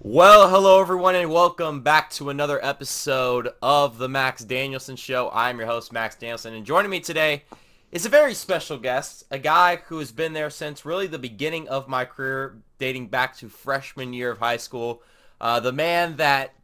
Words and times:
Well, 0.00 0.48
hello 0.48 0.80
everyone, 0.80 1.16
and 1.16 1.28
welcome 1.28 1.80
back 1.80 2.10
to 2.10 2.30
another 2.30 2.64
episode 2.64 3.48
of 3.60 3.98
the 3.98 4.08
Max 4.08 4.44
Danielson 4.44 4.94
Show. 4.94 5.28
I'm 5.34 5.58
your 5.58 5.66
host, 5.66 5.92
Max 5.92 6.14
Danielson, 6.14 6.54
and 6.54 6.64
joining 6.64 6.90
me 6.90 7.00
today 7.00 7.42
is 7.90 8.06
a 8.06 8.08
very 8.08 8.32
special 8.32 8.78
guest, 8.78 9.24
a 9.32 9.40
guy 9.40 9.76
who 9.86 9.98
has 9.98 10.12
been 10.12 10.34
there 10.34 10.50
since 10.50 10.84
really 10.84 11.08
the 11.08 11.18
beginning 11.18 11.68
of 11.68 11.88
my 11.88 12.04
career, 12.04 12.58
dating 12.78 13.08
back 13.08 13.36
to 13.38 13.48
freshman 13.48 14.12
year 14.12 14.30
of 14.30 14.38
high 14.38 14.56
school. 14.56 15.02
Uh, 15.40 15.58
the 15.58 15.72
man 15.72 16.16
that 16.16 16.54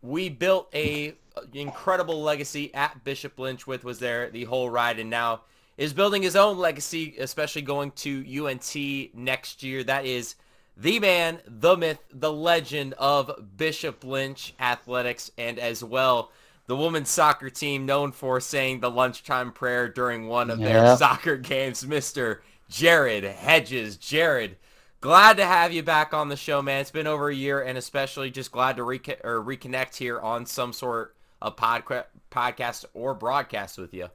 we 0.00 0.28
built 0.28 0.68
a 0.72 1.14
incredible 1.52 2.22
legacy 2.22 2.72
at 2.74 3.02
Bishop 3.02 3.38
Lynch 3.40 3.66
with 3.66 3.82
was 3.82 3.98
there 3.98 4.30
the 4.30 4.44
whole 4.44 4.70
ride, 4.70 5.00
and 5.00 5.10
now 5.10 5.40
is 5.76 5.92
building 5.92 6.22
his 6.22 6.36
own 6.36 6.58
legacy, 6.58 7.16
especially 7.18 7.62
going 7.62 7.90
to 7.90 8.46
UNT 8.46 8.76
next 9.14 9.64
year. 9.64 9.82
That 9.82 10.06
is 10.06 10.36
the 10.76 10.98
man, 10.98 11.40
the 11.46 11.76
myth, 11.76 11.98
the 12.12 12.32
legend 12.32 12.94
of 12.94 13.56
Bishop 13.56 14.04
Lynch 14.04 14.54
Athletics, 14.58 15.30
and 15.38 15.58
as 15.58 15.84
well 15.84 16.30
the 16.66 16.76
women's 16.76 17.10
soccer 17.10 17.50
team 17.50 17.84
known 17.86 18.12
for 18.12 18.40
saying 18.40 18.80
the 18.80 18.90
lunchtime 18.90 19.52
prayer 19.52 19.88
during 19.88 20.28
one 20.28 20.50
of 20.50 20.58
yeah. 20.58 20.66
their 20.66 20.96
soccer 20.96 21.36
games, 21.36 21.84
Mr. 21.84 22.40
Jared 22.68 23.24
Hedges. 23.24 23.96
Jared, 23.96 24.56
glad 25.00 25.36
to 25.36 25.44
have 25.44 25.72
you 25.72 25.82
back 25.82 26.14
on 26.14 26.28
the 26.28 26.36
show, 26.36 26.62
man. 26.62 26.80
It's 26.80 26.90
been 26.90 27.06
over 27.06 27.28
a 27.28 27.34
year, 27.34 27.60
and 27.62 27.76
especially 27.76 28.30
just 28.30 28.50
glad 28.50 28.76
to 28.76 28.82
re- 28.82 29.00
or 29.22 29.44
reconnect 29.44 29.96
here 29.96 30.18
on 30.18 30.46
some 30.46 30.72
sort 30.72 31.14
of 31.42 31.56
podca- 31.56 32.06
podcast 32.30 32.86
or 32.94 33.14
broadcast 33.14 33.76
with 33.76 33.92
you. 33.92 34.08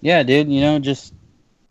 Yeah, 0.00 0.22
dude. 0.22 0.50
You 0.50 0.60
know, 0.60 0.78
just 0.78 1.12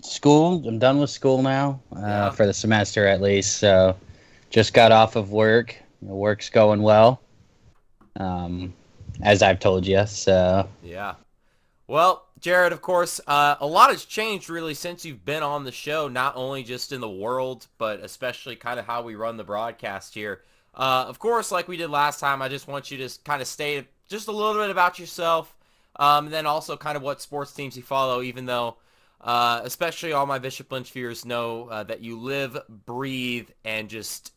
school. 0.06 0.68
I'm 0.68 0.80
done 0.80 1.00
with 1.00 1.10
school 1.10 1.42
now 1.42 1.82
uh, 1.96 2.00
yeah. 2.00 2.30
for 2.32 2.46
the 2.46 2.54
semester 2.54 3.08
at 3.08 3.22
least. 3.22 3.58
So, 3.58 3.96
just 4.50 4.74
got 4.74 4.92
off 4.92 5.16
of 5.16 5.32
work. 5.32 5.76
The 6.02 6.14
work's 6.14 6.50
going 6.50 6.82
well. 6.82 7.22
Um, 8.18 8.74
as 9.22 9.42
I've 9.42 9.60
told 9.60 9.86
you. 9.86 10.06
So 10.06 10.68
yeah. 10.84 11.16
Well, 11.88 12.26
Jared, 12.40 12.74
of 12.74 12.82
course, 12.82 13.22
uh, 13.28 13.56
a 13.60 13.68
lot 13.68 13.92
has 13.92 14.06
changed 14.06 14.50
really 14.50 14.74
since 14.74 15.06
you've 15.06 15.26
been 15.26 15.44
on 15.44 15.64
the 15.64 15.72
show. 15.72 16.08
Not 16.08 16.36
only 16.36 16.64
just 16.64 16.92
in 16.92 17.02
the 17.02 17.10
world, 17.10 17.68
but 17.78 18.00
especially 18.00 18.56
kind 18.56 18.80
of 18.80 18.86
how 18.86 19.02
we 19.02 19.16
run 19.16 19.38
the 19.38 19.44
broadcast 19.44 20.14
here. 20.14 20.42
Uh, 20.74 21.06
of 21.08 21.20
course, 21.20 21.52
like 21.52 21.68
we 21.68 21.78
did 21.78 21.90
last 21.90 22.20
time, 22.20 22.42
I 22.42 22.50
just 22.50 22.68
want 22.68 22.92
you 22.92 22.98
to 22.98 23.20
kind 23.24 23.42
of 23.42 23.48
state 23.48 23.88
just 24.10 24.28
a 24.28 24.32
little 24.32 24.62
bit 24.62 24.70
about 24.70 25.00
yourself, 25.00 25.56
um, 25.96 26.26
and 26.26 26.34
then 26.34 26.46
also 26.46 26.76
kind 26.76 26.98
of 26.98 27.04
what 27.04 27.22
sports 27.22 27.54
teams 27.54 27.78
you 27.78 27.84
follow. 27.84 28.22
Even 28.22 28.46
though, 28.46 28.78
uh, 29.22 29.62
especially 29.64 30.14
all 30.14 30.26
my 30.26 30.40
Bishop 30.40 30.72
Lynch 30.72 30.92
viewers 30.92 31.26
know 31.26 31.68
uh, 31.70 31.84
that 31.84 32.02
you 32.02 32.20
live, 32.20 32.58
breathe, 32.86 33.50
and 33.64 33.90
just 33.90 34.34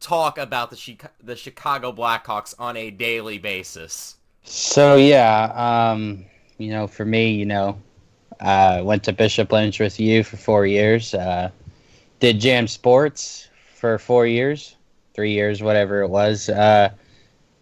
talk 0.00 0.38
about 0.38 0.70
the 0.70 0.76
Chica- 0.76 1.10
the 1.22 1.36
Chicago 1.36 1.92
Blackhawks 1.92 2.54
on 2.58 2.76
a 2.76 2.90
daily 2.90 3.38
basis. 3.38 4.16
So 4.42 4.96
yeah, 4.96 5.90
um, 5.92 6.24
you 6.58 6.70
know, 6.70 6.86
for 6.86 7.04
me, 7.04 7.32
you 7.32 7.46
know, 7.46 7.80
I 8.40 8.78
uh, 8.78 8.84
went 8.84 9.04
to 9.04 9.12
Bishop 9.12 9.50
Lynch 9.52 9.80
with 9.80 9.98
you 9.98 10.22
for 10.22 10.36
four 10.36 10.66
years. 10.66 11.14
Uh, 11.14 11.50
did 12.20 12.40
Jam 12.40 12.68
Sports 12.68 13.48
for 13.74 13.98
four 13.98 14.26
years, 14.26 14.76
three 15.14 15.32
years, 15.32 15.62
whatever 15.62 16.02
it 16.02 16.08
was. 16.08 16.48
Uh, 16.48 16.90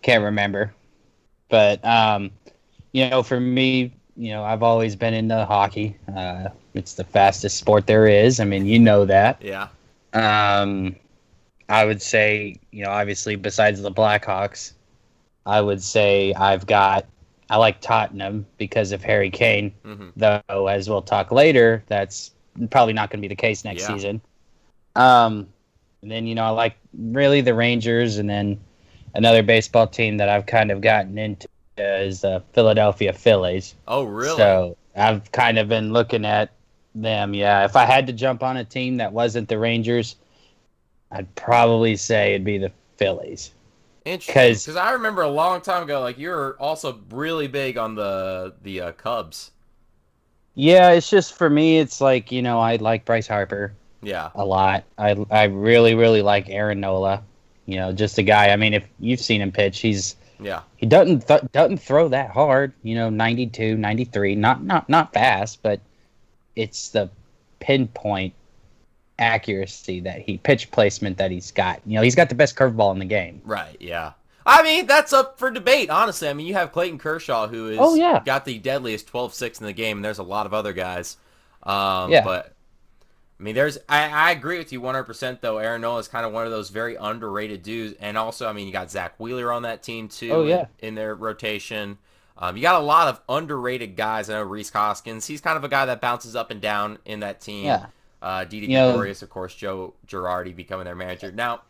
can't 0.03 0.25
remember, 0.25 0.75
but 1.49 1.85
um, 1.85 2.31
you 2.93 3.09
know, 3.09 3.23
for 3.23 3.39
me, 3.39 3.93
you 4.17 4.31
know, 4.31 4.45
I've 4.45 4.63
always 4.63 4.97
been 4.97 5.15
into 5.15 5.45
hockey. 5.45 5.97
Uh, 6.15 6.49
it's 6.75 6.95
the 6.95 7.05
fastest 7.05 7.59
sport 7.59 7.87
there 7.87 8.07
is. 8.07 8.41
I 8.41 8.45
mean, 8.45 8.67
you 8.67 8.79
know 8.79 9.05
that. 9.07 9.43
Yeah. 9.43 9.69
Um, 10.13 10.97
I 11.69 11.85
would 11.85 12.03
say, 12.03 12.57
you 12.71 12.85
know, 12.85 12.91
obviously 12.91 13.37
besides 13.37 13.81
the 13.81 13.91
Blackhawks, 13.91 14.73
I 15.47 15.61
would 15.61 15.83
say 15.83 16.35
I've 16.35 16.67
got 16.67 17.07
I 17.53 17.57
like 17.57 17.81
Tottenham 17.81 18.47
because 18.57 18.93
of 18.93 19.03
Harry 19.03 19.31
Kane. 19.31 19.75
Mm-hmm. 19.85 20.09
Though, 20.17 20.67
as 20.69 20.89
we'll 20.89 21.03
talk 21.03 21.31
later, 21.31 21.85
that's 21.87 22.31
probably 22.71 22.95
not 22.95 23.11
going 23.11 23.21
to 23.21 23.29
be 23.29 23.29
the 23.29 23.41
case 23.41 23.65
next 23.65 23.83
yeah. 23.83 23.95
season. 23.95 24.21
Um, 24.97 25.49
and 26.01 26.11
then 26.11 26.27
you 26.27 26.35
know 26.35 26.45
I 26.45 26.51
like 26.51 26.77
really 26.95 27.41
the 27.43 27.55
Rangers, 27.55 28.19
and 28.19 28.29
then 28.29 28.59
another 29.15 29.43
baseball 29.43 29.87
team 29.87 30.17
that 30.17 30.29
I've 30.29 30.47
kind 30.47 30.71
of 30.71 30.81
gotten 30.81 31.19
into 31.19 31.49
is 31.77 32.21
the 32.21 32.43
Philadelphia 32.53 33.13
Phillies. 33.13 33.75
Oh, 33.89 34.05
really? 34.05 34.37
So 34.37 34.77
I've 34.97 35.31
kind 35.33 35.59
of 35.59 35.69
been 35.69 35.93
looking 35.93 36.25
at 36.25 36.53
them. 36.95 37.35
Yeah, 37.35 37.65
if 37.65 37.77
I 37.77 37.85
had 37.85 38.07
to 38.09 38.13
jump 38.13 38.43
on 38.43 38.57
a 38.57 38.65
team 38.65 38.99
that 38.99 39.13
wasn't 39.13 39.49
the 39.49 39.59
Rangers, 39.59 40.17
I'd 41.11 41.33
probably 41.35 41.97
say 41.97 42.35
it'd 42.35 42.45
be 42.45 42.59
the 42.59 42.73
Phillies. 42.97 43.53
Interesting. 44.05 44.73
Because 44.73 44.77
I 44.77 44.93
remember 44.93 45.23
a 45.23 45.31
long 45.31 45.61
time 45.61 45.85
ago, 45.85 46.01
like 46.01 46.19
you 46.19 46.31
were 46.31 46.57
also 46.59 47.01
really 47.11 47.47
big 47.47 47.79
on 47.79 47.95
the 47.95 48.55
the 48.63 48.81
uh, 48.81 48.93
Cubs. 48.93 49.53
Yeah, 50.55 50.91
it's 50.91 51.09
just 51.09 51.35
for 51.35 51.49
me. 51.49 51.79
It's 51.79 52.01
like 52.01 52.33
you 52.33 52.43
know 52.43 52.59
I 52.59 52.77
like 52.77 53.05
Bryce 53.05 53.29
Harper. 53.29 53.73
Yeah. 54.03 54.31
A 54.35 54.45
lot. 54.45 54.85
I 54.99 55.17
I 55.31 55.45
really 55.45 55.95
really 55.95 56.23
like 56.23 56.49
Aaron 56.49 56.81
Nola. 56.81 57.23
You 57.67 57.77
know, 57.77 57.93
just 57.93 58.19
a 58.19 58.23
guy. 58.25 58.51
I 58.51 58.57
mean, 58.57 58.75
if 58.75 58.85
you've 58.99 59.21
seen 59.21 59.41
him 59.41 59.53
pitch, 59.53 59.79
he's 59.79 60.17
yeah. 60.43 60.63
He 60.77 60.87
doesn't 60.87 61.27
th- 61.27 61.43
doesn't 61.53 61.79
throw 61.79 62.09
that 62.09 62.31
hard. 62.31 62.73
You 62.83 62.95
know, 62.95 63.11
92, 63.11 63.77
93. 63.77 64.35
Not 64.35 64.63
not 64.63 64.89
not 64.89 65.13
fast, 65.13 65.63
but 65.63 65.81
it's 66.57 66.91
the 66.91 67.11
pinpoint 67.61 68.35
accuracy 69.19 70.01
that 70.01 70.21
he 70.21 70.39
pitch 70.39 70.71
placement 70.71 71.19
that 71.19 71.31
he's 71.31 71.51
got. 71.51 71.81
You 71.87 71.95
know, 71.95 72.03
he's 72.03 72.15
got 72.15 72.29
the 72.29 72.35
best 72.35 72.57
curveball 72.57 72.93
in 72.93 72.99
the 72.99 73.05
game. 73.05 73.41
Right. 73.45 73.77
Yeah. 73.81 74.13
I 74.45 74.63
mean, 74.63 74.87
that's 74.87 75.13
up 75.13 75.39
for 75.39 75.51
debate, 75.51 75.89
honestly. 75.89 76.29
I 76.29 76.33
mean, 76.33 76.47
you 76.47 76.55
have 76.55 76.73
Clayton 76.73 76.99
Kershaw, 76.99 77.47
who 77.47 77.69
is 77.69 77.79
oh, 77.81 77.95
yeah. 77.95 78.21
got 78.25 78.45
the 78.45 78.59
deadliest 78.59 79.11
12-6 79.13 79.61
in 79.61 79.67
the 79.67 79.73
game, 79.73 79.99
and 79.99 80.05
there's 80.05 80.19
a 80.19 80.25
lot 80.25 80.47
of 80.47 80.55
other 80.55 80.73
guys. 80.73 81.17
Um, 81.63 82.11
yeah. 82.11 82.25
But, 82.25 82.53
I 83.43 83.45
mean, 83.45 83.57
there's 83.57 83.77
I, 83.89 84.09
I 84.09 84.31
agree 84.31 84.59
with 84.59 84.73
you 84.73 84.81
100%, 84.81 85.41
though. 85.41 85.59
Aaron 85.59 85.81
Nola 85.81 85.99
is 85.99 86.07
kind 86.07 86.25
of 86.25 86.33
one 86.33 86.45
of 86.45 86.53
those 86.53 86.71
very 86.71 86.95
underrated 86.95 87.65
dudes. 87.65 87.97
And 87.99 88.17
also, 88.17 88.47
I 88.47 88.53
mean, 88.53 88.69
you 88.69 88.73
got 88.73 88.89
Zack 88.89 89.19
Wheeler 89.19 89.51
on 89.53 89.63
that 89.63 89.83
team, 89.83 90.07
too, 90.07 90.31
oh, 90.31 90.45
yeah. 90.45 90.67
in, 90.79 90.91
in 90.91 90.95
their 90.95 91.17
rotation. 91.17 91.99
Um, 92.39 92.57
you 92.57 92.63
got 92.63 92.81
a 92.81 92.85
lot 92.85 93.09
of 93.09 93.21
underrated 93.29 93.97
guys. 93.97 94.31
I 94.31 94.35
know 94.35 94.45
Rhys 94.45 94.71
Hoskins. 94.71 95.27
He's 95.27 95.41
kind 95.41 95.57
of 95.57 95.65
a 95.65 95.69
guy 95.69 95.87
that 95.87 96.01
bounces 96.01 96.37
up 96.37 96.53
and 96.53 96.61
down 96.61 96.99
in 97.05 97.19
that 97.21 97.41
team. 97.41 97.65
Yeah. 97.65 97.87
Uh, 98.23 98.45
Didi 98.45 98.69
Gregorius, 98.69 99.23
of 99.23 99.31
course, 99.31 99.53
Joe 99.57 99.95
Girardi 100.07 100.55
becoming 100.55 100.85
their 100.85 100.95
manager. 100.95 101.33
Now, 101.33 101.63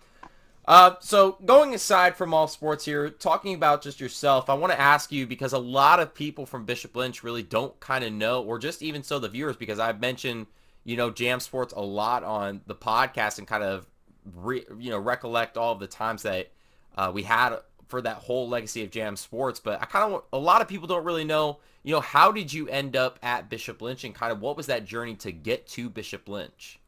uh, 0.68 0.96
so 1.00 1.38
going 1.46 1.74
aside 1.74 2.16
from 2.16 2.34
all 2.34 2.48
sports 2.48 2.84
here, 2.84 3.08
talking 3.08 3.54
about 3.54 3.80
just 3.80 3.98
yourself, 3.98 4.50
I 4.50 4.54
want 4.54 4.74
to 4.74 4.78
ask 4.78 5.10
you 5.10 5.26
because 5.26 5.54
a 5.54 5.58
lot 5.58 6.00
of 6.00 6.12
people 6.12 6.44
from 6.44 6.66
Bishop 6.66 6.94
Lynch 6.94 7.24
really 7.24 7.42
don't 7.42 7.80
kind 7.80 8.04
of 8.04 8.12
know, 8.12 8.42
or 8.42 8.58
just 8.58 8.82
even 8.82 9.02
so 9.02 9.18
the 9.18 9.30
viewers, 9.30 9.56
because 9.56 9.78
I've 9.78 9.98
mentioned, 9.98 10.48
you 10.84 10.96
know, 10.96 11.10
Jam 11.10 11.40
Sports 11.40 11.72
a 11.76 11.80
lot 11.80 12.24
on 12.24 12.60
the 12.66 12.74
podcast 12.74 13.38
and 13.38 13.46
kind 13.46 13.62
of, 13.62 13.86
re, 14.34 14.64
you 14.78 14.90
know, 14.90 14.98
recollect 14.98 15.56
all 15.56 15.72
of 15.72 15.80
the 15.80 15.86
times 15.86 16.22
that 16.22 16.50
uh, 16.96 17.10
we 17.14 17.22
had 17.22 17.56
for 17.88 18.00
that 18.02 18.16
whole 18.16 18.48
legacy 18.48 18.82
of 18.82 18.90
Jam 18.90 19.16
Sports. 19.16 19.60
But 19.60 19.80
I 19.82 19.86
kind 19.86 20.12
of, 20.12 20.22
a 20.32 20.38
lot 20.38 20.62
of 20.62 20.68
people 20.68 20.86
don't 20.86 21.04
really 21.04 21.24
know 21.24 21.58
you 21.82 21.92
know, 21.92 22.00
how 22.00 22.30
did 22.30 22.52
you 22.52 22.68
end 22.68 22.96
up 22.96 23.18
at 23.22 23.48
Bishop 23.48 23.82
Lynch 23.82 24.04
and 24.04 24.14
kind 24.14 24.32
of 24.32 24.40
what 24.40 24.56
was 24.56 24.66
that 24.66 24.84
journey 24.84 25.14
to 25.16 25.32
get 25.32 25.66
to 25.68 25.88
Bishop 25.88 26.28
Lynch? 26.28 26.78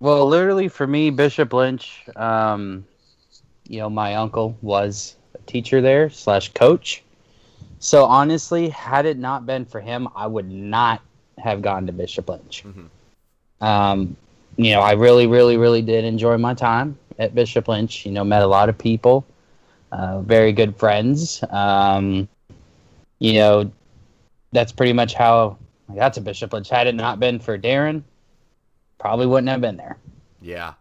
Well, 0.00 0.26
literally 0.26 0.68
for 0.68 0.86
me, 0.86 1.10
Bishop 1.10 1.52
Lynch, 1.52 2.04
um, 2.16 2.84
you 3.68 3.78
know, 3.78 3.90
my 3.90 4.16
uncle 4.16 4.56
was 4.62 5.16
a 5.34 5.38
teacher 5.42 5.80
there 5.80 6.10
slash 6.10 6.52
coach. 6.52 7.02
So 7.78 8.04
honestly, 8.04 8.68
had 8.70 9.06
it 9.06 9.18
not 9.18 9.46
been 9.46 9.64
for 9.64 9.80
him, 9.80 10.08
I 10.16 10.26
would 10.26 10.50
not 10.50 11.02
have 11.38 11.62
gone 11.62 11.86
to 11.86 11.92
Bishop 11.92 12.28
Lynch. 12.28 12.64
Mm-hmm. 12.66 12.86
Um, 13.60 14.16
you 14.56 14.72
know, 14.72 14.80
I 14.80 14.92
really, 14.92 15.26
really, 15.26 15.56
really 15.56 15.82
did 15.82 16.04
enjoy 16.04 16.36
my 16.36 16.54
time 16.54 16.98
at 17.18 17.34
Bishop 17.34 17.68
Lynch. 17.68 18.04
You 18.04 18.12
know, 18.12 18.24
met 18.24 18.42
a 18.42 18.46
lot 18.46 18.68
of 18.68 18.76
people, 18.76 19.24
uh, 19.92 20.20
very 20.20 20.52
good 20.52 20.76
friends. 20.76 21.42
Um, 21.50 22.28
you 23.18 23.34
know, 23.34 23.70
that's 24.52 24.72
pretty 24.72 24.92
much 24.92 25.14
how 25.14 25.56
I 25.90 25.94
got 25.94 26.14
to 26.14 26.20
Bishop 26.20 26.52
Lynch. 26.52 26.68
Had 26.68 26.86
it 26.86 26.94
not 26.94 27.20
been 27.20 27.38
for 27.38 27.58
Darren, 27.58 28.02
probably 28.98 29.26
wouldn't 29.26 29.48
have 29.48 29.60
been 29.60 29.76
there. 29.76 29.96
Yeah, 30.42 30.74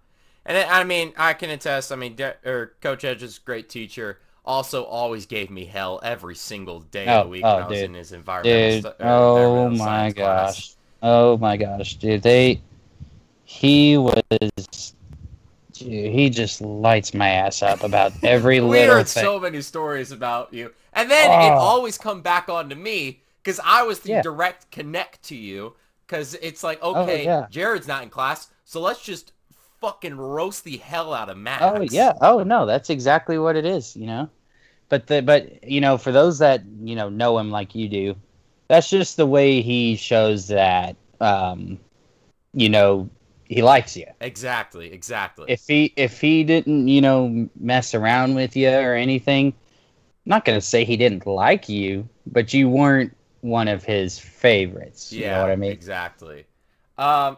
and 0.46 0.58
I 0.58 0.84
mean, 0.84 1.14
I 1.18 1.34
can 1.34 1.50
attest. 1.50 1.92
I 1.92 1.96
mean, 1.96 2.16
De- 2.16 2.36
or 2.46 2.74
Coach 2.82 3.04
Edge 3.04 3.24
is 3.24 3.38
a 3.38 3.42
great 3.42 3.70
teacher. 3.70 4.20
Also, 4.46 4.84
always 4.84 5.26
gave 5.26 5.52
me 5.52 5.66
hell 5.66 6.00
every 6.02 6.36
single 6.36 6.80
day 6.80 7.06
oh, 7.08 7.20
of 7.20 7.26
the 7.26 7.30
week 7.30 7.44
oh, 7.46 7.56
when 7.56 7.64
I 7.64 7.68
was 7.68 7.78
dude. 7.78 7.86
in 7.86 7.94
his 7.94 8.12
environmental. 8.14 8.82
Dude, 8.82 8.94
stu- 8.96 9.04
oh 9.06 9.70
my 9.70 10.12
gosh, 10.12 10.16
class. 10.16 10.78
oh 11.04 11.38
my 11.38 11.56
gosh, 11.56 11.96
dude, 11.96 12.24
they 12.24 12.62
he 13.50 13.98
was 13.98 14.94
Dude, 15.74 16.14
he 16.14 16.30
just 16.30 16.62
lights 16.62 17.16
my 17.16 17.30
ass 17.30 17.64
up 17.64 17.84
about 17.84 18.12
every 18.24 18.60
we 18.62 18.70
little 18.70 18.98
heard 18.98 19.08
thing. 19.08 19.24
so 19.24 19.40
many 19.40 19.60
stories 19.64 20.12
about 20.12 20.54
you, 20.54 20.72
and 20.94 21.10
then 21.10 21.32
oh. 21.32 21.48
it 21.48 21.52
always 21.58 21.98
come 21.98 22.22
back 22.22 22.48
on 22.48 22.70
to 22.70 22.76
me 22.76 23.24
because 23.42 23.60
I 23.66 23.82
was 23.82 24.02
the 24.02 24.10
Yeah. 24.10 24.22
direct 24.22 24.70
connect 24.70 25.24
to 25.24 25.36
you. 25.36 25.74
Because 26.06 26.36
it's 26.36 26.64
like, 26.64 26.78
Oh, 26.84 27.02
okay, 27.02 27.24
yeah. 27.26 27.48
Jared's 27.50 27.88
not 27.88 28.04
in 28.04 28.10
class, 28.10 28.50
so 28.66 28.82
let's 28.82 29.02
just 29.02 29.32
fucking 29.82 30.16
roast 30.16 30.64
the 30.64 30.78
hell 30.78 31.12
out 31.12 31.30
of 31.30 31.38
Max. 31.38 31.64
Oh 31.64 31.82
yeah. 31.90 32.14
Oh 32.22 32.44
no, 32.44 32.68
that's 32.68 32.92
exactly 32.92 33.40
what 33.40 33.56
it 33.56 33.66
is. 33.66 33.96
You 33.96 34.06
know, 34.06 34.30
but 34.90 35.08
the 35.08 35.24
but 35.24 35.64
you 35.64 35.82
know 35.82 35.98
for 35.98 36.12
those 36.12 36.38
that 36.38 36.62
you 36.84 36.96
know 36.96 37.10
know 37.10 37.40
him 37.40 37.50
like 37.50 37.74
you 37.74 37.90
do, 37.90 38.16
that's 38.68 38.92
just 38.92 39.18
the 39.18 39.26
way 39.26 39.62
he 39.64 39.96
shows 39.96 40.48
that 40.50 40.96
um, 41.20 41.80
you 42.54 42.70
know 42.70 43.10
he 43.50 43.64
likes 43.64 43.98
you. 43.98 44.06
Exactly. 44.22 44.94
Exactly. 44.94 45.46
If 45.50 45.66
he 45.68 45.92
if 45.98 46.22
he 46.22 46.44
didn't 46.44 46.88
you 46.88 47.02
know 47.02 47.50
mess 47.60 47.94
around 47.94 48.36
with 48.36 48.56
you 48.56 48.70
or 48.70 48.94
anything, 48.94 49.48
I'm 49.48 50.30
not 50.30 50.46
gonna 50.46 50.62
say 50.62 50.86
he 50.86 50.96
didn't 50.96 51.26
like 51.26 51.68
you, 51.68 52.08
but 52.28 52.54
you 52.54 52.70
weren't 52.70 53.16
one 53.42 53.68
of 53.68 53.84
his 53.84 54.20
favorites. 54.20 55.12
You 55.12 55.22
yeah. 55.22 55.36
know 55.36 55.42
what 55.42 55.52
I 55.52 55.56
mean? 55.56 55.72
Exactly. 55.72 56.46
Um, 56.98 57.38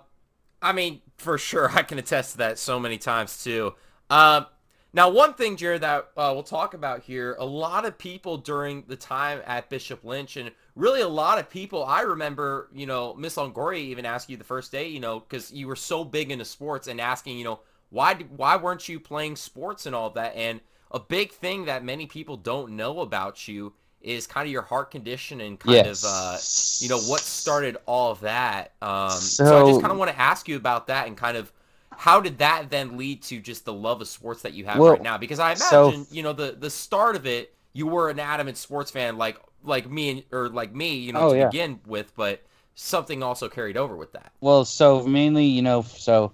I 0.62 0.74
mean, 0.74 1.02
for 1.18 1.38
sure, 1.38 1.72
I 1.72 1.84
can 1.84 1.98
attest 1.98 2.34
to 2.34 2.38
that 2.40 2.60
so 2.60 2.80
many 2.80 2.98
times 2.98 3.44
too. 3.44 3.74
Um, 4.10 4.48
now, 4.94 5.10
one 5.10 5.34
thing, 5.36 5.56
Jared, 5.56 5.82
that 5.82 6.10
uh, 6.18 6.32
we'll 6.34 6.44
talk 6.44 6.74
about 6.74 7.04
here, 7.04 7.38
a 7.40 7.46
lot 7.46 7.86
of 7.86 7.98
people 7.98 8.38
during 8.38 8.84
the 8.88 8.98
time 8.98 9.42
at 9.46 9.70
Bishop 9.70 10.04
Lynch, 10.04 10.36
and 10.36 10.52
really 10.76 11.02
a 11.02 11.08
lot 11.08 11.40
of 11.40 11.50
people, 11.50 11.84
I 11.84 12.02
remember, 12.02 12.70
you 12.74 12.86
know, 12.86 13.14
Miss 13.16 13.36
Longoria 13.36 13.80
even 13.80 14.06
asked 14.06 14.30
you 14.30 14.38
the 14.38 14.44
first 14.44 14.72
day, 14.72 14.88
you 14.88 15.00
know, 15.00 15.20
because 15.20 15.52
you 15.52 15.68
were 15.68 15.76
so 15.76 16.04
big 16.04 16.32
into 16.32 16.46
sports 16.46 16.88
and 16.88 17.00
asking, 17.02 17.38
you 17.38 17.44
know, 17.44 17.60
why 17.90 18.16
why 18.36 18.56
weren't 18.56 18.88
you 18.88 19.00
playing 19.00 19.36
sports 19.36 19.86
and 19.86 19.94
all 19.96 20.10
that? 20.12 20.36
And 20.36 20.62
a 20.92 21.00
big 21.00 21.32
thing 21.32 21.66
that 21.66 21.84
many 21.84 22.06
people 22.06 22.38
don't 22.38 22.76
know 22.76 23.02
about 23.02 23.48
you 23.48 23.74
is 24.02 24.26
kind 24.26 24.48
of 24.48 24.52
your 24.52 24.62
heart 24.64 24.92
condition 24.92 25.42
and 25.42 25.60
kind 25.60 25.86
Yes. 25.86 26.04
of, 26.04 26.10
uh, 26.10 26.38
you 26.84 26.90
know, 26.90 27.00
what 27.10 27.20
started 27.22 27.78
all 27.86 28.12
of 28.12 28.22
that. 28.22 28.72
Um, 28.82 29.12
so, 29.12 29.46
So- 29.46 29.64
I 29.66 29.70
just 29.70 29.82
kind 29.82 29.92
of 29.92 29.98
want 30.00 30.10
to 30.12 30.20
ask 30.20 30.48
you 30.48 30.56
about 30.56 30.88
that 30.88 31.06
and 31.08 31.16
kind 31.16 31.38
of 31.38 31.52
how 31.96 32.20
did 32.20 32.40
that 32.40 32.70
then 32.72 32.98
lead 32.98 33.22
to 33.24 33.40
just 33.40 33.66
the 33.66 33.74
love 33.74 34.02
of 34.02 34.08
sports 34.08 34.42
that 34.42 34.54
you 34.54 34.66
have 34.66 34.78
Well, 34.78 34.94
right 34.94 35.02
now? 35.04 35.18
Because 35.18 35.40
I 35.40 35.54
so- 35.54 35.90
imagine, 35.90 36.08
you 36.10 36.24
know, 36.24 36.34
the 36.34 36.54
the 36.54 36.70
start 36.70 37.16
of 37.16 37.28
it, 37.28 37.54
you 37.74 37.86
were 37.88 38.10
an 38.10 38.20
adamant 38.20 38.58
sports 38.58 38.90
fan, 38.90 39.18
like 39.18 39.38
like 39.64 39.90
me 39.90 40.10
and 40.10 40.24
or 40.32 40.50
like 40.50 40.74
me, 40.74 40.96
you 40.96 41.14
know, 41.14 41.28
Oh, 41.28 41.32
to 41.34 41.38
yeah. 41.40 41.48
begin 41.50 41.80
with, 41.86 42.16
but 42.16 42.42
something 42.76 43.22
also 43.24 43.48
carried 43.50 43.78
over 43.78 43.96
with 43.96 44.12
that. 44.14 44.32
Well, 44.42 44.66
so 44.66 45.04
mainly, 45.04 45.46
you 45.46 45.62
know, 45.62 45.82
so 45.84 46.32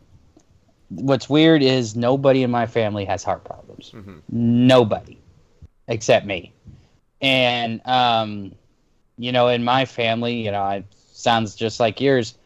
what's 0.90 1.30
weird 1.30 1.62
is 1.62 1.96
nobody 1.96 2.44
in 2.44 2.52
my 2.52 2.66
family 2.66 3.06
has 3.06 3.24
heart 3.24 3.44
problems. 3.44 3.92
hmm 3.92 4.20
Nobody, 4.30 5.18
except 5.88 6.26
me. 6.26 6.54
And 7.22 7.86
um, 7.88 8.54
you 9.18 9.32
know, 9.32 9.48
in 9.48 9.64
my 9.64 9.86
family, 9.86 10.36
you 10.46 10.52
know, 10.52 10.68
it 10.70 10.86
sounds 11.12 11.56
just 11.56 11.80
like 11.80 12.00
yours. 12.00 12.38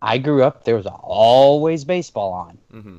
I 0.00 0.18
grew 0.18 0.42
up. 0.44 0.64
There 0.64 0.76
was 0.76 0.86
always 0.86 1.84
baseball 1.84 2.32
on. 2.32 2.58
hmm 2.70 2.96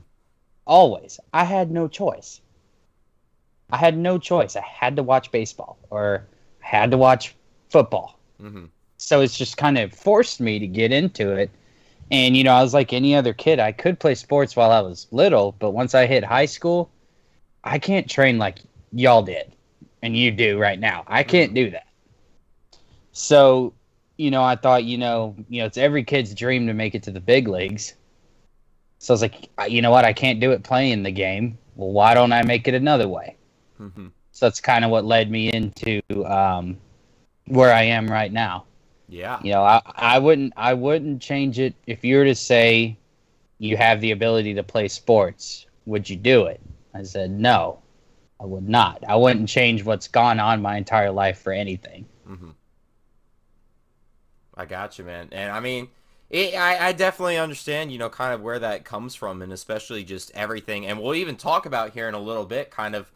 Always. 0.66 1.20
I 1.34 1.44
had 1.46 1.72
no 1.72 1.88
choice. 1.88 2.42
I 3.72 3.78
had 3.78 3.98
no 3.98 4.18
choice. 4.18 4.56
I 4.56 4.62
had 4.62 4.96
to 4.96 5.04
watch 5.04 5.32
baseball 5.32 5.78
or 5.90 6.28
had 6.70 6.92
to 6.92 6.98
watch 6.98 7.36
football. 7.70 8.20
hmm 8.40 8.66
so 9.02 9.22
it's 9.22 9.38
just 9.38 9.56
kind 9.56 9.78
of 9.78 9.94
forced 9.94 10.42
me 10.42 10.60
to 10.60 10.68
get 10.68 10.92
into 10.92 11.32
it. 11.32 11.50
And 12.12 12.36
you 12.38 12.44
know 12.44 12.54
i 12.54 12.62
was 12.62 12.74
like 12.74 12.92
any 12.94 13.16
other 13.16 13.34
kid 13.34 13.60
i 13.60 13.72
could 13.72 14.00
play 14.00 14.16
sports 14.16 14.56
while 14.56 14.72
i 14.72 14.82
was 14.82 15.08
little 15.12 15.56
but 15.60 15.72
once 15.72 15.96
i 15.96 16.06
hit 16.06 16.24
high 16.24 16.46
school 16.48 16.90
i 17.64 17.78
can't 17.80 18.10
train 18.10 18.38
like 18.38 18.58
y'all 18.92 19.22
did 19.24 19.52
and 20.02 20.16
you 20.16 20.32
do 20.32 20.58
right 20.60 20.80
now. 20.80 21.04
I 21.08 21.24
can't 21.24 21.54
do 21.54 21.70
that. 21.72 21.88
So 23.12 23.74
you 24.18 24.32
know 24.32 24.44
i 24.44 24.56
thought 24.56 24.84
you 24.84 24.98
know 24.98 25.36
you 25.50 25.60
know 25.62 25.66
it's 25.66 25.78
every 25.78 26.04
kid's 26.04 26.34
dream 26.36 26.68
to 26.68 26.74
make 26.74 26.94
it 26.96 27.04
to 27.04 27.12
the 27.12 27.22
big 27.22 27.48
leagues. 27.48 27.94
So 29.00 29.14
i 29.14 29.16
was 29.16 29.22
like 29.22 29.50
you 29.68 29.82
know 29.82 29.92
what? 29.92 30.06
I 30.06 30.14
can't 30.14 30.40
do 30.40 30.52
it 30.52 30.64
playing 30.64 31.04
the 31.04 31.12
game. 31.12 31.58
Well 31.76 31.92
why 31.92 32.14
don't 32.14 32.34
i 32.34 32.44
make 32.44 32.68
it 32.68 32.74
another 32.74 33.08
way? 33.08 33.38
Hmm 33.78 34.08
so 34.40 34.46
that's 34.46 34.62
kind 34.62 34.86
of 34.86 34.92
what 34.92 35.04
led 35.04 35.30
me 35.30 35.52
into 35.52 36.02
um, 36.26 36.78
where 37.48 37.74
i 37.74 37.84
am 37.84 38.08
right 38.08 38.32
now 38.32 38.64
Yeah. 39.10 39.40
you 39.44 39.52
know, 39.52 39.64
I, 39.64 39.82
I 39.86 40.20
wouldn't 40.20 40.54
I 40.56 40.74
wouldn't 40.74 41.22
change 41.22 41.60
it 41.60 41.74
if 41.88 42.06
you 42.06 42.18
were 42.18 42.26
to 42.26 42.36
say 42.36 42.96
you 43.58 43.76
have 43.76 44.00
the 44.02 44.12
ability 44.12 44.54
to 44.54 44.64
play 44.64 44.88
sports. 44.88 45.66
Would 45.86 46.10
you 46.10 46.16
do 46.16 46.46
it? 46.46 46.62
I 46.94 47.04
said 47.04 47.32
no, 47.32 47.80
I 48.40 48.46
would 48.46 48.70
not. 48.70 49.04
I 49.08 49.16
wouldn't 49.16 49.50
change 49.50 49.84
what's 49.84 50.08
gone 50.08 50.40
on 50.40 50.62
my 50.62 50.78
entire 50.78 51.12
life 51.12 51.40
for 51.40 51.52
anything. 51.52 52.06
hmm 52.26 52.52
I 54.56 54.66
got 54.66 54.98
you, 55.00 55.06
man. 55.06 55.30
And 55.32 55.52
I 55.52 55.60
mean, 55.60 55.90
it, 56.30 56.54
I, 56.56 56.90
I 56.90 56.92
definitely 56.94 57.38
understand, 57.38 57.92
you 57.92 57.98
know, 57.98 58.10
kind 58.10 58.34
of 58.34 58.42
where 58.42 58.60
that 58.60 58.86
comes 58.86 59.16
from, 59.16 59.42
and 59.42 59.52
especially 59.52 60.04
just 60.04 60.32
everything. 60.36 60.86
And 60.86 61.02
we'll 61.02 61.16
even 61.16 61.36
talk 61.38 61.66
about 61.66 61.92
here 61.94 62.08
in 62.08 62.14
a 62.14 62.20
little 62.20 62.46
bit, 62.46 62.70
kind 62.70 62.96
of, 62.96 63.12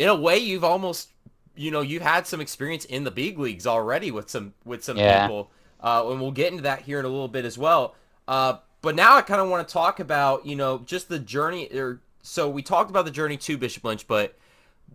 in 0.00 0.08
a 0.08 0.14
way, 0.14 0.38
you've 0.38 0.64
almost, 0.64 1.10
you 1.54 1.70
know, 1.70 1.82
you've 1.82 2.02
had 2.02 2.26
some 2.26 2.40
experience 2.40 2.86
in 2.86 3.04
the 3.04 3.10
big 3.10 3.38
leagues 3.38 3.66
already 3.66 4.10
with 4.10 4.30
some 4.30 4.54
with 4.64 4.82
some 4.82 4.96
Yeah. 4.96 5.26
people, 5.26 5.50
uh, 5.80 6.04
and 6.08 6.20
we'll 6.20 6.30
get 6.32 6.50
into 6.50 6.62
that 6.62 6.82
here 6.82 6.98
in 6.98 7.04
a 7.04 7.08
little 7.08 7.28
bit 7.28 7.44
as 7.44 7.58
well. 7.58 7.94
Uh, 8.26 8.54
but 8.82 8.94
now 8.94 9.16
I 9.16 9.22
kind 9.22 9.40
of 9.40 9.48
want 9.50 9.66
to 9.68 9.72
talk 9.72 10.00
about, 10.00 10.46
you 10.46 10.56
know, 10.56 10.78
just 10.86 11.08
the 11.08 11.18
journey. 11.18 11.68
Or 11.74 12.00
so 12.22 12.48
we 12.48 12.62
talked 12.62 12.88
about 12.90 13.04
the 13.04 13.10
journey 13.10 13.36
to 13.36 13.58
Bishop 13.58 13.84
Lynch, 13.84 14.08
but 14.08 14.36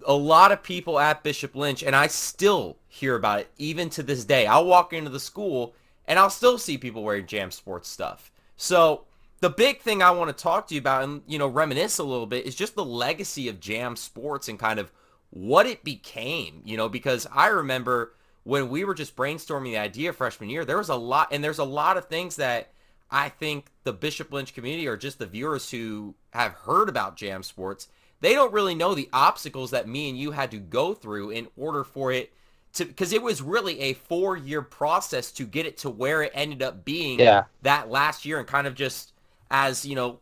a 0.08 0.14
lot 0.14 0.52
of 0.52 0.64
people 0.64 1.00
at 1.00 1.24
Bishop 1.24 1.56
Lynch, 1.56 1.84
and 1.84 1.96
I 1.96 2.08
still 2.08 2.78
hear 2.88 3.16
about 3.16 3.42
it 3.42 3.52
even 3.58 3.90
to 3.92 4.04
this 4.04 4.26
day. 4.26 4.48
I'll 4.48 4.66
walk 4.66 4.92
into 4.92 5.12
the 5.12 5.20
school 5.20 5.76
and 6.08 6.18
I'll 6.18 6.30
still 6.30 6.58
see 6.58 6.78
people 6.78 7.04
wearing 7.04 7.28
Jam 7.28 7.52
Sports 7.52 7.90
stuff. 7.90 8.32
So 8.58 9.06
the 9.42 9.50
big 9.50 9.82
thing 9.82 10.02
I 10.02 10.12
want 10.12 10.36
to 10.36 10.44
talk 10.44 10.68
to 10.68 10.74
you 10.76 10.80
about 10.80 11.04
and 11.04 11.22
you 11.28 11.38
know 11.38 11.48
reminisce 11.48 11.98
a 12.00 12.04
little 12.04 12.26
bit 12.26 12.46
is 12.46 12.56
just 12.56 12.76
the 12.76 12.86
legacy 12.86 13.48
of 13.50 13.60
Jam 13.60 13.96
Sports 13.96 14.48
and 14.48 14.58
kind 14.60 14.80
of 14.80 14.92
what 15.30 15.66
it 15.66 15.84
became. 15.84 16.62
You 16.66 16.78
know, 16.78 16.90
because 16.90 17.28
I 17.34 17.48
remember 17.48 18.14
when 18.44 18.70
we 18.70 18.84
were 18.84 18.94
just 18.94 19.16
brainstorming 19.16 19.66
the 19.66 19.78
idea 19.78 20.14
freshman 20.14 20.50
year, 20.50 20.66
there 20.66 20.78
was 20.78 20.90
a 20.90 20.96
lot, 20.96 21.30
and 21.32 21.44
there's 21.44 21.60
a 21.60 21.64
lot 21.64 21.98
of 21.98 22.06
things 22.06 22.36
that 22.38 22.72
I 23.12 23.30
think 23.30 23.68
the 23.84 23.94
Bishop 23.94 24.32
Lynch 24.32 24.54
community 24.54 24.88
or 24.88 24.98
just 24.98 25.20
the 25.20 25.26
viewers 25.26 25.70
who 25.72 26.16
have 26.32 26.52
heard 26.54 26.90
about 26.90 27.18
Jam 27.18 27.44
Sports, 27.44 27.88
they 28.22 28.34
don't 28.34 28.54
really 28.54 28.76
know 28.76 28.94
the 28.96 29.10
obstacles 29.14 29.72
that 29.72 29.88
me 29.88 30.10
and 30.10 30.18
you 30.18 30.32
had 30.32 30.52
to 30.52 30.58
go 30.58 30.94
through 30.94 31.32
in 31.32 31.48
order 31.58 31.84
for 31.84 32.12
it 32.12 32.32
to 32.74 32.86
because 32.86 33.14
it 33.14 33.22
was 33.22 33.42
really 33.42 33.80
a 33.80 33.94
four 33.94 34.38
year 34.38 34.62
process 34.62 35.32
to 35.34 35.46
get 35.46 35.66
it 35.66 35.78
to 35.80 35.90
where 35.90 36.22
it 36.24 36.32
ended 36.34 36.62
up 36.62 36.86
being 36.86 37.20
Yeah. 37.20 37.46
that 37.64 37.90
last 37.90 38.26
year 38.26 38.38
and 38.40 38.48
kind 38.48 38.68
of 38.68 38.76
just 38.76 39.12
as 39.50 39.86
you 39.86 39.96
know 39.96 40.20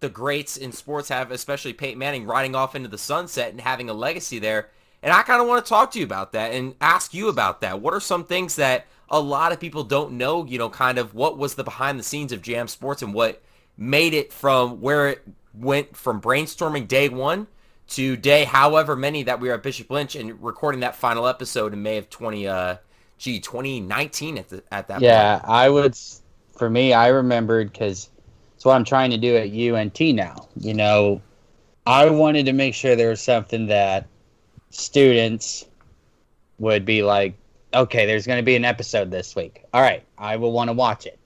the 0.00 0.08
greats 0.08 0.56
in 0.56 0.72
sports 0.72 1.08
have 1.08 1.30
especially 1.30 1.72
Peyton 1.72 1.98
Manning 1.98 2.26
riding 2.26 2.54
off 2.54 2.74
into 2.74 2.88
the 2.88 2.98
sunset 2.98 3.50
and 3.50 3.60
having 3.60 3.88
a 3.88 3.94
legacy 3.94 4.38
there 4.38 4.70
and 5.02 5.12
I 5.12 5.22
kind 5.22 5.40
of 5.40 5.46
want 5.46 5.64
to 5.64 5.68
talk 5.68 5.90
to 5.92 5.98
you 5.98 6.04
about 6.04 6.32
that 6.32 6.52
and 6.52 6.74
ask 6.80 7.14
you 7.14 7.28
about 7.28 7.60
that 7.60 7.80
what 7.80 7.94
are 7.94 8.00
some 8.00 8.24
things 8.24 8.56
that 8.56 8.86
a 9.08 9.20
lot 9.20 9.52
of 9.52 9.60
people 9.60 9.84
don't 9.84 10.12
know 10.12 10.44
you 10.44 10.58
know 10.58 10.70
kind 10.70 10.98
of 10.98 11.14
what 11.14 11.38
was 11.38 11.54
the 11.54 11.64
behind 11.64 11.98
the 11.98 12.04
scenes 12.04 12.32
of 12.32 12.42
Jam 12.42 12.68
Sports 12.68 13.02
and 13.02 13.14
what 13.14 13.42
made 13.76 14.14
it 14.14 14.32
from 14.32 14.80
where 14.80 15.08
it 15.08 15.22
went 15.52 15.96
from 15.96 16.20
brainstorming 16.20 16.88
day 16.88 17.08
one 17.08 17.46
to 17.86 18.16
day 18.16 18.44
however 18.44 18.96
many 18.96 19.22
that 19.22 19.40
we 19.40 19.48
were 19.48 19.54
at 19.54 19.62
Bishop 19.62 19.90
Lynch 19.90 20.16
and 20.16 20.42
recording 20.42 20.80
that 20.80 20.96
final 20.96 21.26
episode 21.26 21.72
in 21.72 21.82
May 21.82 21.98
of 21.98 22.08
20 22.10 22.48
uh 22.48 22.76
gee 23.18 23.40
2019 23.40 24.38
at 24.38 24.48
the 24.48 24.62
at 24.70 24.88
that 24.88 25.00
Yeah, 25.00 25.40
I 25.44 25.68
would. 25.68 25.96
For 26.56 26.70
me, 26.70 26.92
I 26.92 27.08
remembered 27.08 27.72
because 27.72 28.10
it's 28.64 28.66
what 28.66 28.76
I'm 28.76 28.84
trying 28.84 29.10
to 29.10 29.18
do 29.18 29.36
at 29.36 29.52
UNT 29.52 30.00
now. 30.16 30.48
You 30.56 30.72
know, 30.72 31.20
I 31.84 32.08
wanted 32.08 32.46
to 32.46 32.54
make 32.54 32.72
sure 32.72 32.96
there 32.96 33.10
was 33.10 33.20
something 33.20 33.66
that 33.66 34.06
students 34.70 35.66
would 36.58 36.86
be 36.86 37.02
like, 37.02 37.34
okay, 37.74 38.06
there's 38.06 38.26
going 38.26 38.38
to 38.38 38.42
be 38.42 38.56
an 38.56 38.64
episode 38.64 39.10
this 39.10 39.36
week. 39.36 39.62
All 39.74 39.82
right, 39.82 40.02
I 40.16 40.36
will 40.36 40.52
want 40.52 40.68
to 40.68 40.72
watch 40.72 41.04
it. 41.04 41.18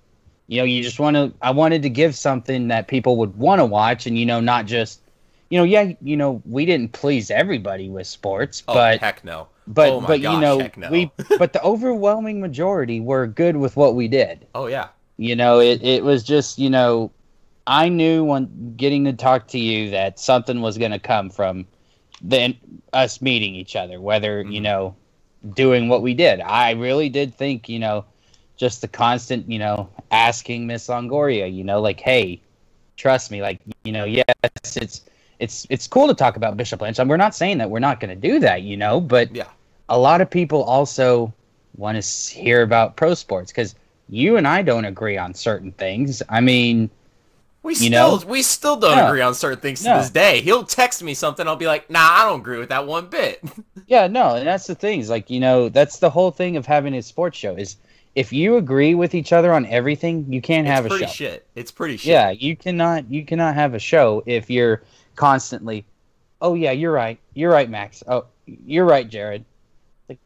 You 0.48 0.58
know, 0.58 0.64
you 0.64 0.82
just 0.82 0.98
want 0.98 1.14
to. 1.14 1.32
I 1.40 1.52
wanted 1.52 1.82
to 1.82 1.88
give 1.88 2.16
something 2.16 2.66
that 2.68 2.88
people 2.88 3.16
would 3.18 3.36
want 3.36 3.60
to 3.60 3.66
watch, 3.66 4.08
and 4.08 4.18
you 4.18 4.26
know, 4.26 4.40
not 4.40 4.66
just, 4.66 5.00
you 5.48 5.58
know, 5.58 5.64
yeah, 5.64 5.92
you 6.02 6.16
know, 6.16 6.42
we 6.44 6.66
didn't 6.66 6.90
please 6.90 7.30
everybody 7.30 7.88
with 7.88 8.08
sports, 8.08 8.64
Oh 8.66 8.74
but 8.74 8.98
heck 8.98 9.22
no. 9.22 9.46
but 9.68 9.90
oh 9.90 10.00
but 10.00 10.20
gosh, 10.22 10.34
you 10.34 10.40
know, 10.40 10.58
heck 10.58 10.76
no. 10.76 10.90
we 10.90 11.12
but 11.38 11.52
the 11.52 11.62
overwhelming 11.62 12.40
majority 12.40 12.98
were 12.98 13.28
good 13.28 13.58
with 13.58 13.76
what 13.76 13.94
we 13.94 14.08
did. 14.08 14.44
Oh 14.56 14.66
yeah. 14.66 14.88
You 15.18 15.36
know, 15.36 15.60
it, 15.60 15.82
it 15.82 16.04
was 16.04 16.22
just, 16.22 16.58
you 16.60 16.70
know, 16.70 17.10
I 17.68 17.90
knew 17.90 18.24
when 18.24 18.74
getting 18.76 19.04
to 19.04 19.12
talk 19.12 19.46
to 19.48 19.58
you 19.58 19.90
that 19.90 20.18
something 20.18 20.62
was 20.62 20.78
going 20.78 20.92
to 20.92 20.98
come 20.98 21.28
from 21.28 21.66
the, 22.22 22.56
us 22.94 23.20
meeting 23.20 23.54
each 23.54 23.76
other, 23.76 24.00
whether, 24.00 24.42
you 24.42 24.60
Mhm. 24.60 24.62
know, 24.62 24.96
doing 25.54 25.88
what 25.88 26.02
we 26.02 26.14
did. 26.14 26.40
I 26.40 26.72
really 26.72 27.10
did 27.10 27.34
think, 27.34 27.68
you 27.68 27.78
know, 27.78 28.06
just 28.56 28.80
the 28.80 28.88
constant, 28.88 29.50
you 29.50 29.58
know, 29.58 29.90
asking 30.10 30.66
Miss 30.66 30.88
Longoria, 30.88 31.52
you 31.52 31.62
know, 31.62 31.80
like, 31.80 32.00
hey, 32.00 32.40
trust 32.96 33.30
me, 33.30 33.42
like, 33.42 33.60
you 33.84 33.92
know, 33.92 34.04
yes, 34.06 34.24
it's 34.76 35.02
it's 35.38 35.66
it's 35.70 35.86
cool 35.86 36.08
to 36.08 36.14
talk 36.14 36.36
about 36.36 36.56
Bishop 36.56 36.80
Lynch. 36.80 36.98
And 36.98 37.08
we're 37.08 37.18
not 37.18 37.34
saying 37.34 37.58
that 37.58 37.70
we're 37.70 37.78
not 37.80 38.00
going 38.00 38.10
to 38.18 38.28
do 38.28 38.40
that, 38.40 38.62
you 38.62 38.76
know, 38.78 39.00
but 39.00 39.30
Yeah. 39.30 39.48
a 39.90 39.98
lot 39.98 40.22
of 40.22 40.30
people 40.30 40.64
also 40.64 41.32
want 41.76 42.02
to 42.02 42.34
hear 42.34 42.62
about 42.62 42.96
pro 42.96 43.14
sports 43.14 43.52
because 43.52 43.74
you 44.08 44.38
and 44.38 44.48
I 44.48 44.62
don't 44.62 44.86
agree 44.86 45.18
on 45.18 45.34
certain 45.34 45.72
things. 45.72 46.22
I 46.30 46.40
mean, 46.40 46.90
We 47.62 47.72
You 47.72 47.76
still 47.76 47.90
know? 48.20 48.26
we 48.26 48.42
still 48.42 48.76
don't 48.76 48.96
No. 48.96 49.08
agree 49.08 49.20
on 49.20 49.34
certain 49.34 49.58
things 49.60 49.82
to 49.82 49.88
No. 49.90 49.98
this 49.98 50.10
day. 50.10 50.40
He'll 50.40 50.64
text 50.64 51.02
me 51.02 51.12
something, 51.14 51.46
I'll 51.46 51.56
be 51.56 51.66
like, 51.66 51.90
"Nah, 51.90 51.98
I 52.00 52.24
don't 52.24 52.40
agree 52.40 52.58
with 52.58 52.68
that 52.70 52.86
one 52.86 53.06
bit." 53.06 53.42
Yeah, 53.86 54.06
no, 54.06 54.34
and 54.34 54.46
that's 54.46 54.66
the 54.66 54.74
thing. 54.74 55.00
Is 55.00 55.08
like 55.08 55.30
you 55.30 55.40
know 55.40 55.68
that's 55.70 55.98
the 55.98 56.10
whole 56.10 56.30
thing 56.30 56.56
of 56.58 56.66
having 56.66 56.94
a 56.94 57.02
sports 57.02 57.38
show 57.38 57.54
is 57.56 57.76
if 58.14 58.32
you 58.34 58.56
agree 58.58 58.94
with 58.94 59.14
each 59.14 59.32
other 59.32 59.52
on 59.54 59.64
everything, 59.66 60.26
you 60.30 60.42
can't 60.42 60.66
have 60.66 60.84
it's 60.84 60.94
a 60.94 60.98
pretty 60.98 61.10
show. 61.10 61.12
shit. 61.30 61.46
It's 61.54 61.70
pretty 61.70 61.96
shit. 61.96 62.10
Yeah, 62.10 62.30
you 62.30 62.54
cannot 62.54 63.10
you 63.10 63.24
cannot 63.24 63.54
have 63.54 63.72
a 63.74 63.78
show 63.78 64.22
if 64.26 64.50
you're 64.50 64.82
constantly, 65.16 65.84
oh 66.42 66.52
yeah, 66.54 66.72
you're 66.72 66.92
right, 66.92 67.18
you're 67.34 67.50
right, 67.50 67.68
Max. 67.70 68.02
Oh, 68.06 68.26
you're 68.46 68.84
right, 68.84 69.08
Jared. 69.08 69.44
Like 70.08 70.18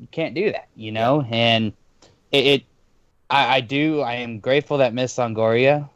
you 0.00 0.08
can't 0.10 0.34
do 0.34 0.50
that, 0.52 0.66
you 0.74 0.90
know. 0.90 1.24
And 1.30 1.72
it, 2.32 2.46
it 2.46 2.62
I, 3.30 3.56
I 3.56 3.60
do. 3.60 4.00
I 4.00 4.14
am 4.14 4.40
grateful 4.40 4.78
that 4.78 4.92
Miss 4.92 5.14
Longoria 5.16 5.88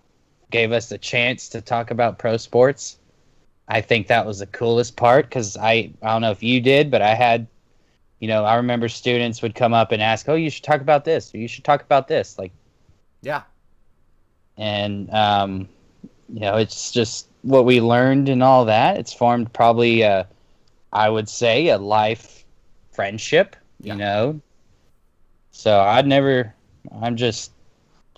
gave 0.51 0.73
us 0.73 0.91
a 0.93 0.99
chance 0.99 1.49
to 1.51 1.61
talk 1.61 1.91
about 1.91 2.19
pro 2.19 2.37
sports. 2.37 2.99
I 3.69 3.81
think 3.83 4.07
that 4.07 4.25
was 4.27 4.39
the 4.39 4.47
coolest 4.47 4.97
part 4.97 5.27
because 5.27 5.57
I 5.57 5.93
I 6.03 6.13
don't 6.13 6.23
know 6.23 6.31
if 6.31 6.43
you 6.43 6.61
did, 6.61 6.91
but 6.91 7.03
I 7.03 7.15
had. 7.15 7.47
You 8.21 8.27
know, 8.27 8.45
I 8.45 8.57
remember 8.57 8.89
students 8.89 9.43
would 9.43 9.55
come 9.55 9.73
up 9.73 9.93
and 9.93 10.03
ask, 10.03 10.29
"Oh, 10.29 10.35
you 10.35 10.51
should 10.51 10.65
talk 10.65 10.81
about 10.81 11.05
this, 11.05 11.33
or 11.33 11.39
you 11.39 11.47
should 11.47 11.63
talk 11.63 11.83
about 11.83 12.09
this." 12.09 12.37
Like, 12.37 12.51
Yeah. 13.23 13.43
and 14.57 15.09
um, 15.15 15.69
you 16.29 16.41
know 16.41 16.57
it's 16.57 16.91
just 16.91 17.29
what 17.43 17.65
we 17.65 17.81
learned 17.81 18.29
and 18.29 18.43
all 18.43 18.65
that 18.65 18.97
it's 18.99 19.13
formed 19.13 19.53
probably 19.53 20.03
a, 20.03 20.27
i 20.93 21.09
would 21.09 21.29
say 21.29 21.69
a 21.69 21.79
life 21.79 22.45
friendship 22.91 23.55
Yeah. 23.81 23.93
you 23.93 23.99
know 24.01 24.41
so 25.53 25.81
i'd 25.81 26.07
never 26.07 26.53
i'm 27.01 27.17
just 27.17 27.53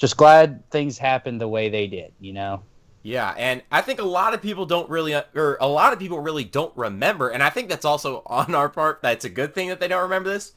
just 0.00 0.16
glad 0.16 0.69
things 0.71 0.99
happened 0.99 1.40
the 1.40 1.49
way 1.49 1.69
they 1.69 1.87
did 1.87 2.12
you 2.21 2.33
know 2.33 2.62
Yeah, 3.02 3.35
and 3.37 3.62
I 3.73 3.80
think 3.80 3.99
a 3.99 4.04
lot 4.04 4.35
of 4.35 4.42
people 4.42 4.66
don't 4.66 4.88
really, 4.90 5.14
or 5.14 5.57
a 5.61 5.69
lot 5.69 5.92
of 5.92 5.99
people 5.99 6.19
really 6.21 6.45
don't 6.45 6.76
remember, 6.76 7.30
and 7.30 7.42
I 7.42 7.50
think 7.50 7.69
that's 7.69 7.85
also 7.85 8.23
on 8.26 8.54
our 8.54 8.69
part. 8.69 9.00
That's 9.02 9.25
a 9.25 9.30
good 9.30 9.54
thing 9.54 9.69
that 9.69 9.80
they 9.80 9.88
don't 9.88 10.02
remember 10.02 10.30
this. 10.30 10.52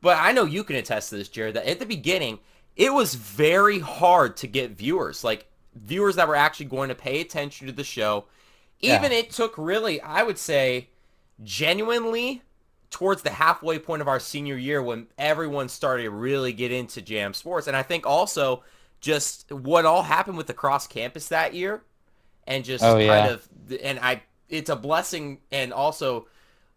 But 0.00 0.18
I 0.20 0.32
know 0.32 0.44
you 0.44 0.64
can 0.64 0.76
attest 0.76 1.10
to 1.10 1.16
this, 1.16 1.28
Jared. 1.28 1.54
That 1.54 1.66
at 1.66 1.78
the 1.78 1.86
beginning, 1.86 2.40
it 2.76 2.92
was 2.92 3.14
very 3.14 3.78
hard 3.78 4.36
to 4.38 4.46
get 4.46 4.72
viewers, 4.72 5.24
like 5.24 5.46
viewers 5.74 6.16
that 6.16 6.28
were 6.28 6.36
actually 6.36 6.66
going 6.66 6.88
to 6.88 6.94
pay 6.94 7.20
attention 7.20 7.66
to 7.68 7.72
the 7.72 7.84
show. 7.84 8.24
Even 8.80 9.12
it 9.12 9.30
took 9.30 9.54
really, 9.56 9.98
I 10.02 10.22
would 10.24 10.36
say, 10.36 10.88
genuinely 11.42 12.42
towards 12.90 13.22
the 13.22 13.30
halfway 13.30 13.78
point 13.78 14.02
of 14.02 14.08
our 14.08 14.20
senior 14.20 14.56
year 14.56 14.82
when 14.82 15.06
everyone 15.16 15.70
started 15.70 16.02
to 16.02 16.10
really 16.10 16.52
get 16.52 16.70
into 16.70 17.00
jam 17.00 17.32
sports. 17.32 17.66
And 17.66 17.76
I 17.76 17.82
think 17.82 18.06
also 18.06 18.62
just 19.04 19.52
what 19.52 19.84
all 19.84 20.02
happened 20.02 20.36
with 20.36 20.46
the 20.46 20.54
cross 20.54 20.86
campus 20.86 21.28
that 21.28 21.54
year 21.54 21.82
and 22.46 22.64
just 22.64 22.82
Oh, 22.82 22.94
kind 22.94 23.02
yeah. 23.02 23.26
of 23.28 23.48
and 23.82 23.98
I 24.00 24.22
it's 24.48 24.70
a 24.70 24.76
blessing 24.76 25.38
and 25.52 25.72
also 25.72 26.26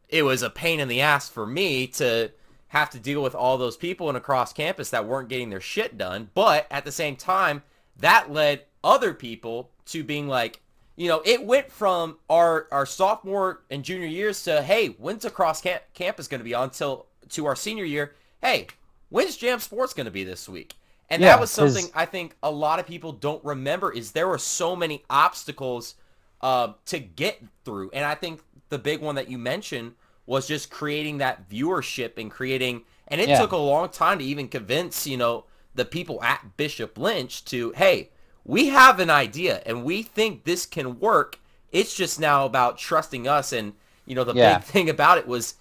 it 0.10 0.24
was 0.24 0.42
a 0.44 0.50
pain 0.50 0.80
in 0.80 0.88
the 0.88 1.02
ass 1.02 1.28
for 1.30 1.46
me 1.46 1.88
to 1.88 2.32
have 2.70 2.90
to 2.90 3.00
deal 3.00 3.24
with 3.24 3.34
all 3.36 3.58
those 3.58 3.78
people 3.78 4.10
in 4.10 4.16
across 4.16 4.52
campus 4.54 4.90
that 4.90 5.06
weren't 5.06 5.30
getting 5.30 5.50
their 5.50 5.62
shit 5.62 5.98
done. 5.98 6.30
But 6.34 6.68
at 6.70 6.84
the 6.86 6.92
same 6.92 7.16
time, 7.16 7.64
that 7.98 8.32
led 8.32 8.64
other 8.84 9.14
people 9.14 9.72
to 9.88 10.04
being 10.04 10.28
like, 10.28 10.62
you 10.98 11.08
know, 11.08 11.22
it 11.26 11.46
went 11.46 11.72
from 11.72 12.18
our 12.30 12.68
our 12.72 12.86
sophomore 12.86 13.64
and 13.70 13.84
junior 13.84 14.08
years 14.08 14.44
to, 14.44 14.62
hey, 14.62 14.88
when's 14.90 15.26
across 15.26 15.62
camp- 15.62 15.84
campus 15.94 16.28
going 16.28 16.40
to 16.40 16.46
be 16.46 16.54
on 16.56 16.70
till 16.72 17.06
to 17.30 17.46
our 17.46 17.56
senior 17.56 17.86
year? 17.86 18.16
Hey, 18.42 18.68
when's 19.10 19.38
Jam 19.38 19.60
Sports 19.60 19.94
going 19.94 20.06
to 20.06 20.12
be 20.12 20.24
this 20.24 20.48
week? 20.50 20.76
And 21.10 21.24
Yeah, 21.24 21.26
that 21.26 21.40
was 21.40 21.50
something 21.52 21.90
I 21.94 22.06
think 22.06 22.36
a 22.44 22.52
lot 22.52 22.80
of 22.80 22.88
people 22.88 23.12
don't 23.14 23.44
remember 23.44 23.92
is 23.92 24.12
there 24.12 24.28
were 24.28 24.38
so 24.38 24.76
many 24.76 25.04
obstacles 25.10 25.96
uh, 26.42 26.74
to 26.86 27.00
get 27.00 27.42
through. 27.64 27.92
And 27.94 28.06
I 28.06 28.16
think 28.16 28.42
the 28.70 28.78
big 28.78 29.02
one 29.02 29.16
that 29.16 29.30
you 29.30 29.38
mentioned 29.38 29.94
was 30.26 30.48
just 30.48 30.70
creating 30.70 31.20
that 31.20 31.50
viewership 31.50 32.18
and 32.18 32.30
creating, 32.30 32.84
and 33.08 33.22
it 33.22 33.30
Yeah. 33.30 33.38
took 33.38 33.54
a 33.54 33.58
long 33.58 33.90
time 33.90 34.20
to 34.20 34.26
even 34.26 34.50
convince, 34.50 35.08
you 35.08 35.16
know, 35.18 35.46
the 35.76 35.86
people 35.86 36.22
at 36.22 36.58
Bishop 36.58 36.98
Lynch 36.98 37.46
to, 37.46 37.72
hey, 37.78 38.10
we 38.44 38.68
have 38.68 39.00
an 39.00 39.10
idea 39.10 39.62
and 39.66 39.84
we 39.86 40.04
think 40.04 40.44
this 40.44 40.66
can 40.66 41.00
work. 41.00 41.40
It's 41.72 41.94
just 41.96 42.20
now 42.20 42.46
about 42.46 42.78
trusting 42.78 43.28
us. 43.28 43.54
And, 43.54 43.74
you 44.06 44.16
know, 44.16 44.24
the 44.24 44.34
Yeah. 44.34 44.34
big 44.34 44.64
thing 44.64 44.90
about 44.90 45.18
it 45.18 45.28
was 45.28 45.56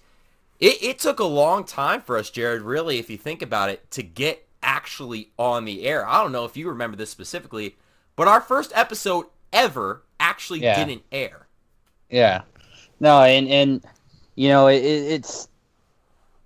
it, 0.59 0.81
it 0.81 0.99
took 0.99 1.19
a 1.19 1.25
long 1.25 1.63
time 1.63 2.01
for 2.01 2.17
us, 2.17 2.29
Jared, 2.29 2.61
really, 2.63 2.99
if 2.99 3.09
you 3.09 3.17
think 3.17 3.41
about 3.41 3.69
it, 3.69 3.89
to 3.91 4.03
get 4.03 4.46
actually 4.63 5.31
on 5.37 5.65
the 5.65 5.83
air. 5.85 6.07
I 6.07 6.21
don't 6.21 6.31
know 6.31 6.45
if 6.45 6.57
you 6.57 6.67
remember 6.69 6.97
this 6.97 7.09
specifically, 7.09 7.75
but 8.15 8.27
our 8.27 8.41
first 8.41 8.71
episode 8.75 9.25
ever 9.53 10.03
actually 10.19 10.61
Yeah. 10.61 10.83
didn't 10.83 11.03
air. 11.11 11.47
Yeah, 12.09 12.41
no, 12.99 13.21
and 13.21 13.47
and 13.49 13.85
you 14.35 14.49
know 14.49 14.67
it, 14.67 14.83
it- 14.83 15.11
it's. 15.11 15.47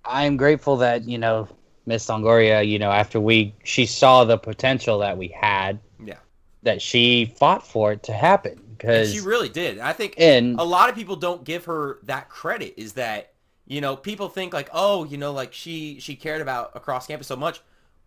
I'm 0.04 0.36
grateful 0.36 0.78
that 0.78 1.04
you 1.08 1.18
know 1.18 1.48
Miss 1.86 2.06
Longoria, 2.06 2.66
you 2.66 2.78
know, 2.78 2.90
after 2.90 3.20
we 3.20 3.54
she 3.64 3.86
saw 3.86 4.24
the 4.24 4.36
potential 4.38 4.98
that 4.98 5.16
we 5.16 5.28
had, 5.28 5.78
Yeah. 6.04 6.16
that 6.64 6.82
she 6.82 7.26
fought 7.38 7.66
for 7.66 7.92
it 7.92 8.02
to 8.04 8.12
happen 8.12 8.60
because 8.76 9.12
she 9.12 9.20
really 9.20 9.48
did. 9.48 9.78
I 9.78 9.92
think 9.92 10.14
and 10.18 10.58
a 10.58 10.64
lot 10.64 10.88
of 10.88 10.96
people 10.96 11.16
don't 11.16 11.44
give 11.44 11.64
her 11.66 11.98
that 12.04 12.28
credit 12.28 12.74
is 12.76 12.94
that 12.94 13.32
you 13.66 13.80
know 13.80 13.94
people 13.96 14.28
think 14.28 14.52
like 14.52 14.68
oh 14.72 15.04
you 15.04 15.16
know 15.16 15.32
like 15.32 15.52
she 15.52 15.98
she 16.00 16.16
cared 16.16 16.40
about 16.42 16.72
across 16.74 17.06
campus 17.06 17.28
so 17.28 17.36
much 17.36 17.60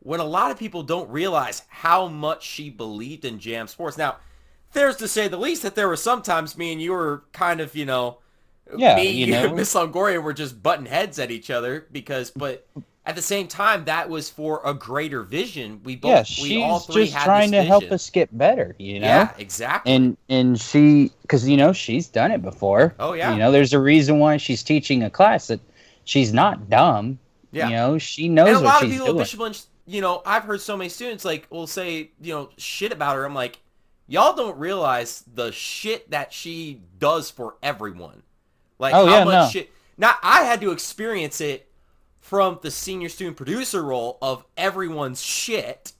when 0.05 0.19
a 0.21 0.25
lot 0.25 0.51
of 0.51 0.59
people 0.59 0.83
don't 0.83 1.09
realize 1.09 1.63
how 1.69 2.07
much 2.07 2.45
she 2.45 2.69
believed 2.69 3.25
in 3.25 3.39
jam 3.39 3.67
sports 3.67 3.97
now 3.97 4.17
there's 4.73 4.97
to 4.97 5.07
say 5.07 5.27
the 5.27 5.37
least 5.37 5.63
that 5.63 5.75
there 5.75 5.87
were 5.87 5.95
sometimes 5.97 6.57
me 6.57 6.71
and 6.73 6.81
you 6.81 6.91
were 6.91 7.23
kind 7.33 7.59
of 7.61 7.75
you 7.75 7.85
know 7.85 8.19
Yeah, 8.75 8.95
me 8.95 9.09
you 9.11 9.27
know. 9.31 9.53
miss 9.53 9.73
longoria 9.73 10.21
were 10.21 10.33
just 10.33 10.61
butting 10.63 10.85
heads 10.87 11.19
at 11.19 11.31
each 11.31 11.49
other 11.49 11.87
because 11.91 12.31
but 12.31 12.67
at 13.05 13.15
the 13.15 13.21
same 13.21 13.47
time 13.47 13.85
that 13.85 14.09
was 14.09 14.29
for 14.29 14.61
a 14.65 14.73
greater 14.73 15.23
vision 15.23 15.81
we 15.83 15.95
both 15.95 16.27
yeah, 16.27 16.41
we 16.41 16.57
all 16.57 16.79
she's 16.79 16.93
three 16.93 17.05
just 17.05 17.13
had 17.13 17.25
trying 17.25 17.51
to 17.51 17.63
help 17.63 17.91
us 17.91 18.09
get 18.09 18.35
better, 18.37 18.75
you 18.79 18.99
know. 18.99 19.07
yeah 19.07 19.33
exactly 19.37 19.95
And 19.95 20.17
and 20.29 20.59
she, 20.59 21.11
because 21.21 21.47
you 21.47 21.57
know 21.57 21.71
she's 21.73 22.07
done 22.07 22.31
it 22.31 22.41
before. 22.41 22.95
Oh, 22.99 23.13
yeah. 23.13 23.31
You 23.31 23.37
know, 23.37 23.51
there's 23.51 23.73
a 23.73 23.79
reason 23.79 24.19
why 24.19 24.37
she's 24.37 24.63
teaching 24.63 25.03
a 25.03 25.09
class 25.09 25.47
that 25.47 25.59
she's 26.03 26.33
not 26.33 26.69
dumb. 26.69 27.19
Yeah. 27.51 27.69
You 27.69 27.75
know, 27.75 27.97
she 27.97 28.27
knows 28.29 28.57
and 28.57 28.57
a 28.57 28.61
what 28.61 28.73
lot 28.73 28.83
of 28.83 28.89
she's 28.89 28.93
people 28.93 29.07
at 29.09 29.15
doing. 29.15 29.17
Bishop 29.17 29.39
Lynch, 29.39 29.63
you 29.85 30.01
know, 30.01 30.21
I've 30.25 30.43
heard 30.43 30.61
so 30.61 30.75
many 30.77 30.89
students 30.89 31.23
like 31.25 31.47
will 31.49 31.67
say, 31.67 32.11
you 32.21 32.33
know, 32.33 32.49
shit 32.57 32.91
about 32.91 33.15
her. 33.15 33.25
I'm 33.25 33.35
like, 33.35 33.59
y'all 34.07 34.35
don't 34.35 34.57
realize 34.57 35.23
the 35.33 35.51
shit 35.51 36.09
that 36.11 36.33
she 36.33 36.81
does 36.99 37.29
for 37.31 37.55
everyone. 37.63 38.23
Like 38.79 38.93
Oh, 38.93 39.05
how 39.05 39.17
yeah, 39.19 39.23
much 39.23 39.33
no. 39.33 39.49
shit. 39.49 39.71
Now 39.97 40.15
I 40.23 40.43
had 40.43 40.61
to 40.61 40.71
experience 40.71 41.39
it 41.41 41.69
from 42.19 42.59
the 42.61 42.71
senior 42.71 43.09
student 43.09 43.37
producer 43.37 43.83
role 43.83 44.17
of 44.21 44.43
everyone's 44.57 45.21
shit 45.21 45.93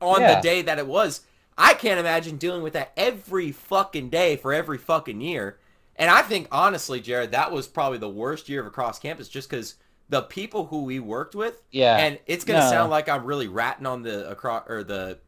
on 0.00 0.20
Yeah. 0.20 0.34
the 0.36 0.40
day 0.42 0.62
that 0.62 0.78
it 0.78 0.86
was. 0.86 1.22
I 1.58 1.72
can't 1.74 1.98
imagine 1.98 2.36
dealing 2.36 2.62
with 2.62 2.74
that 2.74 2.92
every 2.98 3.50
fucking 3.50 4.10
day 4.10 4.36
for 4.36 4.52
every 4.52 4.76
fucking 4.76 5.22
year. 5.22 5.58
And 5.96 6.10
I 6.10 6.20
think 6.20 6.48
honestly, 6.52 7.00
Jared, 7.00 7.30
that 7.32 7.50
was 7.50 7.66
probably 7.66 7.96
the 7.96 8.08
worst 8.10 8.50
year 8.50 8.60
of 8.60 8.66
across 8.66 8.98
campus 8.98 9.28
just 9.28 9.48
because 9.48 9.76
the 10.08 10.22
people 10.22 10.66
who 10.66 10.84
we 10.84 11.00
worked 11.00 11.34
with 11.34 11.62
Yeah. 11.70 11.96
and 11.96 12.18
it's 12.26 12.44
gonna 12.44 12.60
No. 12.60 12.70
sound 12.70 12.90
like 12.90 13.08
I'm 13.08 13.24
really 13.24 13.48
ratting 13.48 13.86
on 13.86 14.02
the 14.02 14.28
across 14.30 14.64
or 14.68 14.84
the 14.84 15.18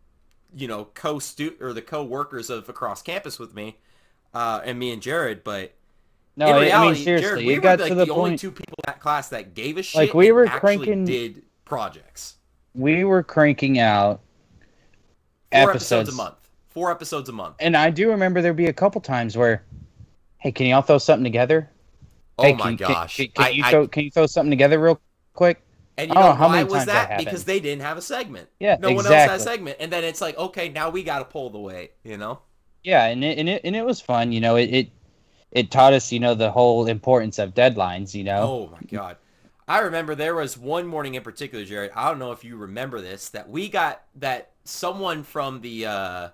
you 0.55 0.69
know 0.69 0.85
co 0.95 1.19
stu 1.19 1.55
or 1.61 1.73
the 1.73 1.83
co-workers 1.83 2.49
of 2.51 2.69
across 2.69 3.03
campus 3.03 3.39
with 3.39 3.55
me 3.55 3.77
uh, 4.35 4.61
and 4.65 4.79
me 4.79 4.93
and 4.93 5.03
Jared, 5.03 5.43
but 5.45 5.75
no, 6.37 6.47
in 6.47 6.63
reality, 6.63 6.73
I 6.73 6.93
mean 6.93 6.95
seriously, 7.05 7.29
Jared, 7.29 7.47
we 7.47 7.55
it 7.55 7.63
got 7.63 7.79
were 7.79 7.85
like 7.85 7.89
to 7.91 7.95
the, 7.97 8.05
the, 8.07 8.13
only 8.13 8.31
point 8.31 8.41
two 8.41 8.51
people 8.53 8.75
in 8.79 8.85
that 8.87 9.01
class 9.01 9.29
that 9.31 9.55
gave 9.55 9.77
a 9.79 9.83
shit. 9.83 10.01
Like, 10.01 10.15
we 10.15 10.31
were 10.33 10.47
actually 10.47 10.59
cranking- 10.77 11.05
did 11.05 11.43
projects. 11.65 12.37
we 12.75 13.03
were 13.05 13.23
cranking 13.25 13.79
out 13.79 14.21
Four 15.51 15.71
episodes. 15.71 15.93
episodes 16.09 16.09
a 16.11 16.13
month. 16.13 16.35
Four 16.69 16.91
episodes 16.93 17.29
a 17.29 17.33
month. 17.33 17.57
and 17.59 17.77
I 17.77 17.91
do 17.91 18.11
remember 18.11 18.41
there'd 18.43 18.55
be 18.55 18.67
a 18.67 18.73
couple 18.73 19.01
times 19.01 19.37
where, 19.37 19.65
hey, 20.37 20.53
can 20.53 20.67
y'all 20.67 20.83
throw 20.83 20.99
something 20.99 21.25
together? 21.25 21.69
Oh 22.39 22.45
Hey, 22.45 22.53
my 22.53 22.59
can, 22.65 22.77
can- 22.79 22.89
gosh! 22.89 23.17
Can, 23.17 23.29
can 23.29 23.45
I- 23.47 23.49
you 23.51 23.65
I- 23.65 23.71
throw 23.71 23.89
can 23.89 24.05
you 24.05 24.11
throw 24.11 24.27
something 24.27 24.51
together 24.51 24.79
real 24.79 25.01
quick? 25.35 25.63
and 25.97 26.09
you 26.11 26.15
know 26.15 26.29
know 26.29 26.33
how 26.33 26.47
why 26.47 26.59
many 26.59 26.71
was 26.71 26.87
that 26.87 27.09
that? 27.09 27.19
because 27.19 27.45
they 27.45 27.59
didn't 27.59 27.83
have 27.83 27.97
a 27.99 28.03
segment. 28.03 28.49
Yeah, 28.61 28.77
No 28.81 28.93
one 28.93 29.05
else 29.07 29.15
had 29.15 29.31
a 29.31 29.41
segment, 29.41 29.79
and 29.81 29.93
then 29.93 30.05
it's 30.05 30.21
like, 30.21 30.39
okay, 30.39 30.69
now 30.69 30.91
we 30.91 31.03
got 31.03 31.19
to 31.19 31.25
pull 31.25 31.51
the 31.51 31.59
weight. 31.59 31.93
You 32.05 32.17
know? 32.17 32.41
Yeah, 32.85 33.07
and 33.07 33.25
it, 33.25 33.39
and 33.39 33.49
it 33.49 33.63
and 33.65 33.75
it 33.75 33.85
was 33.85 34.01
fun. 34.01 34.31
You 34.33 34.41
know, 34.41 34.57
it, 34.57 34.71
it 34.73 34.91
it 35.51 35.71
taught 35.71 35.93
us, 35.95 36.13
you 36.13 36.21
know, 36.21 36.35
the 36.35 36.51
whole 36.51 36.87
importance 36.87 37.39
of 37.39 37.55
deadlines. 37.55 38.15
You 38.15 38.25
know, 38.25 38.43
Oh 38.43 38.71
my 38.73 38.81
god. 38.87 39.17
I 39.67 39.81
remember 39.81 40.15
there 40.15 40.35
was 40.35 40.57
one 40.57 40.87
morning 40.87 41.15
in 41.15 41.23
particular, 41.23 41.65
Jared. 41.65 41.91
I 41.95 42.09
don't 42.09 42.19
know 42.19 42.33
if 42.33 42.43
you 42.45 42.57
remember 42.57 43.01
this, 43.01 43.29
that 43.31 43.51
we 43.51 43.69
got 43.69 44.03
that 44.15 44.53
someone 44.65 45.23
from 45.25 45.61
the 45.61 45.85
uh, 45.87 46.29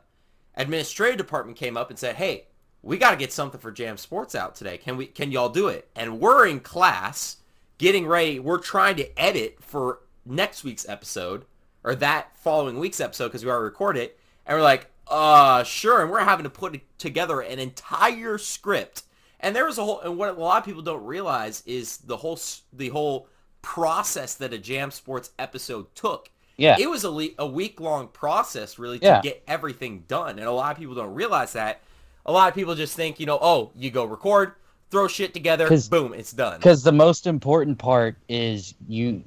administrative 0.57 1.17
department 1.19 1.57
came 1.57 1.77
up 1.77 1.91
and 1.91 1.99
said, 1.99 2.17
"Hey, 2.17 2.47
we 2.85 2.99
got 2.99 3.11
to 3.13 3.17
get 3.17 3.33
something 3.33 3.61
for 3.61 3.73
Jam 3.73 3.97
Sports 3.97 4.35
out 4.35 4.55
today. 4.55 4.79
Can 4.79 4.97
we? 4.97 5.07
Can 5.07 5.33
y'all 5.33 5.49
do 5.49 5.69
it?" 5.69 5.89
And 5.97 6.21
we're 6.21 6.47
in 6.47 6.61
class, 6.61 7.39
getting 7.79 8.07
ready. 8.07 8.39
We're 8.39 8.59
trying 8.59 8.97
to 8.97 9.19
edit 9.21 9.57
for 9.61 10.01
next 10.27 10.65
week's 10.65 10.89
episode 10.89 11.45
or 11.83 11.95
that 11.97 12.37
following 12.39 12.79
week's 12.79 13.01
episode 13.01 13.29
because 13.29 13.45
we 13.45 13.51
already 13.51 13.65
recorded 13.65 14.03
it. 14.03 14.19
And 14.47 14.57
we're 14.59 14.63
like, 14.63 14.87
uh, 15.09 15.63
sure. 15.65 16.01
And 16.03 16.11
we're 16.11 16.21
having 16.25 16.45
to 16.45 16.51
put 16.51 16.81
together 16.99 17.41
an 17.41 17.59
entire 17.59 18.39
script. 18.39 19.03
And 19.41 19.55
there 19.55 19.67
was 19.67 19.77
a 19.77 19.85
whole, 19.85 20.01
and 20.01 20.17
what 20.17 20.31
a 20.31 20.41
lot 20.41 20.59
of 20.59 20.65
people 20.65 20.81
don't 20.81 21.05
realize 21.05 21.63
is 21.67 21.99
the 21.99 22.17
whole, 22.17 22.39
the 22.73 22.89
whole 22.89 23.29
process 23.61 24.35
that 24.35 24.53
a 24.55 24.59
Jam 24.59 24.91
Sports 24.91 25.31
episode 25.39 25.95
took. 25.95 26.31
Yeah. 26.57 26.77
It 26.79 26.89
was 26.89 27.05
a, 27.05 27.11
le- 27.11 27.31
a 27.39 27.47
week 27.47 27.81
long 27.81 28.09
process 28.09 28.79
really 28.79 28.99
to 29.01 29.05
Yeah. 29.07 29.21
get 29.21 29.43
everything 29.47 30.05
done. 30.09 30.39
And 30.39 30.47
a 30.49 30.53
lot 30.53 30.73
of 30.73 30.79
people 30.79 30.95
don't 30.95 31.15
realize 31.15 31.53
that. 31.55 31.83
A 32.27 32.33
lot 32.33 32.49
of 32.49 32.55
people 32.55 32.75
just 32.75 32.97
think, 32.97 33.21
you 33.21 33.27
know, 33.27 33.39
oh, 33.41 33.71
you 33.77 33.91
go 33.91 34.05
record, 34.05 34.53
throw 34.91 35.09
shit 35.09 35.35
together, 35.35 35.69
boom, 35.91 36.15
it's 36.15 36.33
done. 36.33 36.59
Because 36.59 36.83
the 36.83 36.93
most 36.93 37.27
important 37.27 37.79
part 37.79 38.17
is 38.29 38.75
you, 38.89 39.23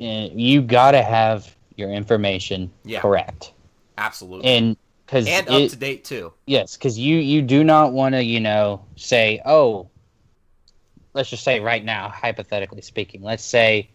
uh, 0.00 0.28
you 0.32 0.62
gotta 0.62 1.02
have 1.02 1.54
your 1.76 1.90
information 1.90 2.70
Yeah. 2.84 3.00
correct, 3.00 3.52
Absolutely. 3.98 4.48
and 4.48 4.76
because 5.06 5.26
And 5.26 5.48
up 5.48 5.70
to 5.70 5.76
date 5.76 6.04
too. 6.04 6.32
yes, 6.46 6.76
because 6.76 6.98
you 6.98 7.16
you 7.18 7.42
do 7.42 7.64
not 7.64 7.92
want 7.92 8.14
to 8.14 8.22
you 8.24 8.40
know 8.40 8.82
say 8.96 9.40
oh, 9.44 9.88
let's 11.12 11.28
just 11.28 11.44
say 11.44 11.60
right 11.60 11.84
now 11.84 12.08
hypothetically 12.08 12.80
speaking, 12.82 13.22
let's 13.22 13.44
say 13.44 13.90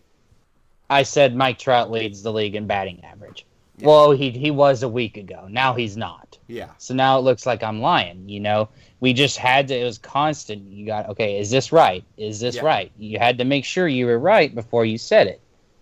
I 0.90 1.04
said 1.04 1.36
Mike 1.36 1.58
Trout 1.58 1.90
leads 1.92 2.22
the 2.22 2.32
league 2.32 2.56
in 2.56 2.68
batting 2.68 3.04
average. 3.04 3.46
Yeah. 3.78 3.88
Well, 3.88 4.12
he 4.12 4.32
he 4.32 4.50
was 4.52 4.82
a 4.84 4.90
week 4.90 5.18
ago. 5.18 5.48
Now 5.50 5.74
he's 5.74 5.96
not. 5.98 6.38
Yeah. 6.48 6.70
So 6.78 6.94
now 6.94 7.18
it 7.20 7.22
looks 7.22 7.46
like 7.46 7.62
I'm 7.64 7.80
lying, 7.82 8.28
you 8.28 8.40
know? 8.40 8.70
We 9.00 9.14
just 9.14 9.38
had 9.38 9.68
to, 9.68 9.78
it 9.80 9.84
was 9.84 9.98
constant. 10.00 10.64
You 10.72 10.86
got, 10.88 11.08
okay, 11.10 11.40
is 11.40 11.52
this 11.52 11.72
right? 11.72 12.04
Is 12.18 12.40
this 12.40 12.56
Yeah. 12.56 12.64
right? 12.66 12.92
You 12.98 13.20
had 13.20 13.38
to 13.38 13.46
make 13.46 13.66
sure 13.66 13.88
you 13.88 14.08
were 14.08 14.18
right 14.18 14.54
before 14.56 14.86
you 14.86 14.98
said 14.98 15.28
it. 15.28 15.40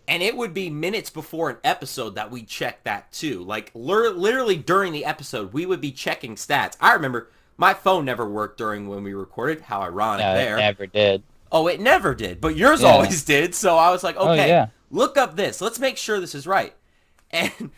And 0.07 0.21
it 0.21 0.35
would 0.35 0.53
be 0.53 0.69
minutes 0.69 1.09
before 1.09 1.49
an 1.49 1.57
episode 1.63 2.15
that 2.15 2.29
we 2.31 2.43
check 2.43 2.83
that 2.83 3.11
too. 3.13 3.43
Like 3.43 3.71
literally 3.73 4.57
during 4.57 4.91
the 4.91 5.05
episode, 5.05 5.53
we 5.53 5.65
would 5.65 5.79
be 5.81 5.91
checking 5.91 6.35
stats. 6.35 6.75
I 6.81 6.93
remember 6.93 7.29
my 7.57 7.73
phone 7.73 8.03
never 8.05 8.27
worked 8.29 8.57
during 8.57 8.87
when 8.89 9.03
we 9.03 9.13
recorded. 9.13 9.61
How 9.61 9.81
ironic 9.81 10.25
No, 10.25 10.31
it 10.33 10.35
there. 10.35 10.57
never 10.57 10.85
did. 10.85 11.23
Oh, 11.51 11.67
it 11.67 11.79
never 11.79 12.13
did, 12.13 12.41
but 12.41 12.57
yours 12.57 12.81
Yeah. 12.81 12.89
always 12.89 13.23
did. 13.35 13.55
So 13.55 13.77
I 13.77 13.91
was 13.91 14.03
like, 14.03 14.15
Oh, 14.19 14.31
okay, 14.33 14.49
yeah. 14.49 14.67
look 14.91 15.17
up 15.17 15.37
this. 15.37 15.61
Let's 15.61 15.79
make 15.79 15.95
sure 15.97 16.19
this 16.19 16.35
is 16.35 16.45
right. 16.45 16.73
And 17.31 17.71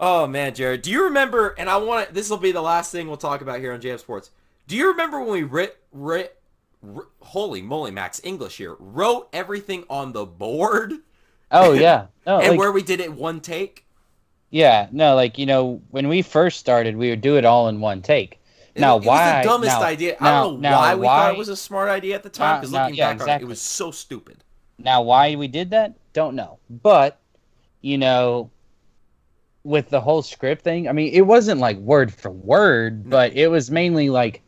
oh 0.00 0.26
man, 0.26 0.54
Jared, 0.54 0.82
do 0.82 0.90
you 0.90 1.04
remember? 1.04 1.54
And 1.56 1.70
I 1.70 1.76
want 1.76 2.08
to. 2.08 2.14
This 2.14 2.28
will 2.28 2.38
be 2.38 2.52
the 2.52 2.60
last 2.62 2.90
thing 2.90 3.06
we'll 3.06 3.16
talk 3.16 3.40
about 3.42 3.60
here 3.60 3.72
on 3.72 3.80
Jam 3.80 3.98
Sports. 3.98 4.30
Do 4.66 4.76
you 4.76 4.88
remember 4.88 5.20
when 5.20 5.30
we 5.30 5.42
writ, 5.44 5.78
writ, 5.92 6.36
writ 6.82 7.06
holy 7.20 7.62
moly, 7.62 7.92
Max 7.92 8.20
English 8.24 8.56
here 8.56 8.76
wrote 8.80 9.28
everything 9.32 9.84
on 9.88 10.12
the 10.12 10.26
board 10.26 10.94
Oh, 11.50 11.72
yeah. 11.74 12.06
No, 12.26 12.40
and 12.40 12.50
like, 12.50 12.58
where 12.58 12.72
we 12.72 12.82
did 12.82 13.00
it 13.00 13.12
one 13.12 13.40
take? 13.40 13.84
yeah, 14.50 14.88
no, 14.90 15.14
like, 15.14 15.38
you 15.38 15.46
know, 15.46 15.80
when 15.90 16.08
we 16.08 16.22
first 16.22 16.58
started, 16.58 16.96
we 16.96 17.10
would 17.10 17.20
do 17.20 17.36
it 17.36 17.44
all 17.44 17.68
in 17.68 17.80
one 17.80 18.02
take. 18.02 18.40
It- 18.74 18.80
Now, 18.80 18.96
it 18.96 19.04
why? 19.04 19.36
was 19.36 19.44
the 19.44 19.48
dumbest 19.48 19.80
now, 19.80 19.86
idea. 19.86 20.16
I 20.20 20.30
don't 20.42 20.60
know 20.60 20.70
now, 20.70 20.78
why 20.78 20.94
we 20.94 21.06
thought 21.06 21.34
it 21.34 21.38
was 21.38 21.48
a 21.48 21.56
smart 21.56 21.88
idea 21.88 22.14
at 22.14 22.22
the 22.22 22.30
time. 22.30 22.60
Because 22.60 22.72
looking 22.72 22.94
yeah, 22.94 23.14
back 23.14 23.22
on 23.22 23.28
it, 23.28 23.42
it 23.42 23.48
was 23.48 23.60
so 23.60 23.90
stupid. 23.90 24.38
Now, 24.78 25.02
why 25.02 25.34
we 25.36 25.48
did 25.48 25.70
that, 25.70 25.94
don't 26.12 26.34
know. 26.34 26.58
But, 26.68 27.18
you 27.80 27.98
know, 27.98 28.50
with 29.64 29.90
the 29.90 30.00
whole 30.00 30.22
script 30.22 30.62
thing, 30.62 30.88
I 30.88 30.92
mean, 30.92 31.12
it 31.12 31.22
wasn't 31.22 31.60
like 31.60 31.76
word 31.78 32.12
for 32.12 32.30
word, 32.30 33.04
No. 33.06 33.10
but 33.10 33.36
it 33.36 33.48
was 33.48 33.70
mainly 33.70 34.08
like 34.10 34.42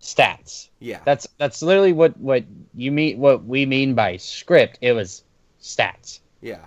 stats. 0.00 0.68
Yeah. 0.78 1.00
That's 1.04 1.26
that's 1.38 1.62
literally 1.62 1.92
what 1.92 2.16
what 2.18 2.44
you 2.74 2.92
mean 2.92 3.18
what 3.18 3.44
we 3.44 3.66
mean 3.66 3.94
by 3.94 4.16
script. 4.16 4.78
It 4.80 4.92
was 4.92 5.24
stats. 5.60 6.20
Yeah. 6.40 6.64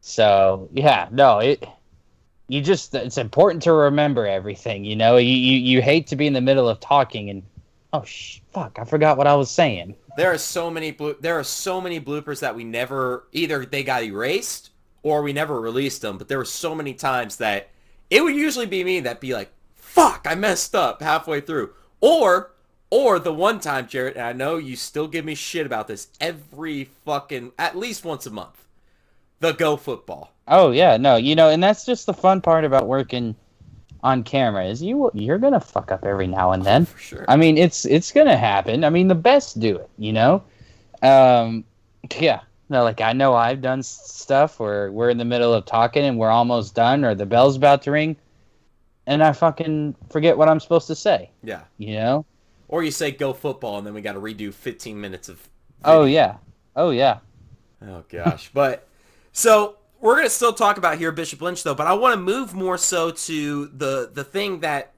So 0.00 0.68
yeah, 0.72 1.08
no, 1.10 1.38
it 1.38 1.66
you 2.48 2.60
just 2.60 2.94
it's 2.94 3.18
important 3.18 3.62
to 3.64 3.72
remember 3.72 4.26
everything. 4.26 4.84
You 4.84 4.96
know, 4.96 5.16
you 5.16 5.34
you, 5.34 5.58
you 5.58 5.82
hate 5.82 6.06
to 6.08 6.16
be 6.16 6.26
in 6.26 6.32
the 6.32 6.40
middle 6.40 6.68
of 6.68 6.80
talking 6.80 7.30
and 7.30 7.42
oh 7.92 8.02
sh- 8.04 8.40
fuck, 8.52 8.78
I 8.78 8.84
forgot 8.84 9.16
what 9.16 9.26
I 9.26 9.34
was 9.34 9.50
saying. 9.50 9.96
There 10.16 10.32
are 10.32 10.38
so 10.38 10.70
many 10.70 10.90
blo- 10.90 11.16
there 11.20 11.38
are 11.38 11.44
so 11.44 11.80
many 11.80 12.00
bloopers 12.00 12.40
that 12.40 12.54
we 12.54 12.64
never 12.64 13.26
either 13.32 13.64
they 13.64 13.82
got 13.82 14.02
erased 14.02 14.69
or 15.02 15.22
we 15.22 15.32
never 15.32 15.60
released 15.60 16.02
them. 16.02 16.18
But 16.18 16.28
there 16.28 16.38
were 16.38 16.44
so 16.44 16.74
many 16.74 16.94
times 16.94 17.36
that 17.36 17.68
it 18.10 18.22
would 18.22 18.34
usually 18.34 18.66
be 18.66 18.84
me 18.84 19.00
that 19.00 19.20
be 19.20 19.34
like, 19.34 19.50
"Fuck, 19.74 20.26
I 20.28 20.34
messed 20.34 20.74
up 20.74 21.02
halfway 21.02 21.40
through," 21.40 21.70
or 22.00 22.52
or 22.90 23.18
the 23.18 23.32
one 23.32 23.60
time, 23.60 23.86
Jared, 23.86 24.16
and 24.16 24.26
I 24.26 24.32
know 24.32 24.56
you 24.56 24.74
still 24.74 25.06
give 25.06 25.24
me 25.24 25.34
shit 25.34 25.64
about 25.64 25.86
this 25.86 26.08
every 26.20 26.84
fucking 27.04 27.52
at 27.58 27.76
least 27.76 28.04
once 28.04 28.26
a 28.26 28.30
month. 28.30 28.66
The 29.38 29.52
Go 29.52 29.76
Football. 29.76 30.32
Oh 30.48 30.72
yeah, 30.72 30.96
no, 30.96 31.16
you 31.16 31.34
know, 31.34 31.48
and 31.48 31.62
that's 31.62 31.86
just 31.86 32.06
the 32.06 32.12
fun 32.12 32.40
part 32.40 32.64
about 32.64 32.86
working 32.86 33.36
on 34.02 34.22
camera 34.22 34.64
is 34.64 34.82
you 34.82 35.10
you're 35.14 35.38
gonna 35.38 35.60
fuck 35.60 35.92
up 35.92 36.04
every 36.04 36.26
now 36.26 36.52
and 36.52 36.64
then. 36.64 36.86
For 36.86 36.98
sure. 36.98 37.24
I 37.28 37.36
mean, 37.36 37.56
it's 37.56 37.84
it's 37.84 38.12
gonna 38.12 38.36
happen. 38.36 38.84
I 38.84 38.90
mean, 38.90 39.08
the 39.08 39.14
best 39.14 39.60
do 39.60 39.76
it, 39.76 39.88
you 39.98 40.12
know. 40.12 40.42
Um, 41.02 41.64
yeah, 42.18 42.40
no, 42.70 42.84
like 42.84 43.00
I 43.00 43.12
know 43.12 43.34
I've 43.34 43.60
done 43.60 43.82
stuff 43.82 44.60
where 44.60 44.92
we're 44.92 45.10
in 45.10 45.18
the 45.18 45.24
middle 45.24 45.52
of 45.52 45.66
talking 45.66 46.04
and 46.04 46.16
we're 46.16 46.30
almost 46.30 46.74
done, 46.74 47.04
or 47.04 47.14
the 47.14 47.26
bell's 47.26 47.56
about 47.56 47.82
to 47.82 47.90
ring, 47.90 48.16
and 49.06 49.22
I 49.22 49.32
fucking 49.32 49.96
forget 50.08 50.38
what 50.38 50.48
I'm 50.48 50.60
supposed 50.60 50.86
to 50.86 50.94
say. 50.94 51.30
yeah. 51.42 51.62
You 51.78 51.94
know? 51.94 52.26
Or 52.68 52.84
you 52.84 52.92
say 52.92 53.10
Go 53.10 53.32
Football 53.32 53.78
and 53.78 53.86
then 53.86 53.94
we 53.94 54.00
got 54.00 54.12
to 54.12 54.20
redo 54.20 54.54
15 54.54 55.00
minutes 55.00 55.28
of 55.28 55.48
Oh 55.84 56.04
yeah, 56.04 56.36
oh 56.76 56.90
yeah. 56.90 57.18
Oh 57.84 58.04
gosh, 58.08 58.50
but 58.54 58.86
so 59.32 59.76
we're 60.00 60.14
gonna 60.14 60.30
still 60.30 60.52
talk 60.52 60.78
about 60.78 60.98
here 60.98 61.10
Bishop 61.10 61.42
Lynch 61.42 61.64
though, 61.64 61.74
but 61.74 61.88
I 61.88 61.94
want 61.94 62.14
to 62.14 62.20
move 62.20 62.54
more 62.54 62.78
so 62.78 63.10
to 63.10 63.66
the 63.66 64.10
the 64.12 64.22
thing 64.22 64.60
that 64.60 64.92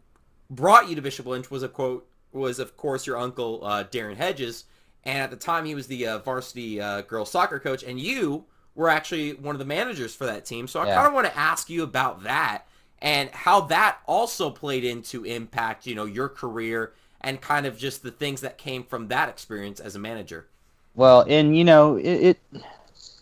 brought 0.51 0.91
you 0.91 0.95
to 0.95 1.01
Bishop 1.01 1.25
Lynch 1.25 1.51
was 1.51 1.63
a 1.63 1.69
quote 1.69 2.07
was 2.33 2.59
of 2.59 2.77
course 2.77 3.07
your 3.07 3.17
uncle 3.17 3.61
uh, 3.65 3.85
Darren 3.85 4.17
Hedges, 4.17 4.65
and 5.05 5.19
at 5.23 5.31
the 5.31 5.37
time 5.37 5.65
he 5.65 5.75
was 5.75 5.87
the 5.87 6.07
uh, 6.07 6.19
varsity 6.19 6.81
uh, 6.81 7.03
girls 7.03 7.31
soccer 7.31 7.59
coach, 7.59 7.83
and 7.83 7.99
you 7.99 8.45
were 8.75 8.89
actually 8.89 9.35
one 9.35 9.55
of 9.55 9.59
the 9.59 9.65
managers 9.65 10.15
for 10.15 10.27
that 10.27 10.45
team. 10.45 10.67
So 10.67 10.81
I 10.81 10.87
Yeah. 10.87 10.95
kind 10.95 11.07
of 11.09 11.13
want 11.15 11.27
to 11.27 11.37
ask 11.39 11.69
you 11.69 11.83
about 11.83 12.23
that 12.25 12.67
and 13.01 13.29
how 13.31 13.61
that 13.63 13.99
also 14.07 14.51
played 14.51 14.85
into 14.85 15.25
impact, 15.25 15.87
you 15.87 15.95
know, 15.95 16.05
your 16.05 16.29
career 16.29 16.93
and 17.21 17.41
kind 17.41 17.67
of 17.67 17.77
just 17.77 18.03
the 18.03 18.11
things 18.11 18.41
that 18.41 18.59
came 18.59 18.83
from 18.85 19.09
that 19.09 19.29
experience 19.29 19.81
as 19.81 19.95
a 19.95 19.99
manager. 19.99 20.47
Well, 20.95 21.25
and 21.29 21.57
you 21.57 21.65
know, 21.65 21.97
it, 21.97 22.05
it 22.05 22.39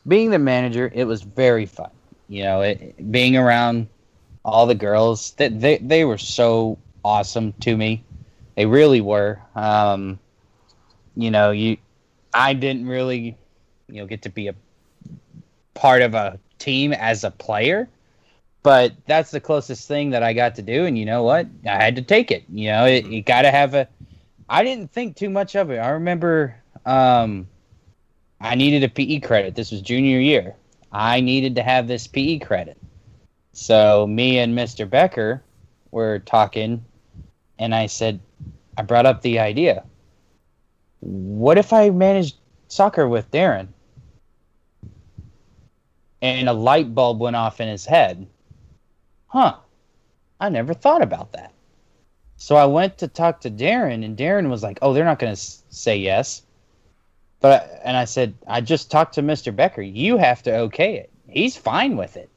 being 0.07 0.31
the 0.31 0.38
manager, 0.38 0.90
it 0.95 1.05
was 1.05 1.23
very 1.23 1.66
fun. 1.66 1.90
You 2.29 2.45
know, 2.45 2.61
it, 2.62 3.11
being 3.11 3.37
around 3.37 3.88
all 4.45 4.66
the 4.66 4.75
girls, 4.75 5.33
that 5.33 5.61
they, 5.61 5.79
they 5.79 6.05
were 6.05 6.19
so 6.19 6.79
awesome 7.05 7.53
to 7.61 7.77
me. 7.77 8.03
They 8.57 8.66
really 8.66 9.01
were. 9.01 9.40
Um, 9.55 10.19
you 11.16 11.31
know, 11.31 11.51
you 11.51 11.77
I 12.33 12.53
didn't 12.55 12.87
really, 12.87 13.37
you 13.88 14.01
know, 14.01 14.07
get 14.07 14.23
to 14.23 14.29
be 14.29 14.49
a 14.49 14.55
part 15.75 16.03
of 16.03 16.14
a 16.14 16.38
team 16.59 16.92
as 16.92 17.25
a 17.25 17.31
player, 17.31 17.88
but 18.62 18.92
that's 19.07 19.31
the 19.31 19.40
closest 19.40 19.88
thing 19.88 20.11
that 20.11 20.23
I 20.23 20.33
got 20.33 20.55
to 20.57 20.62
do. 20.62 20.85
And 20.85 20.96
you 20.99 21.05
know 21.05 21.23
what? 21.23 21.46
I 21.66 21.83
had 21.83 21.96
to 21.96 22.03
take 22.03 22.31
it. 22.31 22.44
You 22.49 22.70
know, 22.70 22.85
it, 22.87 23.07
you 23.07 23.23
got 23.23 23.42
to 23.42 23.51
have 23.51 23.75
a. 23.75 23.88
I 24.49 24.64
didn't 24.64 24.92
think 24.92 25.16
too 25.16 25.31
much 25.31 25.55
of 25.55 25.70
it. 25.70 25.79
I 25.79 25.90
remember 25.90 26.57
um, 26.85 27.49
I 28.40 28.55
needed 28.55 28.85
a 28.85 28.88
PE 28.88 29.20
credit. 29.20 29.55
This 29.55 29.70
was 29.70 29.81
junior 29.81 30.18
year. 30.18 30.55
I 30.92 31.20
needed 31.20 31.55
to 31.57 31.62
have 31.62 31.87
this 31.87 32.07
PE 32.07 32.40
credit. 32.40 32.77
So 33.53 34.07
me 34.07 34.38
and 34.38 34.57
Mr. 34.57 34.88
Becker 34.88 35.42
were 35.90 36.20
talking, 36.20 36.85
and 37.59 37.75
I 37.75 37.87
said, 37.87 38.20
I 38.77 38.83
brought 38.83 39.07
up 39.07 39.23
the 39.23 39.38
idea. 39.38 39.85
What 41.01 41.59
if 41.59 41.73
I 41.73 41.91
managed 41.91 42.37
soccer 42.69 43.09
with 43.09 43.31
Darren? 43.31 43.69
And 46.23 46.49
a 46.49 46.53
light 46.53 46.95
bulb 46.95 47.19
went 47.21 47.37
off 47.37 47.61
in 47.61 47.69
his 47.69 47.87
head. 47.87 48.27
Huh. 49.29 49.57
I 50.39 50.49
never 50.49 50.75
thought 50.75 51.03
about 51.03 51.33
that. 51.33 51.53
So 52.37 52.57
I 52.57 52.67
went 52.67 52.99
to 52.99 53.09
talk 53.09 53.41
to 53.43 53.51
Darren, 53.51 54.05
and 54.05 54.17
Darren 54.17 54.49
was 54.51 54.63
like, 54.63 54.79
"Oh, 54.83 54.93
they're 54.93 55.05
not 55.05 55.19
going 55.19 55.31
to 55.31 55.41
s- 55.41 55.63
say 55.71 55.97
yes." 55.97 56.43
But 57.41 57.81
and 57.85 57.97
I 57.97 58.05
said, 58.05 58.35
"I 58.47 58.61
just 58.61 58.91
talked 58.91 59.15
to 59.15 59.23
Mr. 59.23 59.55
Becker. 59.55 59.83
You 59.83 60.17
have 60.19 60.43
to 60.45 60.55
okay 60.57 60.97
it. 60.97 61.11
He's 61.29 61.57
fine 61.57 61.97
with 61.97 62.17
it." 62.17 62.29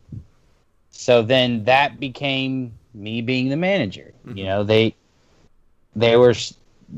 So 0.92 1.22
then 1.22 1.64
that 1.66 2.00
became 2.00 2.74
me 2.94 3.22
being 3.22 3.50
the 3.50 3.58
manager. 3.58 4.14
You 4.26 4.44
Mhm. 4.44 4.46
know, 4.46 4.64
they 4.64 4.96
they 5.96 6.16
were 6.18 6.34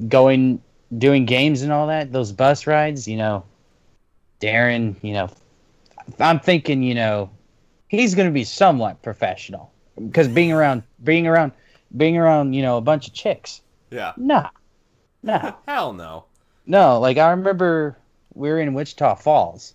going 0.07 0.61
doing 0.97 1.25
games 1.25 1.61
and 1.61 1.71
all 1.71 1.87
that. 1.87 2.11
Those 2.11 2.31
bus 2.31 2.67
rides, 2.67 3.07
you 3.07 3.17
know. 3.17 3.43
Darren, 4.41 4.95
you 5.01 5.13
know, 5.13 5.29
I'm 6.19 6.39
thinking, 6.39 6.83
you 6.83 6.93
know, 6.93 7.29
he's 7.87 8.15
going 8.15 8.27
to 8.27 8.33
be 8.33 8.43
somewhat 8.43 9.01
professional 9.01 9.71
because 9.95 10.27
being 10.27 10.51
around 10.51 10.83
being 11.03 11.25
around 11.25 11.53
being 11.95 12.17
around, 12.17 12.53
you 12.53 12.61
know, 12.61 12.77
a 12.77 12.81
bunch 12.81 13.07
of 13.07 13.13
chicks. 13.13 13.61
Yeah. 13.91 14.13
Nah. 14.17 14.49
Nah. 15.23 15.53
Hell 15.67 15.93
no. 15.93 16.25
no, 16.65 16.99
like 16.99 17.17
I 17.17 17.31
remember 17.31 17.97
we 18.33 18.49
were 18.49 18.59
in 18.59 18.73
Wichita 18.73 19.15
Falls 19.15 19.73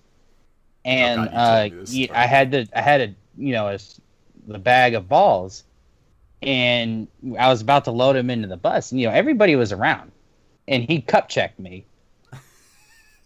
and 0.85 1.23
Oh, 1.23 1.25
God, 1.25 1.35
uh 1.35 1.65
me 1.75 1.81
this 1.81 1.95
ye- 1.95 2.05
story. 2.05 2.19
I 2.19 2.27
had 2.27 2.53
to 2.53 2.67
I 2.77 2.83
had 2.83 3.01
a, 3.01 3.15
you 3.39 3.53
know, 3.53 3.69
a, 3.69 3.79
the 4.47 4.59
bag 4.59 4.95
of 4.95 5.09
balls 5.09 5.65
and 6.43 7.09
I 7.39 7.49
was 7.49 7.61
about 7.61 7.85
to 7.85 7.91
load 7.91 8.17
him 8.17 8.31
into 8.31 8.49
the 8.49 8.57
bus, 8.57 8.93
and 8.93 9.01
you 9.01 9.07
know 9.07 9.13
everybody 9.13 9.57
was 9.57 9.73
around, 9.73 10.10
and 10.71 10.85
he 10.85 11.03
cup 11.03 11.29
checked 11.29 11.59
me, 11.59 11.85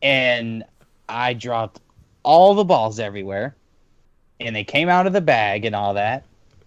and 0.03 0.65
I 1.09 1.35
dropped 1.35 1.81
all 2.25 2.55
the 2.55 2.65
balls 2.65 2.99
everywhere, 2.99 3.55
and 4.41 4.57
they 4.57 4.65
came 4.65 4.89
out 4.89 5.07
of 5.07 5.13
the 5.13 5.21
bag 5.21 5.65
and 5.65 5.77
all 5.77 5.95
that, 5.95 6.25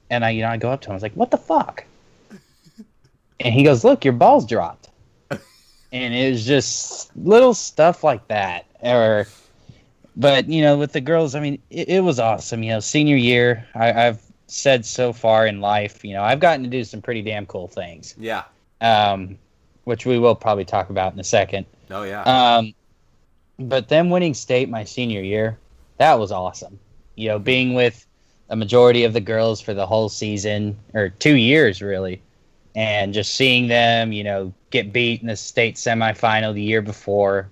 and 0.09 0.23
I 0.23 0.29
you 0.29 0.43
know 0.43 0.49
I 0.49 0.55
go 0.55 0.71
up 0.71 0.79
to 0.81 0.87
him, 0.87 0.91
I 0.91 0.95
was 0.95 1.03
like, 1.03 1.15
"What 1.15 1.31
the 1.31 1.37
fuck?" 1.37 1.83
And 3.41 3.53
he 3.53 3.63
goes, 3.63 3.83
"Look, 3.83 4.05
your 4.05 4.13
balls 4.13 4.45
dropped," 4.45 4.89
and 5.29 6.13
it 6.13 6.31
was 6.31 6.45
just 6.45 7.15
little 7.17 7.53
stuff 7.53 8.05
like 8.05 8.25
that, 8.29 8.65
or. 8.81 9.27
But 10.19 10.49
you 10.49 10.63
know, 10.63 10.79
with 10.79 10.93
the 10.93 11.01
girls, 11.01 11.35
I 11.35 11.39
mean, 11.39 11.61
it, 11.69 11.89
it 11.89 11.99
was 11.99 12.19
awesome. 12.19 12.63
You 12.63 12.71
know, 12.71 12.79
senior 12.79 13.15
year, 13.15 13.67
I, 13.75 14.07
I've 14.07 14.19
said 14.47 14.85
so 14.85 15.13
far 15.13 15.45
in 15.45 15.61
life, 15.61 16.03
you 16.03 16.13
know, 16.13 16.23
I've 16.23 16.39
gotten 16.39 16.63
to 16.63 16.69
do 16.69 16.83
some 16.83 17.01
pretty 17.01 17.21
damn 17.21 17.45
cool 17.45 17.67
things. 17.67 18.15
Yeah. 18.17 18.43
Um, 18.81 19.37
which 19.87 20.05
we 20.05 20.19
will 20.19 20.35
probably 20.35 20.65
talk 20.65 20.89
about 20.89 21.13
in 21.13 21.19
a 21.19 21.23
second. 21.23 21.65
Oh 21.89 22.03
yeah. 22.03 22.23
Um, 22.23 22.73
but 23.57 23.87
then 23.87 24.09
winning 24.09 24.33
state 24.33 24.67
my 24.69 24.83
senior 24.83 25.21
year, 25.21 25.57
that 25.97 26.19
was 26.19 26.29
awesome. 26.31 26.77
You 27.15 27.29
know, 27.29 27.39
being 27.39 27.73
with 27.73 28.05
a 28.49 28.55
majority 28.57 29.05
of 29.05 29.13
the 29.13 29.21
girls 29.21 29.61
for 29.61 29.73
the 29.73 29.85
whole 29.85 30.09
season 30.09 30.77
or 30.93 31.07
two 31.07 31.35
years 31.35 31.81
really, 31.81 32.21
and 32.75 33.13
just 33.13 33.35
seeing 33.35 33.67
them, 33.69 34.11
you 34.11 34.25
know, 34.25 34.53
get 34.71 34.91
beat 34.91 35.21
in 35.21 35.27
the 35.27 35.37
state 35.37 35.75
semifinal 35.75 36.53
the 36.53 36.61
year 36.61 36.81
before, 36.81 37.49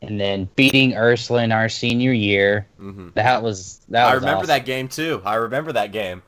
and 0.00 0.18
then 0.18 0.48
beating 0.56 0.94
Ursuline 0.96 1.44
in 1.44 1.52
our 1.52 1.68
senior 1.68 2.12
year. 2.12 2.66
hmm 2.78 3.10
That 3.14 3.42
was 3.42 3.82
that. 3.90 4.06
I 4.06 4.14
was 4.14 4.22
remember 4.22 4.38
awesome. 4.38 4.46
that 4.48 4.64
game 4.64 4.88
too. 4.88 5.20
I 5.26 5.34
remember 5.34 5.72
that 5.72 5.92
game. 5.92 6.22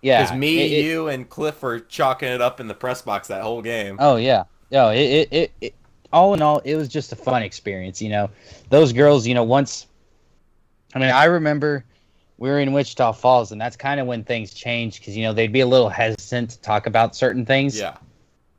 Yeah, 0.00 0.22
Because 0.22 0.38
me, 0.38 0.58
it- 0.78 0.84
you, 0.86 1.08
and 1.08 1.28
Cliff 1.28 1.62
were 1.62 1.80
chalking 1.80 2.28
it 2.30 2.40
up 2.40 2.60
in 2.60 2.66
the 2.68 2.74
press 2.74 3.02
box 3.02 3.28
that 3.28 3.42
whole 3.42 3.60
game. 3.60 3.96
Oh 4.00 4.16
yeah, 4.16 4.44
no, 4.70 4.90
it, 4.90 4.98
it, 4.98 5.28
it, 5.32 5.52
it, 5.60 5.74
all 6.12 6.34
in 6.34 6.42
all, 6.42 6.58
it 6.60 6.76
was 6.76 6.88
just 6.88 7.12
a 7.12 7.16
fun 7.16 7.42
experience. 7.42 8.00
You 8.00 8.08
know, 8.10 8.30
those 8.70 8.92
girls. 8.92 9.26
You 9.26 9.34
know, 9.34 9.44
once, 9.44 9.86
I 10.94 10.98
mean, 10.98 11.10
I 11.10 11.24
remember 11.24 11.84
we 12.38 12.48
were 12.48 12.60
in 12.60 12.72
Wichita 12.72 13.12
Falls, 13.12 13.52
and 13.52 13.60
that's 13.60 13.76
kind 13.76 14.00
of 14.00 14.06
when 14.06 14.24
things 14.24 14.52
changed 14.52 15.00
because 15.00 15.16
you 15.16 15.24
know 15.24 15.32
they'd 15.32 15.52
be 15.52 15.60
a 15.60 15.66
little 15.66 15.88
hesitant 15.88 16.50
to 16.50 16.60
talk 16.60 16.86
about 16.86 17.16
certain 17.16 17.46
things 17.46 17.78
Yeah. 17.78 17.96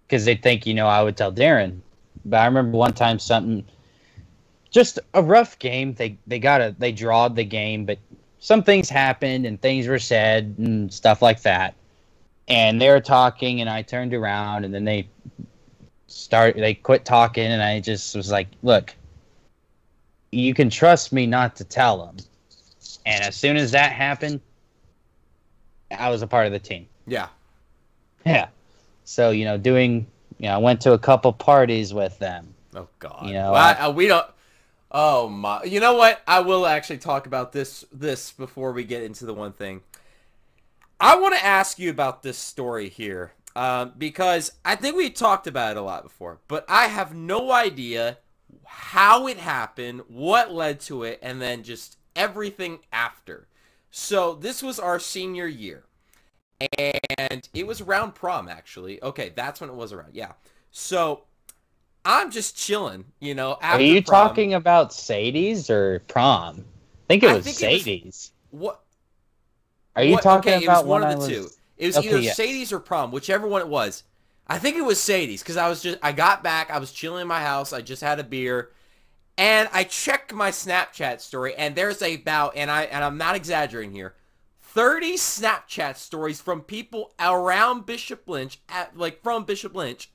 because 0.07 0.25
they'd 0.25 0.41
think 0.41 0.65
you 0.65 0.73
know 0.73 0.87
I 0.87 1.03
would 1.03 1.17
tell 1.17 1.31
Darren. 1.31 1.79
But 2.25 2.37
I 2.41 2.45
remember 2.45 2.77
one 2.77 2.93
time 2.93 3.19
something, 3.19 3.63
just 4.69 4.99
a 5.13 5.23
rough 5.23 5.57
game. 5.59 5.93
They 5.93 6.17
they 6.27 6.39
got 6.39 6.61
a 6.61 6.75
they 6.77 6.91
drawed 6.91 7.35
the 7.35 7.45
game, 7.45 7.85
but 7.85 7.99
some 8.39 8.63
things 8.63 8.89
happened 8.89 9.45
and 9.45 9.59
things 9.61 9.87
were 9.87 9.99
said 9.99 10.55
and 10.57 10.93
stuff 10.93 11.21
like 11.21 11.41
that. 11.43 11.73
And 12.49 12.81
they 12.81 12.89
were 12.89 13.01
talking, 13.01 13.59
and 13.61 13.69
I 13.69 13.81
turned 13.81 14.13
around, 14.13 14.63
and 14.63 14.73
then 14.73 14.85
they 14.85 15.09
start 16.07 16.55
they 16.55 16.73
quit 16.73 17.05
talking, 17.05 17.45
and 17.45 17.61
I 17.61 17.79
just 17.79 18.15
was 18.15 18.31
like, 18.31 18.47
"Look, 18.63 18.95
you 20.31 20.53
can 20.53 20.69
trust 20.69 21.13
me 21.13 21.25
not 21.25 21.55
to 21.57 21.63
tell 21.63 22.05
them." 22.05 22.17
And 23.05 23.23
as 23.23 23.35
soon 23.35 23.57
as 23.57 23.71
that 23.71 23.91
happened, 23.91 24.41
I 25.97 26.09
was 26.09 26.21
a 26.21 26.27
part 26.27 26.45
of 26.47 26.51
the 26.51 26.59
team. 26.59 26.87
Yeah. 27.05 27.27
Yeah. 28.25 28.47
So 29.05 29.31
you 29.31 29.45
know, 29.45 29.57
doing 29.57 30.07
you 30.39 30.47
know, 30.47 30.55
I 30.55 30.57
went 30.57 30.81
to 30.81 30.93
a 30.93 30.99
couple 30.99 31.31
parties 31.33 31.93
with 31.93 32.17
them. 32.19 32.53
Oh 32.75 32.87
God. 32.99 33.25
You 33.25 33.33
know, 33.33 33.51
Well, 33.53 33.63
I- 33.63 33.73
I- 33.73 33.85
uh, 33.85 33.91
we 33.91 34.07
don't. 34.07 34.25
Oh 34.89 35.27
my! 35.27 35.63
You 35.65 35.81
know 35.81 35.95
what? 35.95 36.21
I 36.25 36.39
will 36.39 36.65
actually 36.65 36.99
talk 36.99 37.27
about 37.27 37.51
this 37.51 37.83
this 37.91 38.31
before 38.31 38.71
we 38.71 38.85
get 38.85 39.03
into 39.03 39.25
the 39.25 39.33
one 39.33 39.51
thing. 39.51 39.81
I 40.99 41.17
want 41.17 41.35
to 41.35 41.43
ask 41.45 41.77
you 41.77 41.89
about 41.89 42.23
this 42.23 42.37
story 42.37 42.87
here 42.87 43.33
um, 43.57 43.93
because 43.97 44.51
I 44.63 44.75
think 44.75 44.95
we 44.95 45.09
talked 45.09 45.47
about 45.47 45.71
it 45.71 45.79
a 45.79 45.81
lot 45.81 46.03
before, 46.03 46.39
but 46.47 46.63
I 46.69 46.85
have 46.85 47.15
no 47.15 47.51
idea 47.51 48.19
how 48.65 49.25
it 49.25 49.37
happened, 49.37 50.03
what 50.07 50.53
led 50.53 50.79
to 50.81 51.01
it, 51.01 51.17
and 51.23 51.41
then 51.41 51.63
just 51.63 51.97
everything 52.15 52.79
after. 52.93 53.47
So 53.89 54.35
this 54.35 54.61
was 54.61 54.79
our 54.79 54.99
senior 54.99 55.47
year, 55.47 55.85
and 56.77 57.49
it 57.51 57.65
was 57.65 57.81
around 57.81 58.13
prom 58.13 58.47
actually. 58.47 59.01
Okay, 59.01 59.33
that's 59.35 59.59
when 59.59 59.71
it 59.71 59.75
was 59.75 59.91
around. 59.91 60.13
Yeah. 60.13 60.33
So 60.69 61.23
I'm 62.05 62.29
just 62.29 62.55
chilling, 62.55 63.05
you 63.19 63.33
know. 63.33 63.57
Are 63.63 63.81
you 63.81 64.03
prom. 64.03 64.27
talking 64.27 64.53
about 64.53 64.93
Sadie's 64.93 65.71
or 65.71 66.03
prom? 66.07 66.59
I 66.59 67.07
think 67.07 67.23
it 67.23 67.33
was 67.33 67.43
think 67.43 67.59
it 67.59 67.73
was- 67.73 67.83
Sadie's. 67.83 68.31
What? 68.51 68.81
Are 69.95 70.03
you 70.03 70.13
what- 70.13 70.21
talking 70.21 70.53
okay, 70.53 70.65
about 70.65 70.85
it 70.85 70.87
was 70.87 71.01
one 71.01 71.03
of 71.03 71.19
the 71.19 71.25
I 71.25 71.29
two. 71.29 71.49
It 71.77 71.87
was 71.87 71.97
Okay, 71.97 72.07
either 72.09 72.19
yes. 72.19 72.35
Sadie's 72.37 72.73
or 72.73 72.79
prom, 72.79 73.11
whichever 73.11 73.47
one 73.47 73.61
it 73.61 73.67
was. 73.67 74.03
I 74.47 74.57
think 74.59 74.77
it 74.77 74.85
was 74.85 74.99
Sadie's 74.99 75.41
because 75.43 75.57
I 75.57 75.67
was 75.69 75.81
just 75.83 75.97
I 76.01 76.11
got 76.11 76.43
back, 76.43 76.71
I 76.71 76.79
was 76.79 76.91
chilling 76.91 77.21
in 77.21 77.27
my 77.27 77.41
house, 77.41 77.73
I 77.73 77.81
just 77.81 78.01
had 78.01 78.19
a 78.19 78.23
beer, 78.23 78.71
and 79.37 79.67
I 79.73 79.83
checked 79.83 80.33
my 80.33 80.51
Snapchat 80.51 81.19
story, 81.21 81.53
and 81.55 81.75
there's 81.75 82.01
about 82.01 82.55
and 82.55 82.71
I 82.71 82.83
and 82.83 83.03
I'm 83.03 83.17
not 83.17 83.35
exaggerating 83.35 83.91
here, 83.93 84.15
thirty 84.61 85.15
Snapchat 85.15 85.97
stories 85.97 86.39
from 86.41 86.61
people 86.61 87.13
around 87.19 87.85
Bishop 87.85 88.27
Lynch 88.27 88.59
at 88.69 88.97
like 88.97 89.21
from 89.21 89.43
Bishop 89.43 89.75
Lynch, 89.75 90.09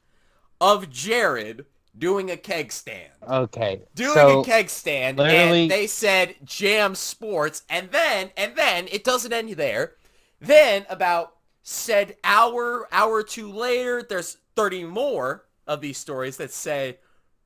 of 0.60 0.88
Jared 0.90 1.66
doing 1.98 2.30
a 2.30 2.36
keg 2.38 2.72
stand 2.72 3.12
Okay. 3.28 3.82
doing 3.94 4.14
so 4.14 4.40
a 4.40 4.44
keg 4.46 4.70
stand 4.70 5.18
literally- 5.18 5.62
and 5.64 5.70
they 5.70 5.86
said 5.86 6.36
jam 6.42 6.94
sports 6.94 7.64
and 7.68 7.90
then 7.90 8.30
and 8.34 8.56
then 8.56 8.88
it 8.90 9.04
doesn't 9.04 9.30
end 9.34 9.50
there 9.50 9.92
then 10.40 10.86
about 10.88 11.34
said 11.62 12.16
hour 12.24 12.88
hour 12.92 13.12
or 13.12 13.22
two 13.22 13.50
later 13.52 14.02
there's 14.02 14.38
30 14.56 14.84
more 14.84 15.44
of 15.66 15.80
these 15.80 15.96
stories 15.98 16.36
that 16.36 16.52
say 16.52 16.98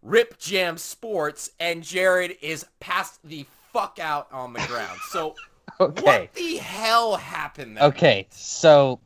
rip 0.02 0.38
jam 0.38 0.79
sports 0.79 1.50
and 1.61 1.83
jared 1.83 2.37
is 2.40 2.64
passed 2.81 3.20
the 3.24 3.44
fuck 3.72 3.98
out 4.00 4.26
on 4.33 4.52
the 4.55 4.61
ground 4.68 4.98
so 5.11 5.35
okay. 5.81 6.02
what 6.02 6.33
the 6.35 6.57
hell 6.57 7.16
happened 7.16 7.76
there 7.76 7.85
Okay. 7.85 8.26
So 8.31 9.00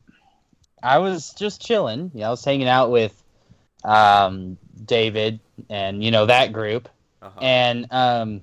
I 0.83 0.99
was 0.99 1.35
just 1.35 1.61
chilling. 1.61 2.11
Yeah, 2.14 2.29
I 2.29 2.31
was 2.31 2.44
hanging 2.44 2.68
out 2.68 2.90
with 2.90 3.23
um, 3.85 4.57
David 4.85 5.40
and 5.68 6.03
you 6.03 6.11
know 6.11 6.27
that 6.27 6.53
group, 6.53 6.88
Uh-huh. 7.20 7.40
and 7.42 7.87
um, 7.90 8.40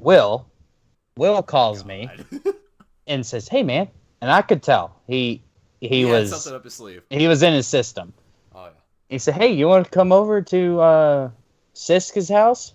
Will. 0.00 0.46
Will 1.16 1.42
calls 1.42 1.84
me 1.84 2.10
and 3.06 3.24
says, 3.24 3.48
"Hey, 3.48 3.62
man," 3.62 3.88
and 4.20 4.30
I 4.30 4.42
could 4.42 4.62
tell 4.62 5.00
he 5.06 5.42
he, 5.80 6.04
was 6.04 6.30
something 6.30 6.54
up 6.54 6.64
his 6.64 6.74
sleeve 6.74 7.02
he 7.10 7.28
was 7.28 7.42
in 7.42 7.52
his 7.52 7.66
system. 7.66 8.12
oh 8.54 8.64
yeah 8.64 8.70
He 9.08 9.18
said, 9.18 9.34
"Hey, 9.34 9.52
you 9.52 9.68
want 9.68 9.84
to 9.84 9.90
come 9.90 10.12
over 10.12 10.42
to 10.42 10.80
uh, 10.80 11.30
Siska's 11.74 12.28
house?" 12.28 12.74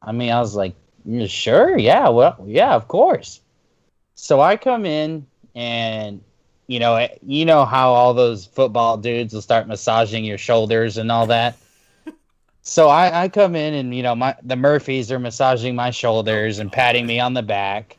I 0.00 0.12
mean, 0.12 0.30
I 0.30 0.40
was 0.40 0.54
like, 0.54 0.74
"Sure, 1.26 1.76
yeah, 1.76 2.08
well, 2.08 2.42
yeah, 2.46 2.74
of 2.74 2.88
course." 2.88 3.40
So 4.14 4.40
I 4.40 4.56
come 4.56 4.86
in, 4.86 5.26
and 5.54 6.22
you 6.66 6.78
know, 6.78 6.96
eh, 6.96 7.08
you 7.26 7.44
know 7.44 7.64
how 7.64 7.92
all 7.92 8.14
those 8.14 8.46
football 8.46 8.96
dudes 8.96 9.34
will 9.34 9.42
start 9.42 9.66
massaging 9.66 10.24
your 10.24 10.38
shoulders 10.38 10.96
and 10.96 11.10
all 11.10 11.26
that. 11.26 11.56
so 12.62 12.88
I, 12.88 13.24
I 13.24 13.28
come 13.28 13.56
in, 13.56 13.74
and 13.74 13.94
you 13.94 14.02
know, 14.02 14.14
my 14.14 14.36
the 14.42 14.56
Murphys 14.56 15.10
are 15.10 15.18
massaging 15.18 15.74
my 15.74 15.90
shoulders 15.90 16.60
and 16.60 16.70
patting 16.70 17.06
me 17.06 17.18
on 17.20 17.34
the 17.34 17.42
back. 17.42 17.96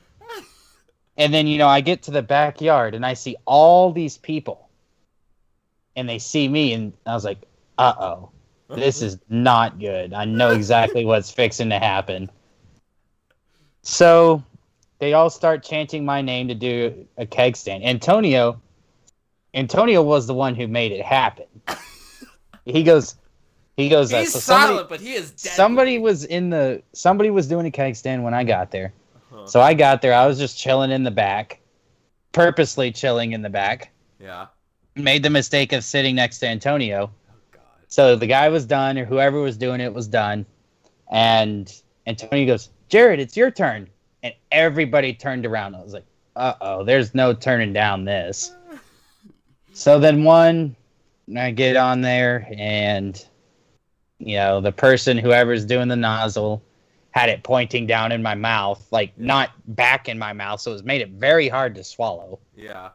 And 1.17 1.33
then, 1.33 1.47
you 1.47 1.57
know, 1.57 1.67
I 1.67 1.81
get 1.81 2.03
to 2.03 2.11
the 2.11 2.21
backyard 2.23 2.95
and 2.95 3.05
I 3.05 3.13
see 3.13 3.35
all 3.45 3.91
these 3.91 4.17
people. 4.17 4.69
And 5.95 6.09
they 6.09 6.17
see 6.17 6.47
me, 6.47 6.73
and 6.73 6.91
I 7.05 7.13
was 7.13 7.23
like, 7.23 7.37
uh 7.77 7.93
oh, 7.99 8.29
this 8.69 9.03
is 9.03 9.19
not 9.29 9.79
good. 9.79 10.11
I 10.13 10.25
know 10.25 10.49
exactly 10.49 11.05
what's 11.11 11.29
fixing 11.29 11.69
to 11.69 11.77
happen. 11.77 12.31
So 13.83 14.43
they 14.99 15.13
all 15.13 15.29
start 15.29 15.63
chanting 15.63 16.03
my 16.05 16.21
name 16.21 16.47
to 16.47 16.55
do 16.55 17.05
a 17.17 17.25
keg 17.27 17.55
stand. 17.55 17.83
Antonio, 17.83 18.59
Antonio 19.53 20.01
was 20.01 20.25
the 20.25 20.33
one 20.33 20.55
who 20.55 20.67
made 20.67 20.91
it 20.91 21.05
happen. 21.05 21.45
He 22.65 22.81
goes, 22.81 23.15
he 23.75 23.89
goes, 23.89 24.13
uh, 24.13 24.21
he's 24.21 24.33
so 24.33 24.39
somebody- 24.39 24.73
silent 24.73 24.89
but 24.89 25.01
he 25.01 25.13
is 25.13 25.31
dead 25.31 25.51
somebody 25.51 25.99
was 25.99 26.23
in 26.23 26.49
the 26.49 26.81
somebody 26.93 27.29
was 27.29 27.47
doing 27.47 27.65
a 27.65 27.71
keg 27.71 27.95
stand 27.95 28.23
when 28.23 28.33
I 28.33 28.43
got 28.43 28.71
there. 28.71 28.93
So 29.45 29.61
I 29.61 29.73
got 29.73 30.01
there. 30.01 30.13
I 30.13 30.25
was 30.25 30.37
just 30.37 30.57
chilling 30.57 30.91
in 30.91 31.03
the 31.03 31.11
back, 31.11 31.59
purposely 32.31 32.91
chilling 32.91 33.33
in 33.33 33.41
the 33.41 33.49
back. 33.49 33.91
yeah 34.19 34.47
Made 34.95 35.23
the 35.23 35.29
mistake 35.29 35.73
of 35.73 35.83
sitting 35.83 36.15
next 36.15 36.39
to 36.39 36.47
Antonio. 36.47 37.11
oh 37.29 37.33
god 37.51 37.61
So 37.87 38.15
the 38.15 38.27
guy 38.27 38.49
was 38.49 38.65
done, 38.65 38.97
or 38.97 39.05
whoever 39.05 39.39
was 39.41 39.57
doing 39.57 39.81
it 39.81 39.93
was 39.93 40.07
done. 40.07 40.45
And 41.11 41.71
Antonio 42.07 42.45
goes, 42.45 42.69
Jared, 42.89 43.19
it's 43.19 43.35
your 43.35 43.51
turn. 43.51 43.89
And 44.21 44.33
everybody 44.51 45.13
turned 45.13 45.45
around. 45.45 45.75
I 45.75 45.81
was 45.83 45.93
like, 45.93 46.05
uh 46.35 46.53
oh, 46.61 46.83
there's 46.83 47.13
no 47.13 47.33
turning 47.33 47.73
down 47.73 48.05
this. 48.05 48.53
So 49.75 49.99
then 49.99 50.23
one, 50.23 50.75
I 51.35 51.49
get 51.49 51.75
on 51.77 52.01
there, 52.01 52.47
and 52.55 53.23
you 54.19 54.35
know 54.35 54.61
the 54.61 54.71
person, 54.71 55.17
whoever's 55.17 55.65
doing 55.65 55.87
the 55.87 55.95
nozzle, 55.95 56.61
had 57.13 57.29
it 57.29 57.43
pointing 57.43 57.85
down 57.87 58.11
in 58.11 58.21
my 58.23 58.33
mouth, 58.35 58.85
like 58.91 59.17
not 59.17 59.51
back 59.75 60.09
in 60.09 60.17
my 60.17 60.33
mouth, 60.33 60.59
so 60.59 60.73
it 60.73 60.83
made 60.83 61.01
it 61.01 61.09
very 61.09 61.47
hard 61.47 61.75
to 61.75 61.83
swallow. 61.83 62.39
yeah 62.55 62.89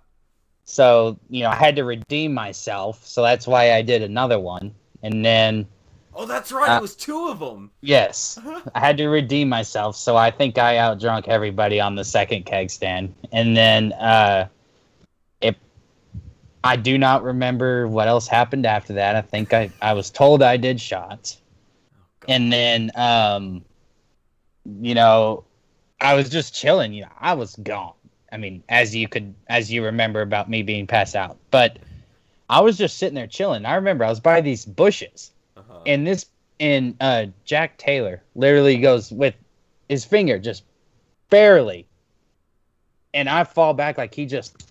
So, 0.65 1.19
you 1.31 1.43
know, 1.45 1.51
I 1.51 1.55
had 1.55 1.77
to 1.77 1.85
redeem 1.85 2.35
myself. 2.35 3.07
So 3.07 3.23
that's 3.23 3.47
why 3.47 3.73
I 3.75 3.83
did 3.83 4.03
another 4.03 4.39
one. 4.41 4.75
And 5.03 5.25
then, 5.25 5.67
Oh, 6.15 6.27
that's 6.27 6.51
right. 6.51 6.69
Uh, 6.69 6.79
it 6.79 6.83
was 6.83 6.97
two 6.97 7.29
of 7.29 7.39
them. 7.39 7.71
yes, 7.81 8.41
I 8.75 8.81
had 8.81 8.97
to 8.97 9.07
redeem 9.07 9.49
myself. 9.49 9.95
So 9.95 10.17
I 10.17 10.33
think 10.33 10.59
I 10.59 10.75
outdrunk 10.75 11.29
everybody 11.29 11.79
on 11.81 11.95
the 11.95 12.05
second 12.05 12.45
keg 12.45 12.71
stand. 12.71 13.15
And 13.31 13.57
then, 13.57 13.93
uh, 13.93 14.49
it, 15.41 15.57
I 16.65 16.75
do 16.75 16.99
not 16.99 17.23
remember 17.23 17.87
what 17.87 18.09
else 18.09 18.27
happened 18.27 18.67
after 18.67 18.95
that. 18.95 19.15
I 19.15 19.21
think 19.23 19.55
I, 19.55 19.71
I 19.81 19.93
was 19.93 20.11
told 20.11 20.43
I 20.43 20.57
did 20.57 20.81
shots. 20.81 21.41
Oh, 21.95 22.25
And 22.27 22.53
then, 22.53 22.91
um, 22.97 23.65
you 24.81 24.95
know, 24.95 25.45
I 26.01 26.15
was 26.15 26.29
just 26.29 26.55
chilling. 26.55 26.93
You 26.93 27.03
know, 27.03 27.13
I 27.19 27.35
was 27.35 27.57
gone. 27.57 27.95
I 28.31 28.37
mean, 28.37 28.63
as 28.69 28.95
you 28.95 29.09
could, 29.09 29.35
as 29.49 29.73
you 29.73 29.85
remember 29.85 30.21
about 30.21 30.51
me 30.51 30.63
being 30.63 30.87
passed 30.87 31.17
out, 31.17 31.39
but 31.51 31.79
I 32.51 32.61
was 32.61 32.77
just 32.77 32.99
sitting 32.99 33.15
there 33.15 33.27
chilling. 33.27 33.65
I 33.65 33.75
remember 33.77 34.05
I 34.05 34.09
was 34.11 34.21
by 34.21 34.41
these 34.41 34.65
bushes, 34.65 35.33
Uh-huh. 35.57 35.81
and 35.87 36.07
this, 36.07 36.27
and 36.61 36.95
uh, 37.01 37.27
Jack 37.45 37.79
Taylor 37.79 38.23
literally 38.35 38.79
goes 38.79 39.11
with 39.11 39.35
his 39.89 40.05
finger 40.05 40.39
just 40.39 40.65
barely, 41.31 41.87
and 43.15 43.29
I 43.29 43.45
fall 43.45 43.75
back 43.75 43.97
like 43.99 44.15
he 44.15 44.27
just 44.27 44.71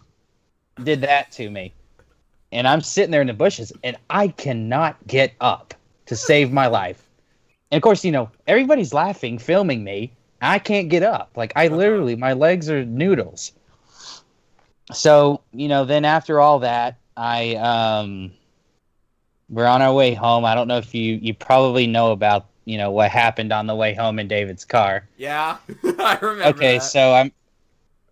did 0.83 1.01
that 1.01 1.31
to 1.33 1.49
me, 1.49 1.73
and 2.51 2.67
I'm 2.67 2.81
sitting 2.81 3.11
there 3.11 3.21
in 3.21 3.27
the 3.27 3.33
bushes, 3.33 3.71
and 3.83 3.97
I 4.09 4.27
cannot 4.27 5.05
get 5.07 5.33
up 5.41 5.73
to 6.05 6.15
save 6.15 6.51
my 6.51 6.67
life. 6.67 7.06
And 7.71 7.77
of 7.77 7.83
course, 7.83 8.05
you 8.05 8.11
know, 8.11 8.29
everybody's 8.47 8.93
laughing, 8.93 9.37
filming 9.37 9.83
me. 9.83 10.11
I 10.41 10.59
can't 10.59 10.89
get 10.89 11.03
up. 11.03 11.31
Like 11.35 11.53
I 11.55 11.67
literally, 11.67 12.15
my 12.15 12.33
legs 12.33 12.69
are 12.69 12.85
noodles. 12.85 13.51
So, 14.93 15.41
you 15.51 15.67
know, 15.67 15.83
then 15.85 16.05
after 16.05 16.39
all 16.39 16.59
that, 16.59 16.97
I 17.15 17.55
um 17.55 18.31
we're 19.49 19.65
on 19.65 19.81
our 19.81 19.93
way 19.93 20.13
home. 20.13 20.45
I 20.45 20.55
don't 20.55 20.67
know 20.67 20.77
if 20.77 20.93
you 20.93 21.15
you 21.15 21.33
probably 21.33 21.87
know 21.87 22.11
about, 22.11 22.45
you 22.65 22.77
know, 22.77 22.91
what 22.91 23.11
happened 23.11 23.51
on 23.51 23.67
the 23.67 23.75
way 23.75 23.93
home 23.93 24.19
in 24.19 24.27
David's 24.27 24.65
car. 24.65 25.07
yeah, 25.17 25.57
I 25.99 26.17
remember. 26.21 26.45
Okay, 26.55 26.77
that. 26.77 26.83
so 26.83 27.13
I'm 27.13 27.31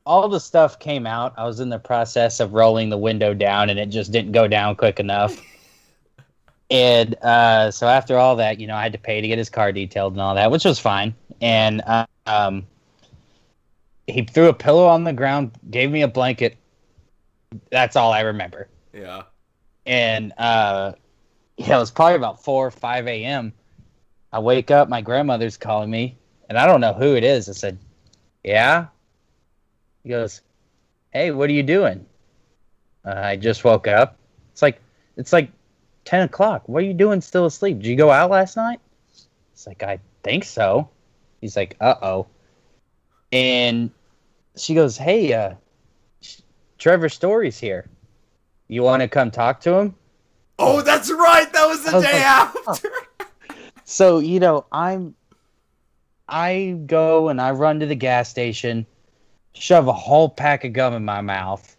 all 0.05 0.29
the 0.29 0.39
stuff 0.39 0.79
came 0.79 1.07
out. 1.07 1.33
I 1.37 1.45
was 1.45 1.59
in 1.59 1.69
the 1.69 1.79
process 1.79 2.39
of 2.39 2.53
rolling 2.53 2.89
the 2.89 2.97
window 2.97 3.33
down 3.33 3.69
and 3.69 3.79
it 3.79 3.87
just 3.87 4.11
didn't 4.11 4.33
go 4.33 4.47
down 4.47 4.75
quick 4.75 4.99
enough. 4.99 5.39
and 6.69 7.15
uh, 7.21 7.71
so 7.71 7.87
after 7.87 8.17
all 8.17 8.37
that, 8.37 8.59
you 8.59 8.67
know, 8.67 8.75
I 8.75 8.83
had 8.83 8.93
to 8.93 8.97
pay 8.99 9.21
to 9.21 9.27
get 9.27 9.37
his 9.37 9.49
car 9.49 9.71
detailed 9.71 10.13
and 10.13 10.21
all 10.21 10.35
that, 10.35 10.51
which 10.51 10.65
was 10.65 10.79
fine. 10.79 11.13
And 11.41 11.81
uh, 11.85 12.05
um, 12.25 12.65
he 14.07 14.23
threw 14.23 14.49
a 14.49 14.53
pillow 14.53 14.87
on 14.87 15.03
the 15.03 15.13
ground, 15.13 15.51
gave 15.69 15.91
me 15.91 16.01
a 16.01 16.07
blanket. 16.07 16.57
That's 17.71 17.95
all 17.95 18.11
I 18.11 18.21
remember. 18.21 18.67
yeah. 18.93 19.23
And 19.85 20.33
uh, 20.37 20.93
yeah, 21.57 21.75
it 21.75 21.79
was 21.79 21.91
probably 21.91 22.15
about 22.15 22.43
four 22.43 22.65
or 22.65 22.71
five 22.71 23.07
a.m. 23.07 23.53
I 24.33 24.39
wake 24.39 24.71
up, 24.71 24.89
my 24.89 25.01
grandmother's 25.01 25.57
calling 25.57 25.91
me, 25.91 26.17
and 26.49 26.57
I 26.57 26.65
don't 26.65 26.81
know 26.81 26.93
who 26.93 27.15
it 27.15 27.23
is. 27.23 27.47
I 27.47 27.51
said, 27.53 27.77
"Yeah." 28.43 28.87
He 30.03 30.09
goes, 30.09 30.41
"Hey, 31.13 31.29
what 31.31 31.49
are 31.49 31.53
you 31.53 31.63
doing?" 31.63 32.05
Uh, 33.05 33.13
I 33.13 33.35
just 33.35 33.63
woke 33.63 33.87
up. 33.87 34.17
It's 34.51 34.61
like 34.63 34.81
it's 35.17 35.31
like 35.31 35.51
ten 36.05 36.21
o'clock. 36.21 36.67
What 36.67 36.83
are 36.83 36.85
you 36.85 36.93
doing 36.93 37.21
still 37.21 37.45
asleep? 37.45 37.79
Did 37.79 37.87
you 37.87 37.95
go 37.95 38.11
out 38.11 38.31
last 38.31 38.55
night? 38.55 38.79
It's 39.53 39.67
like 39.67 39.83
I 39.83 39.99
think 40.23 40.43
so. 40.43 40.89
He's 41.41 41.55
like, 41.57 41.75
"Uh 41.81 41.95
oh," 42.01 42.27
and 43.31 43.91
she 44.55 44.73
goes, 44.73 44.97
"Hey, 44.97 45.33
uh, 45.33 45.55
Trevor 46.77 47.09
Story's 47.09 47.59
here. 47.59 47.89
You 48.67 48.83
want 48.83 49.01
to 49.01 49.07
come 49.07 49.31
talk 49.31 49.61
to 49.61 49.73
him?" 49.73 49.95
Oh, 50.57 50.81
that's 50.81 51.11
right. 51.11 51.51
That 51.51 51.67
was 51.67 51.83
the 51.83 51.91
was 51.91 52.03
day 52.03 52.13
like, 52.13 52.25
after. 52.25 52.89
So, 53.87 54.17
you 54.17 54.39
know, 54.39 54.65
I'm 54.71 55.13
I 56.27 56.75
go 56.87 57.29
and 57.29 57.39
I 57.39 57.51
run 57.51 57.79
to 57.81 57.85
the 57.85 57.95
gas 57.95 58.29
station, 58.29 58.87
shove 59.53 59.87
a 59.87 59.93
whole 59.93 60.27
pack 60.27 60.63
of 60.63 60.73
gum 60.73 60.93
in 60.93 61.05
my 61.05 61.21
mouth, 61.21 61.77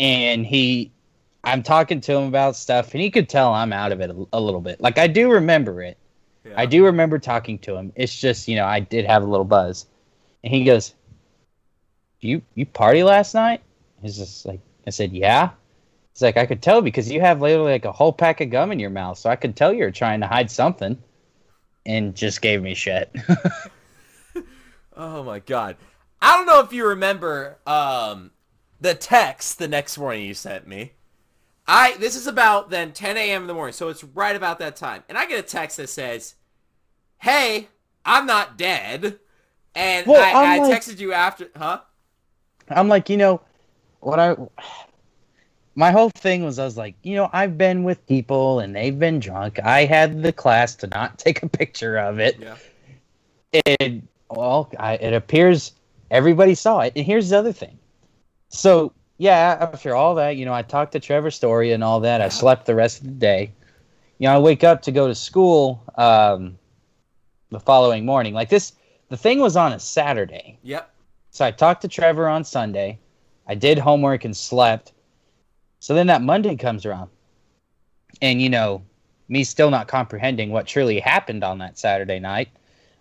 and 0.00 0.46
he 0.46 0.90
I'm 1.44 1.62
talking 1.62 2.00
to 2.02 2.12
him 2.14 2.24
about 2.24 2.56
stuff 2.56 2.92
and 2.92 3.02
he 3.02 3.10
could 3.10 3.28
tell 3.28 3.52
I'm 3.52 3.72
out 3.72 3.92
of 3.92 4.00
it 4.00 4.10
a, 4.10 4.26
a 4.32 4.40
little 4.40 4.60
bit. 4.60 4.80
Like 4.80 4.98
I 4.98 5.06
do 5.06 5.30
remember 5.30 5.82
it. 5.82 5.96
Yeah. 6.44 6.54
I 6.56 6.66
do 6.66 6.84
remember 6.84 7.18
talking 7.18 7.58
to 7.60 7.76
him. 7.76 7.92
It's 7.94 8.18
just, 8.18 8.48
you 8.48 8.56
know, 8.56 8.66
I 8.66 8.80
did 8.80 9.06
have 9.06 9.22
a 9.22 9.26
little 9.26 9.44
buzz. 9.44 9.86
And 10.44 10.52
he 10.52 10.64
goes, 10.64 10.94
"You 12.20 12.42
you 12.54 12.64
party 12.64 13.02
last 13.02 13.34
night?" 13.34 13.62
He's 14.02 14.16
just 14.16 14.46
like 14.46 14.60
I 14.86 14.90
said, 14.90 15.12
"Yeah." 15.12 15.50
He's 16.12 16.22
like, 16.22 16.36
"I 16.36 16.46
could 16.46 16.62
tell 16.62 16.80
because 16.80 17.10
you 17.10 17.20
have 17.20 17.40
literally 17.40 17.72
like 17.72 17.84
a 17.84 17.92
whole 17.92 18.12
pack 18.12 18.40
of 18.40 18.50
gum 18.50 18.70
in 18.70 18.78
your 18.78 18.90
mouth, 18.90 19.18
so 19.18 19.30
I 19.30 19.36
could 19.36 19.56
tell 19.56 19.72
you're 19.72 19.90
trying 19.90 20.20
to 20.20 20.26
hide 20.26 20.50
something." 20.50 20.96
And 21.84 22.14
just 22.14 22.40
gave 22.42 22.62
me 22.62 22.74
shit. 22.74 23.10
Oh 24.98 25.22
my 25.22 25.38
god. 25.38 25.76
I 26.20 26.36
don't 26.36 26.46
know 26.46 26.60
if 26.60 26.72
you 26.72 26.84
remember 26.88 27.58
um 27.66 28.32
the 28.80 28.94
text 28.94 29.58
the 29.58 29.68
next 29.68 29.96
morning 29.96 30.24
you 30.24 30.34
sent 30.34 30.66
me. 30.66 30.92
I 31.68 31.96
this 31.98 32.16
is 32.16 32.26
about 32.26 32.70
then 32.70 32.92
10 32.92 33.16
a.m. 33.16 33.42
in 33.42 33.46
the 33.48 33.54
morning, 33.54 33.74
so 33.74 33.88
it's 33.88 34.02
right 34.02 34.34
about 34.34 34.58
that 34.60 34.74
time. 34.74 35.04
And 35.08 35.18
I 35.18 35.26
get 35.26 35.38
a 35.38 35.42
text 35.42 35.76
that 35.76 35.88
says, 35.88 36.34
Hey, 37.18 37.68
I'm 38.04 38.26
not 38.26 38.56
dead. 38.56 39.18
And 39.74 40.06
Well, 40.06 40.20
I, 40.22 40.54
I'm 40.54 40.62
like- 40.62 40.80
texted 40.82 40.98
you 40.98 41.12
after 41.12 41.48
huh? 41.56 41.82
I'm 42.70 42.88
like, 42.88 43.08
you 43.08 43.16
know, 43.16 43.40
what 44.00 44.18
I 44.18 44.36
my 45.74 45.92
whole 45.92 46.10
thing 46.10 46.44
was 46.44 46.58
I 46.58 46.64
was 46.64 46.76
like, 46.76 46.96
you 47.02 47.14
know, 47.14 47.30
I've 47.32 47.56
been 47.56 47.84
with 47.84 48.04
people 48.06 48.58
and 48.60 48.74
they've 48.74 48.98
been 48.98 49.20
drunk. 49.20 49.60
I 49.60 49.84
had 49.84 50.22
the 50.22 50.32
class 50.32 50.74
to 50.76 50.86
not 50.88 51.18
take 51.24 51.42
a 51.42 51.48
picture 51.48 51.96
of 51.98 52.18
it. 52.18 52.38
Yeah. 52.40 52.56
It 53.52 54.02
well, 54.30 54.70
I, 54.78 54.94
it 54.94 55.14
appears 55.14 55.72
everybody 56.10 56.54
saw 56.54 56.80
it. 56.80 56.92
And 56.96 57.04
here's 57.06 57.30
the 57.30 57.38
other 57.38 57.52
thing. 57.52 57.78
So 58.48 58.92
yeah, 59.18 59.58
after 59.60 59.94
all 59.94 60.14
that, 60.14 60.36
you 60.36 60.44
know, 60.44 60.54
I 60.54 60.62
talked 60.62 60.92
to 60.92 61.00
Trevor 61.00 61.32
Story 61.32 61.72
and 61.72 61.82
all 61.82 62.00
that. 62.00 62.20
I 62.20 62.28
slept 62.28 62.66
the 62.66 62.74
rest 62.74 63.00
of 63.00 63.06
the 63.06 63.14
day. 63.14 63.52
You 64.18 64.28
know, 64.28 64.34
I 64.34 64.38
wake 64.38 64.64
up 64.64 64.82
to 64.82 64.92
go 64.92 65.08
to 65.08 65.14
school 65.14 65.82
um, 65.96 66.56
the 67.50 67.60
following 67.60 68.06
morning. 68.06 68.32
Like 68.32 68.48
this, 68.48 68.72
the 69.08 69.16
thing 69.16 69.40
was 69.40 69.56
on 69.56 69.72
a 69.72 69.80
Saturday. 69.80 70.58
Yep. 70.62 70.90
So 71.30 71.44
I 71.44 71.50
talked 71.50 71.82
to 71.82 71.88
Trevor 71.88 72.28
on 72.28 72.44
Sunday. 72.44 72.98
I 73.48 73.56
did 73.56 73.78
homework 73.78 74.24
and 74.24 74.36
slept. 74.36 74.92
So 75.80 75.94
then 75.94 76.06
that 76.06 76.22
Monday 76.22 76.56
comes 76.56 76.86
around. 76.86 77.10
And, 78.22 78.40
you 78.40 78.48
know, 78.48 78.82
me 79.28 79.44
still 79.44 79.70
not 79.70 79.88
comprehending 79.88 80.50
what 80.50 80.66
truly 80.66 81.00
happened 81.00 81.42
on 81.42 81.58
that 81.58 81.78
Saturday 81.78 82.18
night. 82.18 82.48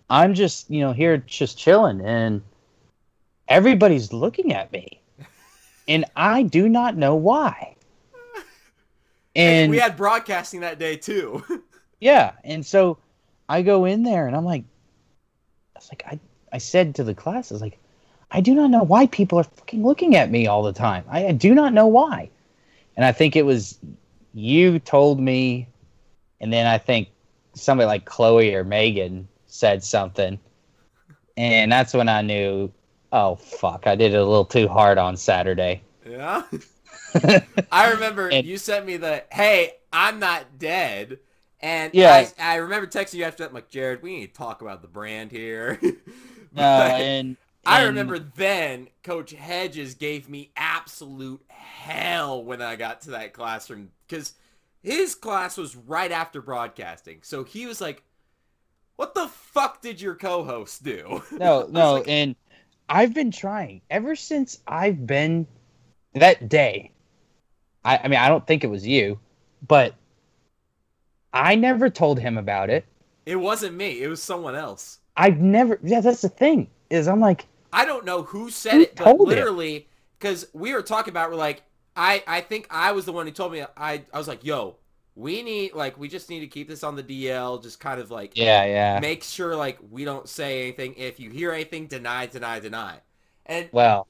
I'm 0.10 0.34
just, 0.34 0.70
you 0.70 0.80
know, 0.80 0.94
here 0.94 1.18
just 1.18 1.58
chilling 1.58 2.02
and 2.02 2.42
everybody's 3.48 4.14
looking 4.14 4.54
at 4.54 4.72
me. 4.72 5.02
And 5.88 6.06
I 6.16 6.44
do 6.44 6.68
not 6.70 6.96
know 6.96 7.16
why. 7.16 7.76
And 9.36 9.70
we 9.70 9.78
had 9.78 9.96
broadcasting 9.96 10.62
that 10.62 10.80
day 10.80 10.98
too. 10.98 11.44
yeah, 12.00 12.32
and 12.44 12.66
so 12.66 12.98
I 13.48 13.62
go 13.62 13.86
in 13.86 14.02
there 14.02 14.26
and 14.26 14.36
I'm 14.36 14.46
like, 14.46 14.64
I 15.76 15.80
was 15.80 15.90
like, 15.92 16.04
I, 16.08 16.20
I 16.52 16.58
said 16.58 16.96
to 16.96 17.04
the 17.04 17.14
class, 17.14 17.52
I 17.52 17.54
was 17.54 17.62
like, 17.62 17.78
I 18.32 18.42
do 18.42 18.56
not 18.56 18.72
know 18.72 18.82
why 18.82 19.06
people 19.06 19.38
are 19.38 19.44
fucking 19.44 19.84
looking 19.84 20.16
at 20.16 20.32
me 20.32 20.48
all 20.48 20.64
the 20.64 20.74
time. 20.74 21.04
I, 21.08 21.28
I 21.28 21.32
do 21.34 21.54
not 21.54 21.72
know 21.72 21.86
why. 21.86 22.32
And 22.96 23.06
I 23.06 23.12
think 23.12 23.36
it 23.36 23.46
was 23.46 23.78
you 24.34 24.80
told 24.80 25.20
me, 25.20 25.68
and 26.42 26.52
then 26.52 26.66
I 26.66 26.78
think 26.78 27.10
somebody 27.54 27.88
like 27.88 28.06
Chloe 28.06 28.54
or 28.54 28.64
Megan 28.64 29.28
said 29.46 29.84
something, 29.84 30.40
and 31.38 31.72
that's 31.72 31.94
when 31.94 32.10
I 32.10 32.22
knew, 32.22 32.72
oh 33.12 33.36
fuck, 33.36 33.88
I 33.88 33.96
did 33.96 34.14
it 34.14 34.18
a 34.18 34.26
little 34.26 34.46
too 34.46 34.68
hard 34.68 34.98
on 34.98 35.16
Saturday. 35.18 35.82
yeah. 36.08 36.44
I 37.72 37.92
remember 37.92 38.30
And- 38.30 38.46
you 38.46 38.58
sent 38.58 38.86
me 38.86 38.98
the 38.98 39.24
hey, 39.32 39.74
I'm 39.92 40.20
not 40.20 40.58
dead. 40.60 41.20
And 41.60 41.94
Yeah. 41.96 42.28
I, 42.40 42.54
I 42.54 42.56
remember 42.58 42.86
texting 42.86 43.16
you 43.16 43.24
after 43.24 43.44
that, 43.44 43.50
I'm 43.50 43.56
like, 43.56 43.70
Jared, 43.70 44.04
we 44.04 44.16
need 44.18 44.28
to 44.28 44.34
talk 44.34 44.62
about 44.62 44.82
the 44.82 44.88
brand 44.88 45.32
here. 45.32 45.80
Uh, 46.56 46.90
But- 46.90 47.02
and 47.02 47.38
I 47.66 47.84
remember 47.84 48.18
then 48.18 48.88
Coach 49.04 49.32
Hedges 49.32 49.94
gave 49.94 50.28
me 50.30 50.52
absolute 50.58 51.42
hell 51.50 52.44
when 52.44 52.62
I 52.62 52.76
got 52.78 53.02
to 53.02 53.12
that 53.12 53.34
classroom 53.34 53.92
because 54.08 54.34
his 54.82 55.14
class 55.14 55.56
was 55.58 55.76
right 55.76 56.12
after 56.12 56.42
broadcasting. 56.42 57.20
So 57.24 57.44
he 57.44 57.68
was 57.68 57.80
like, 57.82 58.02
"What 58.96 59.14
the 59.14 59.28
fuck 59.28 59.82
did 59.82 60.00
your 60.02 60.16
co-host 60.16 60.84
do?" 60.84 61.22
No, 61.32 61.68
no, 61.70 61.96
like, 61.96 62.08
and 62.08 62.36
I've 62.90 63.14
been 63.14 63.32
trying 63.32 63.82
ever 63.90 64.16
since 64.16 64.60
I've 64.68 65.06
been 65.06 65.48
that 66.14 66.50
day. 66.50 66.92
I, 67.84 67.98
I 68.04 68.08
mean, 68.08 68.20
I 68.20 68.30
don't 68.30 68.46
think 68.46 68.64
it 68.64 68.68
was 68.68 68.86
you, 68.88 69.20
but 69.68 69.96
I 71.34 71.56
never 71.56 71.90
told 71.90 72.20
him 72.20 72.38
about 72.38 72.70
it. 72.70 72.86
it 73.26 73.36
wasn't 73.36 73.76
me. 73.76 74.02
It 74.02 74.08
was 74.08 74.22
someone 74.22 74.56
else. 74.56 75.00
I've 75.16 75.40
never. 75.40 75.80
Yeah, 75.84 76.02
that's 76.02 76.22
the 76.22 76.30
thing. 76.30 76.70
Is 76.90 77.08
I'm 77.08 77.20
like, 77.20 77.46
I 77.74 77.86
don't 77.86 78.06
know 78.06 78.24
who 78.24 78.50
said 78.50 78.74
Who 78.74 78.82
it, 78.82 78.96
but 78.96 79.20
literally, 79.20 79.88
because 80.18 80.48
we 80.54 80.74
were 80.74 80.82
talking 80.82 81.12
about, 81.12 81.30
we're 81.30 81.36
like, 81.36 81.64
I 81.96 82.24
I 82.26 82.42
think 82.42 82.68
I 82.70 82.92
was 82.94 83.06
the 83.06 83.12
one 83.12 83.26
who 83.26 83.32
told 83.34 83.52
me. 83.52 83.64
I 83.76 84.04
I 84.14 84.18
was 84.18 84.28
like, 84.28 84.46
yo, 84.46 84.78
we 85.18 85.42
need 85.42 85.74
like 85.74 85.98
we 85.98 86.08
just 86.08 86.30
need 86.30 86.42
to 86.42 86.48
keep 86.48 86.68
this 86.68 86.84
on 86.84 86.96
the 86.96 87.02
DL. 87.02 87.62
Just 87.62 87.80
kind 87.80 88.00
of 88.00 88.12
like 88.12 88.38
Yeah, 88.38 88.64
yeah. 88.66 89.00
make 89.00 89.24
sure 89.24 89.56
like 89.56 89.80
we 89.90 90.06
don't 90.06 90.30
say 90.30 90.62
anything. 90.62 90.94
If 90.96 91.20
you 91.20 91.32
hear 91.32 91.52
anything, 91.52 91.88
deny, 91.88 92.28
deny, 92.28 92.60
deny. 92.60 93.00
And 93.48 93.68
Well, 93.72 94.08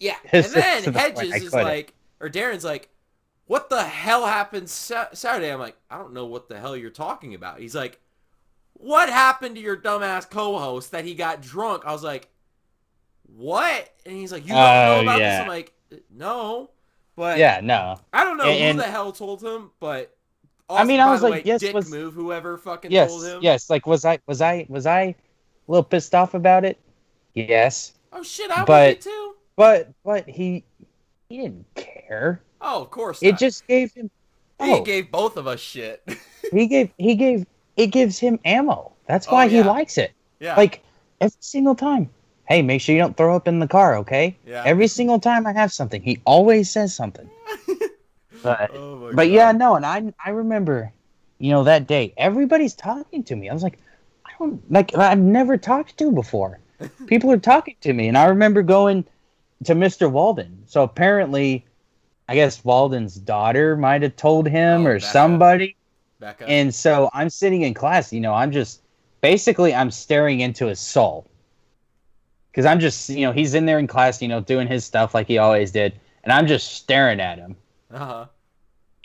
yeah, 0.00 0.16
and 0.32 0.44
then 0.46 0.82
the 0.84 0.98
Hedges 0.98 1.34
is 1.44 1.52
like, 1.54 1.94
or 2.20 2.28
Darren's 2.28 2.64
like, 2.64 2.88
what 3.46 3.70
the 3.70 3.84
hell 3.84 4.26
happened 4.26 4.68
Sa- 4.68 5.06
Saturday? 5.12 5.52
I'm 5.52 5.60
like, 5.60 5.76
I 5.88 5.98
don't 5.98 6.12
know 6.14 6.26
what 6.26 6.48
the 6.48 6.58
hell 6.58 6.76
you're 6.76 6.90
talking 6.90 7.34
about. 7.34 7.60
He's 7.60 7.74
like, 7.76 8.00
what 8.72 9.08
happened 9.08 9.54
to 9.54 9.60
your 9.62 9.76
dumbass 9.76 10.28
co-host 10.28 10.90
that 10.90 11.04
he 11.04 11.14
got 11.14 11.42
drunk? 11.42 11.84
I 11.86 11.92
was 11.92 12.02
like, 12.02 12.28
what? 13.36 13.92
And 14.04 14.16
he's 14.16 14.32
like, 14.32 14.42
you 14.42 14.48
don't 14.48 14.58
know 14.58 14.96
Oh, 14.98 15.02
about 15.02 15.18
this? 15.18 15.40
I'm 15.40 15.48
like, 15.48 15.72
no. 16.10 16.70
But 17.16 17.38
yeah, 17.38 17.60
no. 17.62 18.00
I 18.12 18.24
don't 18.24 18.36
know 18.36 18.44
And- 18.44 18.78
who 18.78 18.84
the 18.84 18.90
hell 18.90 19.12
told 19.12 19.42
him, 19.42 19.70
but 19.78 20.13
I 20.68 20.84
mean, 20.84 21.00
I 21.00 21.10
was 21.10 21.22
like, 21.22 21.32
way, 21.32 21.42
yes, 21.44 21.60
dick 21.60 21.74
was- 21.74 21.90
move, 21.90 22.14
whoever 22.14 22.56
fucking 22.56 22.90
Yes, 22.90 23.10
told 23.10 23.24
him. 23.24 23.38
yes. 23.42 23.68
Like, 23.68 23.86
was 23.86 24.04
I, 24.04 24.18
was 24.26 24.40
I, 24.40 24.66
was 24.68 24.86
I 24.86 25.00
a 25.02 25.14
little 25.68 25.84
pissed 25.84 26.14
off 26.14 26.34
about 26.34 26.64
it? 26.64 26.78
Yes, 27.34 27.92
Oh 28.12 28.22
shit, 28.22 28.50
I 28.50 28.64
But- 28.64 28.96
was 28.96 29.04
too. 29.04 29.34
but, 29.56 29.90
but 30.04 30.28
he, 30.28 30.64
he 31.28 31.38
didn't 31.38 31.66
care. 31.74 32.40
Oh, 32.60 32.82
of 32.82 32.90
course. 32.90 33.22
It 33.22 33.32
not. 33.32 33.40
just 33.40 33.66
gave 33.66 33.92
him. 33.92 34.10
he 34.62 34.72
Oh, 34.72 34.82
gave 34.82 35.10
both 35.10 35.36
of 35.36 35.46
us 35.46 35.60
shit. 35.60 36.02
he 36.52 36.66
gave, 36.66 36.90
he 36.96 37.14
gave, 37.16 37.44
it 37.76 37.88
gives 37.88 38.18
him 38.18 38.38
ammo. 38.44 38.92
That's 39.06 39.26
oh, 39.28 39.32
why 39.34 39.46
Oh, 39.46 39.48
he 39.48 39.62
likes 39.62 39.98
it. 39.98 40.12
yeah. 40.40 40.56
Like 40.56 40.82
every 41.20 41.36
single 41.40 41.74
time. 41.74 42.08
Hey, 42.48 42.62
make 42.62 42.80
sure 42.80 42.94
you 42.94 43.00
don't 43.00 43.16
throw 43.16 43.34
up 43.34 43.48
in 43.48 43.58
the 43.58 43.66
car, 43.68 43.96
okay? 43.96 44.36
yeah. 44.46 44.62
Every 44.66 44.86
single 44.86 45.18
time 45.18 45.46
I 45.46 45.52
have 45.54 45.72
something, 45.72 46.00
he 46.02 46.20
always 46.26 46.70
says 46.70 46.94
something. 46.94 47.28
But 48.44 48.70
oh 48.74 49.10
but 49.14 49.30
yeah, 49.30 49.52
no, 49.52 49.74
and 49.76 49.86
I 49.86 50.12
I 50.24 50.30
remember, 50.30 50.92
you 51.38 51.50
know, 51.50 51.64
that 51.64 51.86
day 51.86 52.12
everybody's 52.16 52.74
talking 52.74 53.24
to 53.24 53.36
me. 53.36 53.48
I 53.48 53.54
was 53.54 53.62
like, 53.62 53.78
I 54.26 54.30
don't 54.38 54.70
like 54.70 54.96
I've 54.96 55.18
never 55.18 55.56
talked 55.56 55.96
to 55.98 56.12
before. 56.12 56.60
People 57.06 57.30
are 57.32 57.38
talking 57.38 57.76
to 57.80 57.92
me, 57.92 58.08
and 58.08 58.18
I 58.18 58.26
remember 58.26 58.62
going 58.62 59.04
to 59.64 59.74
Mr. 59.74 60.10
Walden. 60.10 60.62
So 60.66 60.82
apparently, 60.82 61.64
I 62.28 62.34
guess 62.34 62.64
Walden's 62.64 63.14
daughter 63.16 63.76
might 63.76 64.02
have 64.02 64.16
told 64.16 64.46
him 64.46 64.82
Oh, 64.86 64.90
or 64.90 64.94
Becca. 64.94 65.12
somebody. 65.12 65.76
Becca. 66.20 66.48
And 66.48 66.74
so 66.74 67.10
I'm 67.14 67.30
sitting 67.30 67.62
in 67.62 67.74
class, 67.74 68.12
you 68.12 68.20
know, 68.20 68.34
I'm 68.34 68.52
just 68.52 68.82
basically 69.22 69.74
I'm 69.74 69.90
staring 69.90 70.40
into 70.40 70.66
his 70.66 70.80
soul. 70.80 71.26
Cuz 72.52 72.64
I'm 72.66 72.78
just, 72.80 73.08
you 73.08 73.22
know, 73.26 73.32
he's 73.32 73.54
in 73.54 73.66
there 73.66 73.78
in 73.78 73.86
class, 73.86 74.22
you 74.22 74.28
know, 74.28 74.40
doing 74.40 74.68
his 74.68 74.84
stuff 74.84 75.14
like 75.14 75.26
he 75.26 75.38
always 75.38 75.70
did, 75.70 75.94
and 76.22 76.32
I'm 76.32 76.46
just 76.46 76.72
staring 76.74 77.20
at 77.20 77.38
him. 77.38 77.56
uh-huh. 77.90 78.26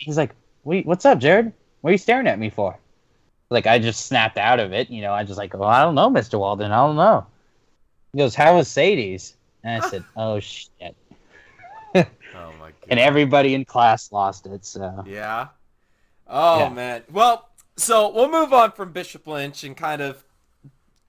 He's 0.00 0.16
like, 0.16 0.34
"Wait, 0.64 0.86
what's 0.86 1.04
up, 1.04 1.18
Jared? 1.18 1.52
What 1.80 1.90
are 1.90 1.92
you 1.92 1.98
staring 1.98 2.26
at 2.26 2.38
me 2.38 2.50
for?" 2.50 2.78
Like 3.50 3.66
I 3.66 3.78
just 3.78 4.06
snapped 4.06 4.38
out 4.38 4.60
of 4.60 4.72
it, 4.72 4.90
you 4.90 5.02
know, 5.02 5.12
I 5.12 5.24
just 5.24 5.38
like, 5.38 5.54
"Well, 5.54 5.68
I 5.68 5.82
don't 5.82 5.94
know, 5.94 6.10
Mr. 6.10 6.38
Walden. 6.38 6.72
I 6.72 6.86
don't 6.86 6.96
know." 6.96 7.26
He 8.12 8.18
goes, 8.18 8.34
"How 8.34 8.56
was 8.56 8.68
Sadie's?" 8.68 9.36
And 9.62 9.82
I 9.82 9.88
said, 9.88 10.04
"Oh 10.16 10.40
shit." 10.40 10.96
Oh 11.94 12.04
my 12.58 12.70
god. 12.70 12.74
And 12.90 12.98
everybody 12.98 13.54
in 13.54 13.64
class 13.64 14.10
lost 14.10 14.46
it, 14.46 14.64
so 14.64 15.04
Yeah. 15.06 15.48
Oh 16.26 16.60
Yeah. 16.60 16.68
man. 16.70 17.04
Well, 17.10 17.48
so 17.76 18.08
we'll 18.10 18.30
move 18.30 18.52
on 18.52 18.72
from 18.72 18.92
Bishop 18.92 19.26
Lynch 19.26 19.64
and 19.64 19.76
kind 19.76 20.00
of 20.00 20.24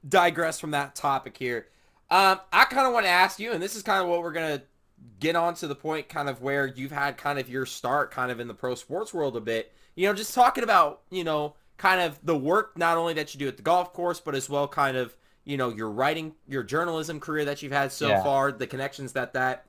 digress 0.08 0.60
from 0.60 0.72
that 0.72 0.96
topic 0.96 1.38
here. 1.38 1.68
Um, 2.10 2.40
I 2.52 2.66
kind 2.66 2.88
of 2.88 2.94
want 2.94 3.06
to 3.06 3.10
ask 3.12 3.40
you, 3.40 3.52
and 3.54 3.62
this 3.62 3.76
is 3.76 3.84
kind 3.84 4.02
of 4.02 4.10
what 4.10 4.22
we're 4.22 4.32
gonna 4.34 4.64
get 5.20 5.36
on 5.36 5.54
to 5.56 5.68
the 5.68 5.76
point, 5.76 6.10
kind 6.10 6.30
of 6.30 6.42
where 6.42 6.68
you've 6.68 6.92
had 6.92 7.18
kind 7.18 7.40
of 7.40 7.50
your 7.50 7.66
start, 7.66 8.12
kind 8.12 8.32
of 8.32 8.40
in 8.40 8.48
the 8.48 8.54
pro 8.54 8.76
sports 8.76 9.14
world 9.14 9.36
a 9.38 9.42
bit. 9.42 9.72
You 9.96 10.08
know, 10.08 10.14
just 10.14 10.34
talking 10.34 10.64
about 10.64 11.02
you 11.10 11.24
know 11.24 11.56
kind 11.78 12.02
of 12.02 12.20
the 12.24 12.38
work 12.38 12.78
not 12.78 12.98
only 12.98 13.14
that 13.16 13.34
you 13.34 13.40
do 13.40 13.48
at 13.48 13.58
the 13.58 13.64
golf 13.64 13.94
course, 13.94 14.20
but 14.20 14.36
as 14.36 14.50
well 14.50 14.68
kind 14.68 14.98
of 14.98 15.16
you 15.46 15.58
know 15.58 15.70
your 15.70 15.90
writing, 15.90 16.34
your 16.48 16.64
journalism 16.64 17.20
career 17.20 17.46
that 17.46 17.62
you've 17.62 17.72
had 17.72 17.92
so 17.92 18.10
Yeah. 18.10 18.24
far, 18.24 18.52
the 18.52 18.68
connections 18.68 19.14
that 19.14 19.34
that, 19.34 19.66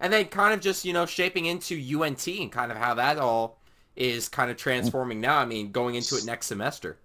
and 0.00 0.12
then 0.12 0.26
kind 0.26 0.54
of 0.54 0.60
just 0.60 0.84
you 0.84 0.92
know 0.92 1.06
shaping 1.06 1.46
into 1.46 1.76
UNT 1.76 2.26
and 2.28 2.52
kind 2.52 2.72
of 2.72 2.78
how 2.78 2.94
that 2.94 3.18
all 3.18 3.60
is 3.96 4.28
kind 4.28 4.50
of 4.50 4.56
transforming 4.56 5.20
now. 5.20 5.38
I 5.38 5.44
mean, 5.44 5.72
going 5.72 5.94
into 5.96 6.16
it 6.16 6.24
next 6.24 6.46
semester. 6.46 6.98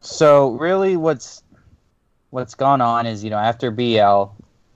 So 0.00 0.50
really, 0.52 0.96
what's 0.96 1.42
what's 2.30 2.54
gone 2.54 2.80
on 2.80 3.06
is 3.06 3.24
you 3.24 3.30
know 3.30 3.38
after 3.38 3.70
BL, 3.70 4.32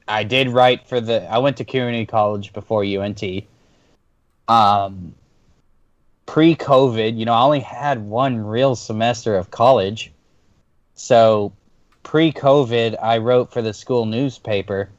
I 0.08 0.24
did 0.24 0.48
write 0.48 0.86
for 0.86 1.00
the. 1.00 1.30
I 1.30 1.38
went 1.38 1.56
to 1.58 1.64
community 1.64 2.06
college 2.06 2.52
before 2.52 2.84
UNT. 2.84 3.22
Um, 4.48 5.14
pre-COVID, 6.26 7.16
you 7.16 7.24
know, 7.24 7.32
I 7.32 7.42
only 7.42 7.60
had 7.60 8.02
one 8.02 8.38
real 8.38 8.74
semester 8.74 9.36
of 9.36 9.50
college, 9.50 10.12
so 10.94 11.52
pre-COVID, 12.02 12.96
I 13.00 13.18
wrote 13.18 13.52
for 13.52 13.62
the 13.62 13.72
school 13.72 14.06
newspaper, 14.06 14.90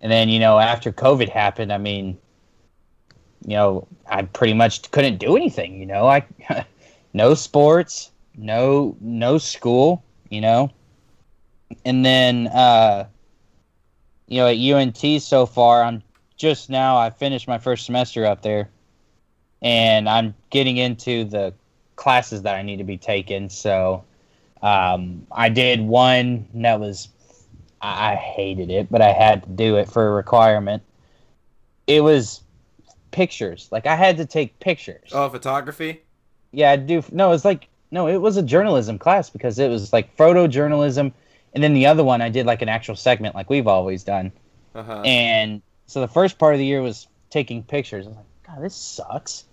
and 0.00 0.10
then 0.10 0.28
you 0.28 0.38
know 0.38 0.58
after 0.58 0.92
COVID 0.92 1.28
happened, 1.28 1.72
I 1.72 1.78
mean, 1.78 2.18
you 3.46 3.56
know, 3.56 3.86
I 4.08 4.22
pretty 4.22 4.54
much 4.54 4.90
couldn't 4.90 5.18
do 5.18 5.36
anything. 5.36 5.78
You 5.78 5.86
know, 5.86 6.06
I 6.06 6.26
no 7.12 7.34
sports 7.34 8.10
no 8.36 8.96
no 9.00 9.38
school 9.38 10.04
you 10.28 10.40
know 10.40 10.70
and 11.84 12.04
then 12.04 12.46
uh 12.48 13.06
you 14.28 14.40
know 14.40 14.48
at 14.48 14.56
unt 14.56 15.20
so 15.20 15.46
far 15.46 15.82
i'm 15.82 16.02
just 16.36 16.68
now 16.70 16.96
i 16.96 17.10
finished 17.10 17.46
my 17.48 17.58
first 17.58 17.86
semester 17.86 18.24
up 18.26 18.42
there 18.42 18.68
and 19.62 20.08
i'm 20.08 20.34
getting 20.50 20.76
into 20.76 21.24
the 21.24 21.52
classes 21.96 22.42
that 22.42 22.54
i 22.56 22.62
need 22.62 22.76
to 22.76 22.84
be 22.84 22.98
taking 22.98 23.48
so 23.48 24.04
um 24.62 25.26
i 25.32 25.48
did 25.48 25.80
one 25.80 26.46
that 26.54 26.78
was 26.80 27.08
i, 27.80 28.12
I 28.12 28.14
hated 28.16 28.70
it 28.70 28.88
but 28.90 29.00
i 29.02 29.12
had 29.12 29.42
to 29.44 29.48
do 29.50 29.76
it 29.76 29.88
for 29.88 30.06
a 30.08 30.10
requirement 30.10 30.82
it 31.86 32.02
was 32.02 32.42
pictures 33.12 33.68
like 33.70 33.86
i 33.86 33.96
had 33.96 34.16
to 34.18 34.26
take 34.26 34.58
pictures 34.60 35.10
Oh, 35.12 35.28
photography. 35.28 36.02
yeah, 36.52 36.70
I 36.72 36.76
do. 36.76 37.02
No, 37.12 37.32
it's 37.32 37.44
like 37.44 37.68
no, 37.90 38.08
it 38.08 38.16
was 38.16 38.36
a 38.36 38.42
journalism 38.42 38.98
class 38.98 39.30
because 39.30 39.58
it 39.58 39.68
was 39.68 39.92
like 39.92 40.14
photojournalism, 40.16 41.12
and 41.56 41.64
then 41.64 41.72
the 41.72 41.86
other 41.86 42.04
one 42.04 42.20
I 42.20 42.28
did 42.28 42.44
like 42.44 42.60
an 42.60 42.68
actual 42.68 42.96
segment 42.96 43.34
like 43.34 43.48
we've 43.48 43.66
always 43.66 44.04
done. 44.04 44.30
Uh 44.74 44.82
huh. 44.82 45.00
And 45.00 45.62
so 45.86 46.02
the 46.02 46.08
first 46.08 46.38
part 46.38 46.52
of 46.52 46.58
the 46.58 46.66
year 46.66 46.82
was 46.82 47.08
taking 47.30 47.62
pictures. 47.62 48.04
I 48.04 48.10
was 48.10 48.16
like, 48.18 48.26
God, 48.46 48.62
this 48.62 48.74
sucks. 48.74 49.46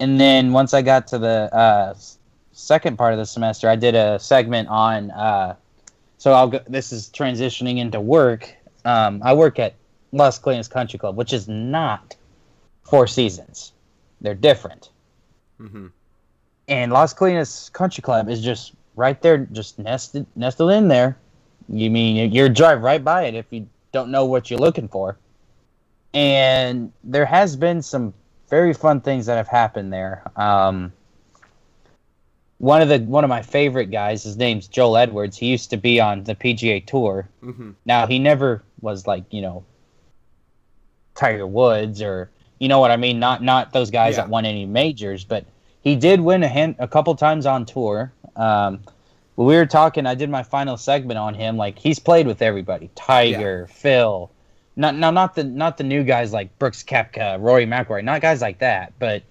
And 0.00 0.18
then 0.18 0.52
once 0.52 0.72
I 0.72 0.80
got 0.80 1.06
to 1.08 1.18
the 1.18 1.54
uh, 1.54 1.94
second 2.52 2.96
part 2.96 3.12
of 3.12 3.18
the 3.18 3.26
semester, 3.26 3.68
I 3.68 3.76
did 3.76 3.94
a 3.94 4.18
segment 4.18 4.68
on. 4.68 5.10
Uh, 5.10 5.54
so 6.16 6.32
I'll 6.32 6.48
go. 6.48 6.60
This 6.66 6.92
is 6.92 7.10
transitioning 7.10 7.76
into 7.76 8.00
work. 8.00 8.50
Um, 8.86 9.20
I 9.22 9.34
work 9.34 9.58
at 9.58 9.74
Las 10.12 10.40
Colinas 10.40 10.70
Country 10.70 10.98
Club, 10.98 11.14
which 11.14 11.34
is 11.34 11.46
not 11.46 12.16
Four 12.84 13.06
Seasons. 13.06 13.72
They're 14.22 14.34
different 14.34 14.88
hmm 15.58 15.88
and 16.68 16.92
Las 16.92 17.12
Colinas 17.12 17.72
Country 17.72 18.00
Club 18.02 18.28
is 18.28 18.40
just 18.40 18.72
right 18.96 19.20
there, 19.22 19.38
just 19.52 19.78
nested 19.78 20.26
nestled 20.36 20.72
in 20.72 20.88
there. 20.88 21.16
You 21.68 21.90
mean 21.90 22.32
you 22.32 22.48
drive 22.48 22.82
right 22.82 23.02
by 23.02 23.24
it 23.24 23.34
if 23.34 23.46
you 23.50 23.68
don't 23.92 24.10
know 24.10 24.24
what 24.24 24.50
you're 24.50 24.58
looking 24.60 24.88
for. 24.88 25.16
And 26.14 26.92
there 27.04 27.24
has 27.24 27.56
been 27.56 27.80
some 27.82 28.12
very 28.50 28.74
fun 28.74 29.00
things 29.00 29.26
that 29.26 29.36
have 29.36 29.48
happened 29.48 29.92
there. 29.92 30.22
Um, 30.36 30.92
one 32.58 32.82
of 32.82 32.88
the 32.88 32.98
one 33.00 33.24
of 33.24 33.30
my 33.30 33.42
favorite 33.42 33.86
guys, 33.90 34.22
his 34.22 34.36
name's 34.36 34.68
Joel 34.68 34.96
Edwards. 34.98 35.36
He 35.36 35.46
used 35.46 35.70
to 35.70 35.76
be 35.76 36.00
on 36.00 36.24
the 36.24 36.34
PGA 36.34 36.84
Tour. 36.86 37.28
hmm 37.40 37.70
Now 37.86 38.06
he 38.06 38.18
never 38.18 38.62
was 38.80 39.06
like 39.06 39.24
you 39.30 39.40
know 39.42 39.64
Tiger 41.14 41.46
Woods 41.46 42.02
or 42.02 42.30
you 42.58 42.68
know 42.68 42.78
what 42.78 42.90
I 42.90 42.96
mean. 42.96 43.18
Not 43.18 43.42
not 43.42 43.72
those 43.72 43.90
guys 43.90 44.16
Yeah. 44.16 44.22
that 44.22 44.28
won 44.30 44.44
any 44.44 44.66
majors, 44.66 45.24
but 45.24 45.44
he 45.80 45.96
did 45.96 46.20
win 46.20 46.42
a 46.42 46.48
hand 46.48 46.76
a 46.78 46.86
couple 46.86 47.14
times 47.16 47.46
on 47.46 47.64
tour. 47.64 48.12
Um, 48.36 48.80
when 49.34 49.46
we 49.48 49.56
were 49.56 49.66
talking, 49.66 50.06
I 50.06 50.14
did 50.14 50.30
my 50.30 50.42
final 50.42 50.76
segment 50.76 51.18
on 51.18 51.34
him. 51.34 51.56
Like 51.56 51.78
he's 51.78 51.98
played 51.98 52.26
with 52.26 52.42
everybody: 52.42 52.90
Tiger, 52.94 53.66
Phil. 53.68 54.30
Not 54.76 54.94
now, 54.94 55.10
not 55.10 55.34
the 55.34 55.44
not 55.44 55.76
the 55.76 55.84
new 55.84 56.02
guys 56.04 56.32
like 56.32 56.58
Brooks 56.58 56.82
Koepka, 56.82 57.40
Rory 57.40 57.66
McIlroy, 57.66 58.04
not 58.04 58.20
guys 58.22 58.40
like 58.40 58.58
that. 58.60 58.92
But 58.98 59.22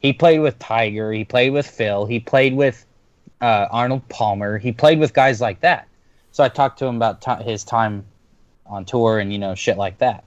he 0.00 0.12
played 0.12 0.40
with 0.40 0.58
Tiger. 0.58 1.12
He 1.12 1.24
played 1.24 1.50
with 1.50 1.66
Phil. 1.66 2.06
He 2.06 2.20
played 2.20 2.54
with 2.54 2.84
uh, 3.40 3.66
Arnold 3.70 4.08
Palmer. 4.08 4.58
He 4.58 4.72
played 4.72 4.98
with 4.98 5.12
guys 5.14 5.40
like 5.40 5.60
that. 5.60 5.86
So 6.32 6.42
I 6.44 6.48
talked 6.48 6.78
to 6.80 6.86
him 6.86 6.96
about 6.96 7.20
ti 7.22 7.42
his 7.44 7.64
time 7.64 8.04
on 8.66 8.84
tour 8.84 9.18
and 9.18 9.32
you 9.32 9.38
know 9.38 9.54
shit 9.54 9.76
like 9.76 9.98
that. 9.98 10.24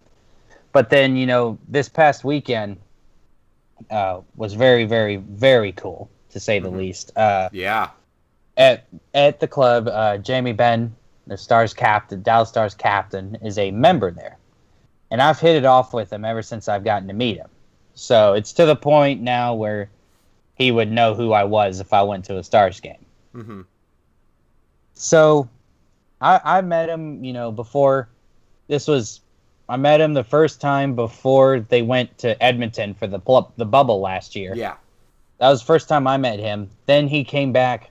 But 0.72 0.90
then 0.90 1.16
you 1.18 1.26
know 1.26 1.58
this 1.68 1.90
past 1.90 2.24
weekend 2.24 2.78
uh, 3.90 4.22
was 4.36 4.54
very 4.54 4.86
very 4.86 5.18
very 5.18 5.72
cool 5.74 6.10
to 6.32 6.40
say 6.40 6.60
the 6.60 6.70
Mhm. 6.70 6.78
least. 6.78 7.18
Uh, 7.18 7.50
Yeah. 7.52 7.90
At 8.62 8.86
at 9.16 9.40
the 9.40 9.48
club, 9.48 9.88
uh, 9.88 10.20
Jamie 10.20 10.54
Benn, 10.54 10.96
the 11.26 11.36
Stars 11.36 11.74
captain, 11.74 12.22
Dallas 12.22 12.50
Stars 12.50 12.76
captain, 12.76 13.36
is 13.42 13.58
a 13.58 13.72
member 13.72 14.12
there, 14.12 14.38
and 15.10 15.20
I've 15.20 15.40
hit 15.40 15.56
it 15.56 15.66
off 15.66 15.96
with 15.96 16.14
him 16.14 16.24
ever 16.24 16.44
since 16.44 16.68
I've 16.68 16.84
gotten 16.84 17.08
to 17.08 17.14
meet 17.16 17.38
him. 17.38 17.50
So 17.96 18.34
it's 18.34 18.54
to 18.54 18.68
the 18.68 18.76
point 18.76 19.20
now 19.20 19.56
where 19.56 19.90
he 20.54 20.72
would 20.72 20.92
know 20.92 21.16
who 21.16 21.32
I 21.34 21.44
was 21.44 21.80
if 21.80 21.92
I 21.92 22.04
went 22.04 22.24
to 22.26 22.38
a 22.38 22.44
Stars 22.44 22.80
game. 22.80 23.04
Mm-hmm. 23.34 23.62
So 24.94 25.50
I, 26.22 26.40
I 26.44 26.62
met 26.62 26.88
him, 26.88 27.24
you 27.24 27.34
know, 27.34 27.52
before 27.52 28.10
this 28.68 28.88
was. 28.88 29.22
I 29.70 29.78
met 29.78 30.02
him 30.02 30.14
the 30.14 30.24
first 30.24 30.62
time 30.62 30.96
before 30.96 31.62
they 31.62 31.82
went 31.82 32.16
to 32.20 32.42
Edmonton 32.44 32.94
for 32.94 33.08
the 33.08 33.20
the 33.58 33.66
bubble 33.66 34.02
last 34.02 34.36
year. 34.36 34.54
Yeah. 34.54 34.76
That 35.40 35.50
was 35.50 35.62
the 35.62 35.66
first 35.66 35.90
time 35.90 36.06
I 36.06 36.18
met 36.18 36.38
him. 36.38 36.70
Then 36.86 37.08
he 37.08 37.24
came 37.24 37.52
back 37.52 37.90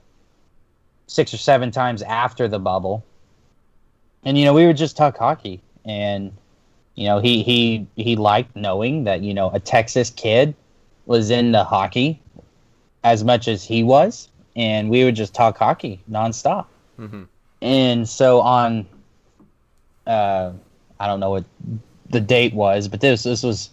six 1.11 1.33
or 1.33 1.37
seven 1.37 1.71
times 1.71 2.01
after 2.03 2.47
the 2.47 2.57
bubble. 2.59 3.03
And 4.23 4.37
you 4.37 4.45
know, 4.45 4.53
we 4.53 4.65
would 4.65 4.77
just 4.77 4.95
talk 4.95 5.17
hockey 5.17 5.61
and 5.83 6.31
you 6.95 7.05
know, 7.05 7.19
he 7.19 7.43
he 7.43 7.85
he 7.95 8.15
liked 8.15 8.55
knowing 8.55 9.03
that, 9.03 9.21
you 9.21 9.33
know, 9.33 9.49
a 9.51 9.59
Texas 9.59 10.09
kid 10.09 10.55
was 11.05 11.29
into 11.29 11.63
hockey 11.63 12.21
as 13.03 13.23
much 13.23 13.47
as 13.47 13.63
he 13.63 13.83
was 13.83 14.29
and 14.55 14.89
we 14.89 15.03
would 15.03 15.15
just 15.15 15.33
talk 15.33 15.57
hockey 15.57 15.99
nonstop. 16.09 16.65
Mm-hmm. 16.97 17.23
And 17.61 18.07
so 18.07 18.39
on 18.41 18.85
uh 20.07 20.51
I 20.99 21.07
don't 21.07 21.19
know 21.19 21.31
what 21.31 21.45
the 22.09 22.21
date 22.21 22.53
was, 22.53 22.87
but 22.87 23.01
this 23.01 23.23
this 23.23 23.43
was 23.43 23.69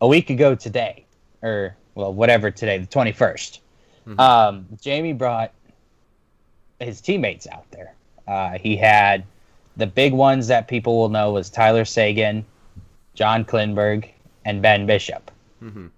a 0.00 0.08
week 0.08 0.30
ago 0.30 0.54
today 0.54 1.04
or 1.42 1.76
well, 1.94 2.14
whatever 2.14 2.50
today, 2.50 2.78
the 2.78 2.86
21st. 2.86 3.58
Mhm. 4.06 4.18
Um, 4.18 4.66
Jamie 4.80 5.12
brought 5.12 5.52
his 6.80 7.00
teammates 7.00 7.46
out 7.46 7.70
there. 7.70 7.94
Uh, 8.26 8.58
he 8.58 8.76
had 8.76 9.24
the 9.76 9.86
big 9.86 10.12
ones 10.12 10.48
that 10.48 10.68
people 10.68 10.96
will 10.98 11.08
know 11.08 11.32
was 11.32 11.50
Tyler 11.50 11.84
Seguin, 11.84 12.44
John 13.14 13.44
Klingberg, 13.44 14.08
and 14.44 14.62
Ben 14.62 14.86
Bishop. 14.86 15.30
Mm-hmm. 15.62 15.88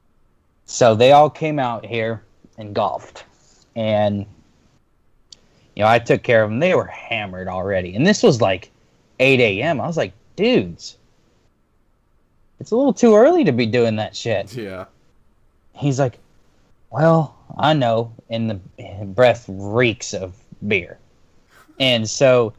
So 0.66 0.94
they 0.94 1.12
all 1.12 1.30
came 1.30 1.58
out 1.58 1.84
here 1.84 2.22
and 2.58 2.74
golfed. 2.74 3.24
And, 3.74 4.26
you 5.74 5.82
know, 5.82 5.88
I 5.88 5.98
took 5.98 6.22
care 6.22 6.42
of 6.42 6.50
them. 6.50 6.60
They 6.60 6.74
were 6.74 6.86
hammered 6.86 7.48
already. 7.48 7.94
And 7.94 8.06
this 8.06 8.22
was 8.22 8.40
like 8.40 8.70
8 9.18 9.40
a.m. 9.40 9.80
I 9.80 9.86
was 9.86 9.96
like, 9.96 10.12
dudes, 10.36 10.96
it's 12.60 12.70
a 12.70 12.76
little 12.76 12.92
too 12.92 13.14
early 13.14 13.44
to 13.44 13.52
be 13.52 13.66
doing 13.66 13.96
that 13.96 14.14
shit. 14.14 14.54
Yeah. 14.54 14.86
He's 15.74 15.98
like, 15.98 16.18
well, 16.90 17.36
I 17.58 17.72
know. 17.72 18.12
And 18.30 18.50
the 18.50 18.60
breath 19.04 19.46
reeks 19.48 20.14
of 20.14 20.34
beer. 20.66 20.98
And 21.78 22.08
so 22.08 22.52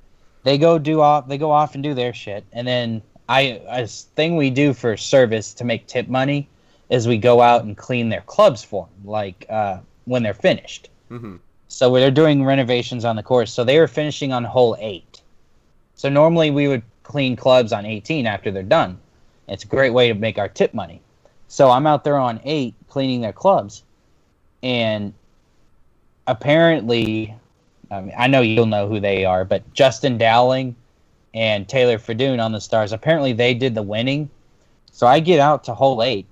they 0.43 0.57
go 0.57 0.77
do 0.77 1.01
off, 1.01 1.27
they 1.27 1.37
go 1.37 1.51
off 1.51 1.73
and 1.73 1.83
do 1.83 1.93
their 1.93 2.13
shit. 2.13 2.45
And 2.51 2.67
then 2.67 3.01
I, 3.29 3.61
a 3.67 3.87
thing 3.87 4.35
we 4.35 4.49
do 4.49 4.73
for 4.73 4.97
service 4.97 5.53
to 5.55 5.63
make 5.63 5.87
tip 5.87 6.07
money 6.07 6.47
is 6.89 7.07
we 7.07 7.17
go 7.17 7.41
out 7.41 7.63
and 7.63 7.77
clean 7.77 8.09
their 8.09 8.21
clubs 8.21 8.63
for 8.63 8.85
them, 8.87 9.09
like 9.09 9.45
uh, 9.49 9.79
when 10.05 10.23
they're 10.23 10.33
finished. 10.33 10.89
Mm-hmm. 11.09 11.37
So 11.67 11.91
they're 11.93 12.11
doing 12.11 12.43
renovations 12.43 13.05
on 13.05 13.15
the 13.15 13.23
course. 13.23 13.51
So 13.51 13.63
they 13.63 13.79
were 13.79 13.87
finishing 13.87 14.31
on 14.31 14.43
hole 14.43 14.75
eight. 14.79 15.21
So 15.95 16.09
normally 16.09 16.51
we 16.51 16.67
would 16.67 16.83
clean 17.03 17.35
clubs 17.35 17.71
on 17.73 17.85
18 17.85 18.27
after 18.27 18.51
they're 18.51 18.63
done. 18.63 18.99
It's 19.47 19.63
a 19.63 19.67
great 19.67 19.91
way 19.91 20.07
to 20.07 20.13
make 20.13 20.37
our 20.37 20.49
tip 20.49 20.73
money. 20.73 21.01
So 21.47 21.69
I'm 21.69 21.87
out 21.87 22.03
there 22.03 22.17
on 22.17 22.39
eight 22.43 22.75
cleaning 22.89 23.21
their 23.21 23.33
clubs. 23.33 23.83
And 24.61 25.13
apparently, 26.27 27.35
I, 27.93 28.01
mean, 28.01 28.15
I 28.17 28.27
know 28.27 28.41
you'll 28.41 28.65
know 28.65 28.87
who 28.87 28.99
they 28.99 29.25
are, 29.25 29.45
but 29.45 29.73
Justin 29.73 30.17
Dowling 30.17 30.75
and 31.33 31.67
Taylor 31.67 31.97
Fedun 31.97 32.43
on 32.43 32.51
the 32.51 32.59
Stars, 32.59 32.91
apparently 32.91 33.33
they 33.33 33.53
did 33.53 33.75
the 33.75 33.81
winning. 33.81 34.29
So 34.91 35.07
I 35.07 35.19
get 35.19 35.39
out 35.39 35.63
to 35.65 35.73
hole 35.73 36.03
eight, 36.03 36.25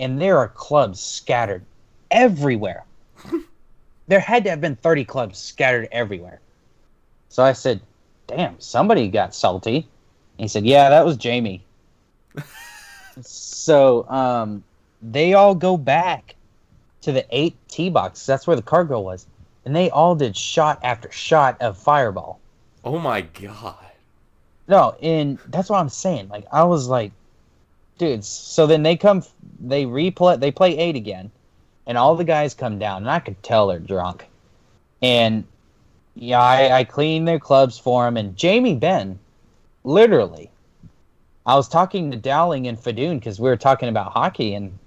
and 0.00 0.20
there 0.20 0.38
are 0.38 0.48
clubs 0.48 1.00
scattered 1.00 1.64
everywhere. 2.10 2.84
there 4.08 4.20
had 4.20 4.44
to 4.44 4.50
have 4.50 4.60
been 4.60 4.76
30 4.76 5.04
clubs 5.04 5.38
scattered 5.38 5.88
everywhere. 5.92 6.40
So 7.28 7.42
I 7.42 7.52
said, 7.52 7.80
damn, 8.26 8.58
somebody 8.60 9.08
got 9.08 9.34
salty. 9.34 9.76
And 9.76 10.44
he 10.44 10.48
said, 10.48 10.64
yeah, 10.64 10.88
that 10.88 11.04
was 11.04 11.16
Jamie. 11.16 11.64
so 13.20 14.08
um, 14.08 14.64
they 15.02 15.34
all 15.34 15.54
go 15.54 15.76
back 15.76 16.34
to 17.02 17.12
the 17.12 17.26
eight 17.30 17.56
tee 17.68 17.90
box. 17.90 18.24
That's 18.24 18.46
where 18.46 18.56
the 18.56 18.62
cargo 18.62 19.00
was. 19.00 19.26
And 19.68 19.76
they 19.76 19.90
all 19.90 20.14
did 20.14 20.34
shot 20.34 20.80
after 20.82 21.12
shot 21.12 21.60
of 21.60 21.76
fireball. 21.76 22.40
Oh 22.86 22.98
my 22.98 23.20
god. 23.20 23.76
No, 24.66 24.96
and 25.02 25.38
that's 25.48 25.68
what 25.68 25.78
I'm 25.78 25.90
saying. 25.90 26.30
Like 26.30 26.46
I 26.50 26.64
was 26.64 26.88
like, 26.88 27.12
dudes. 27.98 28.26
So 28.26 28.66
then 28.66 28.82
they 28.82 28.96
come, 28.96 29.22
they 29.60 29.84
replay, 29.84 30.40
they 30.40 30.50
play 30.50 30.78
eight 30.78 30.96
again, 30.96 31.30
and 31.86 31.98
all 31.98 32.16
the 32.16 32.24
guys 32.24 32.54
come 32.54 32.78
down, 32.78 33.02
and 33.02 33.10
I 33.10 33.18
could 33.18 33.42
tell 33.42 33.66
they're 33.66 33.78
drunk. 33.78 34.26
And 35.02 35.44
yeah, 36.14 36.40
I, 36.40 36.78
I 36.78 36.84
cleaned 36.84 37.28
their 37.28 37.38
clubs 37.38 37.78
for 37.78 38.06
them, 38.06 38.16
and 38.16 38.34
Jamie 38.38 38.74
Benn, 38.74 39.18
literally, 39.84 40.50
I 41.44 41.56
was 41.56 41.68
talking 41.68 42.10
to 42.10 42.16
Dowling 42.16 42.66
and 42.68 42.78
Fedun 42.78 43.18
because 43.18 43.38
we 43.38 43.50
were 43.50 43.56
talking 43.58 43.90
about 43.90 44.12
hockey, 44.12 44.54
and 44.54 44.78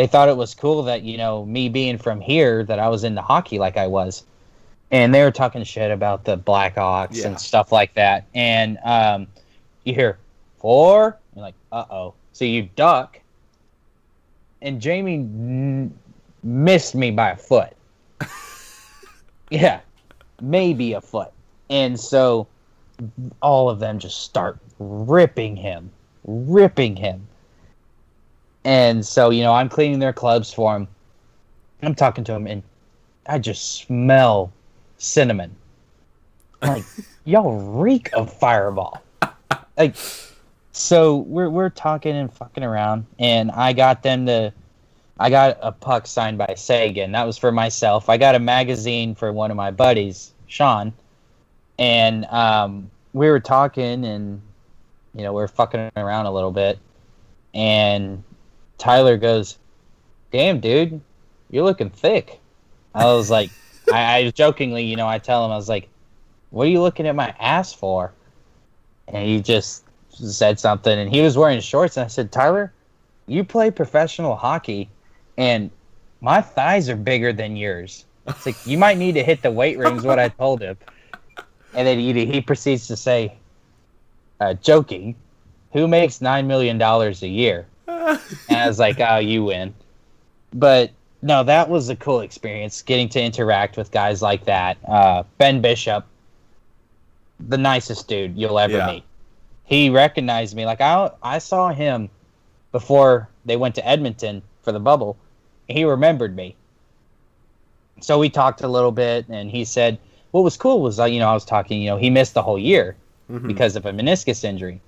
they 0.00 0.06
thought 0.06 0.30
it 0.30 0.36
was 0.38 0.54
cool 0.54 0.82
that 0.84 1.02
you 1.02 1.18
know 1.18 1.44
me 1.44 1.68
being 1.68 1.98
from 1.98 2.22
here 2.22 2.64
that 2.64 2.78
I 2.78 2.88
was 2.88 3.04
into 3.04 3.20
hockey 3.20 3.58
like 3.58 3.76
I 3.76 3.86
was, 3.86 4.24
and 4.90 5.14
they 5.14 5.22
were 5.22 5.30
talking 5.30 5.62
shit 5.62 5.90
about 5.90 6.24
the 6.24 6.38
Blackhawks 6.38 7.16
Yeah. 7.16 7.26
and 7.26 7.38
stuff 7.38 7.70
like 7.70 7.92
that, 7.96 8.24
and 8.34 8.78
um, 8.82 9.26
you 9.84 9.92
hear 9.92 10.16
four, 10.56 11.18
you're 11.36 11.42
like, 11.42 11.54
uh 11.70 11.84
oh, 11.90 12.14
so 12.32 12.46
you 12.46 12.70
duck, 12.76 13.20
and 14.62 14.80
Jamie 14.80 15.16
n- 15.16 15.92
missed 16.42 16.94
me 16.94 17.10
by 17.10 17.32
a 17.32 17.36
foot, 17.36 17.74
yeah, 19.50 19.80
maybe 20.40 20.94
a 20.94 21.02
foot, 21.02 21.30
and 21.68 22.00
so 22.00 22.46
all 23.42 23.68
of 23.68 23.80
them 23.80 23.98
just 23.98 24.22
start 24.22 24.56
ripping 24.78 25.56
him, 25.56 25.90
ripping 26.24 26.96
him. 26.96 27.26
And 28.64 29.04
so, 29.04 29.30
you 29.30 29.42
know, 29.42 29.52
I'm 29.52 29.68
cleaning 29.68 29.98
their 29.98 30.12
clubs 30.12 30.52
for 30.52 30.76
him. 30.76 30.88
I'm 31.82 31.94
talking 31.94 32.24
to 32.24 32.34
him, 32.34 32.46
and 32.46 32.62
I 33.26 33.38
just 33.38 33.80
smell 33.82 34.52
cinnamon. 34.98 35.56
I'm 36.60 36.74
like, 36.74 36.84
y'all 37.24 37.56
reek 37.56 38.10
of 38.12 38.32
fireball. 38.32 39.02
Like, 39.78 39.96
so 40.72 41.18
we're 41.18 41.48
we're 41.48 41.70
talking 41.70 42.14
and 42.14 42.32
fucking 42.32 42.62
around, 42.62 43.06
and 43.18 43.50
I 43.50 43.72
got 43.72 44.02
them 44.02 44.26
to. 44.26 44.52
I 45.18 45.28
got 45.28 45.58
a 45.60 45.70
puck 45.70 46.06
signed 46.06 46.38
by 46.38 46.54
Seguin. 46.56 47.12
That 47.12 47.26
was 47.26 47.36
for 47.36 47.52
myself. 47.52 48.08
I 48.08 48.16
got 48.16 48.34
a 48.34 48.38
magazine 48.38 49.14
for 49.14 49.32
one 49.32 49.50
of 49.50 49.56
my 49.56 49.70
buddies, 49.70 50.32
Sean, 50.46 50.92
and 51.78 52.24
um, 52.26 52.90
we 53.12 53.28
were 53.28 53.40
talking, 53.40 54.04
and 54.04 54.40
you 55.14 55.22
know, 55.22 55.32
we 55.32 55.42
are 55.42 55.48
fucking 55.48 55.90
around 55.96 56.26
a 56.26 56.32
little 56.32 56.52
bit, 56.52 56.78
and 57.54 58.22
Tyler 58.80 59.18
goes, 59.18 59.58
"Damn, 60.32 60.58
dude, 60.58 61.00
you're 61.50 61.64
looking 61.64 61.90
thick." 61.90 62.40
I 62.94 63.04
was 63.04 63.30
like, 63.30 63.50
I, 63.92 64.16
I 64.16 64.30
jokingly, 64.30 64.84
you 64.84 64.96
know, 64.96 65.06
I 65.06 65.18
tell 65.18 65.44
him, 65.44 65.52
I 65.52 65.56
was 65.56 65.68
like, 65.68 65.88
"What 66.48 66.66
are 66.66 66.70
you 66.70 66.80
looking 66.80 67.06
at 67.06 67.14
my 67.14 67.34
ass 67.38 67.72
for?" 67.72 68.12
And 69.06 69.26
he 69.26 69.40
just 69.42 69.84
said 70.08 70.58
something, 70.58 70.98
and 70.98 71.14
he 71.14 71.20
was 71.20 71.36
wearing 71.36 71.60
shorts, 71.60 71.96
and 71.96 72.04
I 72.04 72.08
said, 72.08 72.32
"Tyler, 72.32 72.72
you 73.26 73.44
play 73.44 73.70
professional 73.70 74.34
hockey, 74.34 74.88
and 75.36 75.70
my 76.22 76.40
thighs 76.40 76.88
are 76.88 76.96
bigger 76.96 77.32
than 77.32 77.56
yours. 77.56 78.06
It's 78.26 78.46
like 78.46 78.66
you 78.66 78.78
might 78.78 78.96
need 78.96 79.12
to 79.12 79.22
hit 79.22 79.42
the 79.42 79.50
weight 79.50 79.78
room." 79.78 79.98
Is 79.98 80.04
what 80.04 80.18
I 80.18 80.30
told 80.30 80.62
him, 80.62 80.78
and 81.74 81.86
then 81.86 81.98
he 81.98 82.24
he 82.24 82.40
proceeds 82.40 82.86
to 82.86 82.96
say, 82.96 83.34
uh, 84.40 84.54
joking, 84.54 85.16
"Who 85.74 85.86
makes 85.86 86.22
nine 86.22 86.46
million 86.46 86.78
dollars 86.78 87.22
a 87.22 87.28
year?" 87.28 87.66
And 88.48 88.58
I 88.58 88.66
was 88.68 88.78
like, 88.78 88.98
oh, 89.00 89.18
you 89.18 89.44
win. 89.44 89.74
But 90.52 90.90
no, 91.22 91.42
that 91.44 91.68
was 91.68 91.88
a 91.88 91.96
cool 91.96 92.20
experience 92.20 92.82
getting 92.82 93.08
to 93.10 93.22
interact 93.22 93.76
with 93.76 93.90
guys 93.90 94.22
like 94.22 94.44
that. 94.46 94.78
Uh, 94.86 95.22
ben 95.38 95.60
Bishop, 95.60 96.04
the 97.48 97.58
nicest 97.58 98.08
dude 98.08 98.36
you'll 98.36 98.58
ever 98.58 98.76
Yeah. 98.78 98.86
meet. 98.86 99.04
He 99.64 99.90
recognized 99.90 100.56
me. 100.56 100.66
Like 100.66 100.80
I, 100.80 101.10
I 101.22 101.38
saw 101.38 101.68
him 101.72 102.08
before 102.72 103.28
they 103.44 103.56
went 103.56 103.74
to 103.76 103.86
Edmonton 103.86 104.42
for 104.62 104.72
the 104.72 104.80
bubble. 104.80 105.16
And 105.68 105.78
he 105.78 105.84
remembered 105.84 106.34
me. 106.34 106.56
So 108.00 108.18
we 108.18 108.30
talked 108.30 108.62
a 108.62 108.68
little 108.68 108.92
bit, 108.92 109.26
and 109.28 109.50
he 109.50 109.64
said, 109.64 109.98
"What 110.30 110.42
was 110.42 110.56
cool 110.56 110.80
was, 110.80 110.98
you 110.98 111.18
know, 111.18 111.28
I 111.28 111.34
was 111.34 111.44
talking. 111.44 111.82
You 111.82 111.90
know, 111.90 111.96
he 111.98 112.08
missed 112.10 112.32
the 112.34 112.42
whole 112.42 112.58
year 112.58 112.96
Mhm. 113.30 113.46
because 113.46 113.76
of 113.76 113.84
a 113.86 113.92
meniscus 113.92 114.42
injury. 114.42 114.80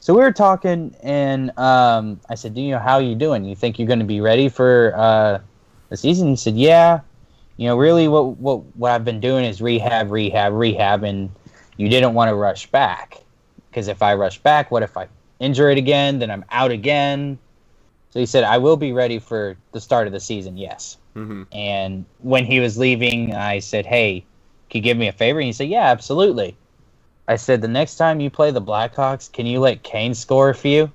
So 0.00 0.14
we 0.14 0.20
were 0.20 0.32
talking, 0.32 0.94
and 1.02 1.56
um, 1.58 2.20
I 2.28 2.34
said, 2.34 2.54
"Do 2.54 2.60
you 2.60 2.72
know 2.72 2.78
how 2.78 2.98
you 2.98 3.14
doing? 3.14 3.44
You 3.44 3.56
think 3.56 3.78
you're 3.78 3.88
going 3.88 3.98
to 3.98 4.04
be 4.04 4.20
ready 4.20 4.48
for 4.48 4.92
uh, 4.96 5.40
the 5.88 5.96
season?" 5.96 6.28
He 6.28 6.36
said, 6.36 6.56
"Yeah. 6.56 7.00
You 7.56 7.66
know, 7.68 7.76
really, 7.76 8.08
what 8.08 8.36
what 8.38 8.64
what 8.76 8.92
I've 8.92 9.04
been 9.04 9.20
doing 9.20 9.44
is 9.44 9.60
rehab, 9.60 10.10
rehab, 10.10 10.52
rehab, 10.52 11.02
and 11.04 11.30
you 11.76 11.88
didn't 11.88 12.14
want 12.14 12.28
to 12.30 12.34
rush 12.36 12.66
back 12.70 13.18
because 13.70 13.88
if 13.88 14.02
I 14.02 14.14
rush 14.14 14.38
back, 14.38 14.70
what 14.70 14.82
if 14.82 14.96
I 14.96 15.08
injure 15.40 15.70
it 15.70 15.78
again? 15.78 16.18
Then 16.20 16.30
I'm 16.30 16.44
out 16.50 16.70
again." 16.70 17.38
So 18.10 18.14
So 18.14 18.20
he 18.20 18.26
said, 18.26 18.44
I 18.44 18.58
will 18.58 18.76
be 18.76 18.92
ready 18.92 19.18
for 19.18 19.56
the 19.72 19.80
start 19.80 20.06
of 20.06 20.12
the 20.12 20.20
season, 20.20 20.56
yes. 20.56 20.96
Mm-hmm. 21.14 21.42
And 21.52 22.04
when 22.20 22.44
he 22.44 22.58
was 22.58 22.78
leaving, 22.78 23.34
I 23.34 23.58
said, 23.60 23.86
Hey, 23.86 24.24
can 24.70 24.78
you 24.78 24.82
give 24.82 24.96
me 24.96 25.08
a 25.08 25.12
favor? 25.12 25.38
And 25.38 25.46
he 25.46 25.52
said, 25.52 25.68
Yeah, 25.68 25.84
absolutely. 25.84 26.56
I 27.28 27.36
said, 27.36 27.60
The 27.60 27.68
next 27.68 27.96
time 27.96 28.20
you 28.20 28.30
play 28.30 28.50
the 28.50 28.62
Blackhawks, 28.62 29.30
can 29.30 29.46
you 29.46 29.60
let 29.60 29.82
Kane 29.82 30.14
score 30.14 30.48
a 30.48 30.54
few? 30.54 30.90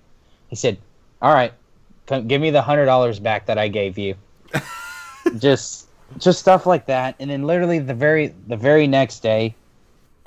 He 0.50 0.56
said, 0.56 0.78
All 1.22 1.34
right, 1.34 1.54
come, 2.08 2.28
give 2.28 2.42
me 2.42 2.50
the 2.50 2.62
hundred 2.62 2.88
dollars 2.88 3.20
back 3.20 3.46
that 3.46 3.58
I 3.58 3.70
gave 3.70 3.98
you. 3.98 4.16
just 5.38 5.88
just 6.18 6.40
stuff 6.40 6.66
like 6.66 6.88
that. 6.88 7.16
And 7.20 7.30
then 7.30 7.44
literally 7.44 7.80
the 7.80 7.94
very 7.94 8.34
the 8.48 8.58
very 8.58 8.88
next 8.88 9.20
day, 9.20 9.56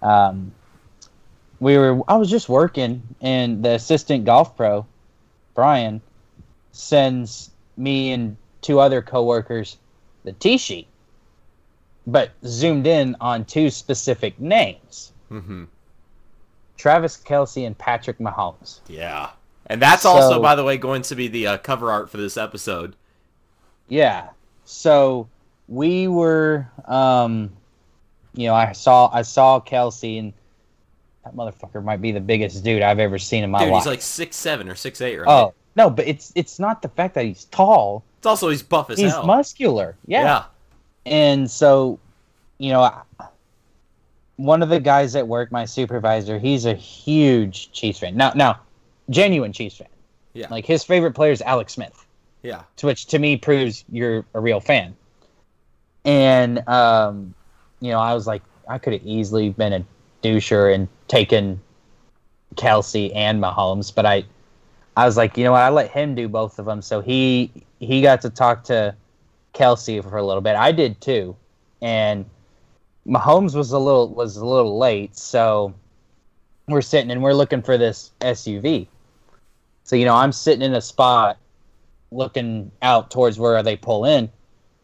um, 0.01 0.53
we 1.61 1.77
were 1.77 2.01
I 2.09 2.17
was 2.17 2.31
just 2.31 2.49
working 2.49 3.03
and 3.21 3.65
the 3.65 3.73
assistant 3.73 4.25
golf 4.25 4.57
pro, 4.57 4.87
Brian, 5.55 6.01
sends 6.73 7.51
me 7.77 8.13
and 8.13 8.37
two 8.63 8.79
other 8.81 9.03
coworkers 9.03 9.77
the 10.25 10.33
tee 10.33 10.59
sheet, 10.59 10.87
but 12.07 12.31
zoomed 12.45 12.87
in 12.87 13.17
on 13.21 13.45
two 13.45 13.71
specific 13.71 14.39
names. 14.41 15.13
Mm-hmm. 15.31 15.65
Travis 16.77 17.17
Kelce 17.17 17.67
and 17.67 17.77
Patrick 17.77 18.19
Mahomes. 18.19 18.81
Yeah. 18.89 19.31
And 19.67 19.83
that's 19.83 20.05
also, 20.05 20.41
by 20.41 20.55
the 20.55 20.63
way, 20.65 20.77
going 20.79 21.03
to 21.03 21.15
be 21.17 21.29
the 21.29 21.47
uh, 21.49 21.59
cover 21.59 21.91
art 21.91 22.09
for 22.11 22.19
this 22.19 22.37
episode. 22.37 22.95
Yeah. 23.89 24.29
So 24.65 25.29
we 25.69 26.07
were 26.09 26.69
um 26.87 27.51
you 28.35 28.47
know, 28.47 28.55
I 28.55 28.73
saw 28.73 29.11
I 29.13 29.23
saw 29.23 29.61
Kelce 29.61 30.19
and 30.19 30.33
that 31.25 31.35
motherfucker 31.35 31.83
might 31.83 32.01
be 32.01 32.13
the 32.13 32.21
biggest 32.21 32.63
dude 32.63 32.83
I've 32.83 32.99
ever 33.01 33.19
seen 33.19 33.43
in 33.43 33.51
my 33.51 33.61
Dude, 33.61 33.73
life. 33.73 33.83
he's 33.83 33.87
like 33.87 34.03
six 34.03 34.37
seven 34.37 34.69
or 34.69 34.75
six 34.77 35.01
eight, 35.01 35.19
right? 35.19 35.27
oh, 35.29 35.55
no, 35.75 35.91
but 35.91 36.07
it's 36.07 36.33
it's 36.37 36.59
not 36.59 36.83
the 36.83 36.89
fact 36.89 37.15
that 37.15 37.25
he's 37.25 37.47
tall. 37.47 38.05
It's 38.19 38.27
also 38.27 38.49
he's 38.49 38.63
buff 38.63 38.91
as 38.91 38.99
He's 38.99 39.11
hell. 39.11 39.27
muscular. 39.27 39.97
Yeah. 40.07 40.23
yeah. 40.23 40.45
And 41.07 41.51
so, 41.51 41.99
you 42.59 42.71
know, 42.71 42.83
I, 42.83 43.03
one 44.37 44.63
of 44.63 44.69
the 44.69 44.81
guys 44.81 45.17
at 45.17 45.27
work, 45.27 45.51
my 45.51 45.65
supervisor, 45.65 46.39
he's 46.39 46.67
a 46.67 46.75
huge 46.75 47.73
Chiefs 47.73 47.99
fan. 47.99 48.17
Now, 48.17 48.33
now, 48.35 48.61
genuine 49.11 49.53
Chiefs 49.53 49.79
fan. 49.79 49.89
Yeah. 50.35 50.49
Like 50.51 50.67
his 50.67 50.85
favorite 50.85 51.15
player 51.15 51.33
is 51.33 51.43
Alex 51.43 51.73
Smith. 51.75 52.07
Yeah. 52.43 52.63
which 52.83 53.07
to 53.07 53.19
me 53.19 53.37
proves 53.37 53.85
you're 53.91 54.25
a 54.35 54.41
real 54.41 54.61
fan. 54.61 54.95
And 56.05 56.67
um, 56.69 57.35
you 57.81 57.91
know, 57.91 57.99
I 57.99 58.15
was 58.15 58.27
like, 58.27 58.43
I 58.69 58.79
could 58.79 58.93
have 58.93 59.03
easily 59.05 59.51
been 59.51 59.73
a 59.73 59.85
doucher 60.23 60.73
and 60.75 60.89
taken 61.09 61.61
Kelce 62.55 63.15
and 63.15 63.43
Mahomes, 63.43 63.95
but 63.95 64.07
I, 64.07 64.25
I 64.97 65.07
was 65.07 65.17
like, 65.17 65.37
you 65.37 65.45
know 65.45 65.53
what, 65.53 65.63
I 65.63 65.69
let 65.71 65.91
him 65.91 66.15
do 66.15 66.29
both 66.29 66.59
of 66.59 66.67
them, 66.67 66.83
so 66.83 67.01
he 67.01 67.51
he 67.81 68.01
got 68.01 68.23
to 68.23 68.31
talk 68.31 68.65
to 68.65 68.95
Kelce 69.55 70.03
for 70.03 70.17
a 70.17 70.25
little 70.25 70.41
bit. 70.41 70.57
I 70.57 70.73
did 70.73 71.01
too, 71.01 71.37
and 71.83 72.25
Mahomes 73.07 73.55
was 73.55 73.73
a 73.73 73.79
little 73.79 74.09
was 74.09 74.37
a 74.37 74.45
little 74.45 74.79
late, 74.79 75.17
so 75.17 75.75
we're 76.69 76.83
sitting 76.83 77.11
and 77.11 77.23
we're 77.23 77.35
looking 77.35 77.63
for 77.63 77.79
this 77.79 78.11
SUV. 78.21 78.87
So 79.85 79.97
you 79.97 80.05
know, 80.05 80.15
I'm 80.15 80.33
sitting 80.33 80.63
in 80.63 80.75
a 80.75 80.81
spot 80.81 81.39
looking 82.11 82.71
out 82.83 83.11
towards 83.11 83.39
where 83.39 83.63
they 83.63 83.77
pull 83.77 84.05
in, 84.05 84.31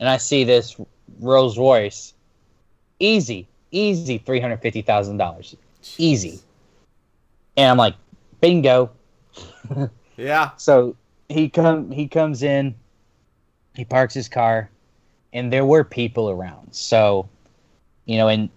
and 0.01 0.09
I 0.09 0.17
see 0.17 0.45
this 0.45 0.77
Rolls 1.21 1.59
Royce, 1.59 2.15
easy, 3.01 3.49
easy, 3.71 4.19
three 4.19 4.41
hundred 4.41 4.59
fifty 4.63 4.83
thousand 4.83 5.17
dollars, 5.17 5.57
easy. 5.99 6.41
And 7.57 7.71
I'm 7.71 7.79
like, 7.79 7.95
bingo. 8.41 8.91
Yeah. 10.17 10.51
So 10.57 10.97
he 11.29 11.49
come 11.49 11.91
he 11.91 12.07
comes 12.07 12.43
in, 12.43 12.75
he 13.75 13.85
parks 13.85 14.15
his 14.15 14.29
car, 14.29 14.71
and 15.33 15.53
there 15.53 15.65
were 15.65 15.85
people 15.85 16.31
around. 16.31 16.69
So, 16.75 17.29
you 18.05 18.17
know, 18.17 18.29
and 18.29 18.49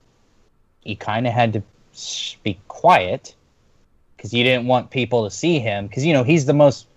he 0.81 0.95
kind 0.95 1.27
of 1.27 1.33
had 1.33 1.53
to 1.53 1.63
be 2.43 2.59
quiet 2.67 3.35
because 4.15 4.33
you 4.33 4.43
didn't 4.43 4.67
want 4.67 4.89
people 4.89 5.23
to 5.23 5.31
see 5.31 5.59
him 5.59 5.87
because 5.87 6.05
you 6.05 6.13
know 6.13 6.23
he's 6.23 6.45
the 6.45 6.53
most. 6.53 6.87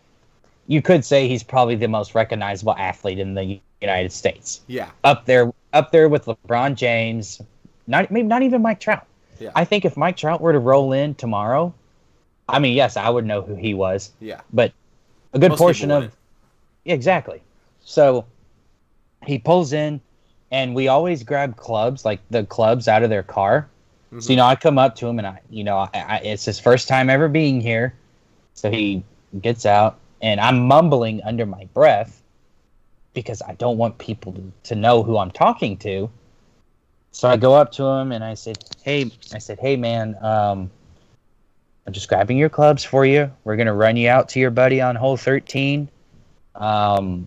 You 0.67 0.83
could 0.83 1.05
say 1.05 1.29
he's 1.29 1.43
probably 1.43 1.77
the 1.77 1.89
most 1.89 2.15
recognizable 2.15 2.75
athlete 2.77 3.19
in 3.19 3.35
the 3.35 3.59
United 3.81 4.13
States. 4.13 4.61
Yeah. 4.67 4.91
Up 5.05 5.25
there, 5.25 5.53
up 5.73 5.93
there 5.93 6.09
with 6.09 6.27
LeBron 6.27 6.75
James, 6.75 7.41
not 7.87 8.11
maybe 8.11 8.29
not 8.29 8.43
even 8.43 8.61
Mike 8.61 8.81
Trout. 8.81 9.07
Yeah. 9.39 9.51
I 9.55 9.65
think 9.65 9.85
if 9.85 9.97
Mike 9.97 10.17
Trout 10.17 10.41
were 10.41 10.53
to 10.53 10.59
roll 10.59 10.93
in 10.93 11.15
tomorrow, 11.15 11.73
I 12.49 12.59
mean, 12.59 12.75
yes, 12.75 12.97
I 12.97 13.09
would 13.09 13.25
know 13.25 13.41
who 13.41 13.55
he 13.55 13.73
was 13.75 14.11
Yeah. 14.21 14.41
but 14.53 14.73
a 15.33 15.39
good 15.39 15.51
Most 15.51 15.59
portion 15.59 15.91
of. 15.91 16.15
Yeah, 16.85 16.95
exactly. 16.95 17.43
So 17.85 18.25
he 19.27 19.39
pulls 19.39 19.73
in, 19.73 20.01
and 20.51 20.75
we 20.75 20.89
always 20.89 21.23
grab 21.23 21.57
clubs, 21.57 22.05
like 22.05 22.21
the 22.31 22.45
clubs 22.45 22.89
out 22.89 23.03
of 23.03 23.11
their 23.11 23.23
car. 23.23 23.69
So 24.11 24.17
Mhm. 24.17 24.31
you 24.31 24.37
know, 24.37 24.47
I 24.47 24.57
come 24.57 24.79
up 24.79 24.97
to 24.97 25.07
him, 25.07 25.19
and 25.19 25.27
I, 25.27 25.41
you 25.51 25.65
know, 25.65 25.77
I, 25.79 25.91
I, 25.95 26.17
it's 26.25 26.45
his 26.45 26.59
first 26.59 26.89
time 26.89 27.11
ever 27.11 27.29
being 27.29 27.61
here. 27.61 27.95
So 28.55 28.71
he 28.71 29.05
gets 29.41 29.67
out, 29.67 29.99
and 30.21 30.41
I'm 30.41 30.67
mumbling 30.67 31.23
under 31.25 31.47
my 31.47 31.67
breath 31.75 32.23
because 33.15 33.43
I 33.43 33.55
don't 33.55 33.79
want 33.79 33.99
people 33.99 34.33
to, 34.33 34.53
to 34.65 34.75
know 34.75 35.03
who 35.03 35.19
I'm 35.19 35.31
talking 35.31 35.77
to. 35.79 36.11
So 37.13 37.29
I 37.29 37.37
go 37.37 37.55
up 37.55 37.73
to 37.73 37.85
him 37.85 38.13
and 38.13 38.23
I 38.25 38.35
said, 38.35 38.59
"Hey," 38.83 39.11
I 39.33 39.39
said, 39.39 39.59
"Hey, 39.59 39.77
man, 39.77 40.17
um, 40.23 40.71
I'm 41.87 41.93
just 41.93 42.09
grabbing 42.09 42.39
your 42.39 42.49
clubs 42.49 42.85
for 42.85 43.05
you. 43.05 43.31
We're 43.45 43.57
gonna 43.57 43.75
run 43.75 43.97
you 43.97 44.09
out 44.09 44.29
to 44.31 44.41
your 44.41 44.51
buddy 44.51 44.81
on 44.81 44.97
hole 44.97 45.17
13." 45.17 45.89
Um, 46.55 47.27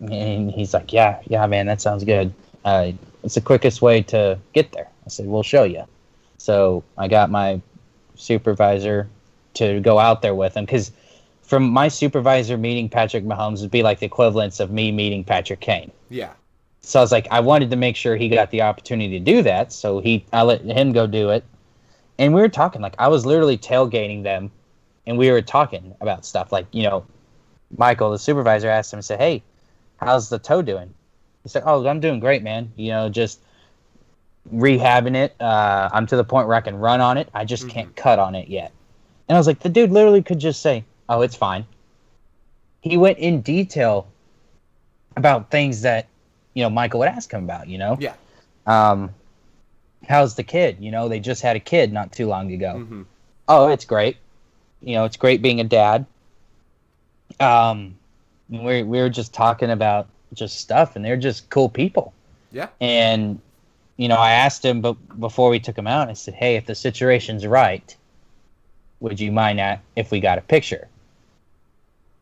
and 0.00 0.50
he's 0.50 0.74
like, 0.74 0.92
"Yeah, 0.92 1.20
yeah, 1.26 1.46
man, 1.46 1.66
that 1.66 1.80
sounds 1.80 2.04
good. 2.04 2.32
Uh, 2.64 2.92
it's 3.22 3.34
the 3.34 3.40
quickest 3.40 3.82
way 3.82 4.02
to 4.02 4.38
get 4.52 4.72
there." 4.72 4.88
I 5.06 5.08
said, 5.08 5.26
"We'll 5.26 5.42
show 5.42 5.64
you." 5.64 5.84
So 6.38 6.84
I 6.98 7.08
got 7.08 7.30
my 7.30 7.60
supervisor 8.16 9.08
to 9.54 9.80
go 9.80 9.98
out 9.98 10.22
there 10.22 10.34
with 10.34 10.56
him 10.56 10.64
because 10.64 10.92
from 11.42 11.68
my 11.70 11.88
supervisor 11.88 12.56
meeting 12.56 12.88
Patrick 12.88 13.24
Mahomes 13.24 13.60
would 13.60 13.70
be 13.70 13.82
like 13.82 14.00
the 14.00 14.06
equivalence 14.06 14.60
of 14.60 14.70
me 14.70 14.90
meeting 14.90 15.24
Patrick 15.24 15.60
Kane. 15.60 15.90
Yeah. 16.08 16.32
So 16.80 16.98
I 17.00 17.02
was 17.02 17.12
like, 17.12 17.26
I 17.30 17.40
wanted 17.40 17.70
to 17.70 17.76
make 17.76 17.96
sure 17.96 18.16
he 18.16 18.28
got 18.28 18.50
the 18.50 18.62
opportunity 18.62 19.18
to 19.18 19.24
do 19.24 19.42
that. 19.42 19.72
So 19.72 20.00
he, 20.00 20.24
I 20.32 20.42
let 20.42 20.60
him 20.62 20.92
go 20.92 21.06
do 21.06 21.30
it, 21.30 21.44
and 22.18 22.34
we 22.34 22.40
were 22.40 22.48
talking. 22.48 22.82
Like 22.82 22.94
I 22.98 23.08
was 23.08 23.24
literally 23.24 23.56
tailgating 23.56 24.22
them, 24.22 24.50
and 25.06 25.16
we 25.16 25.30
were 25.30 25.42
talking 25.42 25.94
about 26.00 26.26
stuff. 26.26 26.52
Like 26.52 26.66
you 26.72 26.82
know, 26.82 27.06
Michael, 27.76 28.10
the 28.10 28.18
supervisor, 28.18 28.68
asked 28.68 28.92
him, 28.92 29.00
said, 29.00 29.18
"Hey, 29.18 29.42
how's 30.04 30.28
the 30.28 30.38
toe 30.38 30.62
doing?" 30.62 30.92
He 31.42 31.48
said, 31.48 31.62
"Oh, 31.66 31.86
I'm 31.86 32.00
doing 32.00 32.20
great, 32.20 32.42
man. 32.42 32.72
You 32.76 32.90
know, 32.90 33.08
just 33.08 33.40
rehabbing 34.52 35.16
it. 35.16 35.34
Uh, 35.40 35.88
I'm 35.92 36.06
to 36.06 36.16
the 36.16 36.24
point 36.24 36.46
where 36.48 36.56
I 36.56 36.60
can 36.60 36.76
run 36.78 37.00
on 37.00 37.16
it. 37.18 37.28
I 37.34 37.44
just 37.44 37.68
can't 37.68 37.94
cut 37.96 38.18
on 38.18 38.34
it 38.34 38.48
yet." 38.48 38.72
And 39.28 39.36
I 39.36 39.38
was 39.38 39.46
like, 39.46 39.60
the 39.60 39.68
dude 39.68 39.90
literally 39.90 40.22
could 40.22 40.38
just 40.38 40.60
say, 40.62 40.84
"Oh, 41.08 41.22
it's 41.22 41.36
fine." 41.36 41.66
He 42.80 42.96
went 42.98 43.18
in 43.18 43.40
detail 43.40 44.06
about 45.16 45.50
things 45.50 45.82
that 45.82 46.06
you 46.52 46.62
know 46.62 46.70
Michael 46.70 47.00
would 47.00 47.08
ask 47.08 47.32
him 47.32 47.44
about. 47.44 47.68
You 47.68 47.78
know, 47.78 47.96
Yeah. 48.00 48.14
um, 48.66 49.14
how's 50.06 50.34
the 50.34 50.42
kid? 50.42 50.76
You 50.80 50.90
know, 50.90 51.08
they 51.08 51.20
just 51.20 51.40
had 51.42 51.56
a 51.56 51.60
kid 51.60 51.92
not 51.92 52.12
too 52.12 52.26
long 52.26 52.52
ago. 52.52 52.78
hmm 52.80 53.02
Oh, 53.48 53.68
it's 53.68 53.84
great. 53.84 54.16
You 54.80 54.94
know, 54.94 55.04
it's 55.04 55.16
great 55.18 55.40
being 55.42 55.60
a 55.60 55.64
dad. 55.64 56.06
Um, 57.40 57.96
we 58.48 58.82
we 58.82 59.00
were 59.00 59.10
just 59.10 59.32
talking 59.32 59.70
about 59.70 60.08
just 60.32 60.58
stuff, 60.58 60.96
and 60.96 61.04
they're 61.04 61.16
just 61.16 61.48
cool 61.50 61.68
people. 61.68 62.12
Yeah. 62.52 62.68
And 62.80 63.40
you 63.96 64.08
know, 64.08 64.16
I 64.16 64.32
asked 64.32 64.64
him, 64.64 64.80
but 64.80 64.94
before 65.20 65.50
we 65.50 65.60
took 65.60 65.78
him 65.78 65.86
out, 65.86 66.08
I 66.08 66.14
said, 66.14 66.34
"Hey, 66.34 66.56
if 66.56 66.66
the 66.66 66.74
situation's 66.74 67.46
right, 67.46 67.96
would 69.00 69.20
you 69.20 69.30
mind 69.32 69.58
that 69.58 69.80
if 69.96 70.10
we 70.10 70.20
got 70.20 70.38
a 70.38 70.42
picture?" 70.42 70.88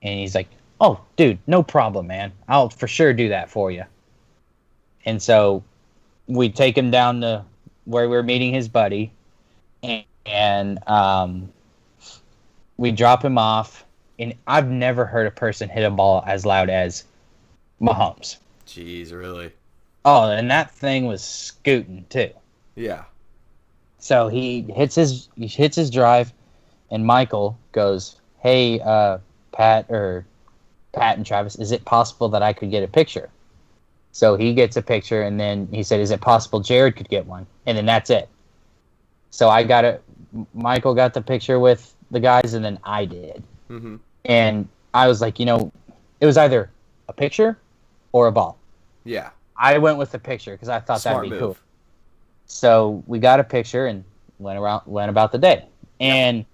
And 0.03 0.19
he's 0.19 0.35
like, 0.35 0.49
"Oh, 0.81 1.01
dude, 1.17 1.39
no 1.47 1.63
problem, 1.63 2.07
man. 2.07 2.33
I'll 2.49 2.69
for 2.69 2.89
sure 2.89 3.13
do 3.13 3.29
that 3.31 3.51
for 3.51 3.71
you." 3.71 3.85
And 5.05 5.21
so 5.23 5.63
we 6.27 6.49
take 6.49 6.77
him 6.77 6.91
down 6.91 7.21
to 7.23 7.45
where 7.85 8.09
we're 8.09 8.23
meeting 8.23 8.53
his 8.53 8.69
buddy, 8.69 9.13
and, 9.83 10.05
and 10.27 10.89
um, 10.89 11.53
we 12.77 12.93
drop 12.93 13.25
him 13.25 13.39
off. 13.39 13.85
And 14.19 14.35
I've 14.47 14.69
never 14.69 15.05
heard 15.05 15.27
a 15.27 15.31
person 15.31 15.69
hit 15.69 15.85
a 15.85 15.91
ball 15.91 16.23
as 16.27 16.47
loud 16.47 16.71
as 16.71 17.05
Mahomes. 17.81 18.37
Jeez, 18.67 19.13
really? 19.13 19.53
Oh, 20.05 20.31
and 20.31 20.51
that 20.51 20.71
thing 20.71 21.07
was 21.07 21.23
scooting 21.23 22.05
too. 22.09 22.31
Yeah. 22.75 23.05
So 23.99 24.29
he 24.29 24.63
hits 24.63 24.97
his 24.97 25.29
he 25.37 25.47
hits 25.47 25.77
his 25.77 25.91
drive, 25.91 26.33
and 26.91 27.07
Michael 27.07 27.57
goes, 27.71 28.17
"Hey, 28.41 28.81
uh, 28.81 29.19
Pat 29.53 29.87
or 29.91 30.27
Pat 30.93 31.17
and 31.17 31.25
Travis, 31.25 31.57
is 31.57 31.71
it 31.71 31.85
possible 31.85 32.29
that 32.31 32.43
I 32.43 32.53
could 32.53 32.71
get 32.71 32.83
a 32.83 32.89
picture?" 32.89 33.31
So 34.11 34.37
he 34.37 34.55
gets 34.55 34.77
a 34.77 34.83
picture, 34.83 35.23
and 35.23 35.39
then 35.39 35.69
he 35.71 35.83
said, 35.83 36.01
"Is 36.01 36.11
it 36.11 36.21
possible 36.21 36.61
Jared 36.61 36.97
could 36.97 37.09
get 37.09 37.27
one?" 37.27 37.47
And 37.67 37.79
then 37.79 37.87
that's 37.87 38.11
it. 38.11 38.29
So 39.31 39.49
I 39.49 39.63
got 39.63 39.85
it. 39.85 40.03
Michael 40.53 40.95
got 40.95 41.15
the 41.15 41.23
picture 41.23 41.61
with 41.61 41.95
the 42.11 42.21
guys, 42.21 42.55
and 42.55 42.65
then 42.65 42.79
I 42.85 43.05
did. 43.05 43.43
Hmm 43.69 43.97
And 44.25 44.69
I 44.95 45.09
was 45.09 45.21
like, 45.21 45.39
you 45.39 45.47
know, 45.47 45.73
it 46.21 46.27
was 46.27 46.37
either 46.37 46.71
a 47.09 47.13
picture 47.13 47.59
or 48.13 48.27
a 48.27 48.33
ball. 48.33 48.59
Yeah. 49.05 49.31
I 49.57 49.79
went 49.79 49.99
with 49.99 50.13
the 50.13 50.19
picture 50.19 50.53
because 50.53 50.69
I 50.69 50.81
thought 50.81 51.01
Smart 51.01 51.17
that'd 51.17 51.31
be 51.31 51.31
move. 51.31 51.57
cool. 51.57 51.65
So 52.47 53.03
we 53.07 53.19
got 53.19 53.41
a 53.41 53.45
picture 53.45 53.87
and 53.87 54.05
went 54.39 54.59
around, 54.59 54.83
went 54.87 55.11
about 55.11 55.33
the 55.33 55.39
day. 55.39 55.67
And 56.01 56.45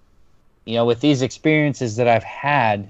you 0.65 0.75
know, 0.75 0.85
with 0.85 1.01
these 1.01 1.23
experiences 1.23 1.97
that 1.97 2.07
I've 2.07 2.25
had 2.25 2.89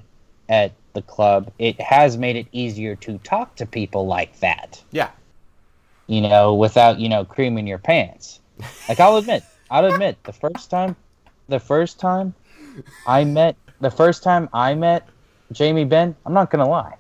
at 0.48 0.72
the 0.94 1.02
club, 1.02 1.52
it 1.58 1.80
has 1.80 2.16
made 2.16 2.34
it 2.36 2.46
easier 2.52 2.96
to 2.96 3.18
talk 3.18 3.54
to 3.56 3.66
people 3.66 4.06
like 4.06 4.38
that. 4.40 4.82
Yeah. 4.90 5.10
You 6.08 6.22
know, 6.22 6.54
without 6.54 6.98
you 6.98 7.08
know 7.08 7.24
creaming 7.24 7.66
your 7.66 7.78
pants. 7.78 8.40
Like 8.88 8.98
I'll 8.98 9.16
admit, 9.16 9.44
I'll 9.70 9.84
admit, 9.84 10.16
the 10.24 10.32
first 10.32 10.70
time, 10.70 10.96
the 11.48 11.60
first 11.60 12.00
time 12.00 12.34
I 13.06 13.22
met, 13.24 13.54
the 13.81 13.91
first 13.91 14.22
time 14.22 14.49
I 14.53 14.74
met 14.74 15.09
Jamie 15.53 15.85
Benn, 15.85 16.14
I'm 16.26 16.33
not 16.35 16.51
gonna 16.51 16.68
lie. 16.68 16.95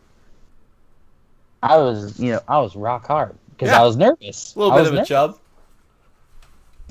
I 1.62 1.76
was, 1.76 2.18
you 2.20 2.32
know, 2.32 2.40
I 2.48 2.58
was 2.60 2.76
rock 2.76 3.06
hard 3.06 3.34
because 3.50 3.70
Yeah. 3.70 3.80
I 3.80 3.84
was 3.84 3.96
nervous. 3.96 4.54
A 4.54 4.58
little 4.58 4.72
I 4.72 4.82
bit 4.82 4.92
of 4.92 4.98
a 4.98 5.04
chub. 5.04 5.38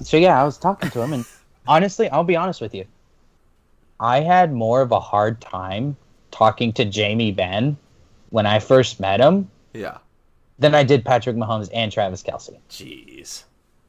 So 0.03 0.17
yeah, 0.17 0.39
I 0.39 0.43
was 0.43 0.57
talking 0.57 0.89
to 0.91 1.01
him, 1.01 1.13
and 1.13 1.25
honestly, 1.67 2.09
I'll 2.09 2.23
be 2.23 2.35
honest 2.35 2.61
with 2.61 2.73
you. 2.75 2.85
I 3.99 4.19
had 4.19 4.53
more 4.53 4.81
of 4.81 4.91
a 4.91 4.99
hard 4.99 5.41
time 5.41 5.97
talking 6.31 6.71
to 6.73 6.85
Jamie 6.85 7.31
Benn 7.31 7.77
when 8.29 8.45
I 8.45 8.59
first 8.59 8.99
met 8.99 9.19
him 9.19 9.49
Yeah. 9.73 9.97
than 10.59 10.75
I 10.75 10.83
did 10.83 11.03
Patrick 11.03 11.35
Mahomes 11.35 11.69
and 11.73 11.91
Travis 11.91 12.21
Kelce. 12.21 12.55
Jeez. 12.69 13.43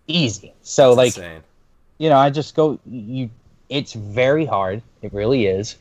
Easy. 0.07 0.55
So 0.63 0.95
That's 0.95 0.97
like, 0.97 1.25
insane. 1.27 1.43
you 1.99 2.09
know, 2.09 2.17
I 2.17 2.31
just 2.31 2.55
go. 2.55 2.79
You, 2.87 3.29
it's 3.69 3.93
very 3.93 4.47
hard. 4.47 4.81
It 5.03 5.13
really 5.13 5.45
is 5.47 5.77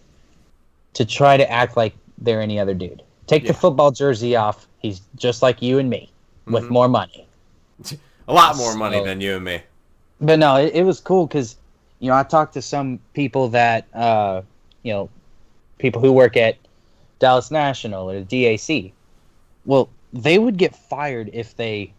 to 0.97 1.05
try 1.05 1.37
to 1.37 1.49
act 1.51 1.77
like 1.77 1.93
they're 2.17 2.41
any 2.41 2.59
other 2.59 2.73
dude. 2.73 3.03
Take 3.27 3.43
Yeah. 3.43 3.49
the 3.51 3.53
football 3.53 3.91
jersey 3.91 4.35
off. 4.35 4.67
He's 4.79 5.01
just 5.15 5.43
like 5.43 5.61
you 5.61 5.77
and 5.77 5.89
me 5.89 6.11
with 6.47 6.63
Mhm. 6.63 6.69
more 6.71 6.87
money. 6.87 7.27
A 8.27 8.33
lot 8.33 8.57
more 8.57 8.75
money 8.75 9.03
than 9.03 9.21
you 9.21 9.35
and 9.35 9.45
me. 9.45 9.61
but 10.19 10.39
no, 10.39 10.55
it, 10.55 10.73
it 10.73 10.83
was 10.83 10.99
cool 10.99 11.27
because 11.27 11.55
you 11.99 12.09
know 12.09 12.15
I 12.17 12.23
talked 12.23 12.53
to 12.55 12.61
some 12.63 12.99
people 13.13 13.47
that 13.49 13.85
uh, 13.93 14.41
you 14.81 14.91
know 14.91 15.09
people 15.77 16.01
who 16.01 16.11
work 16.11 16.35
at 16.35 16.57
Dallas 17.19 17.51
National 17.51 18.09
or 18.09 18.19
the 18.21 18.25
DAC. 18.25 18.91
Well, 19.65 19.89
they 20.13 20.39
would 20.39 20.57
get 20.57 20.75
fired 20.75 21.29
if 21.33 21.55
they 21.55 21.93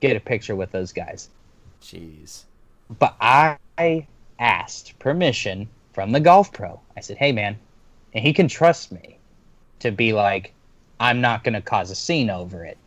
get 0.00 0.16
a 0.16 0.20
picture 0.20 0.56
with 0.56 0.70
those 0.72 0.92
guys. 0.92 1.28
Jeez. 1.82 2.44
But 2.98 3.14
I 3.20 3.58
asked 4.38 4.98
permission 4.98 5.68
from 5.92 6.12
the 6.12 6.20
golf 6.20 6.52
pro. 6.52 6.80
I 6.96 7.00
said, 7.00 7.16
"Hey, 7.18 7.32
man," 7.32 7.58
and 8.16 8.24
he 8.24 8.32
can 8.32 8.48
trust 8.48 8.90
me 8.90 9.18
to 9.80 9.92
be 9.92 10.12
like, 10.12 10.52
"I'm 10.98 11.20
not 11.20 11.44
going 11.44 11.54
to 11.54 11.60
cause 11.60 11.90
a 11.90 11.94
scene 11.94 12.30
over 12.30 12.64
it." 12.64 12.78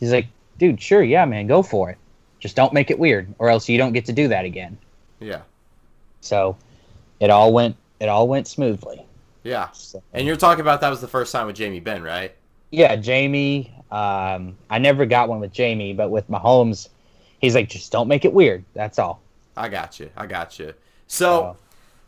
He's 0.00 0.10
like, 0.10 0.26
"Dude, 0.58 0.80
sure, 0.80 1.02
yeah, 1.02 1.24
man, 1.26 1.46
go 1.46 1.62
for 1.62 1.90
it. 1.90 1.98
Just 2.40 2.56
don't 2.56 2.72
make 2.72 2.90
it 2.90 2.98
weird, 2.98 3.32
or 3.38 3.48
else 3.50 3.68
you 3.68 3.78
don't 3.78 3.92
get 3.92 4.06
to 4.06 4.12
do 4.12 4.26
that 4.28 4.44
again." 4.44 4.76
Yeah. 5.20 5.42
So 6.20 6.56
it 7.20 7.30
all 7.30 7.52
went 7.52 7.76
it 8.00 8.08
all 8.08 8.26
went 8.26 8.48
smoothly. 8.48 9.04
Yeah. 9.42 9.70
So, 9.72 10.02
And 10.14 10.26
you're 10.26 10.36
talking 10.36 10.62
about 10.62 10.80
that 10.80 10.88
was 10.88 11.00
the 11.02 11.08
first 11.08 11.30
time 11.32 11.46
with 11.46 11.56
Jamie 11.56 11.80
Benn, 11.80 12.02
right? 12.02 12.34
yeah, 12.70 12.96
Jamie. 12.96 13.72
Um, 13.92 14.56
I 14.68 14.78
never 14.78 15.06
got 15.06 15.28
one 15.28 15.38
with 15.38 15.52
Jamie, 15.52 15.92
but 15.92 16.10
with 16.10 16.28
Mahomes, 16.28 16.88
he's 17.38 17.54
like, 17.54 17.68
just 17.68 17.92
don't 17.92 18.08
make 18.08 18.24
it 18.24 18.32
weird. 18.32 18.64
That's 18.74 18.98
all. 18.98 19.20
I 19.56 19.68
got 19.68 20.00
you. 20.00 20.10
I 20.16 20.26
got 20.26 20.58
you. 20.58 20.74
So 21.06 21.44
Uh, 21.44 21.54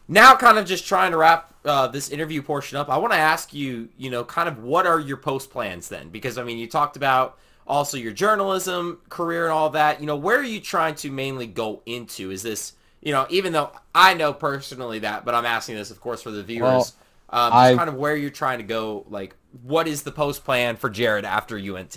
now, 0.08 0.36
kind 0.36 0.58
of 0.58 0.66
just 0.66 0.86
trying 0.86 1.10
to 1.12 1.16
wrap 1.18 1.52
uh, 1.64 1.88
this 1.88 2.10
interview 2.10 2.42
portion 2.42 2.78
up, 2.78 2.88
I 2.88 2.96
want 2.98 3.12
to 3.12 3.18
ask 3.18 3.52
you, 3.52 3.88
you 3.98 4.10
know, 4.10 4.24
kind 4.24 4.48
of 4.48 4.62
what 4.62 4.86
are 4.86 5.00
your 5.00 5.16
post 5.16 5.50
plans 5.50 5.88
then? 5.88 6.08
Because 6.10 6.38
I 6.38 6.44
mean, 6.44 6.58
you 6.58 6.66
talked 6.68 6.96
about 6.96 7.38
also 7.66 7.96
your 7.96 8.12
journalism 8.12 9.00
career 9.08 9.44
and 9.44 9.52
all 9.52 9.70
that. 9.70 10.00
You 10.00 10.06
know, 10.06 10.16
where 10.16 10.38
are 10.38 10.44
you 10.44 10.60
trying 10.60 10.94
to 10.96 11.10
mainly 11.10 11.46
go 11.48 11.82
into? 11.86 12.30
Is 12.30 12.42
this, 12.42 12.74
you 13.02 13.12
know, 13.12 13.26
even 13.30 13.52
though 13.52 13.70
I 13.94 14.14
know 14.14 14.32
personally 14.32 15.00
that, 15.00 15.24
but 15.24 15.34
I'm 15.34 15.44
asking 15.46 15.74
this, 15.76 15.90
of 15.90 16.00
course, 16.00 16.22
for 16.22 16.30
the 16.30 16.42
viewers. 16.42 16.92
um, 17.30 17.52
I- 17.52 17.74
kind 17.74 17.88
of 17.88 17.96
where 17.96 18.14
you're 18.14 18.30
trying 18.30 18.58
to 18.58 18.64
go. 18.64 19.04
Like, 19.08 19.34
what 19.62 19.88
is 19.88 20.02
the 20.04 20.12
post 20.12 20.44
plan 20.44 20.76
for 20.76 20.88
Jared 20.88 21.24
after 21.24 21.56
UNT? 21.58 21.96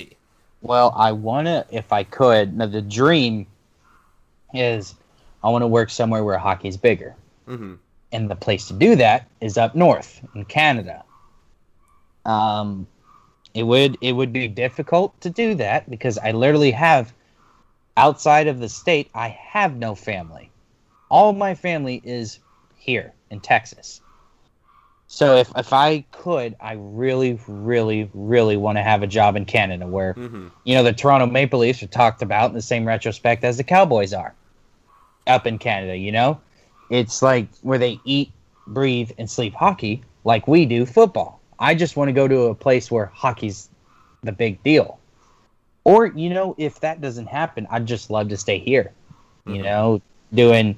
well, 0.61 0.93
I 0.97 1.11
wanna, 1.11 1.65
if 1.69 1.93
I 1.93 2.03
could. 2.03 2.57
Now 2.57 2.65
the 2.65 2.81
dream 2.81 3.45
is, 4.53 4.95
I 5.43 5.49
want 5.49 5.61
to 5.61 5.67
work 5.67 5.89
somewhere 5.89 6.23
where 6.23 6.37
hockey's 6.37 6.77
bigger, 6.77 7.15
hmm 7.45 7.75
and 8.11 8.29
the 8.29 8.35
place 8.35 8.67
to 8.67 8.73
do 8.73 8.95
that 8.95 9.27
is 9.41 9.57
up 9.57 9.75
north 9.75 10.21
in 10.33 10.45
Canada. 10.45 11.03
Um, 12.25 12.87
it 13.53 13.63
would 13.63 13.97
it 14.01 14.13
would 14.13 14.33
be 14.33 14.47
difficult 14.47 15.19
to 15.21 15.29
do 15.29 15.55
that 15.55 15.89
because 15.89 16.17
I 16.17 16.31
literally 16.31 16.71
have 16.71 17.13
outside 17.97 18.47
of 18.47 18.59
the 18.59 18.69
state 18.69 19.09
I 19.13 19.29
have 19.29 19.75
no 19.75 19.95
family. 19.95 20.51
All 21.09 21.33
my 21.33 21.55
family 21.55 22.01
is 22.03 22.39
here 22.75 23.13
in 23.29 23.39
Texas. 23.39 24.01
So 25.07 25.37
if 25.37 25.51
if 25.55 25.73
I 25.73 26.05
could, 26.11 26.55
I 26.59 26.73
really 26.77 27.39
really 27.47 28.09
really 28.13 28.57
want 28.57 28.77
to 28.77 28.83
have 28.83 29.01
a 29.01 29.07
job 29.07 29.35
in 29.35 29.45
Canada 29.45 29.87
where 29.87 30.13
hmm 30.13 30.47
you 30.65 30.75
know 30.75 30.83
the 30.83 30.93
Toronto 30.93 31.25
Maple 31.25 31.59
Leafs 31.59 31.81
are 31.81 31.87
talked 31.87 32.21
about 32.21 32.49
in 32.49 32.55
the 32.55 32.61
same 32.61 32.85
retrospect 32.85 33.43
as 33.43 33.57
the 33.57 33.63
Cowboys 33.63 34.13
are 34.13 34.35
up 35.25 35.47
in 35.47 35.57
Canada, 35.57 35.95
you 35.95 36.11
know? 36.11 36.41
It's 36.89 37.21
like 37.21 37.47
where 37.61 37.77
they 37.77 37.99
eat, 38.03 38.31
breathe, 38.67 39.11
and 39.17 39.29
sleep 39.29 39.53
hockey 39.53 40.03
like 40.23 40.47
we 40.47 40.65
do 40.65 40.85
football. 40.85 41.39
I 41.59 41.75
just 41.75 41.95
want 41.97 42.09
to 42.09 42.13
go 42.13 42.27
to 42.27 42.43
a 42.43 42.55
place 42.55 42.91
where 42.91 43.05
hockey's 43.07 43.69
the 44.23 44.31
big 44.31 44.61
deal. 44.63 44.99
Or, 45.83 46.07
you 46.07 46.29
know, 46.29 46.55
if 46.57 46.79
that 46.81 47.01
doesn't 47.01 47.27
happen, 47.27 47.67
I'd 47.69 47.85
just 47.85 48.09
love 48.09 48.29
to 48.29 48.37
stay 48.37 48.59
here. 48.59 48.91
You 49.45 49.59
Mhm. 49.59 49.63
know, 49.63 50.01
doing 50.33 50.77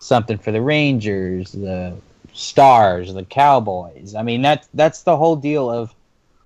something 0.00 0.38
for 0.38 0.52
the 0.52 0.60
Rangers, 0.60 1.52
the 1.52 1.94
Stars, 2.32 3.12
the 3.14 3.24
Cowboys. 3.24 4.14
I 4.14 4.22
mean, 4.22 4.42
that's 4.42 4.68
that's 4.74 5.02
the 5.02 5.16
whole 5.16 5.36
deal 5.36 5.70
of 5.70 5.94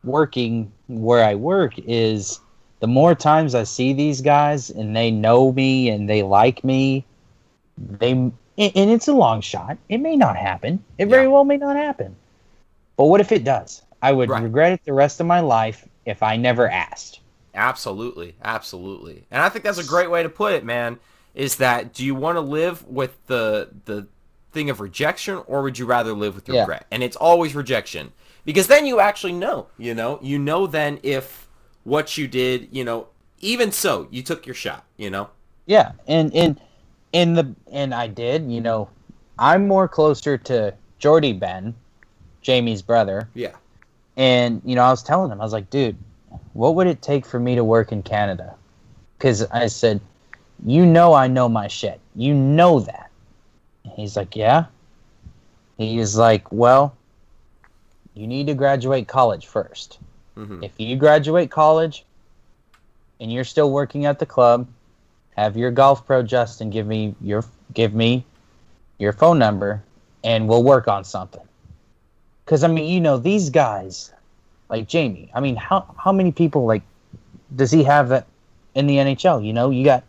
working 0.04 0.72
where 0.88 1.24
I 1.24 1.34
work 1.34 1.74
is 1.78 2.40
the 2.80 2.86
more 2.86 3.14
times 3.14 3.54
I 3.54 3.62
see 3.64 3.92
these 3.92 4.20
guys 4.20 4.70
and 4.70 4.94
they 4.96 5.10
know 5.10 5.52
me 5.52 5.88
and 5.90 6.08
they 6.08 6.22
like 6.22 6.64
me, 6.64 7.04
they 7.78 8.30
and 8.58 8.72
and 8.74 8.90
it's 8.90 9.08
a 9.08 9.12
long 9.12 9.40
shot. 9.40 9.78
It 9.88 9.98
may 9.98 10.16
not 10.16 10.36
happen. 10.36 10.82
It 10.98 11.06
very 11.06 11.26
Yeah. 11.26 11.28
well 11.28 11.44
may 11.44 11.56
not 11.56 11.76
happen. 11.76 12.16
But 12.96 13.06
what 13.06 13.20
if 13.20 13.32
it 13.32 13.44
does? 13.44 13.82
I 14.02 14.12
would 14.12 14.30
Right. 14.30 14.42
regret 14.42 14.72
it 14.72 14.84
the 14.84 14.92
rest 14.92 15.20
of 15.20 15.26
my 15.26 15.40
life 15.40 15.86
if 16.06 16.22
I 16.22 16.36
never 16.36 16.68
asked. 16.68 17.20
Absolutely, 17.54 18.34
absolutely. 18.42 19.24
And 19.30 19.42
I 19.42 19.48
think 19.48 19.64
that's 19.64 19.78
a 19.78 19.84
great 19.84 20.10
way 20.10 20.22
to 20.22 20.28
put 20.28 20.52
it, 20.54 20.64
man. 20.64 20.98
Is 21.34 21.56
that 21.56 21.92
do 21.94 22.04
you 22.04 22.14
want 22.14 22.36
to 22.36 22.40
live 22.40 22.86
with 22.88 23.16
the 23.26 23.68
the 23.84 24.06
thing 24.52 24.68
of 24.70 24.80
rejection 24.80 25.42
or 25.46 25.62
would 25.62 25.78
you 25.78 25.86
rather 25.86 26.12
live 26.12 26.34
with 26.34 26.48
Yeah. 26.48 26.60
regret? 26.60 26.86
And 26.90 27.02
it's 27.02 27.16
always 27.16 27.54
rejection. 27.54 28.12
Because 28.44 28.66
then 28.66 28.86
you 28.86 29.00
actually 29.00 29.32
know, 29.32 29.66
you 29.78 29.94
know, 29.94 30.18
you 30.20 30.38
know 30.38 30.66
then 30.66 30.98
if 31.02 31.48
what 31.84 32.18
you 32.18 32.26
did, 32.28 32.68
you 32.72 32.84
know, 32.84 33.06
even 33.40 33.72
so, 33.72 34.08
you 34.10 34.22
took 34.22 34.46
your 34.46 34.54
shot, 34.54 34.84
you 34.96 35.10
know? 35.10 35.28
Yeah, 35.66 35.92
and 36.06 36.34
and 36.34 36.60
in 37.12 37.34
the 37.34 37.54
and 37.70 37.94
I 37.94 38.06
did, 38.06 38.50
you 38.50 38.60
know, 38.60 38.88
I'm 39.38 39.66
more 39.68 39.88
closer 39.88 40.36
to 40.38 40.74
Jordie 40.98 41.32
Benn, 41.32 41.74
Jamie's 42.40 42.82
brother, 42.82 43.28
Yeah. 43.34 43.52
and 44.16 44.60
you 44.64 44.74
know, 44.74 44.82
I 44.82 44.90
was 44.90 45.02
telling 45.02 45.30
him, 45.30 45.40
I 45.40 45.44
was 45.44 45.52
like, 45.52 45.70
dude, 45.70 45.96
what 46.52 46.74
would 46.74 46.86
it 46.86 47.02
take 47.02 47.26
for 47.26 47.38
me 47.38 47.54
to 47.54 47.64
work 47.64 47.92
in 47.92 48.02
Canada? 48.02 48.54
Because 49.18 49.42
I 49.50 49.66
said, 49.66 50.00
you 50.64 50.86
know, 50.86 51.12
I 51.12 51.26
know 51.28 51.48
my 51.48 51.68
shit. 51.68 52.00
You 52.14 52.34
know 52.34 52.80
that. 52.80 53.10
And 53.84 53.92
he's 53.94 54.16
like, 54.16 54.36
yeah. 54.36 54.66
He's 55.78 56.16
like, 56.16 56.50
well, 56.52 56.96
you 58.14 58.26
need 58.26 58.46
to 58.46 58.54
graduate 58.54 59.08
college 59.08 59.46
first. 59.46 59.98
hmm 60.34 60.62
If 60.62 60.72
you 60.78 60.96
graduate 60.96 61.50
college 61.50 62.04
and 63.20 63.32
you're 63.32 63.44
still 63.44 63.70
working 63.70 64.06
at 64.06 64.18
the 64.18 64.26
club, 64.26 64.66
have 65.36 65.56
your 65.56 65.70
golf 65.70 66.06
pro 66.06 66.22
Justin 66.22 66.70
give 66.70 66.86
me 66.86 67.14
your 67.20 67.44
give 67.74 67.94
me 67.94 68.24
your 68.98 69.12
phone 69.12 69.38
number 69.38 69.82
and 70.24 70.48
we'll 70.48 70.62
work 70.62 70.88
on 70.88 71.04
something. 71.04 71.42
Cuz 72.46 72.64
I 72.64 72.68
mean, 72.68 72.88
you 72.88 73.00
know, 73.00 73.18
these 73.18 73.50
guys 73.50 74.12
like 74.68 74.88
Jamie, 74.88 75.30
I 75.34 75.40
mean, 75.40 75.56
how 75.56 75.84
how 75.96 76.12
many 76.12 76.32
people 76.32 76.66
like 76.66 76.82
does 77.54 77.70
he 77.70 77.84
have 77.84 78.08
that 78.08 78.26
in 78.74 78.86
the 78.86 78.96
NHL, 78.96 79.44
you 79.44 79.52
know? 79.52 79.70
You 79.70 79.84
got 79.84 80.04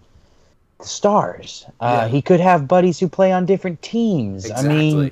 the 0.80 0.86
stars. 0.86 1.65
Uh, 1.80 2.03
Yeah. 2.03 2.07
he 2.07 2.21
could 2.21 2.39
have 2.39 2.67
buddies 2.67 2.99
who 2.99 3.07
play 3.09 3.32
on 3.32 3.45
different 3.45 3.82
teams. 3.82 4.45
Exactly. 4.45 4.65
I 4.65 4.67
mean, 4.74 5.11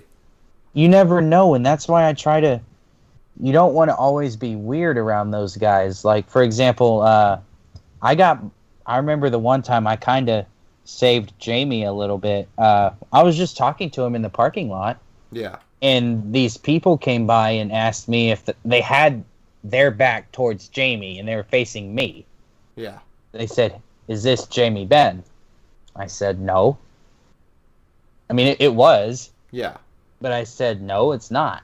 you 0.74 0.88
never 0.88 1.22
know 1.22 1.54
and 1.54 1.66
that's 1.66 1.88
why 1.88 2.08
i 2.08 2.14
try 2.14 2.40
to 2.40 2.60
you 3.42 3.52
don't 3.52 3.74
want 3.74 3.90
to 3.90 3.96
always 3.96 4.36
be 4.36 4.56
weird 4.56 4.98
around 4.98 5.32
those 5.32 5.58
guys 5.58 6.06
like 6.06 6.30
for 6.30 6.44
example 6.44 7.02
uh 7.02 7.38
i 8.02 8.16
got 8.16 8.40
i 8.86 8.98
remember 8.98 9.30
the 9.30 9.40
one 9.40 9.62
time 9.62 9.88
i 9.88 9.96
kind 9.96 10.30
of 10.30 10.46
saved 10.86 11.34
jamie 11.40 11.84
a 11.84 11.94
little 11.94 12.18
bit 12.18 12.48
uh 12.58 12.90
i 13.14 13.24
was 13.24 13.38
just 13.38 13.56
talking 13.58 13.90
to 13.90 14.02
him 14.02 14.16
in 14.16 14.22
the 14.22 14.30
parking 14.30 14.70
lot 14.70 15.00
yeah. 15.32 15.58
and 15.82 16.34
these 16.34 16.58
people 16.58 16.98
came 16.98 17.26
by 17.28 17.52
and 17.52 17.72
asked 17.72 18.08
me 18.10 18.32
if 18.32 18.46
th 18.46 18.58
they 18.66 18.82
had 18.82 19.24
their 19.64 19.92
back 19.92 20.32
towards 20.32 20.68
Jamie 20.68 21.20
and 21.20 21.28
they 21.28 21.36
were 21.36 21.44
facing 21.44 21.94
me. 21.94 22.26
Yeah. 22.76 23.00
They 23.32 23.48
said, 23.48 23.82
"Is 24.08 24.24
this 24.24 24.46
Jamie 24.48 24.86
Benn?" 24.86 25.24
I 25.96 26.08
said, 26.08 26.40
"No." 26.40 26.78
I 28.30 28.34
mean, 28.34 28.48
it, 28.48 28.62
it 28.62 28.74
was, 28.74 29.30
Yeah. 29.52 29.78
but 30.20 30.32
I 30.32 30.46
said, 30.46 30.82
"No, 30.82 31.12
it's 31.12 31.32
not." 31.32 31.64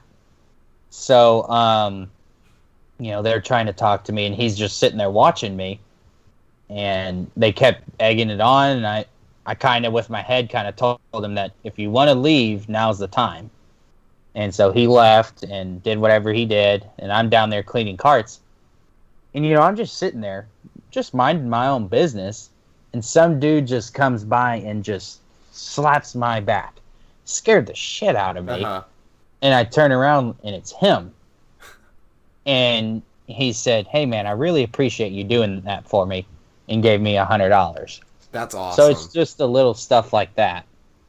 So, 0.90 1.48
um, 1.48 2.10
you 2.98 3.10
know, 3.10 3.22
they're 3.22 3.40
trying 3.40 3.66
to 3.66 3.72
talk 3.72 4.04
to 4.04 4.12
me, 4.12 4.26
and 4.26 4.34
he's 4.34 4.56
just 4.56 4.78
sitting 4.78 4.98
there 4.98 5.10
watching 5.10 5.56
me, 5.56 5.80
and 6.70 7.30
they 7.36 7.52
kept 7.52 7.82
egging 8.00 8.30
it 8.30 8.40
on, 8.40 8.76
and 8.76 8.86
I, 8.86 9.06
I 9.46 9.54
kind 9.54 9.86
of 9.86 9.92
with 9.92 10.10
my 10.10 10.22
head 10.22 10.50
kind 10.50 10.68
of 10.68 10.76
told 10.76 11.00
him 11.12 11.34
that 11.34 11.52
if 11.64 11.78
you 11.78 11.90
want 11.90 12.08
to 12.08 12.14
leave, 12.14 12.68
now's 12.68 12.98
the 12.98 13.08
time. 13.08 13.50
And 14.34 14.54
so 14.54 14.70
he 14.70 14.86
left 14.86 15.42
and 15.42 15.82
did 15.82 15.98
whatever 15.98 16.32
he 16.32 16.44
did, 16.44 16.86
and 16.98 17.10
I'm 17.10 17.30
down 17.30 17.50
there 17.50 17.62
cleaning 17.62 17.96
carts. 17.96 18.40
And 19.34 19.44
you 19.44 19.54
know, 19.54 19.62
I'm 19.62 19.76
just 19.76 19.96
sitting 19.96 20.20
there, 20.20 20.46
just 20.90 21.14
minding 21.14 21.48
my 21.48 21.68
own 21.68 21.88
business, 21.88 22.50
and 22.92 23.04
some 23.04 23.40
dude 23.40 23.66
just 23.66 23.94
comes 23.94 24.24
by 24.24 24.56
and 24.56 24.84
just 24.84 25.20
slaps 25.52 26.14
my 26.14 26.40
back. 26.40 26.74
Scared 27.24 27.66
the 27.66 27.74
shit 27.74 28.16
out 28.16 28.36
of 28.36 28.44
me. 28.44 28.64
Uh-huh. 28.64 28.82
And 29.42 29.54
I 29.54 29.64
turn 29.64 29.92
around 29.92 30.34
and 30.42 30.54
it's 30.54 30.72
him. 30.72 31.12
And 32.46 33.02
he 33.26 33.52
said, 33.52 33.86
Hey 33.86 34.06
man, 34.06 34.26
I 34.26 34.30
really 34.30 34.62
appreciate 34.62 35.12
you 35.12 35.22
doing 35.22 35.60
that 35.62 35.86
for 35.86 36.06
me 36.06 36.26
and 36.68 36.82
gave 36.82 37.00
me 37.00 37.16
a 37.16 37.24
hundred 37.24 37.50
dollars. 37.50 38.00
That's 38.32 38.54
awesome. 38.54 38.84
So 38.84 38.90
it's 38.90 39.12
just 39.12 39.40
a 39.40 39.46
little 39.46 39.74
stuff 39.74 40.12
like 40.12 40.34
that. 40.34 40.66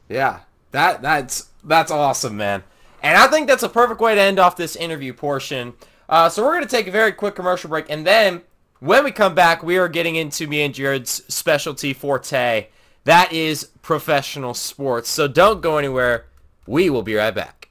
Yeah, 0.08 0.40
that 0.72 1.02
that's 1.02 1.50
that's 1.64 1.90
awesome, 1.90 2.36
man. 2.36 2.62
And 3.02 3.16
I 3.16 3.26
think 3.28 3.48
that's 3.48 3.62
a 3.62 3.68
perfect 3.68 4.00
way 4.00 4.14
to 4.14 4.20
end 4.20 4.38
off 4.38 4.56
this 4.56 4.76
interview 4.76 5.12
portion. 5.12 5.74
Uh, 6.08 6.28
so 6.28 6.44
we're 6.44 6.54
gonna 6.54 6.66
take 6.66 6.86
a 6.86 6.92
very 6.92 7.12
quick 7.12 7.34
commercial 7.34 7.70
break, 7.70 7.86
and 7.88 8.06
then 8.06 8.42
when 8.80 9.04
we 9.04 9.10
come 9.10 9.34
back, 9.34 9.62
we 9.62 9.78
are 9.78 9.88
getting 9.88 10.16
into 10.16 10.46
me 10.46 10.62
and 10.62 10.74
Jared's 10.74 11.22
specialty 11.32 11.92
forte. 11.92 12.68
That 13.04 13.32
is 13.32 13.64
professional 13.82 14.54
sports. 14.54 15.08
So 15.10 15.28
don't 15.28 15.60
go 15.60 15.78
anywhere. 15.78 16.26
We 16.66 16.90
will 16.90 17.02
be 17.02 17.14
right 17.14 17.34
back. 17.34 17.68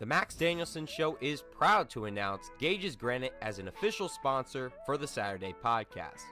The 0.00 0.06
Max 0.06 0.34
Danielson 0.34 0.86
Show 0.86 1.18
is 1.20 1.42
proud 1.42 1.90
to 1.90 2.06
announce 2.06 2.50
Gage's 2.58 2.96
Granite 2.96 3.34
as 3.42 3.58
an 3.58 3.68
official 3.68 4.08
sponsor 4.08 4.72
for 4.86 4.96
the 4.96 5.06
Saturday 5.06 5.54
podcast. 5.62 6.22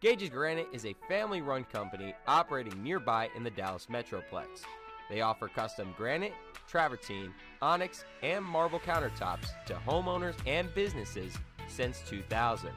Gage's 0.00 0.30
Granite 0.30 0.68
is 0.72 0.86
a 0.86 0.96
family 1.06 1.42
run 1.42 1.64
company 1.64 2.14
operating 2.26 2.82
nearby 2.82 3.28
in 3.36 3.44
the 3.44 3.50
Dallas 3.50 3.88
Metroplex. 3.90 4.62
They 5.10 5.20
offer 5.20 5.48
custom 5.48 5.94
granite, 5.98 6.32
travertine, 6.66 7.34
onyx, 7.60 8.06
and 8.22 8.42
marble 8.42 8.80
countertops 8.80 9.48
to 9.66 9.74
homeowners 9.74 10.36
and 10.46 10.74
businesses 10.74 11.34
since 11.68 12.00
2000. 12.08 12.70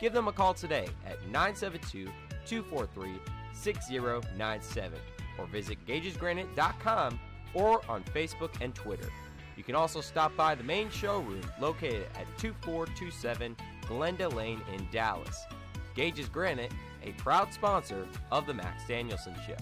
Give 0.00 0.14
them 0.14 0.28
a 0.28 0.32
call 0.32 0.54
today 0.54 0.88
at 1.04 1.20
972 1.28 2.08
243 2.46 3.20
6097 3.52 4.98
or 5.38 5.46
visit 5.46 5.76
gagesgranite.com 5.86 7.20
or 7.52 7.82
on 7.90 8.02
Facebook 8.04 8.50
and 8.62 8.74
Twitter. 8.74 9.10
You 9.56 9.62
can 9.62 9.74
also 9.74 10.00
stop 10.00 10.36
by 10.36 10.54
the 10.54 10.64
main 10.64 10.90
showroom 10.90 11.42
located 11.60 12.06
at 12.14 12.26
2427 12.38 13.56
Glenda 13.82 14.32
Lane 14.32 14.60
in 14.74 14.86
Dallas. 14.90 15.44
Gage's 15.94 16.28
Granite, 16.28 16.72
a 17.04 17.12
proud 17.12 17.52
sponsor 17.52 18.06
of 18.32 18.46
the 18.46 18.54
Max 18.54 18.82
Danielson 18.88 19.34
Show. 19.46 19.56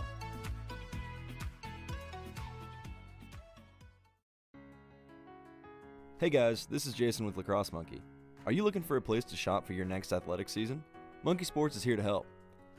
Hey 6.19 6.31
guys, 6.31 6.67
this 6.67 6.87
is 6.87 6.95
Jason 6.95 7.27
with 7.27 7.37
Lacrosse 7.37 7.73
Monkey. 7.73 8.01
Are 8.47 8.53
you 8.53 8.63
looking 8.63 8.83
for 8.83 8.97
a 8.97 9.03
place 9.03 9.25
to 9.25 9.37
shop 9.37 9.67
for 9.67 9.73
your 9.73 9.85
next 9.85 10.13
athletic 10.13 10.49
season? 10.49 10.83
Monkey 11.25 11.45
Sports 11.45 11.77
is 11.77 11.83
here 11.83 11.97
to 11.97 12.03
help. 12.03 12.27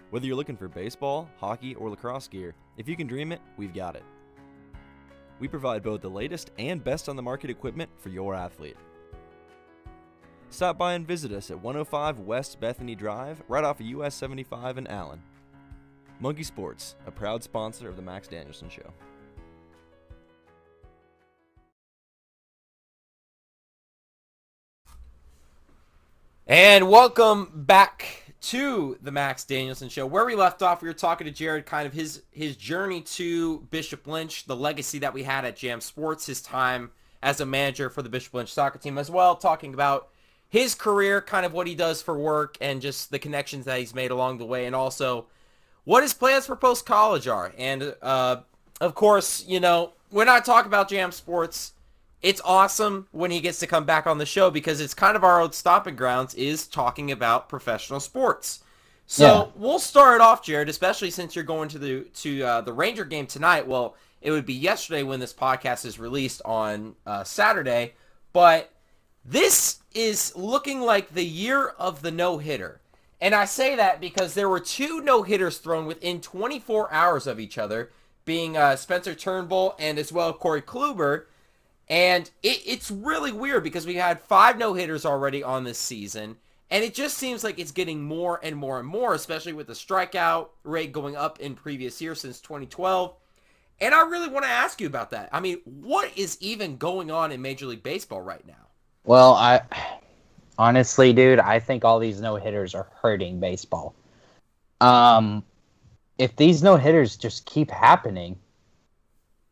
Whether 0.09 0.25
you're 0.25 0.35
looking 0.35 0.57
for 0.57 0.67
baseball, 0.67 1.29
hockey, 1.37 1.75
or 1.75 1.89
lacrosse 1.89 2.27
gear, 2.27 2.55
if 2.77 2.87
you 2.87 2.95
can 2.95 3.05
dream 3.05 3.31
it, 3.31 3.41
we've 3.57 3.73
got 3.73 3.95
it. 3.95 4.03
We 5.39 5.47
provide 5.47 5.83
both 5.83 6.01
the 6.01 6.09
latest 6.09 6.51
and 6.57 6.83
best 6.83 7.09
on 7.09 7.15
the 7.15 7.21
market 7.21 7.49
equipment 7.49 7.89
for 7.97 8.09
your 8.09 8.35
athlete. 8.35 8.77
Stop 10.49 10.77
by 10.77 10.93
and 10.93 11.07
visit 11.07 11.31
us 11.31 11.49
at 11.49 11.59
105 11.59 12.19
West 12.19 12.59
Bethany 12.59 12.95
Drive, 12.95 13.41
right 13.47 13.63
off 13.63 13.79
of 13.79 13.87
US 13.87 14.13
75 14.13 14.77
in 14.77 14.87
Allen. 14.87 15.21
Monkey 16.19 16.43
Sports, 16.43 16.95
a 17.07 17.11
proud 17.11 17.43
sponsor 17.43 17.89
of 17.89 17.95
the 17.95 18.01
Max 18.01 18.27
Danielson 18.27 18.69
Show. 18.69 18.93
And 26.45 26.89
welcome 26.89 27.51
back 27.53 28.22
to 28.43 28.97
the 29.01 29.11
Max 29.11 29.45
Danielson 29.45 29.87
Show. 29.87 30.05
Where 30.05 30.25
we 30.25 30.35
left 30.35 30.61
off, 30.61 30.81
we 30.81 30.89
were 30.89 30.93
talking 30.93 31.25
to 31.25 31.31
Jared, 31.31 31.65
kind 31.65 31.87
of 31.87 31.93
his 31.93 32.23
his 32.31 32.55
journey 32.57 33.01
to 33.01 33.59
Bishop 33.71 34.05
Lynch, 34.05 34.45
the 34.45 34.55
legacy 34.55 34.99
that 34.99 35.13
we 35.13 35.23
had 35.23 35.45
at 35.45 35.55
Jam 35.55 35.79
Sports, 35.79 36.25
his 36.25 36.41
time 36.41 36.91
as 37.21 37.39
a 37.39 37.45
manager 37.45 37.89
for 37.89 38.01
the 38.01 38.09
Bishop 38.09 38.33
Lynch 38.33 38.51
soccer 38.51 38.77
team 38.77 38.97
as 38.97 39.09
well, 39.09 39.37
talking 39.37 39.73
about 39.73 40.09
his 40.49 40.75
career, 40.75 41.21
kind 41.21 41.45
of 41.45 41.53
what 41.53 41.67
he 41.67 41.73
does 41.73 42.01
for 42.01 42.17
work, 42.17 42.57
and 42.59 42.81
just 42.81 43.11
the 43.11 43.19
connections 43.19 43.63
that 43.65 43.79
he's 43.79 43.95
made 43.95 44.11
along 44.11 44.39
the 44.39 44.45
way, 44.45 44.65
and 44.65 44.75
also 44.75 45.25
what 45.85 46.03
his 46.03 46.13
plans 46.13 46.45
for 46.45 46.57
post 46.57 46.85
college 46.85 47.27
are. 47.29 47.53
And 47.57 47.95
uh, 48.01 48.41
of 48.81 48.93
course, 48.93 49.45
you 49.47 49.61
know, 49.61 49.93
we're 50.11 50.25
not 50.25 50.43
talking 50.43 50.67
about 50.67 50.89
Jam 50.89 51.13
Sports 51.13 51.73
it's 52.23 52.41
awesome 52.43 53.07
when 53.11 53.29
he 53.31 53.39
gets 53.41 53.59
to 53.59 53.67
come 53.67 53.85
back 53.85 54.07
on 54.07 54.17
the 54.17 54.25
show 54.25 54.49
because 54.49 54.81
it's 54.81 54.93
kind 54.93 55.15
of 55.15 55.23
our 55.23 55.39
old 55.41 55.53
stopping 55.53 55.95
grounds 55.95 56.33
is 56.33 56.65
talking 56.67 57.11
about 57.11 57.49
professional 57.49 57.99
sports. 57.99 58.61
So 59.05 59.25
Yeah. 59.25 59.45
we'll 59.55 59.79
start 59.79 60.21
off, 60.21 60.41
Jared, 60.43 60.69
especially 60.69 61.11
since 61.11 61.35
you're 61.35 61.43
going 61.43 61.67
to 61.69 61.77
the 61.77 62.01
to 62.21 62.41
uh, 62.43 62.61
the 62.61 62.73
Ranger 62.73 63.03
game 63.05 63.27
tonight. 63.27 63.67
Well, 63.67 63.95
it 64.21 64.31
would 64.31 64.45
be 64.45 64.53
yesterday 64.53 65.03
when 65.03 65.19
this 65.19 65.33
podcast 65.33 65.85
is 65.85 65.99
released 65.99 66.41
on 66.45 66.95
uh, 67.05 67.25
Saturday, 67.25 67.93
but 68.31 68.71
this 69.25 69.79
is 69.93 70.33
looking 70.35 70.79
like 70.81 71.13
the 71.13 71.25
year 71.25 71.67
of 71.77 72.01
the 72.01 72.11
no 72.11 72.37
hitter. 72.37 72.79
And 73.19 73.35
I 73.35 73.45
say 73.45 73.75
that 73.75 73.99
because 74.01 74.33
there 74.33 74.49
were 74.49 74.59
two 74.59 75.01
no 75.01 75.23
hitters 75.23 75.57
thrown 75.57 75.85
within 75.85 76.21
24 76.21 76.91
hours 76.91 77.27
of 77.27 77.39
each 77.39 77.57
other, 77.57 77.91
being 78.25 78.55
uh, 78.55 78.77
Spencer 78.77 79.13
Turnbull 79.13 79.75
and 79.77 79.99
as 79.99 80.11
well 80.13 80.31
Corey 80.33 80.61
Kluber. 80.61 81.25
And 81.89 82.29
it, 82.41 82.61
it's 82.65 82.89
really 82.89 83.31
weird 83.31 83.63
because 83.63 83.85
we 83.85 83.95
had 83.95 84.21
five 84.21 84.57
no 84.57 84.73
hitters 84.73 85.05
already 85.05 85.43
on 85.43 85.63
this 85.63 85.77
season. 85.77 86.37
And 86.71 86.83
it 86.83 86.93
just 86.95 87.17
seems 87.17 87.43
like 87.43 87.59
it's 87.59 87.71
getting 87.71 88.01
more 88.01 88.39
and 88.41 88.55
more 88.55 88.79
and 88.79 88.87
more, 88.87 89.13
especially 89.13 89.53
with 89.53 89.67
the 89.67 89.73
strikeout 89.73 90.49
rate 90.63 90.91
going 90.91 91.15
up 91.15 91.39
in 91.39 91.53
previous 91.53 92.01
years 92.01 92.21
since 92.21 92.39
2012. 92.39 93.13
And 93.79 93.93
I 93.93 94.07
really 94.07 94.29
want 94.29 94.45
to 94.45 94.51
ask 94.51 94.79
you 94.81 94.87
about 94.87 95.11
that. 95.11 95.29
I 95.31 95.39
mean, 95.39 95.59
what 95.65 96.11
is 96.17 96.37
even 96.39 96.77
going 96.77 97.11
on 97.11 97.31
in 97.31 97.41
Major 97.41 97.65
League 97.65 97.83
Baseball 97.83 98.21
right 98.21 98.45
now? 98.47 98.53
Well, 99.03 99.33
I 99.33 99.61
honestly, 100.57 101.13
dude, 101.13 101.39
I 101.39 101.59
think 101.59 101.83
all 101.83 101.99
these 101.99 102.21
no 102.21 102.37
hitters 102.37 102.73
are 102.73 102.87
hurting 103.01 103.39
baseball. 103.39 103.93
Um, 104.81 105.43
if 106.17 106.35
these 106.35 106.63
no 106.63 106.77
hitters 106.77 107.17
just 107.17 107.45
keep 107.45 107.69
happening, 107.69 108.37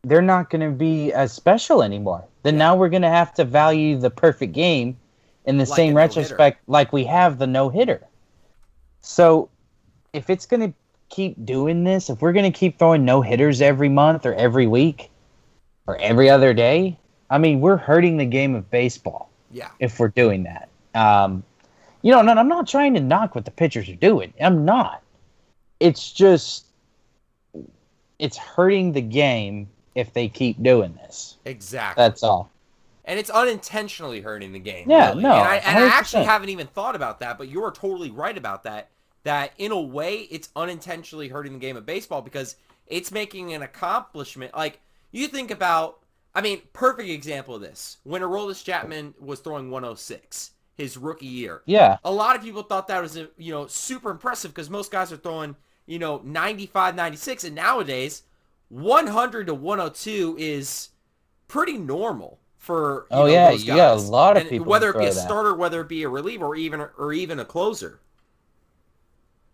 they're 0.04 0.22
not 0.22 0.50
going 0.50 0.68
to 0.68 0.76
be 0.76 1.12
as 1.12 1.32
special 1.32 1.82
anymore. 1.82 2.24
Then 2.42 2.58
now 2.58 2.74
we're 2.74 2.88
going 2.88 3.02
to 3.02 3.08
have 3.08 3.32
to 3.34 3.44
value 3.44 3.96
the 3.96 4.10
perfect 4.10 4.52
game 4.52 4.96
in 5.44 5.58
the 5.58 5.64
Like 5.64 5.76
same 5.76 5.94
retrospect 5.96 6.60
like 6.66 6.92
we 6.92 7.04
have 7.04 7.38
the 7.38 7.46
no 7.46 7.68
hitter. 7.68 8.00
So 9.00 9.48
if 10.12 10.28
it's 10.28 10.46
going 10.46 10.72
to 10.72 10.74
keep 11.08 11.44
doing 11.44 11.84
this, 11.84 12.10
if 12.10 12.20
we're 12.20 12.32
going 12.32 12.50
to 12.50 12.58
keep 12.58 12.78
throwing 12.78 13.04
no 13.04 13.22
hitters 13.22 13.60
every 13.60 13.88
month 13.88 14.26
or 14.26 14.34
every 14.34 14.66
week 14.66 15.10
or 15.86 15.96
every 15.98 16.28
other 16.28 16.52
day, 16.52 16.98
I 17.30 17.38
mean, 17.38 17.60
we're 17.60 17.76
hurting 17.76 18.16
the 18.16 18.26
game 18.26 18.54
of 18.54 18.70
baseball 18.70 19.30
Yeah. 19.50 19.68
if 19.78 19.98
we're 20.00 20.08
doing 20.08 20.44
that. 20.44 20.68
Um, 20.94 21.44
you 22.02 22.10
know, 22.12 22.18
and 22.20 22.30
I'm 22.30 22.48
not 22.48 22.66
trying 22.66 22.94
to 22.94 23.00
knock 23.00 23.34
what 23.34 23.44
the 23.44 23.50
pitchers 23.52 23.88
are 23.88 23.94
doing. 23.96 24.32
I'm 24.40 24.64
not. 24.64 25.02
It's 25.78 26.12
just 26.12 26.66
it's 28.18 28.36
hurting 28.36 28.92
the 28.92 29.00
game 29.00 29.68
if 29.94 30.12
they 30.12 30.28
keep 30.28 30.62
doing 30.62 30.94
this. 30.94 31.38
Exactly. 31.44 32.02
That's 32.02 32.22
all. 32.22 32.50
and 33.04 33.18
it's 33.18 33.30
unintentionally 33.30 34.20
hurting 34.20 34.52
the 34.52 34.58
game. 34.58 34.88
Yeah, 34.88 35.10
really. 35.10 35.22
no, 35.22 35.32
And 35.32 35.48
I, 35.48 35.56
and 35.56 35.78
I 35.78 35.88
actually 35.88 36.24
haven't 36.24 36.48
even 36.50 36.66
thought 36.68 36.94
about 36.96 37.20
that, 37.20 37.38
but 37.38 37.48
you're 37.48 37.70
totally 37.72 38.10
right 38.10 38.36
about 38.36 38.64
that. 38.64 38.88
That 39.24 39.52
in 39.58 39.70
a 39.72 39.80
way, 39.80 40.26
it's 40.30 40.48
unintentionally 40.56 41.28
hurting 41.28 41.52
the 41.52 41.58
game 41.60 41.76
of 41.76 41.86
baseball 41.86 42.22
because 42.22 42.56
it's 42.88 43.12
making 43.12 43.52
an 43.54 43.62
accomplishment. 43.62 44.52
Like 44.54 44.80
you 45.12 45.28
think 45.28 45.50
about, 45.52 46.00
I 46.34 46.40
mean, 46.40 46.62
perfect 46.72 47.08
example 47.08 47.54
of 47.54 47.60
this 47.60 47.98
when 48.02 48.22
Aroldis 48.22 48.64
Chapman 48.64 49.14
was 49.20 49.38
throwing 49.40 49.70
106 49.70 50.50
his 50.76 50.96
rookie 50.96 51.26
year. 51.26 51.62
Yeah. 51.66 51.98
A 52.04 52.10
lot 52.10 52.34
of 52.34 52.42
people 52.42 52.62
thought 52.62 52.88
that 52.88 53.00
was 53.02 53.16
you 53.16 53.52
know 53.52 53.66
super 53.68 54.10
impressive 54.10 54.52
because 54.52 54.70
most 54.70 54.90
guys 54.90 55.12
are 55.12 55.16
throwing 55.16 55.54
you 55.86 55.98
know 56.00 56.20
95, 56.24 56.96
96, 56.96 57.44
and 57.44 57.54
nowadays 57.54 58.22
100 58.72 59.48
to 59.48 59.54
102 59.54 60.36
is 60.38 60.88
pretty 61.46 61.76
normal 61.76 62.38
for 62.56 63.06
you 63.10 63.16
Oh, 63.16 63.26
know, 63.26 63.32
yeah, 63.32 63.50
those 63.50 63.64
you 63.64 63.74
got 63.74 63.98
a 63.98 64.00
lot 64.00 64.36
of 64.36 64.42
And 64.42 64.50
people 64.50 64.66
whether 64.66 64.90
it 64.90 64.98
be 64.98 65.06
a 65.06 65.12
that. 65.12 65.14
starter, 65.14 65.54
whether 65.54 65.82
it 65.82 65.88
be 65.88 66.02
a 66.04 66.08
reliever, 66.08 66.46
or 66.46 66.56
even 66.56 66.80
or 66.80 67.12
even 67.12 67.38
a 67.38 67.44
closer. 67.44 68.00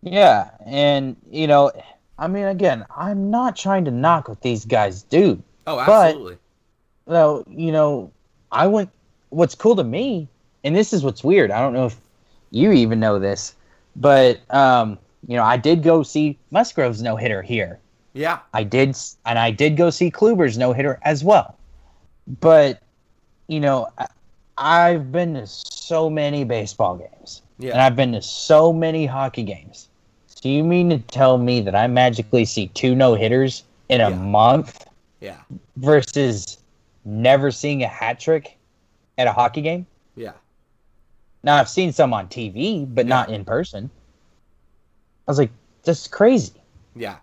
Yeah, 0.03 0.51
and 0.65 1.17
you 1.31 1.47
know, 1.49 1.73
I 2.19 2.29
mean, 2.29 2.45
again, 2.45 2.87
I'm 2.97 3.31
not 3.31 3.57
trying 3.57 3.85
to 3.87 3.91
knock 3.91 4.29
what 4.29 4.41
these 4.43 4.65
guys 4.65 5.03
do. 5.03 5.43
Oh, 5.67 5.77
But- 5.85 6.07
absolutely. 6.07 6.39
Though, 7.07 7.45
you 7.49 7.73
know, 7.73 8.13
I 8.53 8.67
went. 8.67 8.91
What's 9.31 9.55
cool 9.55 9.75
to 9.77 9.85
me, 9.85 10.29
and 10.63 10.77
this 10.77 10.93
is 10.93 11.03
what's 11.03 11.25
weird. 11.25 11.51
I 11.51 11.61
don't 11.61 11.73
know 11.73 11.87
if 11.87 11.97
you 12.51 12.71
even 12.73 13.01
know 13.01 13.19
this, 13.19 13.55
but 13.97 14.41
um, 14.55 14.99
you 15.27 15.37
know, 15.37 15.43
I 15.43 15.57
did 15.57 15.83
go 15.83 16.03
see 16.03 16.39
Musgrove's 16.51 17.03
no 17.03 17.17
hitter 17.17 17.43
here. 17.43 17.79
Yeah, 18.15 18.41
I 18.53 18.63
did, 18.65 18.97
and 19.27 19.39
I 19.39 19.51
did 19.51 19.77
go 19.77 19.91
see 19.91 20.11
Kluber's 20.11 20.59
no 20.59 20.73
hitter 20.73 20.99
as 21.03 21.23
well. 21.25 21.57
But 22.41 22.83
you 23.49 23.61
know, 23.61 23.89
I, 23.99 24.07
I've 24.57 25.13
been 25.13 25.35
to 25.35 25.47
so 25.47 26.11
many 26.11 26.45
baseball 26.45 26.97
games, 26.97 27.43
and 27.73 27.81
I've 27.81 27.97
been 27.97 28.13
to 28.13 28.23
so 28.23 28.73
many 28.73 29.07
hockey 29.07 29.43
games. 29.45 29.89
So 30.27 30.49
you 30.49 30.63
mean 30.63 30.91
to 30.91 30.99
tell 30.99 31.39
me 31.39 31.61
that 31.63 31.75
I 31.75 31.87
magically 31.87 32.45
see 32.45 32.69
two 32.69 32.95
no 32.95 33.15
hitters 33.15 33.65
in 33.89 34.01
a 34.01 34.11
Yeah. 34.11 34.17
month 34.17 34.87
yeah, 35.21 35.39
versus 35.77 36.59
never 37.05 37.51
seeing 37.51 37.83
a 37.83 37.89
hat 37.89 38.21
trick 38.21 38.57
at 39.17 39.27
a 39.27 39.33
hockey 39.33 39.63
game? 39.63 39.87
yeah. 40.15 40.33
Now 41.43 41.57
I've 41.57 41.69
seen 41.69 41.93
some 41.93 42.13
on 42.13 42.29
TV, 42.29 42.85
but 42.93 43.07
not 43.07 43.31
in 43.31 43.45
person. 43.45 43.91
I 45.27 45.31
was 45.31 45.39
like, 45.39 45.51
that's 45.85 46.09
crazy. 46.09 46.53
Yeah. 46.97 47.17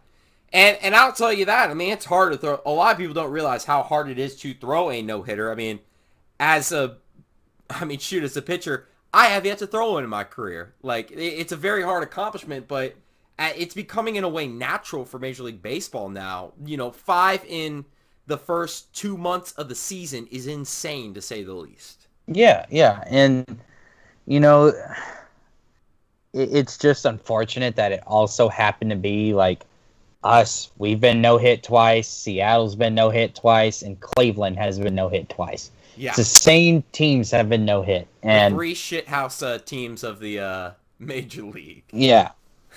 And 0.55 0.77
and 0.81 0.95
I'll 0.95 1.11
tell 1.11 1.33
you 1.33 1.43
that. 1.45 1.69
I 1.69 1.73
mean, 1.73 1.91
it's 1.91 2.05
hard 2.05 2.31
to 2.31 2.37
throw. 2.37 2.61
A 2.65 2.71
lot 2.71 2.93
of 2.93 2.97
people 2.97 3.13
don't 3.13 3.29
realize 3.29 3.65
how 3.65 3.83
hard 3.83 4.09
it 4.09 4.17
is 4.17 4.37
to 4.37 4.53
throw 4.53 4.89
a 4.89 5.01
no 5.01 5.21
hitter. 5.21 5.51
I 5.51 5.55
mean, 5.55 5.81
as 6.39 6.71
a, 6.71 6.95
I 7.69 7.83
mean, 7.83 7.99
shoot, 7.99 8.23
as 8.23 8.37
a 8.37 8.41
pitcher, 8.41 8.87
I 9.13 9.25
have 9.25 9.45
yet 9.45 9.57
to 9.57 9.67
throw 9.67 9.91
one 9.91 10.05
in 10.05 10.09
my 10.09 10.23
career. 10.23 10.73
Like, 10.81 11.11
it's 11.11 11.51
a 11.51 11.57
very 11.57 11.83
hard 11.83 12.03
accomplishment, 12.03 12.69
but 12.69 12.95
uh, 13.37 13.51
it's 13.57 13.75
becoming 13.75 14.15
in 14.15 14.23
a 14.23 14.29
way 14.29 14.47
natural 14.47 15.03
for 15.03 15.19
Major 15.19 15.43
League 15.43 15.61
Baseball 15.61 16.07
now. 16.07 16.53
You 16.63 16.77
know, 16.77 16.89
five 16.89 17.43
in 17.45 17.83
the 18.25 18.37
first 18.37 18.93
two 18.95 19.17
months 19.17 19.51
of 19.53 19.67
the 19.67 19.75
season 19.75 20.25
is 20.31 20.47
insane 20.47 21.13
to 21.15 21.21
say 21.21 21.43
the 21.43 21.53
least. 21.53 22.07
Yeah, 22.27 22.65
yeah, 22.69 23.03
and 23.07 23.59
you 24.25 24.39
know, 24.39 24.71
it's 26.31 26.77
just 26.77 27.03
unfortunate 27.03 27.75
that 27.75 27.91
it 27.91 28.03
also 28.07 28.47
happened 28.47 28.91
to 28.91 28.95
be 28.95 29.33
like 29.33 29.65
us. 30.25 30.71
We've 30.77 30.99
been 30.99 31.21
no 31.21 31.37
hit 31.37 31.63
twice. 31.63 32.07
Seattle's 32.07 32.75
been 32.75 32.95
no 32.95 33.09
hit 33.09 33.35
twice, 33.35 33.81
and 33.81 33.99
Cleveland 33.99 34.57
has 34.57 34.79
been 34.79 34.95
no 34.95 35.07
hit 35.07 35.29
twice. 35.29 35.71
Yeah. 35.95 36.09
It's 36.09 36.17
the 36.17 36.23
same 36.25 36.83
teams 36.91 37.31
have 37.31 37.47
been 37.47 37.63
no 37.63 37.81
hit, 37.81 38.07
The 38.21 38.27
and 38.27 38.55
three 38.55 38.75
shithouse 38.75 39.45
uh, 39.45 39.59
teams 39.59 40.03
of 40.03 40.19
the 40.19 40.39
uh, 40.39 40.71
Major 40.99 41.43
League. 41.43 41.83
yeah, 41.91 42.31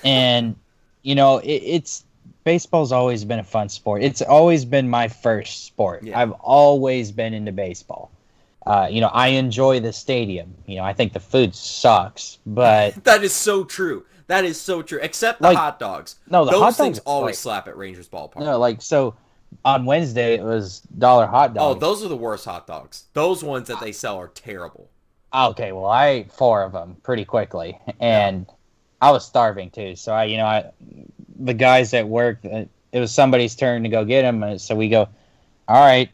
and 0.05 0.55
you 1.03 1.15
know, 1.17 1.39
it, 1.39 1.63
it's 1.65 2.05
baseball's 2.45 2.93
always 2.93 3.25
been 3.25 3.41
a 3.41 3.45
fun 3.45 3.69
sport. 3.69 4.03
It's 4.03 4.23
always 4.23 4.65
been 4.65 4.89
my 4.89 5.09
first 5.09 5.65
sport. 5.67 6.05
Yeah. 6.05 6.21
I've 6.21 6.33
always 6.33 7.11
been 7.11 7.35
into 7.35 7.53
baseball. 7.53 8.11
Uh, 8.67 8.87
you 8.91 9.01
know, 9.01 9.09
I 9.09 9.29
enjoy 9.29 9.81
the 9.81 9.93
stadium. 9.93 10.55
You 10.67 10.77
know, 10.77 10.85
I 10.85 10.93
think 10.93 11.13
the 11.15 11.21
food 11.21 11.55
sucks, 11.55 12.39
but 12.47 12.95
That 13.05 13.25
is 13.25 13.33
so 13.35 13.65
true. 13.65 14.05
That 14.29 14.45
is 14.45 14.61
so 14.61 14.83
true. 14.83 15.01
Except 15.03 15.41
the 15.41 15.49
Like- 15.49 15.57
hot 15.59 15.79
dogs. 15.79 16.17
no, 16.31 16.45
the 16.45 16.53
Those 16.53 16.61
hot 16.61 16.75
things 16.77 16.99
dogs 16.99 17.05
always 17.07 17.25
like, 17.45 17.65
slap 17.65 17.69
at 17.69 17.77
Rangers 17.77 18.09
ballpark. 18.09 18.37
no, 18.41 18.59
like 18.59 18.81
so. 18.81 19.15
On 19.65 19.87
Wednesday, 19.87 20.35
it 20.35 20.43
was 20.45 20.81
dollar 20.99 21.27
hot 21.27 21.55
dogs. 21.55 21.77
oh, 21.77 21.79
those 21.79 22.05
are 22.05 22.09
the 22.09 22.17
worst 22.17 22.45
hot 22.45 22.67
dogs. 22.67 23.05
Those 23.15 23.43
ones 23.43 23.67
that 23.69 23.81
they 23.81 23.93
sell 23.93 24.19
are 24.19 24.29
terrible. 24.29 24.91
okay, 25.35 25.73
well, 25.73 25.87
I 25.87 26.07
ate 26.09 26.33
four 26.33 26.63
of 26.63 26.73
them 26.73 26.97
pretty 27.03 27.25
quickly, 27.25 27.79
and 27.99 28.47
I 29.01 29.11
was 29.11 29.25
starving 29.25 29.71
too. 29.71 29.97
So 29.97 30.13
I, 30.13 30.25
you 30.25 30.37
know, 30.37 30.45
I, 30.45 30.71
the 31.39 31.55
guys 31.55 31.95
at 31.95 32.07
work, 32.07 32.41
uh, 32.45 32.65
it 32.93 33.01
was 33.01 33.11
somebody's 33.13 33.57
turn 33.57 33.83
to 33.85 33.89
go 33.89 34.05
get 34.05 34.21
them. 34.23 34.43
uh, 34.43 34.59
So 34.59 34.75
we 34.75 34.91
go, 34.91 35.09
all 35.67 35.83
right, 35.83 36.11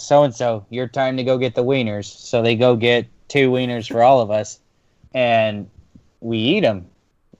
so 0.00 0.22
and 0.24 0.34
so, 0.34 0.64
your 0.70 0.88
time 0.88 1.18
to 1.18 1.24
go 1.24 1.36
get 1.36 1.54
the 1.54 1.64
wieners. 1.64 2.06
So 2.06 2.40
they 2.40 2.56
go 2.56 2.74
get 2.74 3.06
two 3.28 3.50
wieners 3.50 3.86
for 3.92 4.02
all 4.02 4.20
of 4.22 4.30
us, 4.30 4.60
and 5.12 5.68
we 6.20 6.38
eat 6.38 6.60
them. 6.60 6.86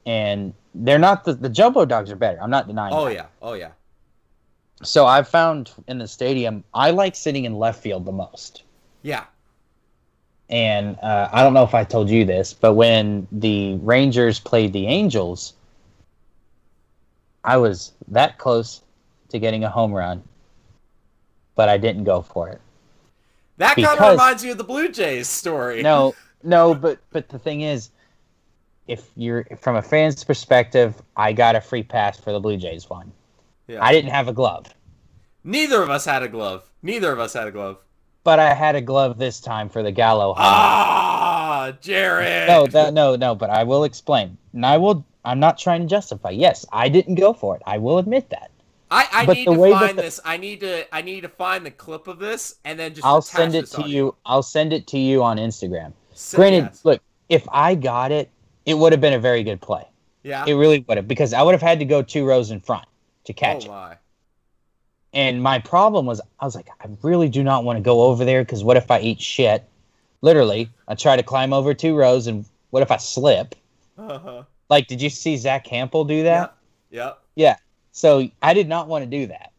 And 0.09 0.55
they're 0.75 0.99
not 0.99 1.25
the 1.25 1.35
the 1.35 1.51
jumbo 1.51 1.85
dogs 1.85 2.11
are 2.11 2.17
better. 2.17 2.43
I'm 2.43 2.49
not 2.49 2.67
denying. 2.67 2.95
Oh 2.95 3.05
that. 3.05 3.15
yeah. 3.15 3.27
Oh 3.43 3.53
yeah. 3.53 3.73
So 4.83 5.05
I've 5.05 5.29
found 5.29 5.71
in 5.87 5.99
the 5.99 6.09
stadium, 6.09 6.65
I 6.73 6.93
like 6.93 7.15
sitting 7.15 7.45
in 7.45 7.59
left 7.59 7.83
field 7.83 8.07
the 8.07 8.13
most. 8.13 8.63
Yeah. 9.03 9.25
And 10.49 10.97
uh, 11.03 11.29
I 11.31 11.43
don't 11.43 11.53
know 11.53 11.65
if 11.65 11.75
I 11.75 11.85
told 11.85 12.09
you 12.09 12.25
this, 12.25 12.55
but 12.55 12.73
when 12.73 13.29
the 13.31 13.75
Rangers 13.83 14.39
played 14.39 14.73
the 14.73 14.87
Angels, 14.87 15.53
I 17.45 17.59
was 17.59 17.93
that 18.09 18.39
close 18.39 18.81
to 19.29 19.39
getting 19.39 19.65
a 19.65 19.69
home 19.69 19.93
run, 19.93 20.23
but 21.55 21.69
I 21.69 21.77
didn't 21.77 22.05
go 22.05 22.23
for 22.23 22.49
it. 22.49 22.63
That 23.59 23.75
kind 23.75 24.01
of 24.01 24.11
reminds 24.13 24.43
you 24.43 24.53
of 24.53 24.59
the 24.59 24.65
Blue 24.65 24.89
Jays 24.89 25.29
story. 25.29 25.83
No, 25.83 26.15
no, 26.43 26.75
but 26.75 26.99
but 27.11 27.29
the 27.29 27.39
thing 27.39 27.61
is, 27.61 27.91
if 28.89 29.11
you're 29.17 29.45
from 29.61 29.77
a 29.77 29.83
fan's 29.83 30.25
perspective, 30.25 31.01
I 31.17 31.33
got 31.33 31.55
a 31.55 31.61
free 31.61 31.83
pass 31.83 32.19
for 32.19 32.33
the 32.33 32.41
Blue 32.41 32.57
Jays 32.57 32.89
one. 32.91 33.13
Yeah. 33.69 33.85
I 33.85 33.93
didn't 33.93 34.11
have 34.11 34.29
a 34.29 34.33
glove, 34.33 34.67
Neither 35.45 35.83
of 35.83 35.91
us 35.91 36.05
had 36.05 36.23
a 36.23 36.29
glove. 36.29 36.69
Neither 36.83 37.13
of 37.13 37.21
us 37.21 37.35
had 37.35 37.47
a 37.47 37.51
glove. 37.53 37.79
but 38.25 38.39
I 38.39 38.53
had 38.55 38.75
a 38.75 38.81
glove 38.81 39.19
this 39.19 39.41
time 39.41 39.69
for 39.69 39.83
the 39.83 39.93
Gallo. 39.93 40.35
Ah, 40.37 41.73
Jared. 41.81 42.49
no, 42.49 42.67
that 42.67 42.93
no, 42.95 43.15
no. 43.17 43.35
But 43.35 43.51
I 43.51 43.65
will 43.65 43.85
explain, 43.85 44.37
and 44.53 44.65
I 44.67 44.77
will. 44.79 45.05
I'm 45.25 45.41
not 45.41 45.59
trying 45.59 45.83
to 45.83 45.87
justify. 45.87 46.31
Yes, 46.31 46.65
I 46.73 46.89
didn't 46.89 47.17
go 47.17 47.33
for 47.33 47.57
it. 47.57 47.63
I 47.67 47.79
will 47.79 47.99
admit 47.99 48.31
that. 48.31 48.51
I, 48.91 49.07
I 49.13 49.27
but 49.27 49.37
need 49.37 49.47
the 49.49 49.53
to 49.55 49.59
way 49.59 49.71
find 49.73 49.99
the- 49.99 50.03
this. 50.03 50.21
I 50.25 50.37
need 50.39 50.61
to. 50.61 50.95
I 50.95 51.03
need 51.03 51.21
to 51.23 51.29
find 51.29 51.65
the 51.67 51.71
clip 51.71 52.07
of 52.09 52.19
this 52.19 52.57
and 52.65 52.79
then 52.79 52.95
just. 52.95 53.07
I'll 53.07 53.21
send 53.23 53.55
it 53.55 53.67
to 53.73 53.89
you. 53.89 54.15
I'll 54.25 54.43
send 54.43 54.73
it 54.73 54.87
to 54.89 54.99
you 54.99 55.23
on 55.23 55.37
Instagram. 55.37 55.93
Send- 56.13 56.37
Granted, 56.41 56.65
yes. 56.65 56.85
look, 56.85 57.03
if 57.29 57.47
I 57.53 57.75
got 57.75 58.13
it, 58.13 58.31
it 58.69 58.77
would 58.77 58.93
have 58.93 59.01
been 59.01 59.15
a 59.15 59.19
very 59.19 59.43
good 59.43 59.61
play. 59.61 59.85
Yeah. 60.23 60.45
It 60.47 60.53
really 60.55 60.85
would 60.87 60.99
have 60.99 61.09
because 61.09 61.33
I 61.33 61.43
would 61.43 61.53
have 61.53 61.63
had 61.63 61.79
to 61.79 61.87
go 61.87 62.03
two 62.03 62.27
rows 62.27 62.51
in 62.51 62.61
front 62.61 62.87
to 63.25 63.33
catch 63.33 63.63
oh 63.63 63.67
it. 63.67 63.69
my. 63.69 63.97
And 65.15 65.43
my 65.43 65.59
problem 65.59 66.05
was, 66.05 66.21
I 66.39 66.45
was 66.45 66.55
like, 66.55 66.69
I 66.81 66.87
really 67.03 67.31
do 67.31 67.43
not 67.43 67.65
want 67.65 67.79
to 67.79 67.83
go 67.83 68.03
over 68.03 68.27
there 68.27 68.45
because 68.45 68.63
what 68.63 68.77
if 68.77 68.91
I 68.91 69.01
eat 69.01 69.23
shit? 69.23 69.65
Literally, 70.21 70.69
I 70.87 70.95
try 70.97 71.17
to 71.17 71.23
climb 71.23 71.55
over 71.55 71.73
two 71.73 71.97
rows, 71.97 72.27
and 72.27 72.45
what 72.71 72.83
if 72.83 72.91
I 72.91 72.99
slip? 72.99 73.55
Uh-huh. 73.97 74.43
Like, 74.69 74.87
did 74.87 75.01
you 75.01 75.09
see 75.09 75.37
Zach 75.39 75.65
Campbell 75.65 76.05
do 76.05 76.25
that? 76.25 76.55
Yep. 76.91 77.23
Yeah. 77.37 77.57
So 77.93 78.29
I 78.43 78.53
did 78.53 78.69
not 78.69 78.87
want 78.87 79.03
to 79.05 79.11
do 79.11 79.29
that. 79.29 79.53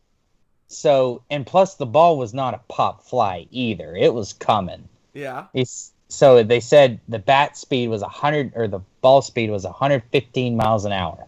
So, 0.68 1.24
and 1.32 1.48
plus 1.48 1.76
the 1.76 1.88
ball 1.88 2.18
was 2.18 2.32
not 2.34 2.54
a 2.54 2.62
pop 2.68 3.04
fly 3.04 3.48
either. 3.50 3.96
It 3.96 4.14
was 4.14 4.34
coming. 4.34 4.88
Yeah. 5.14 5.48
It's, 5.56 5.94
so 6.10 6.44
they 6.44 6.60
said 6.60 7.00
the 7.08 7.20
bat 7.20 7.56
speed 7.56 7.88
was 7.90 8.02
100 8.02 8.54
or 8.56 8.68
the 8.68 8.80
ball 9.02 9.22
speed 9.22 9.50
was 9.52 9.64
115 9.64 10.56
miles 10.58 10.84
an 10.86 10.92
hour. 10.92 11.26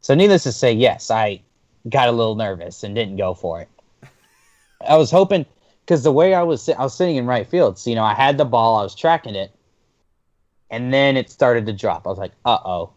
So 0.00 0.14
needless 0.14 0.44
to 0.44 0.52
say, 0.52 0.72
yes, 0.72 1.10
I 1.10 1.40
got 1.88 2.08
a 2.08 2.12
little 2.12 2.34
nervous 2.36 2.82
and 2.82 2.94
didn't 2.94 3.16
go 3.16 3.34
for 3.34 3.60
it. 3.60 3.68
I 4.86 4.96
was 4.96 5.10
hoping 5.10 5.46
because 5.84 6.02
the 6.02 6.12
way 6.12 6.34
I 6.34 6.42
was 6.42 6.68
I 6.68 6.82
was 6.82 6.94
sitting 6.94 7.16
in 7.16 7.26
right 7.26 7.46
field, 7.46 7.78
so 7.78 7.90
you 7.90 7.96
know 7.96 8.02
I 8.04 8.14
had 8.14 8.38
the 8.38 8.44
ball, 8.44 8.76
I 8.78 8.82
was 8.82 8.94
tracking 8.94 9.34
it, 9.34 9.52
and 10.70 10.92
then 10.92 11.16
it 11.16 11.30
started 11.30 11.66
to 11.66 11.72
drop. 11.72 12.06
I 12.06 12.10
was 12.10 12.18
like, 12.18 12.32
uh 12.44 12.58
oh, 12.64 12.92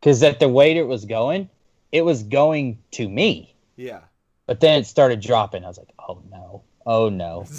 because 0.00 0.22
at 0.22 0.40
the 0.40 0.48
way 0.48 0.76
it 0.76 0.86
was 0.86 1.04
going, 1.04 1.48
it 1.92 2.02
was 2.02 2.22
going 2.22 2.78
to 2.92 3.08
me, 3.08 3.54
Yeah. 3.76 4.00
but 4.46 4.60
then 4.60 4.80
it 4.80 4.86
started 4.86 5.20
dropping. 5.20 5.64
I 5.64 5.68
was 5.68 5.78
like, 5.78 5.92
oh 6.08 6.22
no, 6.30 6.62
oh 6.86 7.08
no. 7.08 7.46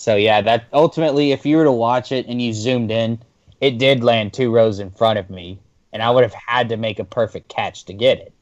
So 0.00 0.16
yeah, 0.16 0.40
that 0.40 0.64
ultimately, 0.72 1.32
if 1.32 1.44
you 1.44 1.58
were 1.58 1.64
to 1.64 1.70
watch 1.70 2.10
it 2.10 2.26
and 2.26 2.40
you 2.40 2.54
zoomed 2.54 2.90
in, 2.90 3.18
it 3.60 3.76
did 3.76 4.02
land 4.02 4.32
two 4.32 4.50
rows 4.50 4.78
in 4.78 4.90
front 4.90 5.18
of 5.18 5.28
me, 5.28 5.58
and 5.92 6.02
I 6.02 6.10
would 6.10 6.22
have 6.22 6.32
had 6.32 6.70
to 6.70 6.78
make 6.78 6.98
a 6.98 7.04
perfect 7.04 7.50
catch 7.50 7.84
to 7.84 7.92
get 7.92 8.16
it. 8.16 8.32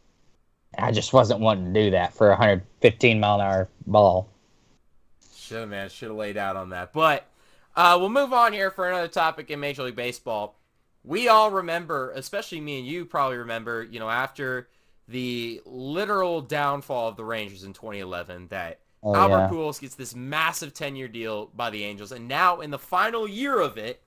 I 0.79 0.93
just 0.93 1.13
wasn't 1.13 1.41
wanting 1.41 1.75
to 1.75 1.83
do 1.83 1.91
that 1.91 2.15
for 2.15 2.29
a 2.29 2.39
115 2.39 3.19
mile 3.19 3.41
an 3.41 3.41
hour 3.41 3.69
ball. 3.89 4.29
Should 5.35 5.59
have, 5.59 5.69
man. 5.69 5.89
Should 5.89 6.11
have 6.11 6.17
laid 6.17 6.37
out 6.37 6.55
on 6.55 6.69
that. 6.69 6.93
But 6.93 7.27
uh, 7.75 7.97
we'll 7.99 8.09
move 8.09 8.33
on 8.33 8.53
here 8.53 8.71
for 8.71 8.89
another 8.89 9.09
topic 9.09 9.51
in 9.51 9.59
Major 9.59 9.83
League 9.83 9.97
Baseball. 9.97 10.55
We 11.03 11.27
all 11.27 11.51
remember, 11.51 12.13
especially 12.13 12.61
me 12.61 12.79
and 12.79 12.87
you 12.87 13.05
probably 13.05 13.39
remember, 13.39 13.83
you 13.83 13.99
know, 13.99 14.09
after 14.09 14.69
the 15.09 15.61
literal 15.67 16.41
downfall 16.41 17.09
of 17.09 17.17
the 17.17 17.25
Rangers 17.25 17.65
in 17.65 17.73
2011, 17.73 18.47
that 18.51 18.79
Oh, 19.09 19.17
Albert 19.17 19.37
yeah. 19.37 19.49
Pujols 19.51 19.81
gets 19.81 19.95
this 19.95 20.15
massive 20.15 20.75
10-year 20.75 21.09
deal 21.09 21.51
by 21.55 21.71
the 21.71 21.85
Angels, 21.85 22.13
and 22.13 22.29
now 22.29 22.61
in 22.61 22.71
the 22.71 22.79
final 22.79 23.29
year 23.29 23.61
of 23.61 23.79
it, 23.79 24.03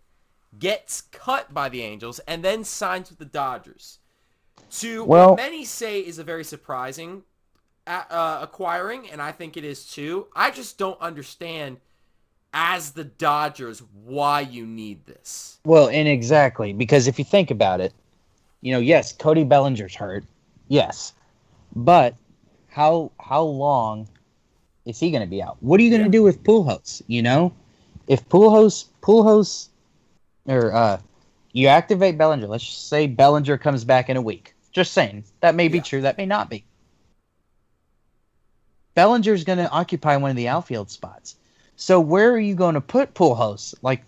gets 0.60 1.02
cut 1.02 1.54
by 1.54 1.70
the 1.70 1.82
Angels 1.82 2.20
and 2.28 2.44
then 2.44 2.64
signs 2.64 3.10
with 3.10 3.20
the 3.20 3.26
Dodgers. 3.26 4.00
To 4.80 5.04
Well- 5.04 5.30
what 5.32 5.38
many 5.38 5.66
say 5.66 6.00
is 6.00 6.20
a 6.20 6.24
very 6.24 6.44
surprising 6.44 7.24
uh, 7.88 8.04
uh, 8.10 8.40
acquiring, 8.42 9.10
and 9.10 9.22
I 9.22 9.32
think 9.32 9.58
it 9.58 9.64
is 9.64 9.86
too. 9.92 10.28
I 10.36 10.52
just 10.52 10.78
don't 10.78 11.00
understand 11.02 11.78
as 12.54 12.92
the 12.92 13.06
Dodgers 13.06 13.82
why 14.04 14.42
you 14.42 14.66
need 14.66 15.06
this. 15.06 15.60
Well, 15.66 15.90
and 15.90 16.08
exactly 16.08 16.74
because 16.74 17.08
if 17.08 17.18
you 17.18 17.26
think 17.26 17.50
about 17.50 17.82
it, 17.82 17.94
you 18.62 18.72
know, 18.72 18.80
yes, 18.80 19.14
Cody 19.14 19.44
Bellinger's 19.44 19.96
hurt, 19.96 20.24
yes, 20.68 21.14
but 21.76 22.16
how 22.68 23.12
how 23.20 23.42
long 23.42 24.08
is 24.86 25.00
he 25.00 25.12
going 25.12 25.22
to 25.24 25.30
be 25.30 25.42
out? 25.42 25.58
What 25.62 25.80
are 25.80 25.84
you 25.84 25.90
going 25.90 26.02
to 26.02 26.08
Yeah. 26.08 26.12
do 26.12 26.24
with 26.24 26.44
Pujols? 26.44 27.02
You 27.08 27.22
know, 27.22 27.54
if 28.08 28.28
Pujols 28.30 28.86
Pujols 29.02 29.68
or 30.48 30.74
uh, 30.74 31.00
you 31.54 31.68
activate 31.68 32.18
Bellinger, 32.18 32.48
let's 32.48 32.66
just 32.66 32.88
say 32.90 33.08
Bellinger 33.08 33.58
comes 33.58 33.84
back 33.84 34.10
in 34.10 34.18
a 34.18 34.22
week. 34.22 34.56
Just 34.72 34.94
saying 34.94 35.24
that 35.42 35.56
may 35.56 35.68
be 35.68 35.78
Yeah. 35.78 35.84
true, 35.84 36.02
that 36.02 36.18
may 36.18 36.26
not 36.26 36.50
be. 36.50 36.64
Bellinger's 38.94 39.44
going 39.44 39.58
to 39.60 39.70
occupy 39.70 40.18
one 40.18 40.32
of 40.32 40.36
the 40.38 40.48
outfield 40.50 40.90
spots. 40.92 41.36
So 41.76 42.00
where 42.00 42.32
are 42.32 42.40
you 42.40 42.56
going 42.56 42.76
to 42.76 42.82
put 42.82 43.14
Pujols? 43.14 43.74
Like 43.82 44.04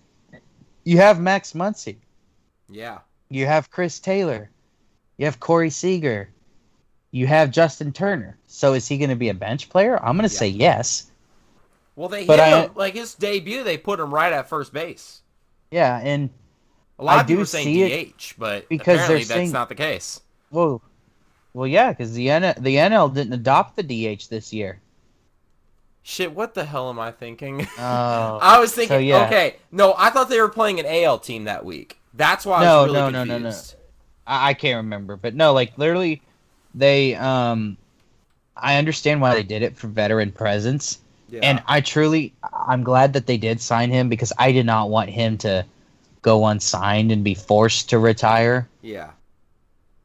you 0.84 0.98
have 0.98 1.20
Max 1.20 1.52
Muncy. 1.52 1.96
Yeah. 2.68 2.98
You 3.30 3.46
have 3.46 3.70
Chris 3.70 3.98
Taylor. 3.98 4.50
You 5.16 5.24
have 5.26 5.40
Corey 5.40 5.70
Seager. 5.70 6.28
You 7.14 7.28
have 7.28 7.52
Justin 7.52 7.92
Turner. 7.92 8.36
So 8.48 8.72
is 8.72 8.88
he 8.88 8.98
going 8.98 9.10
to 9.10 9.14
be 9.14 9.28
a 9.28 9.34
bench 9.34 9.68
player? 9.68 9.96
I'm 10.04 10.16
going 10.16 10.28
to 10.28 10.34
Yeah. 10.34 10.38
say 10.40 10.48
yes. 10.48 11.12
Well, 11.94 12.08
they 12.08 12.26
But 12.26 12.40
hit 12.40 12.52
I- 12.52 12.62
him 12.64 12.70
like 12.74 12.94
his 12.94 13.14
debut. 13.14 13.62
They 13.62 13.78
put 13.78 14.00
him 14.00 14.12
right 14.12 14.32
at 14.32 14.48
first 14.48 14.72
base. 14.72 15.20
Yeah, 15.70 16.00
and 16.02 16.30
A 16.98 17.04
lot 17.04 17.18
I 17.18 17.20
of 17.20 17.26
people 17.28 17.38
do 17.38 17.42
are 17.44 17.46
saying 17.46 17.66
see 17.66 18.04
DH, 18.18 18.34
but 18.36 18.68
because 18.68 18.86
they're 18.86 18.94
apparently 18.96 19.18
that's 19.18 19.28
saying- 19.28 19.52
not 19.52 19.68
the 19.68 19.76
case. 19.76 20.22
whoa, 20.50 20.82
well, 21.52 21.68
yeah, 21.68 21.90
because 21.90 22.14
the 22.14 22.30
N- 22.30 22.54
the 22.58 22.76
NL 22.78 23.08
didn't 23.14 23.32
adopt 23.32 23.76
the 23.76 23.82
DH 23.84 24.28
this 24.28 24.52
year. 24.52 24.80
Shit, 26.02 26.32
what 26.34 26.54
the 26.54 26.64
hell 26.64 26.90
am 26.90 26.98
I 26.98 27.12
thinking? 27.12 27.60
Oh, 27.78 28.38
I 28.42 28.58
was 28.58 28.72
thinking, 28.74 28.96
so, 28.96 28.98
yeah. 28.98 29.26
okay, 29.26 29.56
no, 29.70 29.94
I 29.96 30.10
thought 30.10 30.28
they 30.28 30.40
were 30.40 30.48
playing 30.48 30.80
an 30.80 30.86
AL 30.86 31.20
team 31.20 31.44
that 31.44 31.64
week. 31.64 31.98
That's 32.12 32.44
why 32.44 32.58
I 32.58 32.64
No, 32.64 32.82
was 32.82 32.86
really 32.88 32.98
no, 32.98 33.10
no, 33.10 33.24
no, 33.24 33.38
no. 33.38 33.44
confused. 33.50 33.76
I-, 34.26 34.50
I 34.50 34.54
can't 34.54 34.78
remember, 34.78 35.16
but 35.16 35.34
no, 35.36 35.52
like 35.52 35.78
literally, 35.78 36.22
they 36.74 37.14
um, 37.14 37.76
I 38.56 38.76
understand 38.76 39.20
why 39.20 39.34
they 39.34 39.42
did 39.42 39.62
it 39.62 39.76
for 39.76 39.88
veteran 39.88 40.32
presence. 40.32 40.98
Yeah. 41.28 41.40
And 41.42 41.62
I 41.66 41.80
truly, 41.80 42.32
I'm 42.52 42.82
glad 42.82 43.14
that 43.14 43.26
they 43.26 43.36
did 43.36 43.60
sign 43.60 43.90
him 43.90 44.08
because 44.08 44.32
I 44.38 44.52
did 44.52 44.66
not 44.66 44.90
want 44.90 45.10
him 45.10 45.38
to 45.38 45.64
go 46.22 46.46
unsigned 46.46 47.10
and 47.10 47.24
be 47.24 47.34
forced 47.34 47.90
to 47.90 47.98
retire. 47.98 48.68
yeah. 48.82 49.10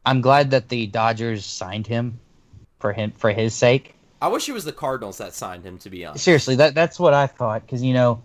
I'm 0.06 0.22
glad 0.22 0.52
that 0.52 0.70
the 0.70 0.88
Dodgers 0.88 1.46
signed 1.46 1.86
him 1.86 2.20
for 2.80 2.94
him 2.94 3.12
for 3.12 3.32
his 3.32 3.54
sake. 3.54 3.94
I 4.22 4.30
wish 4.30 4.50
it 4.50 4.54
was 4.54 4.64
the 4.64 4.72
Cardinals 4.72 5.18
that 5.20 5.34
signed 5.34 5.64
him, 5.64 5.78
to 5.80 5.90
be 5.90 6.06
honest. 6.06 6.24
Seriously, 6.24 6.56
that 6.56 6.74
that's 6.74 7.00
what 7.00 7.14
I 7.14 7.28
thought 7.28 7.62
because 7.62 7.84
you 7.84 7.94
know, 7.94 8.24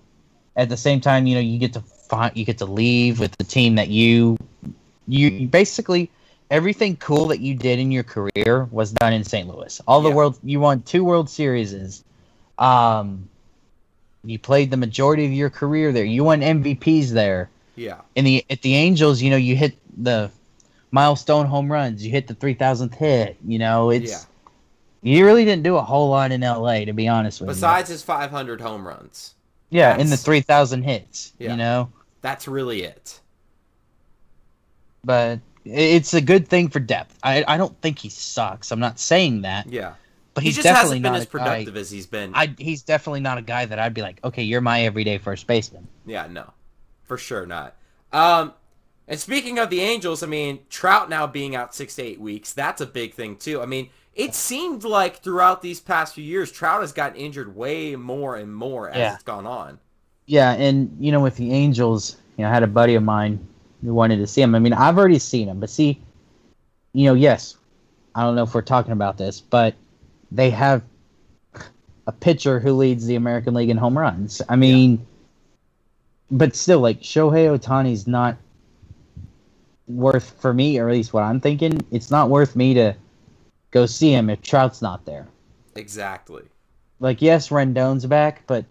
at 0.57 0.69
the 0.69 0.77
same 0.77 1.01
time, 1.01 1.27
you 1.27 1.35
know, 1.35 1.41
you 1.41 1.59
get 1.59 1.73
to 1.75 1.81
find 1.81 2.35
you 2.37 2.45
get 2.45 2.59
to 2.59 2.65
leave 2.65 3.21
with 3.21 3.37
the 3.37 3.45
team 3.45 3.75
that 3.75 3.89
you 3.89 4.39
you 5.07 5.47
basically 5.49 6.11
everything 6.51 6.97
cool 6.97 7.27
that 7.29 7.41
you 7.41 7.55
did 7.55 7.79
in 7.79 7.91
your 7.91 8.03
career 8.05 8.69
was 8.71 8.93
done 8.93 9.13
in 9.13 9.25
St. 9.25 9.49
Louis. 9.49 9.81
All 9.89 10.01
the 10.03 10.09
Yeah. 10.11 10.15
world 10.15 10.39
you 10.45 10.61
won 10.61 10.83
two 10.83 11.05
World 11.05 11.29
Series. 11.31 12.05
Um, 12.59 13.29
you 14.25 14.39
played 14.39 14.71
the 14.71 14.77
majority 14.77 15.25
of 15.27 15.33
your 15.33 15.51
career 15.51 15.93
there. 15.93 16.05
You 16.05 16.25
won 16.25 16.41
MVPs 16.43 17.11
there. 17.13 17.51
Yeah. 17.77 18.01
In 18.15 18.25
the 18.25 18.45
at 18.51 18.63
the 18.63 18.75
Angels, 18.77 19.21
you 19.21 19.31
know, 19.31 19.37
you 19.37 19.57
hit 19.57 19.77
the 20.03 20.31
milestone 20.91 21.47
home 21.47 21.71
runs. 21.71 22.05
You 22.05 22.11
hit 22.11 22.27
the 22.29 22.35
three 22.35 22.55
thousandth 22.55 22.95
hit. 22.95 23.37
You 23.45 23.59
know, 23.59 23.91
it's 23.91 24.11
Yeah. 24.13 24.21
you 25.03 25.25
really 25.25 25.45
didn't 25.45 25.65
do 25.65 25.77
a 25.77 25.83
whole 25.83 26.09
lot 26.09 26.31
in 26.31 26.43
LA, 26.43 26.85
to 26.85 26.93
be 26.93 27.09
honest 27.09 27.41
with 27.41 27.49
you. 27.49 27.55
Besides 27.55 27.89
his 27.91 28.03
500 28.03 28.61
home 28.61 28.87
runs. 28.87 29.35
Yeah, 29.71 29.97
in 29.99 30.09
the 30.09 30.17
three 30.17 30.41
thousand 30.41 30.85
hits. 30.85 31.33
Yeah. 31.39 31.51
You 31.51 31.57
know, 31.57 31.89
That's 32.23 32.47
really 32.47 32.83
it. 32.85 33.21
but 35.05 35.41
it's 35.65 36.15
a 36.15 36.21
good 36.21 36.49
thing 36.49 36.69
for 36.69 36.81
depth. 36.81 37.19
I 37.23 37.45
I 37.47 37.57
don't 37.57 37.79
think 37.81 37.99
he 37.99 38.09
sucks. 38.09 38.71
I'm 38.71 38.81
not 38.81 38.99
saying 38.99 39.43
that, 39.43 39.67
Yeah. 39.71 39.95
but 40.35 40.43
He 40.43 40.49
he's 40.49 40.57
just 40.57 40.65
definitely 40.65 40.99
hasn't 40.99 41.03
been 41.03 41.13
not 41.13 41.17
as 41.19 41.23
a 41.23 41.27
guy. 41.27 41.31
productive 41.31 41.77
as 41.77 41.91
he's 41.91 42.07
been. 42.07 42.33
I 42.35 42.55
he's 42.59 42.83
definitely 42.83 43.21
not 43.21 43.39
a 43.39 43.43
guy 43.43 43.65
that 43.65 43.79
I'd 43.79 43.95
be 43.95 44.03
like, 44.03 44.21
okay, 44.25 44.43
you're 44.43 44.61
my 44.61 44.83
everyday 44.83 45.19
first 45.19 45.47
baseman. 45.47 45.87
Yeah, 46.07 46.27
no. 46.31 46.53
For 47.05 47.17
sure 47.19 47.47
not. 47.47 47.75
Um, 48.13 48.53
and 49.09 49.21
speaking 49.21 49.59
of 49.59 49.69
the 49.71 49.81
Angels, 49.81 50.23
I 50.23 50.27
mean, 50.27 50.61
Trout 50.71 51.11
now 51.11 51.27
being 51.27 51.55
out 51.55 51.75
six 51.75 51.95
to 51.97 52.03
eight 52.03 52.21
weeks, 52.21 52.53
that's 52.53 52.81
a 52.81 52.87
big 52.87 53.13
thing 53.15 53.37
too. 53.37 53.61
I 53.61 53.67
mean, 53.67 53.91
it 54.15 54.35
seemed 54.35 54.85
like 54.85 55.17
throughout 55.23 55.61
these 55.61 55.81
past 55.81 56.15
few 56.15 56.25
years, 56.25 56.51
Trout 56.53 56.81
has 56.81 56.93
gotten 56.93 57.17
injured 57.17 57.55
way 57.55 57.97
more 57.97 58.37
and 58.37 58.55
more 58.55 58.89
as 58.89 58.97
Yeah. 58.97 59.15
it's 59.15 59.23
gone 59.25 59.47
on. 59.47 59.79
Yeah, 60.27 60.53
and 60.53 60.97
you 60.99 61.13
know, 61.13 61.21
with 61.21 61.37
the 61.37 61.53
Angels, 61.53 62.17
you 62.39 62.45
know, 62.45 62.51
I 62.51 62.55
had 62.55 62.63
a 62.63 62.67
buddy 62.69 62.95
of 62.95 63.03
mine 63.03 63.47
who 63.85 63.93
wanted 63.95 64.17
to 64.17 64.27
see 64.27 64.41
him. 64.41 64.55
I 64.55 64.59
mean, 64.59 64.73
I've 64.73 64.99
already 64.99 65.19
seen 65.19 65.49
him, 65.49 65.61
but 65.61 65.71
see, 65.71 66.01
you 66.93 67.05
know, 67.05 67.15
yes, 67.15 67.57
I 68.15 68.23
don't 68.23 68.35
know 68.35 68.45
if 68.45 68.55
we're 68.55 68.63
talking 68.63 68.93
about 68.93 69.19
this, 69.19 69.41
but 69.41 69.75
they 70.33 70.51
have 70.51 70.83
a 72.07 72.13
pitcher 72.13 72.61
who 72.61 72.73
leads 72.73 73.07
the 73.07 73.17
American 73.17 73.55
League 73.55 73.71
in 73.71 73.77
home 73.77 73.99
runs. 73.99 74.41
I 74.49 74.57
mean, 74.57 75.05
but 76.31 76.55
still, 76.57 76.81
like 76.81 77.01
Shohei 77.01 77.59
Ohtani's 77.59 78.07
not 78.07 78.37
worth 79.87 80.35
for 80.41 80.55
me, 80.55 80.79
or 80.79 80.89
at 80.89 80.95
least 80.95 81.13
what 81.13 81.23
I'm 81.23 81.41
thinking. 81.41 81.85
It's 81.91 82.11
not 82.11 82.31
worth 82.31 82.57
me 82.57 82.75
to 82.75 82.95
go 83.71 83.87
see 83.87 84.13
him 84.13 84.31
if 84.31 84.41
Trout's 84.43 84.81
not 84.81 85.05
there. 85.05 85.27
Exactly. 85.77 86.43
Like, 87.01 87.21
yes, 87.21 87.49
Rendon's 87.49 88.07
back, 88.07 88.43
but 88.47 88.65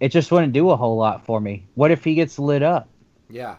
it 0.00 0.08
just 0.08 0.30
wouldn't 0.30 0.52
do 0.52 0.70
a 0.70 0.76
whole 0.76 0.96
lot 0.96 1.24
for 1.26 1.40
me. 1.40 1.66
What 1.74 1.90
if 1.90 2.04
he 2.04 2.14
gets 2.14 2.38
lit 2.38 2.62
up? 2.62 2.88
Yeah. 3.28 3.56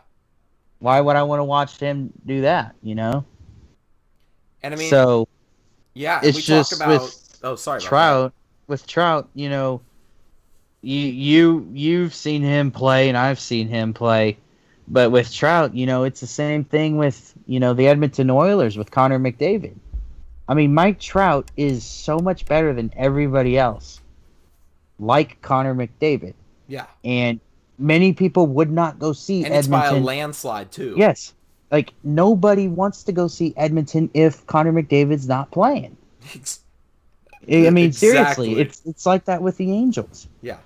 Why 0.79 0.99
would 1.01 1.15
I 1.15 1.23
want 1.23 1.39
to 1.39 1.43
watch 1.43 1.77
him 1.77 2.11
do 2.25 2.41
that? 2.41 2.75
You 2.81 2.95
know. 2.95 3.25
And 4.61 4.73
I 4.73 4.77
mean, 4.77 4.89
so 4.89 5.27
yeah, 5.93 6.19
it's 6.23 6.37
we 6.37 6.41
just 6.41 6.73
about. 6.73 6.89
with 6.89 7.39
oh, 7.43 7.55
sorry. 7.55 7.81
Trout, 7.81 8.33
with 8.67 8.85
Trout, 8.85 9.29
you 9.33 9.49
know, 9.49 9.81
you 10.81 10.99
you 10.99 11.67
you've 11.71 12.13
seen 12.13 12.41
him 12.41 12.71
play, 12.71 13.09
and 13.09 13.17
I've 13.17 13.39
seen 13.39 13.67
him 13.67 13.93
play, 13.93 14.37
but 14.87 15.11
with 15.11 15.33
Trout, 15.33 15.73
you 15.73 15.85
know, 15.85 16.03
it's 16.03 16.19
the 16.19 16.27
same 16.27 16.63
thing 16.63 16.97
with 16.97 17.33
you 17.47 17.59
know 17.59 17.73
the 17.73 17.87
Edmonton 17.87 18.29
Oilers 18.29 18.77
with 18.77 18.91
Connor 18.91 19.19
McDavid. 19.19 19.75
I 20.47 20.53
mean, 20.53 20.73
Mike 20.73 20.99
Trout 20.99 21.49
is 21.57 21.83
so 21.83 22.19
much 22.19 22.45
better 22.45 22.73
than 22.73 22.91
everybody 22.95 23.57
else, 23.57 24.01
like 24.99 25.41
Connor 25.41 25.73
McDavid. 25.73 26.33
Yeah. 26.67 26.87
and 27.03 27.39
many 27.77 28.13
people 28.13 28.47
would 28.47 28.71
not 28.71 28.99
go 28.99 29.13
see 29.13 29.43
And 29.43 29.53
it's 29.53 29.67
by 29.67 29.83
a 29.83 29.87
Edmonton. 29.87 30.03
landslide 30.05 30.71
too. 30.71 30.95
Yes. 30.97 31.33
Like 31.71 31.93
nobody 32.03 32.67
wants 32.67 33.03
to 33.03 33.11
go 33.11 33.27
see 33.27 33.53
Edmonton 33.57 34.09
if 34.13 34.45
Connor 34.47 34.71
McDavid's 34.71 35.27
not 35.27 35.51
playing. 35.51 35.97
I 37.49 37.69
mean, 37.69 37.91
seriously, 37.91 38.59
it's 38.59 38.81
it's 38.85 39.05
like 39.05 39.25
that 39.25 39.41
with 39.41 39.57
the 39.57 39.71
Angels. 39.71 40.27
Yeah. 40.41 40.57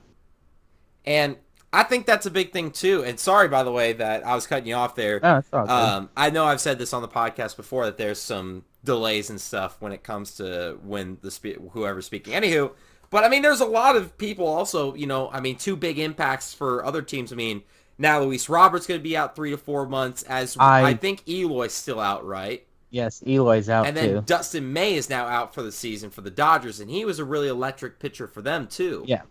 And 1.06 1.36
I 1.74 1.84
think 1.84 2.06
that's 2.06 2.26
a 2.26 2.32
big 2.32 2.52
thing 2.54 2.72
too. 2.72 3.04
And 3.04 3.20
sorry, 3.20 3.48
by 3.48 3.64
the 3.64 3.72
way, 3.72 3.94
that 3.94 4.26
I 4.26 4.36
was 4.36 4.48
cutting 4.48 4.68
you 4.68 4.76
off 4.76 4.96
there. 4.96 5.20
No, 5.22 5.38
it's 5.38 5.50
all 5.52 5.66
good. 5.66 5.72
Um, 5.72 6.10
I 6.16 6.30
know 6.30 6.46
I've 6.46 6.62
said 6.62 6.80
this 6.80 6.94
on 6.94 7.02
the 7.02 7.08
podcast 7.08 7.58
before 7.58 7.86
that 7.86 7.98
there's 7.98 8.20
some 8.20 8.64
delays 8.84 9.30
and 9.30 9.40
stuff 9.42 9.78
when 9.80 9.92
it 9.92 10.04
comes 10.04 10.36
to 10.36 10.78
when 10.84 11.18
the 11.22 11.32
spe- 11.32 11.58
whoever's 11.72 12.06
speaking. 12.06 12.34
Anywho, 12.34 12.72
but 13.10 13.24
I 13.24 13.30
mean, 13.30 13.42
there's 13.42 13.62
a 13.62 13.66
lot 13.66 13.96
of 13.96 14.18
people 14.18 14.48
also. 14.48 14.94
You 14.96 15.08
know, 15.08 15.30
I 15.32 15.40
mean, 15.40 15.56
two 15.58 15.76
big 15.76 16.00
impacts 16.00 16.54
for 16.54 16.86
other 16.86 17.02
teams. 17.02 17.32
I 17.32 17.36
mean, 17.36 17.64
now 17.98 18.22
Luis 18.22 18.50
Roberts 18.50 18.88
going 18.88 19.00
to 19.00 19.04
be 19.04 19.18
out 19.18 19.36
three 19.36 19.52
to 19.52 19.58
four 19.58 19.88
months. 19.88 20.24
As 20.24 20.56
I, 20.60 20.84
I- 20.90 20.94
think 20.96 21.24
Eloy's 21.28 21.74
still 21.74 22.00
out, 22.00 22.26
right? 22.26 22.66
yes, 22.92 23.22
Eloy's 23.28 23.70
out 23.70 23.86
and 23.86 23.96
then 23.96 24.10
too. 24.10 24.22
Dustin 24.26 24.74
May 24.74 24.96
is 24.96 25.10
now 25.12 25.28
out 25.28 25.54
for 25.54 25.62
the 25.62 25.72
season 25.72 26.10
for 26.10 26.22
the 26.22 26.32
Dodgers, 26.32 26.80
and 26.80 26.90
he 26.90 27.06
was 27.06 27.20
a 27.20 27.26
really 27.26 27.48
electric 27.48 28.00
pitcher 28.00 28.28
for 28.28 28.42
them 28.42 28.66
too. 28.68 29.04
Yeah. 29.08 29.22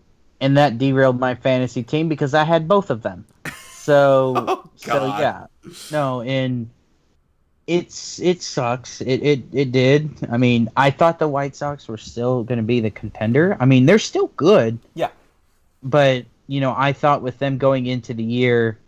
And 0.40 0.56
that 0.56 0.78
derailed 0.78 1.18
my 1.18 1.34
fantasy 1.34 1.82
team 1.82 2.08
because 2.08 2.34
I 2.34 2.44
had 2.44 2.68
both 2.68 2.90
of 2.90 3.02
them. 3.02 3.26
So 3.88 4.34
Oh, 4.36 4.70
so 4.76 5.06
yeah. 5.18 5.46
No, 5.90 6.20
and 6.20 6.68
it's 7.68 8.18
it 8.18 8.42
sucks. 8.42 9.00
It 9.02 9.22
it 9.22 9.42
it 9.52 9.70
did. 9.72 10.10
I 10.32 10.38
mean, 10.38 10.68
I 10.76 10.90
thought 10.90 11.18
the 11.20 11.28
White 11.28 11.54
Sox 11.54 11.86
were 11.86 11.98
still 11.98 12.42
going 12.42 12.56
to 12.58 12.64
be 12.64 12.80
the 12.80 12.90
contender. 12.90 13.56
I 13.60 13.66
mean, 13.66 13.86
they're 13.86 13.98
still 14.00 14.28
good. 14.36 14.78
Yeah. 14.94 15.10
But, 15.82 16.24
you 16.48 16.60
know, 16.60 16.74
I 16.76 16.92
thought 16.92 17.22
with 17.22 17.38
them 17.38 17.58
going 17.58 17.86
into 17.86 18.14
the 18.14 18.24
year 18.24 18.78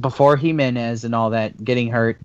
before 0.00 0.36
Jimenez 0.36 1.02
and 1.04 1.14
all 1.14 1.30
that 1.30 1.64
getting 1.64 1.90
hurt, 1.90 2.20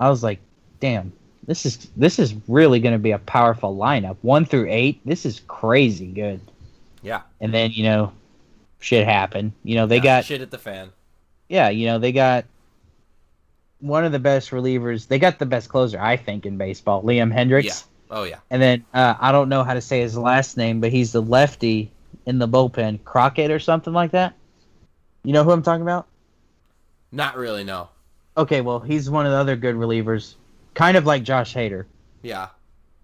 I 0.00 0.10
was 0.10 0.22
like, 0.22 0.40
damn, 0.80 1.12
this 1.46 1.64
is 1.64 1.88
this 1.96 2.18
is 2.18 2.34
really 2.48 2.80
going 2.80 2.92
to 2.92 2.98
be 2.98 3.12
a 3.12 3.18
powerful 3.18 3.74
lineup. 3.76 4.16
1 4.22 4.44
through 4.44 4.66
8. 4.68 5.00
This 5.06 5.24
is 5.24 5.40
crazy 5.48 6.06
good. 6.08 6.40
Yeah. 7.02 7.22
And 7.40 7.54
then, 7.54 7.70
you 7.70 7.84
know, 7.84 8.12
shit 8.80 9.06
happened. 9.06 9.52
You 9.62 9.76
know, 9.76 9.86
they 9.86 9.96
Yeah, 9.96 10.02
got 10.02 10.24
shit 10.24 10.40
at 10.42 10.50
the 10.50 10.58
fan. 10.58 10.90
yeah, 11.48 11.68
you 11.68 11.86
know, 11.86 11.98
they 11.98 12.12
got 12.12 12.44
one 13.80 14.04
of 14.04 14.12
the 14.12 14.18
best 14.18 14.50
relievers. 14.50 15.06
They 15.06 15.18
got 15.18 15.38
the 15.38 15.46
best 15.46 15.68
closer, 15.68 16.00
I 16.00 16.16
think, 16.16 16.46
in 16.46 16.56
baseball, 16.56 17.02
Liam 17.02 17.32
Hendriks. 17.32 17.64
Yeah. 17.64 17.74
Oh 18.10 18.22
yeah. 18.24 18.38
And 18.50 18.60
then 18.60 18.84
uh, 18.94 19.14
I 19.20 19.32
don't 19.32 19.48
know 19.48 19.64
how 19.64 19.74
to 19.74 19.80
say 19.80 20.00
his 20.00 20.16
last 20.16 20.56
name, 20.56 20.80
but 20.80 20.90
he's 20.90 21.12
the 21.12 21.22
lefty 21.22 21.90
in 22.26 22.38
the 22.38 22.48
bullpen, 22.48 23.04
Crockett 23.04 23.50
or 23.50 23.58
something 23.58 23.92
like 23.92 24.12
that. 24.12 24.34
You 25.24 25.32
know 25.32 25.44
who 25.44 25.50
I'm 25.50 25.62
talking 25.62 25.82
about? 25.82 26.06
Not 27.12 27.36
really, 27.36 27.64
no. 27.64 27.88
Okay, 28.36 28.60
well, 28.60 28.80
he's 28.80 29.10
one 29.10 29.26
of 29.26 29.32
the 29.32 29.38
other 29.38 29.56
good 29.56 29.74
relievers, 29.74 30.34
kind 30.74 30.96
of 30.96 31.06
like 31.06 31.22
Josh 31.22 31.54
Hader. 31.54 31.86
Yeah. 32.22 32.48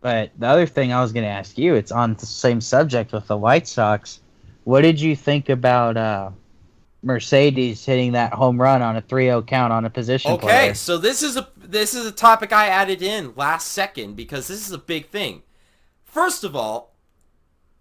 But 0.01 0.31
the 0.39 0.47
other 0.47 0.67
thing 0.67 0.93
I 0.93 1.01
was 1.01 1.13
going 1.13 1.25
to 1.25 1.31
ask 1.31 1.57
you, 1.57 1.75
it's 1.75 1.91
on 1.91 2.15
the 2.15 2.27
same 2.27 2.61
subject 2.61 3.13
with 3.13 3.27
the 3.27 3.37
White 3.37 3.67
Sox. 3.67 4.21
What 4.65 4.83
did 4.83 5.01
you 5.01 5.17
think 5.17 5.49
about 5.49 5.97
uh, 5.97 6.31
Mercedes 7.05 7.85
hitting 7.85 8.13
that 8.13 8.33
home 8.33 8.61
run 8.61 8.83
on 8.83 8.97
a 8.97 9.03
3-0 9.03 9.47
count 9.47 9.73
on 9.73 9.85
a 9.85 9.91
position 9.91 10.33
Okay, 10.33 10.41
player? 10.47 10.75
so 10.75 10.99
this 10.99 11.23
is 11.23 11.37
a 11.37 11.49
this 11.57 11.95
is 11.95 12.07
a 12.07 12.13
topic 12.13 12.53
I 12.53 12.69
added 12.69 13.03
in 13.03 13.33
last 13.37 13.69
second 13.69 14.17
because 14.17 14.49
this 14.49 14.67
is 14.67 14.73
a 14.73 14.79
big 14.79 15.09
thing. 15.09 15.43
First 16.05 16.45
of 16.45 16.55
all, 16.57 16.95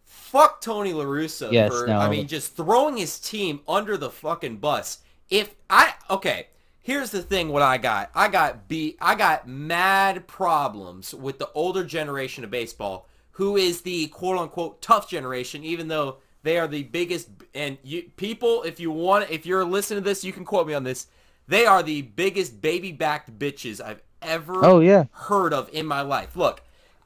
fuck 0.04 0.62
Tony 0.62 0.94
La 0.94 1.06
Russa 1.06 1.52
Yes, 1.52 1.72
for 1.72 1.88
no. 1.88 1.98
I 1.98 2.10
mean 2.10 2.28
just 2.28 2.56
throwing 2.56 2.98
his 2.98 3.20
team 3.20 3.62
under 3.68 3.98
the 3.98 4.10
fucking 4.10 4.58
bus. 4.58 5.00
If 5.30 5.56
I 5.70 5.94
okay, 6.10 6.48
here's 6.82 7.12
the 7.12 7.22
thing 7.22 7.50
what 7.50 7.62
I 7.62 7.78
got. 7.78 8.12
I 8.14 8.28
got 8.28 8.68
beat 8.68 8.98
I 9.02 9.16
got 9.16 9.48
mad 9.48 10.28
problems 10.28 11.14
with 11.14 11.40
the 11.40 11.50
older 11.54 11.84
generation 11.84 12.44
of 12.44 12.52
baseball 12.52 13.08
who 13.32 13.56
is 13.58 13.82
the 13.82 14.08
quote 14.08 14.38
unquote 14.38 14.82
tough 14.82 15.10
generation 15.10 15.64
even 15.64 15.88
though 15.88 16.18
they 16.44 16.58
are 16.58 16.68
the 16.68 16.84
biggest 16.84 17.30
and 17.56 17.78
you 17.84 18.04
people 18.18 18.64
if 18.64 18.80
you 18.80 18.91
want 18.91 19.30
if 19.30 19.46
you're 19.46 19.66
listening 19.66 20.04
to 20.04 20.10
this 20.10 20.24
you 20.24 20.32
can 20.34 20.46
quote 20.46 20.68
me 20.68 20.74
on 20.74 20.84
this. 20.84 21.08
They 21.48 21.66
are 21.66 21.84
the 21.84 22.04
biggest 22.04 22.62
baby 22.62 22.91
backed 22.94 23.38
bitches 23.38 23.82
I've 23.82 24.02
ever 24.22 24.64
Oh, 24.64 24.80
yeah. 24.80 25.06
heard 25.12 25.54
of 25.54 25.70
in 25.74 25.86
my 25.86 26.00
life. 26.02 26.38
Look, 26.38 26.62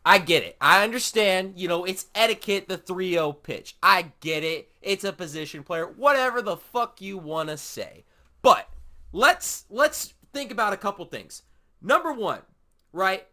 I 0.05 0.19
get 0.19 0.43
it. 0.43 0.55
I 0.61 0.83
understand, 0.83 1.53
you 1.57 1.67
know, 1.67 1.85
it's 1.85 2.05
etiquette, 2.13 2.67
the 2.67 2.77
3-0 2.77 3.41
pitch. 3.41 3.75
I 3.81 4.11
get 4.19 4.43
it. 4.43 4.69
It's 4.81 5.03
a 5.03 5.11
position 5.11 5.63
player. 5.63 5.87
Whatever 5.87 6.41
the 6.43 6.55
fuck 6.55 7.01
you 7.01 7.17
want 7.17 7.49
to 7.49 7.57
say. 7.57 8.05
But 8.43 8.69
let's 9.11 9.65
let's 9.69 10.13
think 10.33 10.51
about 10.51 10.73
a 10.73 10.77
couple 10.77 11.03
things. 11.05 11.41
Number 11.81 12.13
1, 12.13 12.39
right? 12.93 13.25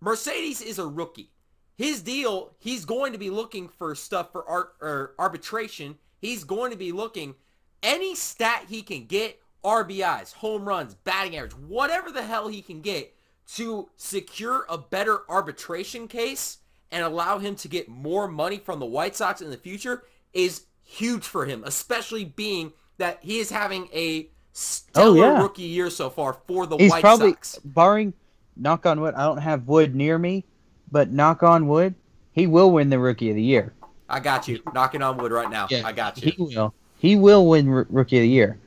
Mercedes 0.00 0.60
is 0.60 0.78
a 0.78 0.86
rookie. 0.86 1.30
His 1.76 2.02
deal, 2.02 2.52
he's 2.58 2.84
going 2.84 3.12
to 3.12 3.18
be 3.18 3.30
looking 3.30 3.68
for 3.68 3.94
stuff 3.94 4.30
for 4.32 4.48
art 4.48 4.74
or 4.80 5.14
arbitration. 5.18 5.96
He's 6.20 6.44
going 6.44 6.70
to 6.70 6.76
be 6.76 6.92
looking 6.92 7.34
any 7.82 8.14
stat 8.14 8.66
he 8.68 8.82
can 8.82 9.06
get, 9.06 9.40
RBIs, 9.64 10.34
home 10.34 10.68
runs, 10.68 10.94
batting 10.94 11.36
average, 11.36 11.52
whatever 11.52 12.10
the 12.10 12.22
hell 12.22 12.48
he 12.48 12.62
can 12.62 12.80
get 12.80 13.14
to 13.54 13.88
secure 13.96 14.66
a 14.68 14.78
better 14.78 15.20
arbitration 15.28 16.08
case 16.08 16.58
and 16.90 17.02
allow 17.02 17.38
him 17.38 17.56
to 17.56 17.68
get 17.68 17.88
more 17.88 18.28
money 18.28 18.58
from 18.58 18.78
the 18.78 18.86
White 18.86 19.16
Sox 19.16 19.40
in 19.40 19.50
the 19.50 19.56
future 19.56 20.04
is 20.32 20.66
huge 20.82 21.24
for 21.24 21.44
him, 21.44 21.62
especially 21.64 22.24
being 22.24 22.72
that 22.98 23.18
he 23.22 23.38
is 23.38 23.50
having 23.50 23.88
a 23.92 24.24
oh, 24.24 24.28
stellar 24.52 25.16
yeah. 25.18 25.42
rookie 25.42 25.62
year 25.62 25.90
so 25.90 26.08
far 26.08 26.34
for 26.46 26.66
the 26.66 26.76
He's 26.76 26.90
White 26.90 27.02
probably, 27.02 27.32
Sox. 27.32 27.58
barring, 27.64 28.14
knock 28.56 28.86
on 28.86 29.00
wood, 29.00 29.14
I 29.14 29.24
don't 29.24 29.38
have 29.38 29.66
wood 29.66 29.94
near 29.94 30.18
me, 30.18 30.44
but 30.94 31.10
knock 31.10 31.42
on 31.42 31.66
wood, 31.66 31.92
he 32.30 32.46
will 32.46 32.70
win 32.70 32.88
the 32.88 33.00
Rookie 33.00 33.28
of 33.28 33.34
the 33.34 33.42
Year. 33.42 33.72
I 34.08 34.20
got 34.20 34.46
you. 34.46 34.62
Knocking 34.72 35.02
on 35.02 35.16
wood 35.16 35.32
right 35.32 35.50
now. 35.50 35.66
Yeah, 35.68 35.82
I 35.84 35.90
got 35.90 36.22
you. 36.22 36.30
He 36.30 36.40
will. 36.40 36.72
He 36.98 37.16
will 37.16 37.48
win 37.48 37.68
R- 37.68 37.86
Rookie 37.90 38.18
of 38.18 38.22
the 38.22 38.28
Year. 38.28 38.60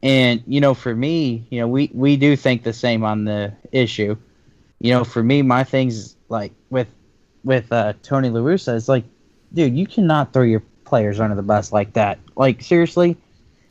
And 0.00 0.40
you 0.46 0.60
know, 0.60 0.74
for 0.74 0.94
me, 0.94 1.44
you 1.50 1.58
know, 1.58 1.66
we 1.66 1.90
we 1.92 2.16
do 2.16 2.36
think 2.36 2.62
the 2.62 2.72
same 2.72 3.02
on 3.02 3.24
the 3.24 3.52
issue. 3.72 4.16
You 4.78 4.92
know, 4.92 5.02
for 5.02 5.20
me, 5.20 5.42
my 5.42 5.64
things 5.64 6.16
like 6.28 6.52
with 6.70 6.86
with 7.42 7.72
uh, 7.72 7.94
Tony 8.04 8.30
La 8.30 8.40
Russa 8.40 8.76
is 8.76 8.88
like, 8.88 9.04
dude, 9.52 9.76
you 9.76 9.88
cannot 9.88 10.32
throw 10.32 10.44
your 10.44 10.62
players 10.84 11.18
under 11.18 11.34
the 11.34 11.42
bus 11.42 11.72
like 11.72 11.94
that. 11.94 12.20
Like 12.36 12.62
seriously, 12.62 13.16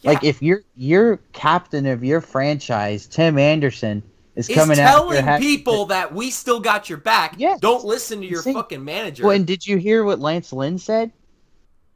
like 0.03 0.25
if 0.25 0.41
you're 0.41 0.63
you're 0.75 1.21
captain 1.31 1.85
of 1.85 2.03
your 2.03 2.19
franchise, 2.19 3.07
Tim 3.07 3.37
Anderson 3.37 4.03
is 4.35 4.49
is 4.49 4.55
coming 4.55 4.79
out 4.79 4.87
telling 4.87 5.23
ha- 5.23 5.37
people 5.37 5.85
that 5.87 6.13
we 6.13 6.29
still 6.31 6.59
got 6.59 6.89
your 6.89 6.97
back. 6.97 7.35
Yes. 7.37 7.59
Don't 7.59 7.85
listen 7.85 8.21
to 8.21 8.27
your 8.27 8.41
fucking 8.41 8.83
manager. 8.83 9.23
Well, 9.23 9.35
and 9.35 9.45
did 9.45 9.65
you 9.65 9.77
hear 9.77 10.03
what 10.03 10.19
Lance 10.19 10.51
Lynn 10.51 10.77
said? 10.77 11.11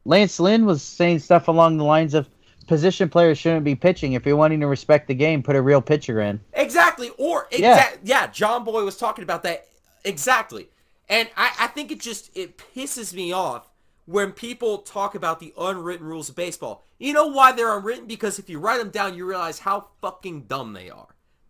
Lance 0.04 0.40
Lynn 0.40 0.64
was 0.64 0.82
saying 0.82 1.18
stuff 1.18 1.48
along 1.48 1.76
the 1.76 1.84
lines 1.84 2.14
of 2.14 2.28
position 2.66 3.08
players 3.08 3.38
shouldn't 3.38 3.64
be 3.64 3.74
pitching. 3.74 4.12
If 4.12 4.24
you're 4.24 4.36
wanting 4.36 4.60
to 4.60 4.66
respect 4.66 5.08
the 5.08 5.14
game, 5.14 5.42
put 5.42 5.56
a 5.56 5.62
real 5.62 5.82
pitcher 5.82 6.20
in. 6.20 6.40
Exactly. 6.52 7.10
Or 7.18 7.48
exact 7.50 8.00
yeah. 8.04 8.28
John 8.28 8.64
Boy 8.64 8.84
was 8.84 8.96
talking 8.96 9.24
about 9.24 9.42
that 9.42 9.66
exactly. 10.04 10.68
And 11.08 11.28
I, 11.36 11.52
I 11.60 11.66
think 11.68 11.90
it 11.90 12.00
just 12.00 12.36
it 12.36 12.58
pisses 12.58 13.12
me 13.12 13.32
off 13.32 13.68
when 14.06 14.32
people 14.32 14.78
talk 14.78 15.14
about 15.14 15.40
the 15.40 15.52
unwritten 15.58 16.06
rules 16.06 16.28
of 16.28 16.36
baseball. 16.36 16.84
You 16.98 17.12
know 17.12 17.26
why 17.26 17.52
they're 17.52 17.76
unwritten? 17.76 18.06
Because 18.06 18.38
if 18.38 18.48
you 18.48 18.58
write 18.58 18.78
them 18.78 18.90
down, 18.90 19.14
you 19.14 19.26
realize 19.26 19.58
how 19.58 19.88
fucking 20.00 20.42
dumb 20.42 20.72
they 20.72 20.90
are. 20.90 21.08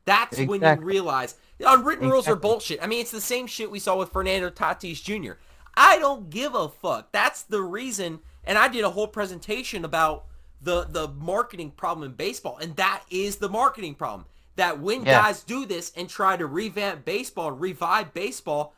That's 0.09 0.39
when 0.41 0.63
you 0.63 0.75
realize 0.85 1.37
the 1.59 1.71
unwritten 1.71 2.09
rules 2.11 2.27
are 2.29 2.37
bullshit. 2.37 2.83
I 2.83 2.87
mean, 2.87 3.01
it's 3.01 3.11
the 3.11 3.21
same 3.21 3.47
shit 3.47 3.71
we 3.71 3.79
saw 3.79 3.97
with 3.97 4.11
Fernando 4.13 4.51
Tatis 4.51 5.03
Jr. 5.03 5.33
I 5.77 5.99
don't 5.99 6.31
give 6.31 6.55
a 6.55 6.69
fuck. 6.69 7.13
That's 7.13 7.43
the 7.43 7.63
reason. 7.63 8.21
And 8.45 8.57
I 8.59 8.69
did 8.69 8.85
a 8.85 8.91
whole 8.91 9.07
presentation 9.09 9.85
about 9.85 10.25
the 10.61 10.85
the 10.85 11.09
marketing 11.09 11.71
problem 11.71 12.11
in 12.11 12.17
baseball, 12.17 12.57
and 12.59 12.75
that 12.77 13.03
is 13.11 13.37
the 13.37 13.49
marketing 13.49 13.95
problem. 13.95 14.27
That 14.57 14.81
when 14.81 15.05
Yeah. 15.05 15.23
guys 15.23 15.43
do 15.45 15.67
this 15.67 15.93
and 15.97 16.09
try 16.09 16.37
to 16.37 16.47
revamp 16.47 17.05
baseball 17.05 17.49
and 17.49 17.61
revive 17.61 18.13
baseball, 18.13 18.75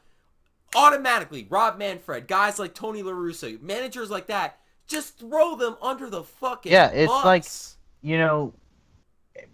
automatically 0.74 1.46
Rob 1.48 1.78
Manfred, 1.78 2.26
guys 2.28 2.58
like 2.58 2.74
Tony 2.74 3.02
La 3.02 3.12
Russa, 3.12 3.60
managers 3.62 4.10
like 4.10 4.26
that, 4.26 4.58
just 4.86 5.18
throw 5.18 5.56
them 5.56 5.76
under 5.80 6.10
the 6.10 6.22
fucking 6.24 6.70
Yeah, 6.72 6.88
it's 6.88 7.10
bus. 7.10 7.24
like- 7.24 7.46
You 8.02 8.16
know, 8.18 8.54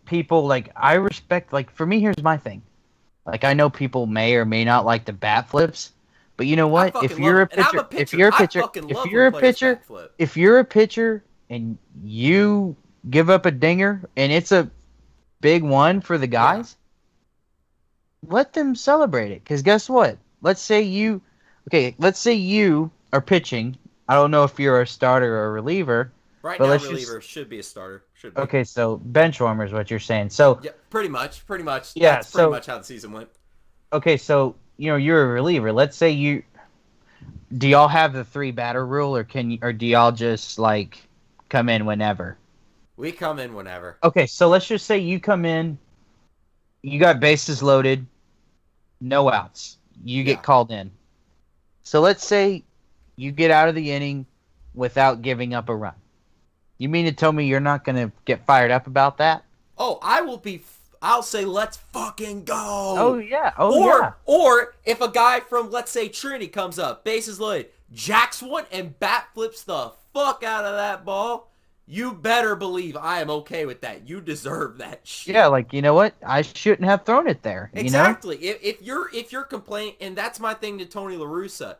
people 0.04 0.46
like 0.46 0.70
I 0.76 0.94
respect. 0.94 1.52
Like 1.52 1.70
for 1.70 1.86
me, 1.86 2.00
here's 2.00 2.22
my 2.22 2.36
thing. 2.36 2.62
Like 3.24 3.44
I 3.44 3.54
know 3.54 3.70
people 3.70 4.06
may 4.06 4.36
or 4.36 4.44
may 4.44 4.64
not 4.64 4.84
like 4.84 5.04
the 5.04 5.12
bat 5.12 5.48
flips, 5.48 5.92
but 6.36 6.46
you 6.46 6.56
know 6.56 6.68
what? 6.68 6.94
If 7.02 7.18
you're 7.18 7.42
a 7.42 7.44
love 7.44 7.52
it. 7.52 7.58
And 7.58 7.66
I'm 7.66 7.72
pitcher, 7.72 7.78
a 7.78 7.84
pitcher, 7.84 8.08
if 8.08 8.12
you're 8.12 8.28
a 8.28 8.32
pitcher, 8.32 8.70
if 8.88 9.06
you're 9.06 9.26
a 9.26 9.32
pitcher, 9.32 9.80
if 10.18 10.36
you're 10.36 10.58
a 10.58 10.64
pitcher 10.64 11.24
and 11.50 11.78
you 12.02 12.76
give 13.10 13.30
up 13.30 13.46
a 13.46 13.50
dinger 13.50 14.08
and 14.16 14.32
it's 14.32 14.52
a 14.52 14.70
big 15.40 15.62
one 15.62 16.00
for 16.00 16.18
the 16.18 16.26
guys, 16.26 16.76
let 18.28 18.52
them 18.52 18.74
celebrate 18.74 19.32
it. 19.32 19.42
Because 19.44 19.62
guess 19.62 19.88
what? 19.88 20.18
Let's 20.42 20.60
say 20.60 20.82
you, 20.82 21.20
okay, 21.68 21.94
let's 21.98 22.18
say 22.18 22.34
you 22.34 22.90
are 23.12 23.20
pitching. 23.20 23.76
I 24.08 24.14
don't 24.14 24.30
know 24.30 24.44
if 24.44 24.58
you're 24.58 24.82
a 24.82 24.86
starter 24.86 25.36
or 25.36 25.46
a 25.46 25.50
reliever. 25.50 26.12
Right 26.46 26.58
but 26.60 26.66
now, 26.66 26.70
let's 26.70 26.84
just- 26.84 26.92
reliever 26.92 27.20
should 27.20 27.48
be 27.48 27.58
a 27.58 27.62
starter. 27.64 28.04
Should 28.14 28.34
be. 28.36 28.40
Okay, 28.42 28.62
so 28.62 28.98
bench 28.98 29.40
warmer 29.40 29.64
is 29.64 29.72
what 29.72 29.90
you're 29.90 29.98
saying. 29.98 30.30
So, 30.30 30.60
Yeah, 30.62 30.70
pretty 30.90 31.08
much. 31.08 31.44
Pretty 31.44 31.64
much. 31.64 31.90
Yeah, 31.96 32.12
That's 32.14 32.30
pretty 32.30 32.44
so- 32.44 32.50
much 32.50 32.66
how 32.66 32.78
the 32.78 32.84
season 32.84 33.10
went. 33.10 33.28
okay, 33.92 34.16
so 34.16 34.54
you 34.76 34.88
know 34.88 34.96
you're 34.96 35.24
a 35.24 35.26
reliever. 35.26 35.72
Let's 35.72 35.96
say 35.96 36.10
you, 36.12 36.44
do 37.58 37.66
y'all 37.66 37.88
have 37.88 38.12
the 38.12 38.22
three 38.22 38.52
batter 38.52 38.86
rule, 38.86 39.16
or 39.16 39.24
can 39.24 39.50
you, 39.50 39.58
or 39.60 39.72
do 39.72 39.86
y'all 39.86 40.12
just 40.12 40.56
like 40.60 40.98
come 41.48 41.68
in 41.68 41.84
whenever? 41.84 42.38
We 42.96 43.10
come 43.10 43.40
in 43.40 43.52
whenever. 43.52 43.98
Okay, 44.04 44.26
so 44.26 44.48
let's 44.48 44.68
just 44.68 44.86
say 44.86 44.98
you 44.98 45.18
come 45.18 45.44
in, 45.44 45.76
you 46.82 47.00
got 47.00 47.18
bases 47.18 47.60
loaded, 47.60 48.06
no 49.00 49.28
outs. 49.32 49.78
You 50.04 50.22
get 50.22 50.36
Yeah. 50.38 50.42
called 50.42 50.70
in. 50.70 50.92
So 51.82 52.00
let's 52.00 52.24
say 52.24 52.62
you 53.16 53.32
get 53.32 53.50
out 53.50 53.68
of 53.68 53.74
the 53.74 53.90
inning 53.90 54.26
without 54.74 55.22
giving 55.22 55.52
up 55.52 55.68
a 55.68 55.74
run. 55.74 55.94
You 56.78 56.88
mean 56.88 57.06
to 57.06 57.12
tell 57.12 57.32
me 57.32 57.46
you're 57.46 57.60
not 57.60 57.84
going 57.84 57.96
to 57.96 58.12
get 58.24 58.44
fired 58.46 58.70
up 58.70 58.86
about 58.86 59.18
that? 59.18 59.44
Oh, 59.78 59.98
I 60.02 60.20
will 60.22 60.38
be. 60.38 60.62
I'll 61.02 61.22
say, 61.22 61.44
let's 61.44 61.76
fucking 61.76 62.44
go. 62.44 62.54
Oh, 62.56 63.18
yeah. 63.18 63.52
Oh 63.58 63.82
or 63.82 64.00
yeah. 64.00 64.12
or 64.24 64.74
if 64.84 65.00
a 65.00 65.08
guy 65.08 65.40
from 65.40 65.70
let's 65.70 65.90
say 65.90 66.08
Trinity 66.08 66.48
comes 66.48 66.78
up, 66.78 67.04
bases 67.04 67.38
loaded, 67.38 67.68
jacks 67.92 68.42
one 68.42 68.64
and 68.72 68.98
bat 68.98 69.28
flips 69.34 69.62
the 69.62 69.92
fuck 70.12 70.42
out 70.42 70.64
of 70.64 70.74
that 70.74 71.04
ball, 71.04 71.50
you 71.86 72.12
better 72.12 72.56
believe 72.56 72.96
I 72.96 73.20
am 73.20 73.30
okay 73.30 73.64
with 73.66 73.82
that. 73.82 74.08
You 74.08 74.20
deserve 74.20 74.78
that 74.78 75.00
shit. 75.06 75.34
Yeah, 75.34 75.46
like 75.46 75.72
you 75.72 75.82
know 75.82 75.94
what? 75.94 76.14
I 76.26 76.42
shouldn't 76.42 76.88
have 76.88 77.04
thrown 77.04 77.28
it 77.28 77.42
there. 77.42 77.70
You 77.72 77.82
know? 77.82 77.86
Exactly. 77.86 78.36
If, 78.38 78.62
if 78.62 78.82
you're 78.82 79.14
if 79.14 79.32
you're 79.32 79.44
complaining, 79.44 79.94
and 80.00 80.16
that's 80.16 80.40
my 80.40 80.54
thing 80.54 80.78
to 80.78 80.86
Tony 80.86 81.16
La 81.16 81.26
Russa, 81.26 81.76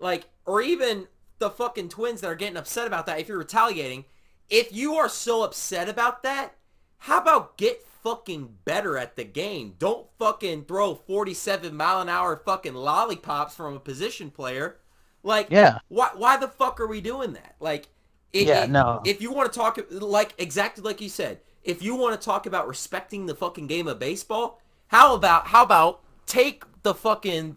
like, 0.00 0.28
or 0.46 0.62
even 0.62 1.08
the 1.38 1.50
fucking 1.50 1.88
twins 1.88 2.20
that 2.20 2.28
are 2.28 2.34
getting 2.36 2.56
upset 2.56 2.86
about 2.86 3.06
that. 3.06 3.18
If 3.18 3.28
you're 3.28 3.38
retaliating, 3.38 4.04
if 4.50 4.72
you 4.72 4.94
are 4.94 5.08
so 5.08 5.42
upset 5.42 5.88
about 5.88 6.22
that, 6.24 6.54
how 6.98 7.18
about 7.20 7.56
get 7.56 7.82
fucking 8.02 8.56
better 8.64 8.98
at 8.98 9.16
the 9.16 9.24
game? 9.24 9.74
Don't 9.78 10.06
fucking 10.18 10.64
throw 10.64 10.94
47 10.94 11.74
mile 11.74 12.00
an 12.00 12.08
hour 12.08 12.36
fucking 12.44 12.74
lollipops 12.74 13.54
from 13.54 13.74
a 13.74 13.80
position 13.80 14.30
player. 14.30 14.78
Like, 15.22 15.48
Yeah. 15.50 15.78
why 15.88 16.10
why 16.14 16.36
the 16.36 16.48
fuck 16.48 16.80
are 16.80 16.86
we 16.86 17.00
doing 17.00 17.32
that? 17.34 17.56
Like, 17.60 17.88
it, 18.32 18.46
Yeah, 18.46 18.64
it- 18.64 18.70
no. 18.70 19.00
If 19.04 19.20
you 19.20 19.32
want 19.32 19.52
to 19.52 19.58
talk 19.58 19.78
like 19.90 20.34
exactly 20.38 20.82
like 20.82 21.00
you 21.00 21.08
said, 21.08 21.40
if 21.62 21.82
you 21.82 21.94
want 21.94 22.18
to 22.18 22.24
talk 22.24 22.46
about 22.46 22.66
respecting 22.68 23.26
the 23.26 23.34
fucking 23.34 23.66
game 23.66 23.86
of 23.86 23.98
baseball, 23.98 24.60
how 24.88 25.14
about 25.14 25.48
how 25.48 25.62
about 25.62 26.00
take 26.26 26.64
the 26.82 26.94
fucking 26.94 27.56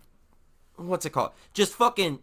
what's 0.76 1.06
it 1.06 1.12
called? 1.12 1.32
Just 1.54 1.74
fucking 1.74 2.20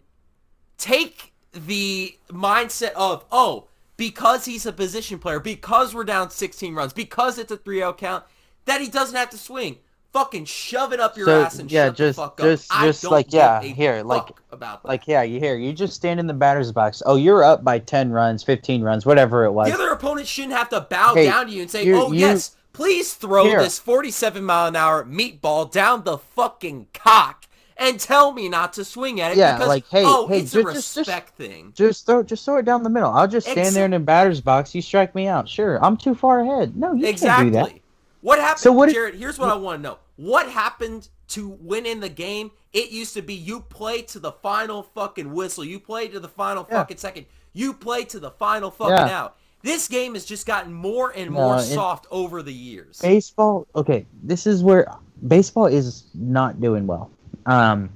take 0.79 1.33
the 1.53 2.17
mindset 2.29 2.93
of, 2.93 3.25
oh, 3.33 3.67
because 4.01 4.47
he's 4.47 4.65
a 4.65 4.73
position 4.73 5.19
player, 5.19 5.39
because 5.39 5.95
we're 5.95 6.05
down 6.05 6.31
16 6.31 6.75
runs, 6.75 6.95
because 6.95 7.39
it's 7.39 7.53
a 7.53 7.57
3-0 7.59 7.99
count, 7.99 8.25
that 8.65 8.81
he 8.81 8.89
doesn't 8.89 9.15
have 9.15 9.29
to 9.29 9.37
swing. 9.37 9.77
Fucking 10.15 10.47
shove 10.47 10.95
it 10.95 11.01
up 11.01 11.19
your 11.19 11.27
So, 11.27 11.43
ass 11.43 11.59
and 11.59 11.71
yeah, 11.71 11.89
shut 11.89 11.97
just- 11.97 12.17
the 12.17 12.23
fuck 12.23 12.41
up. 12.41 12.47
just- 12.47 12.75
I 12.75 12.87
just 12.87 13.03
don't 13.03 13.13
like, 13.13 13.27
yeah, 13.31 13.61
here, 13.61 14.03
like- 14.03 14.31
about 14.51 14.83
that. 14.83 14.89
Like, 14.89 15.07
yeah, 15.07 15.21
you 15.23 15.39
hear 15.39 15.55
you 15.55 15.75
just 15.75 15.93
stand 15.93 16.19
in 16.19 16.27
the 16.27 16.33
batter's 16.33 16.73
box. 16.73 17.03
Oh, 17.05 17.17
you're 17.17 17.45
up 17.45 17.63
by 17.63 17.79
ten 17.79 18.11
runs, 18.11 18.43
fifteen 18.43 18.83
runs, 18.83 19.05
whatever 19.05 19.45
it 19.45 19.53
was. 19.53 19.69
The 19.69 19.75
other 19.75 19.91
opponent 19.91 20.27
shouldn't 20.27 20.55
have 20.55 20.71
to 20.71 20.81
bow 20.81 21.15
Hey, 21.15 21.27
down 21.27 21.47
to 21.47 21.53
you 21.53 21.61
and 21.61 21.71
say, 21.71 21.85
you- 21.85 21.95
"Oh 22.01 22.11
you- 22.11 22.21
yes, 22.21 22.57
please 22.73 23.13
throw 23.13 23.45
Here. 23.45 23.61
this 23.61 23.79
47 23.79 24.43
mile 24.45 24.67
an 24.69 24.77
hour 24.77 25.05
meatball 25.05 25.71
down 25.71 26.05
the 26.05 26.17
fucking 26.17 26.87
cock 26.95 27.45
and 27.81 27.99
tell 27.99 28.31
me 28.33 28.49
not 28.49 28.75
to 28.75 28.85
swing 28.85 29.21
at 29.21 29.33
it." 29.33 29.39
Yeah, 29.39 29.55
because, 29.55 29.69
like, 29.69 29.89
hey, 29.91 30.05
oh, 30.07 30.29
hey, 30.29 30.41
it's 30.41 30.55
a 30.55 30.59
ju- 30.59 30.63
just- 30.73 30.75
just- 30.75 30.97
respect 30.99 31.37
thing. 31.37 31.73
Just 31.75 32.07
throw, 32.07 32.23
just 32.23 32.45
throw 32.45 32.59
it 32.59 32.65
down 32.65 32.85
the 32.85 32.91
middle. 32.91 33.11
I'll 33.11 33.27
just 33.27 33.49
stand 33.49 33.67
Exa- 33.69 33.73
there 33.75 33.85
in 33.87 33.91
the 33.91 33.99
batter's 33.99 34.41
box. 34.41 34.75
You 34.75 34.83
strike 34.83 35.15
me 35.15 35.27
out. 35.27 35.49
Sure, 35.49 35.83
I'm 35.85 35.97
too 35.97 36.15
far 36.15 36.41
ahead. 36.41 36.77
No, 36.77 36.93
you 36.93 37.07
Exactly. 37.07 37.51
can't 37.51 37.67
do 37.69 37.73
that. 37.73 37.81
What 38.21 38.39
happened, 38.39 38.61
So 38.61 38.71
what 38.71 38.89
if- 38.91 38.95
Jared? 38.95 39.15
Here's 39.17 39.39
what 39.39 39.49
I 39.49 39.55
want 39.55 39.79
to 39.79 39.83
know: 39.83 39.99
What 40.17 40.49
happened 40.51 41.09
to 41.29 41.49
win 41.61 41.87
in 41.87 42.01
the 42.01 42.09
game? 42.11 42.51
It 42.75 42.91
used 42.91 43.15
to 43.15 43.23
be 43.23 43.35
you 43.35 43.61
play 43.61 44.03
to 44.03 44.19
the 44.19 44.33
final 44.33 44.83
fucking 44.83 45.33
whistle. 45.33 45.65
You 45.65 45.81
play 45.81 46.07
to 46.09 46.21
the 46.21 46.29
final 46.29 46.67
Yeah. 46.71 46.77
fucking 46.79 46.99
second. 46.99 47.25
You 47.55 47.73
play 47.73 48.05
to 48.05 48.21
the 48.21 48.31
final 48.31 48.71
fucking 48.71 48.95
Yeah. 48.95 49.19
out. 49.23 49.37
This 49.63 49.89
game 49.89 50.15
has 50.15 50.25
just 50.25 50.47
gotten 50.47 50.73
more 50.73 51.11
and 51.17 51.31
more 51.31 51.61
soft 51.61 52.07
over 52.11 52.43
the 52.43 52.53
years. 52.53 52.99
Baseball. 53.03 53.67
Okay, 53.75 54.07
this 54.23 54.47
is 54.47 54.63
where 54.63 54.87
baseball 55.27 55.67
is 55.67 56.05
not 56.15 56.61
doing 56.61 56.87
well. 56.87 57.11
Um, 57.47 57.91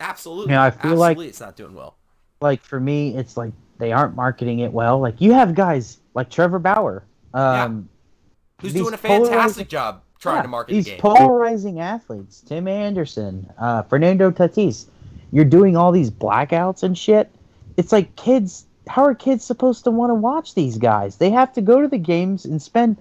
Absolutely. 0.00 0.52
Yeah, 0.52 0.62
I 0.64 0.70
feel 0.70 0.96
like- 0.96 1.18
it's 1.18 1.40
not 1.40 1.56
doing 1.56 1.74
well. 1.74 1.96
like 2.40 2.62
for 2.62 2.78
me, 2.80 3.16
it's 3.16 3.36
like 3.36 3.52
they 3.78 3.92
aren't 3.92 4.14
marketing 4.14 4.60
it 4.60 4.72
well. 4.72 4.98
Like 5.00 5.20
you 5.20 5.32
have 5.32 5.54
guys 5.54 5.98
like 6.14 6.30
Trevor 6.30 6.58
Bauer. 6.58 7.04
Um, 7.32 7.88
Who's 8.60 8.72
doing 8.72 8.94
a 8.94 8.98
fantastic 8.98 9.68
job 9.68 10.02
trying 10.18 10.36
yeah, 10.36 10.42
to 10.42 10.48
market 10.48 10.72
these 10.74 10.84
the 10.84 10.90
game. 10.92 11.00
polarizing 11.00 11.80
athletes, 11.80 12.40
Tim 12.40 12.68
Anderson, 12.68 13.50
uh, 13.58 13.82
Fernando 13.82 14.30
Tatis. 14.30 14.86
You're 15.32 15.44
doing 15.44 15.76
all 15.76 15.90
these 15.90 16.10
blackouts 16.10 16.82
and 16.82 16.96
shit. 16.96 17.30
It's 17.76 17.92
like 17.92 18.14
kids. 18.16 18.66
How 18.86 19.04
are 19.04 19.14
kids 19.14 19.44
supposed 19.44 19.84
to 19.84 19.90
want 19.90 20.10
to 20.10 20.14
watch 20.14 20.54
these 20.54 20.76
guys? 20.78 21.16
They 21.16 21.30
have 21.30 21.52
to 21.54 21.62
go 21.62 21.80
to 21.80 21.88
the 21.88 21.98
games 21.98 22.44
and 22.44 22.60
spend 22.60 22.96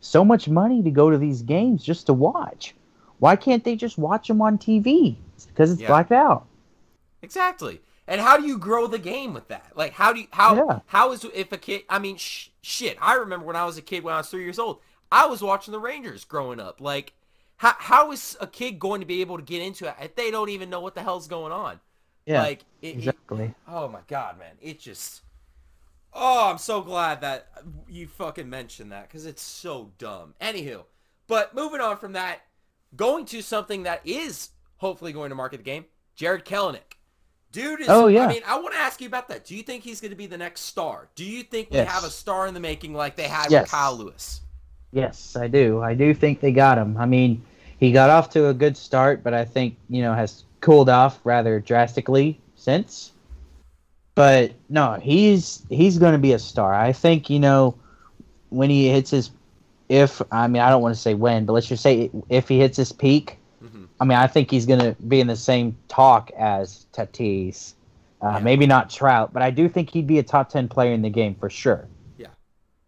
so 0.00 0.24
much 0.24 0.48
money 0.48 0.82
to 0.82 0.90
go 0.90 1.10
to 1.10 1.16
these 1.18 1.42
games 1.42 1.82
just 1.82 2.06
to 2.06 2.12
watch. 2.12 2.74
Why 3.20 3.36
can't 3.36 3.64
they 3.64 3.74
just 3.76 3.96
watch 3.98 4.28
them 4.28 4.42
on 4.42 4.58
TV? 4.58 5.16
Because 5.46 5.70
it's 5.72 5.80
Yeah. 5.80 5.88
blacked 5.88 6.12
out. 6.12 6.46
Exactly. 7.22 7.80
And 8.06 8.20
how 8.20 8.36
do 8.38 8.46
you 8.46 8.58
grow 8.58 8.86
the 8.86 8.98
game 8.98 9.34
with 9.34 9.48
that? 9.48 9.72
Like, 9.76 9.92
how 9.92 10.12
do 10.12 10.20
you 10.20 10.26
how 10.32 10.54
Yeah. 10.54 10.80
how 10.86 11.12
is 11.12 11.24
if 11.34 11.52
a 11.52 11.58
kid? 11.58 11.82
I 11.88 11.98
mean, 11.98 12.16
sh- 12.16 12.48
shit. 12.62 12.96
I 13.00 13.14
remember 13.14 13.44
when 13.46 13.56
I 13.56 13.64
was 13.64 13.76
a 13.76 13.82
kid 13.82 14.02
when 14.04 14.14
I 14.14 14.18
was 14.18 14.30
three 14.30 14.44
years 14.44 14.58
old. 14.58 14.80
I 15.12 15.26
was 15.26 15.42
watching 15.42 15.72
the 15.72 15.80
Rangers 15.80 16.24
growing 16.24 16.60
up. 16.60 16.80
Like, 16.80 17.12
how 17.56 17.74
how 17.78 18.12
is 18.12 18.36
a 18.40 18.46
kid 18.46 18.78
going 18.78 19.00
to 19.00 19.06
be 19.06 19.20
able 19.20 19.36
to 19.36 19.42
get 19.42 19.60
into 19.62 19.86
it 19.88 19.94
if 20.00 20.14
they 20.14 20.30
don't 20.30 20.48
even 20.48 20.70
know 20.70 20.80
what 20.80 20.94
the 20.94 21.02
hell's 21.02 21.28
going 21.28 21.52
on? 21.52 21.80
Yeah, 22.24 22.42
Like, 22.42 22.64
it, 22.82 22.88
it- 22.88 22.96
exactly. 22.98 23.54
oh 23.66 23.88
my 23.88 24.00
god, 24.06 24.38
man, 24.38 24.56
it 24.60 24.78
just. 24.80 25.22
Oh, 26.12 26.50
I'm 26.50 26.58
so 26.58 26.80
glad 26.80 27.20
that 27.20 27.48
you 27.88 28.06
fucking 28.06 28.48
mentioned 28.48 28.90
that 28.92 29.08
because 29.08 29.26
it's 29.26 29.42
so 29.42 29.92
dumb. 29.98 30.34
Anywho, 30.40 30.84
but 31.26 31.54
moving 31.54 31.80
on 31.82 31.98
from 31.98 32.12
that, 32.14 32.40
going 32.96 33.26
to 33.26 33.42
something 33.42 33.82
that 33.82 34.00
is 34.06 34.48
hopefully 34.78 35.12
going 35.12 35.28
to 35.30 35.36
market 35.36 35.58
the 35.58 35.62
game, 35.62 35.84
Jarred 36.16 36.44
Kelenic. 36.44 36.96
Dude 37.52 37.80
is. 37.80 37.88
Oh, 37.88 38.08
yeah. 38.08 38.26
I 38.26 38.28
mean, 38.28 38.42
I 38.46 38.58
want 38.60 38.74
to 38.74 38.80
ask 38.80 39.00
you 39.00 39.06
about 39.06 39.28
that. 39.28 39.44
Do 39.44 39.56
you 39.56 39.62
think 39.62 39.82
he's 39.82 40.00
going 40.00 40.10
to 40.10 40.16
be 40.16 40.26
the 40.26 40.36
next 40.36 40.62
star? 40.62 41.08
Do 41.14 41.24
you 41.24 41.42
think 41.42 41.70
we 41.70 41.78
Yes. 41.78 41.90
have 41.90 42.04
a 42.04 42.10
star 42.10 42.46
in 42.46 42.54
the 42.54 42.60
making 42.60 42.92
like 42.94 43.16
they 43.16 43.28
had 43.28 43.50
Yes. 43.50 43.62
with 43.62 43.70
Kyle 43.70 43.96
Lewis? 43.96 44.42
Yes, 44.92 45.36
I 45.36 45.48
do. 45.48 45.80
I 45.82 45.94
do 45.94 46.12
think 46.14 46.40
they 46.40 46.52
got 46.52 46.78
him. 46.78 46.96
I 46.98 47.06
mean, 47.06 47.42
he 47.78 47.92
got 47.92 48.10
off 48.10 48.30
to 48.30 48.48
a 48.48 48.54
good 48.54 48.76
start, 48.76 49.22
but 49.22 49.32
I 49.34 49.44
think, 49.44 49.76
you 49.88 50.02
know, 50.02 50.12
has 50.14 50.44
cooled 50.60 50.88
off 50.88 51.20
rather 51.24 51.60
drastically 51.60 52.40
since. 52.54 53.12
But 54.14 54.52
no, 54.68 54.98
he's 55.00 55.62
he's 55.70 55.98
going 55.98 56.12
to 56.12 56.18
be 56.18 56.32
a 56.32 56.38
star. 56.38 56.74
I 56.74 56.92
think, 56.92 57.30
you 57.30 57.38
know, 57.38 57.76
when 58.50 58.68
he 58.68 58.88
hits 58.88 59.10
his 59.10 59.30
if 59.88 60.20
I 60.32 60.48
mean, 60.48 60.60
I 60.60 60.68
don't 60.70 60.82
want 60.82 60.94
to 60.94 61.00
say 61.00 61.14
when, 61.14 61.46
but 61.46 61.52
let's 61.54 61.68
just 61.68 61.82
say 61.82 62.10
if 62.28 62.48
he 62.48 62.58
hits 62.58 62.76
his 62.76 62.92
peak, 62.92 63.37
I 64.00 64.04
mean, 64.04 64.18
I 64.18 64.26
think 64.26 64.50
he's 64.50 64.66
going 64.66 64.80
to 64.80 64.94
be 65.02 65.20
in 65.20 65.26
the 65.26 65.36
same 65.36 65.76
talk 65.88 66.30
as 66.38 66.86
Tatis. 66.92 67.74
Uh, 68.20 68.32
Yeah. 68.34 68.38
Maybe 68.40 68.66
not 68.66 68.90
Trout, 68.90 69.32
but 69.32 69.42
I 69.42 69.50
do 69.50 69.68
think 69.68 69.90
he'd 69.90 70.06
be 70.06 70.18
a 70.18 70.22
top 70.24 70.48
10 70.48 70.68
player 70.68 70.92
in 70.92 71.02
the 71.02 71.10
game 71.10 71.34
for 71.36 71.48
sure. 71.48 71.86
Yeah. 72.18 72.28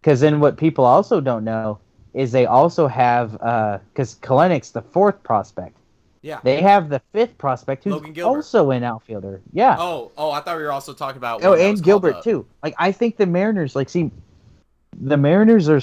Because 0.00 0.20
then 0.20 0.40
what 0.40 0.56
people 0.56 0.84
also 0.84 1.20
don't 1.20 1.44
know 1.44 1.78
is 2.14 2.32
they 2.32 2.46
also 2.46 2.88
have, 2.88 3.32
because 3.32 4.16
Kelenic's 4.16 4.70
the 4.70 4.82
fourth 4.82 5.22
prospect. 5.22 5.76
Yeah. 6.22 6.40
They 6.42 6.60
have 6.60 6.88
the 6.88 7.00
fifth 7.12 7.38
prospect 7.38 7.84
who's 7.84 8.18
also 8.22 8.72
an 8.72 8.82
outfielder. 8.82 9.40
Yeah. 9.52 9.76
Oh, 9.78 10.10
oh, 10.18 10.32
I 10.32 10.40
thought 10.40 10.56
we 10.58 10.64
were 10.64 10.72
also 10.72 10.92
talking 10.92 11.16
about. 11.16 11.42
Oh, 11.44 11.54
and 11.54 11.82
Gilbert 11.82 12.22
too. 12.22 12.44
Like 12.62 12.74
I 12.78 12.92
think 12.92 13.16
the 13.16 13.26
Mariners, 13.26 13.74
like, 13.74 13.88
see, 13.88 14.10
the 15.00 15.16
Mariners 15.16 15.68
are 15.68 15.80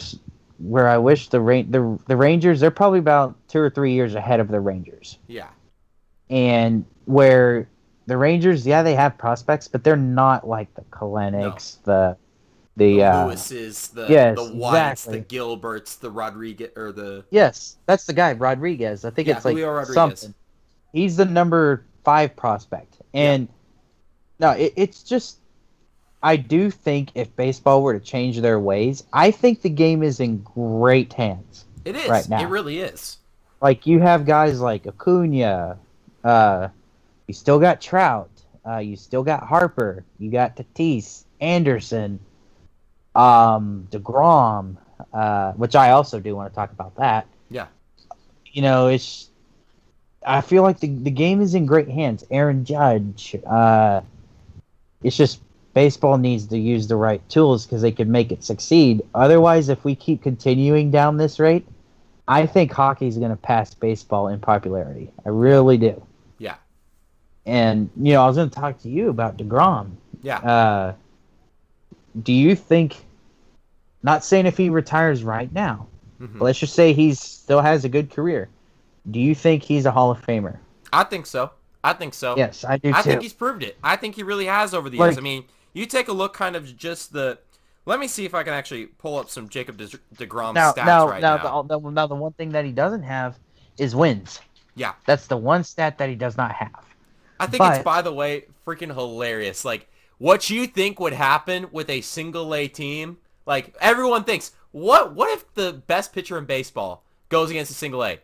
where 0.59 0.87
I 0.87 0.97
wish 0.97 1.29
the 1.29 1.39
Ra- 1.41 1.63
the 1.67 1.99
the 2.07 2.17
Rangers. 2.17 2.59
They're 2.59 2.71
probably 2.71 2.99
about 2.99 3.35
two 3.47 3.59
or 3.59 3.69
three 3.69 3.93
years 3.93 4.15
ahead 4.15 4.39
of 4.39 4.47
the 4.47 4.59
Rangers, 4.59 5.17
Yeah. 5.27 5.47
and 6.29 6.85
where 7.05 7.69
the 8.05 8.17
Rangers, 8.17 8.65
yeah, 8.65 8.83
they 8.83 8.95
have 8.95 9.17
prospects, 9.17 9.67
but 9.67 9.83
they're 9.83 9.95
not 9.95 10.47
like 10.47 10.73
the 10.75 10.81
Kelenics, 10.91 11.77
the 11.83 12.15
the 12.77 12.97
The 12.97 13.03
uh, 13.03 13.25
Lewis's, 13.25 13.87
the 13.89 14.07
yes, 14.07 14.37
the 14.37 14.53
Whites, 14.55 15.05
the. 15.05 15.19
Gilberts, 15.19 15.99
the 15.99 16.11
Rodriguez, 16.11 16.69
or 16.75 16.91
the 16.91 17.25
yes, 17.31 17.77
that's 17.85 18.05
the 18.05 18.13
guy 18.13 18.33
Rodriguez. 18.33 19.03
I 19.03 19.09
think 19.09 19.27
Yeah, 19.27 19.37
it's 19.37 19.45
like 19.45 19.57
Rodriguez. 19.57 19.93
something. 19.93 20.33
He's 20.93 21.17
the 21.17 21.25
number 21.25 21.85
five 22.03 22.35
prospect, 22.35 22.97
and 23.13 23.47
no, 24.39 24.51
it, 24.51 24.73
it's 24.75 25.03
just. 25.03 25.39
I 26.21 26.35
do 26.35 26.71
think 26.71 27.11
if 27.15 27.35
baseball 27.35 27.83
were 27.83 27.93
to 27.93 28.03
change 28.03 28.39
their 28.41 28.59
ways, 28.59 29.03
I 29.13 29.31
think 29.31 29.61
the 29.61 29.69
game 29.69 30.03
is 30.03 30.19
in 30.19 30.39
great 30.39 31.13
hands. 31.13 31.65
it 31.85 31.95
is. 31.95 32.09
right 32.09 32.27
now. 32.27 32.41
It 32.41 32.49
really 32.49 32.79
is. 32.79 33.17
Like 33.61 33.85
you 33.85 33.99
have 33.99 34.25
guys 34.25 34.59
like 34.59 34.85
Acuna, 34.85 35.77
uh, 36.23 36.67
you 37.27 37.33
still 37.33 37.59
got 37.59 37.81
Trout, 37.81 38.29
uh, 38.67 38.77
you 38.77 38.95
still 38.95 39.23
got 39.23 39.43
Harper, 39.43 40.03
you 40.19 40.29
got 40.29 40.55
Tatis, 40.55 41.23
Anderson, 41.39 42.19
um, 43.15 43.87
Degrom, 43.91 44.77
uh, 45.13 45.53
which 45.53 45.75
I 45.75 45.91
also 45.91 46.19
do 46.19 46.35
want 46.35 46.51
to 46.51 46.55
talk 46.55 46.71
about 46.71 46.95
that. 46.97 47.27
Yeah. 47.49 47.67
You 48.45 48.61
know, 48.61 48.87
it's. 48.87 49.29
I 50.25 50.41
feel 50.41 50.63
like 50.63 50.79
the 50.79 50.89
the 50.89 51.11
game 51.11 51.41
is 51.41 51.55
in 51.55 51.65
great 51.65 51.87
hands. 51.87 52.23
Aaron 52.29 52.65
Judge. 52.65 53.35
Uh, 53.45 54.01
it's 55.03 55.15
just 55.15 55.39
baseball 55.77 56.17
needs 56.17 56.47
to 56.47 56.57
use 56.57 56.87
the 56.87 56.95
right 56.95 57.21
tools 57.29 57.63
because 57.67 57.83
they 57.83 57.91
can 57.91 58.11
make 58.11 58.31
it 58.31 58.43
succeed. 58.43 58.99
Otherwise, 59.13 59.69
if 59.69 59.85
we 59.85 59.93
keep 59.93 60.23
continuing 60.23 60.89
down 60.89 61.17
this 61.17 61.37
rate, 61.39 61.67
I 62.27 62.47
think 62.47 62.71
hockey 62.71 63.05
is 63.05 63.19
going 63.19 63.29
to 63.29 63.35
pass 63.37 63.75
baseball 63.75 64.27
in 64.29 64.39
popularity. 64.39 65.11
I 65.23 65.29
really 65.29 65.77
do. 65.77 66.01
Yeah. 66.39 66.55
And 67.45 67.91
you 67.95 68.13
know, 68.13 68.23
I 68.23 68.25
was 68.25 68.37
going 68.37 68.49
to 68.49 68.55
talk 68.59 68.81
to 68.81 68.89
you 68.89 69.09
about 69.09 69.37
Degrom. 69.37 69.91
Yeah. 70.23 70.39
Uh, 70.39 70.93
do 72.23 72.33
you 72.33 72.55
think? 72.55 72.95
Not 74.01 74.23
saying 74.23 74.47
if 74.47 74.57
he 74.57 74.69
retires 74.71 75.23
right 75.23 75.53
now, 75.53 75.85
Mhm. 76.19 76.39
but 76.39 76.45
let's 76.45 76.57
just 76.57 76.73
say 76.73 76.91
he 76.91 77.13
still 77.13 77.61
has 77.61 77.85
a 77.85 77.89
good 77.89 78.09
career. 78.09 78.49
Do 79.11 79.19
you 79.19 79.35
think 79.35 79.61
he's 79.61 79.85
a 79.85 79.91
Hall 79.91 80.09
of 80.09 80.19
Famer? 80.25 80.57
I 80.91 81.03
think 81.03 81.27
so. 81.27 81.51
I 81.83 81.93
think 81.93 82.15
so. 82.15 82.35
Yes, 82.35 82.65
I 82.65 82.77
do 82.77 82.89
I 82.95 83.03
too. 83.03 83.09
think 83.11 83.21
he's 83.21 83.33
proved 83.33 83.61
it. 83.61 83.77
I 83.83 83.95
think 83.95 84.15
he 84.15 84.23
really 84.23 84.45
has 84.47 84.73
over 84.73 84.89
the 84.89 84.97
years. 84.97 85.19
I 85.19 85.21
mean, 85.21 85.43
you 85.77 85.85
take 85.85 86.07
a 86.07 86.13
look, 86.13 86.33
kind 86.33 86.55
of 86.55 86.75
just 86.77 87.13
the. 87.13 87.37
Let 87.85 87.99
me 87.99 88.07
see 88.07 88.25
if 88.25 88.33
I 88.33 88.43
can 88.43 88.53
actually 88.53 88.87
pull 88.87 89.17
up 89.17 89.29
some 89.29 89.47
Jacob 89.47 89.77
De- 89.77 89.87
Degrom 90.15 90.53
now, 90.53 90.73
stats 90.73 90.85
now, 90.85 91.07
right 91.07 91.21
now, 91.21 91.37
now. 91.37 91.61
The, 91.61 91.79
now, 91.89 92.07
the 92.07 92.15
one 92.15 92.33
thing 92.33 92.49
that 92.49 92.65
he 92.65 92.73
doesn't 92.73 93.03
have 93.03 93.37
is 93.77 93.95
wins. 93.95 94.41
Yeah. 94.75 94.93
that's 95.05 95.25
the 95.27 95.37
one 95.37 95.63
stat 95.63 95.97
that 95.97 96.07
he 96.09 96.15
does 96.15 96.37
not 96.37 96.51
have. 96.51 96.85
I 97.39 97.47
think 97.47 97.63
it's 97.63 97.83
by 97.83 98.01
the 98.01 98.11
way 98.13 98.45
freaking 98.65 98.93
hilarious. 98.93 99.63
Like 99.65 99.87
what 100.17 100.49
you 100.49 100.67
think 100.67 100.99
would 100.99 101.13
happen 101.13 101.67
with 101.71 101.89
a 101.89 102.01
single 102.01 102.53
A 102.53 102.67
team. 102.67 103.17
Like 103.45 103.75
everyone 103.79 104.23
thinks, 104.23 104.51
what 104.71 105.13
what 105.13 105.31
if 105.31 105.51
the 105.53 105.73
best 105.73 106.13
pitcher 106.13 106.37
in 106.37 106.45
baseball 106.45 107.03
goes 107.29 107.49
against 107.49 107.71
a 107.71 107.75
single 107.75 108.03
A? 108.03 108.19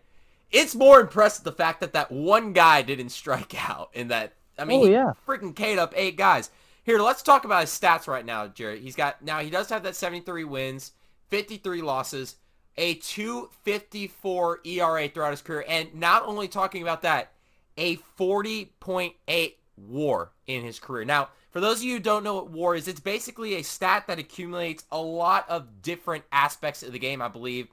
It's 0.51 0.75
more 0.75 0.99
impressive 0.99 1.43
the 1.43 1.51
fact 1.51 1.79
that 1.81 1.93
that 1.93 2.11
one 2.11 2.53
guy 2.53 2.81
didn't 2.81 3.09
strike 3.21 3.69
out 3.69 3.89
in 3.93 4.09
that. 4.09 4.33
I 4.57 4.65
mean, 4.65 4.81
Oh, 4.81 4.89
yeah. 4.89 5.13
freaking 5.27 5.55
K'd 5.55 5.79
up 5.79 5.93
eight 5.95 6.17
guys. 6.17 6.51
Here, 6.83 6.99
let's 6.99 7.23
talk 7.23 7.45
about 7.45 7.61
his 7.61 7.69
stats 7.69 8.07
right 8.07 8.25
now, 8.25 8.47
Jared. 8.47 8.81
He's 8.81 8.95
got 8.95 9.21
now 9.21 9.39
he 9.39 9.49
does 9.49 9.69
have 9.69 9.83
that 9.83 9.95
73 9.95 10.43
wins, 10.43 10.91
53 11.29 11.81
losses, 11.81 12.35
a 12.77 12.95
254 12.95 14.59
ERA 14.65 15.07
throughout 15.07 15.31
his 15.31 15.41
career, 15.41 15.65
and 15.67 15.95
not 15.95 16.25
only 16.25 16.47
talking 16.47 16.81
about 16.81 17.03
that, 17.03 17.31
a 17.77 17.97
40.8 18.19 19.53
WAR 19.77 20.31
in 20.45 20.63
his 20.63 20.79
career. 20.79 21.05
Now, 21.05 21.29
for 21.51 21.59
those 21.59 21.77
of 21.77 21.83
you 21.83 21.93
who 21.93 21.99
don't 21.99 22.23
know 22.23 22.35
what 22.35 22.51
WAR 22.51 22.75
is, 22.75 22.87
it's 22.87 22.99
basically 22.99 23.55
a 23.55 23.63
stat 23.63 24.05
that 24.07 24.19
accumulates 24.19 24.83
a 24.91 24.99
lot 24.99 25.49
of 25.49 25.81
different 25.81 26.25
aspects 26.31 26.83
of 26.83 26.91
the 26.91 26.99
game. 26.99 27.21
I 27.21 27.27
believe 27.27 27.67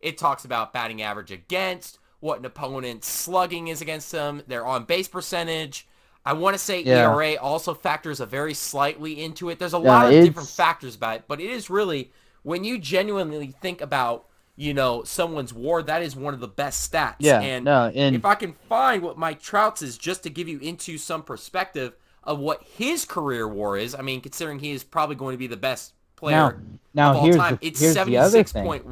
it 0.00 0.16
talks 0.16 0.44
about 0.44 0.72
batting 0.72 1.02
average 1.02 1.30
against, 1.30 1.98
what 2.20 2.38
an 2.38 2.44
opponent's 2.44 3.08
slugging 3.08 3.68
is 3.68 3.80
against 3.80 4.12
them, 4.12 4.42
their 4.46 4.64
on 4.64 4.84
base 4.84 5.08
percentage. 5.08 5.88
I 6.26 6.32
want 6.32 6.54
to 6.54 6.58
say 6.58 6.82
Yeah. 6.82 7.10
ERA 7.12 7.34
also 7.36 7.74
factors 7.74 8.20
a 8.20 8.26
very 8.26 8.54
slightly 8.54 9.22
into 9.22 9.50
it. 9.50 9.58
There's 9.58 9.74
a 9.74 9.78
Yeah, 9.78 9.88
lot 9.88 10.06
of 10.06 10.12
it's- 10.12 10.26
different 10.26 10.48
factors 10.48 10.94
about 10.96 11.16
it, 11.16 11.24
but 11.28 11.40
it 11.40 11.50
is 11.50 11.68
really 11.70 12.10
when 12.42 12.64
you 12.64 12.78
genuinely 12.78 13.54
think 13.60 13.80
about 13.80 14.26
you 14.56 14.72
know 14.72 15.02
someone's 15.02 15.52
WAR, 15.52 15.82
that 15.82 16.00
is 16.02 16.14
one 16.14 16.32
of 16.32 16.38
the 16.40 16.46
best 16.48 16.90
stats. 16.92 17.16
Yeah, 17.18 17.40
and 17.40 17.64
no, 17.64 17.90
and 17.94 18.14
if 18.14 18.24
I 18.24 18.36
can 18.36 18.52
find 18.68 19.02
what 19.02 19.18
Mike 19.18 19.42
Trout's 19.42 19.82
is, 19.82 19.98
just 19.98 20.22
to 20.22 20.30
give 20.30 20.46
you 20.48 20.58
into 20.60 20.96
some 20.96 21.22
perspective 21.24 21.94
of 22.22 22.38
what 22.38 22.62
his 22.62 23.04
career 23.04 23.48
WAR 23.48 23.76
is. 23.76 23.94
I 23.94 24.00
mean, 24.02 24.20
considering 24.20 24.60
he 24.60 24.70
is 24.70 24.84
probably 24.84 25.16
going 25.16 25.34
to 25.34 25.38
be 25.38 25.48
the 25.48 25.56
best 25.56 25.92
player 26.16 26.36
now, 26.36 26.54
now 26.94 27.10
of 27.10 27.16
all 27.16 27.24
here's 27.24 27.36
time, 27.36 27.58
the, 27.60 27.66
it's 27.66 27.80
here's 27.80 27.94
the 27.94 28.00
seventy 28.00 28.16
other 28.16 28.44
thing. 28.44 28.82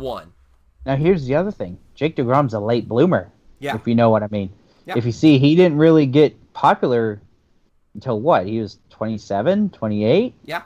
Now 0.84 0.96
here's 0.96 1.26
the 1.26 1.36
other 1.36 1.52
thing. 1.52 1.78
Jake 1.94 2.16
Degrom's 2.16 2.54
a 2.54 2.60
late 2.60 2.88
bloomer. 2.88 3.30
Yeah. 3.60 3.76
If 3.76 3.86
you 3.86 3.94
know 3.94 4.10
what 4.10 4.24
I 4.24 4.28
mean. 4.32 4.50
Yeah. 4.86 4.94
If 4.96 5.06
you 5.06 5.12
see, 5.12 5.38
he 5.38 5.54
didn't 5.54 5.78
really 5.78 6.06
get 6.06 6.36
popular 6.52 7.20
until 7.94 8.20
what? 8.20 8.46
He 8.46 8.60
was 8.60 8.78
27, 8.90 9.70
28. 9.70 10.34
Yeah, 10.44 10.62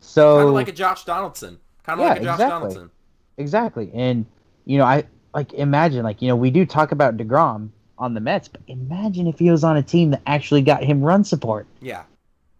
So 0.00 0.36
kind 0.36 0.48
of 0.48 0.54
like 0.54 0.68
a 0.68 0.72
Josh 0.72 1.04
Donaldson. 1.04 1.58
Kind 1.84 2.00
of 2.00 2.04
Yeah, 2.04 2.12
like 2.12 2.20
a 2.20 2.24
Josh 2.24 2.34
exactly. 2.34 2.50
Donaldson. 2.50 2.90
exactly, 3.38 3.90
and 3.94 4.26
you 4.64 4.78
know, 4.78 4.84
I 4.84 5.04
like 5.34 5.52
imagine 5.54 6.02
like 6.04 6.22
you 6.22 6.28
know 6.28 6.36
we 6.36 6.50
do 6.50 6.64
talk 6.66 6.92
about 6.92 7.16
Degrom 7.16 7.70
on 7.98 8.14
the 8.14 8.20
Mets, 8.20 8.48
but 8.48 8.60
imagine 8.68 9.26
if 9.26 9.38
he 9.38 9.50
was 9.50 9.64
on 9.64 9.76
a 9.76 9.82
team 9.82 10.10
that 10.10 10.22
actually 10.26 10.62
got 10.62 10.82
him 10.84 11.02
run 11.02 11.24
support. 11.24 11.66
Yeah, 11.80 12.02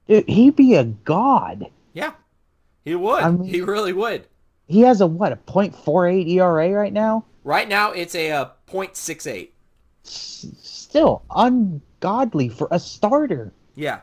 Dude, 0.08 0.28
he'd 0.28 0.56
be 0.56 0.74
a 0.74 0.84
god. 0.84 1.66
yeah, 1.92 2.12
he 2.84 2.94
would. 2.94 3.22
I 3.22 3.30
mean- 3.30 3.44
he 3.48 3.60
really 3.60 3.92
would. 3.92 4.26
He 4.66 4.80
has 4.80 5.00
a 5.00 5.06
what 5.06 5.32
a 5.32 5.36
.48 5.36 6.28
ERA 6.30 6.70
right 6.70 6.92
now. 6.92 7.24
Right 7.44 7.68
now, 7.68 7.90
it's 7.92 8.14
a 8.14 8.30
uh, 8.30 8.48
.68. 8.68 9.50
S- 10.06 10.46
still 10.62 11.22
ungodly 12.02 12.48
for 12.48 12.68
a 12.70 12.78
starter. 12.80 13.52
Yeah, 13.74 14.02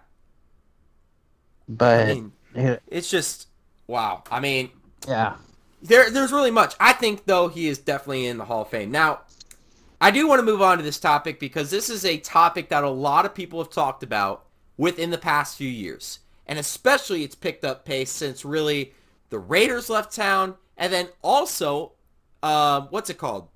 I 1.94 2.04
But 2.04 2.04
mean, 2.04 2.34
yeah, 2.56 2.78
it's 2.88 3.10
just 3.10 3.48
wow. 3.88 4.24
I 4.32 4.40
mean, 4.40 4.72
yeah, 5.08 5.36
There, 5.82 6.10
there's 6.10 6.32
really 6.32 6.52
much. 6.52 6.76
I 6.80 6.94
think 6.94 7.26
though 7.26 7.48
he 7.48 7.68
is 7.68 7.78
definitely 7.80 8.26
in 8.26 8.38
the 8.38 8.46
Hall 8.46 8.62
of 8.64 8.70
Fame. 8.70 8.92
Now, 8.92 9.22
I 10.02 10.12
do 10.12 10.28
want 10.28 10.40
to 10.40 10.46
move 10.46 10.62
on 10.62 10.78
to 10.78 10.84
this 10.84 11.00
topic 11.00 11.40
because 11.40 11.72
this 11.72 11.90
is 11.90 12.06
a 12.06 12.18
topic 12.20 12.70
that 12.70 12.84
a 12.84 12.90
lot 12.90 13.26
of 13.26 13.36
people 13.36 13.60
have 13.64 13.72
talked 13.72 14.04
about 14.04 14.46
within 14.78 15.10
the 15.12 15.18
past 15.18 15.58
few 15.58 15.70
years, 15.70 16.20
and 16.48 16.60
especially 16.60 17.24
it's 17.24 17.36
picked 17.36 17.66
up 17.66 17.86
pace 17.86 18.12
since 18.12 18.46
really 18.46 18.94
the 19.30 19.40
Raiders 19.40 19.90
left 19.90 20.14
town, 20.16 20.56
and 20.78 20.92
then 20.94 21.10
also, 21.22 21.94
uh, 22.44 22.82
what's 22.90 23.10
it 23.10 23.18
called? 23.18 23.50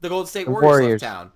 The 0.00 0.08
Golden 0.08 0.28
State 0.28 0.48
Warriors, 0.48 0.80
Warriors. 0.80 0.90
left 1.00 1.00
town. 1.00 1.32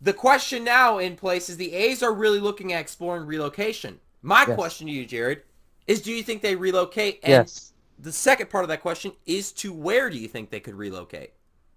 The 0.00 0.12
question 0.12 0.62
now 0.64 0.98
in 0.98 1.16
place 1.16 1.48
is 1.48 1.56
the 1.56 1.72
A's 1.74 2.02
are 2.02 2.12
really 2.12 2.38
looking 2.40 2.72
at 2.72 2.80
exploring 2.80 3.26
relocation. 3.26 3.98
My 4.22 4.44
Yes. 4.46 4.54
question 4.54 4.86
to 4.86 4.92
you, 4.92 5.04
Jared, 5.06 5.42
is 5.86 6.02
do 6.02 6.12
you 6.12 6.22
think 6.22 6.42
they 6.42 6.54
relocate? 6.54 7.20
And 7.22 7.30
yes, 7.30 7.72
the 7.98 8.12
second 8.12 8.48
part 8.50 8.64
of 8.64 8.68
that 8.68 8.80
question 8.80 9.12
is 9.26 9.50
to 9.52 9.72
where 9.72 10.08
do 10.10 10.16
you 10.18 10.28
think 10.28 10.50
they 10.50 10.60
could 10.60 10.74
relocate? 10.74 11.32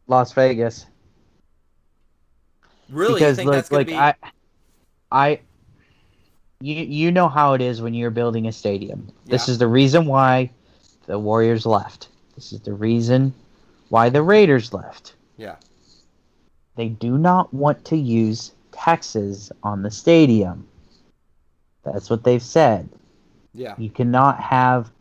Las 0.08 0.34
Vegas. 0.34 0.86
Really, 2.90 3.16
because 3.16 3.32
you 3.32 3.36
think 3.38 3.46
look, 3.48 3.56
that's 3.56 3.70
going 3.70 3.80
like 3.80 3.88
to 3.88 3.94
be? 3.94 3.98
I, 3.98 4.16
I, 5.12 5.40
you 6.60 6.76
you 6.76 7.12
know 7.12 7.30
how 7.30 7.54
it 7.54 7.62
is 7.62 7.82
when 7.82 7.94
you're 7.94 8.12
building 8.12 8.48
a 8.48 8.52
stadium. 8.52 9.12
This 9.26 9.48
is 9.48 9.58
the 9.58 9.68
reason 9.68 10.06
why 10.06 10.52
the 11.08 11.18
Warriors 11.18 11.66
left. 11.66 12.10
This 12.36 12.52
is 12.54 12.60
the 12.60 12.74
reason 12.74 13.34
why 13.90 14.10
the 14.10 14.22
Raiders 14.22 14.74
left. 14.74 15.16
yeah, 15.38 15.56
They 16.76 16.90
do 16.90 17.18
not 17.18 17.54
want 17.54 17.84
to 17.86 17.98
use 17.98 18.54
taxes 18.72 19.52
on 19.64 19.84
the 19.84 19.92
stadium. 19.92 20.68
That's 21.84 22.10
what 22.10 22.24
they've 22.24 22.42
said. 22.42 22.90
yeah, 23.54 23.76
You 23.78 23.90
cannot 23.90 24.40
have 24.40 24.92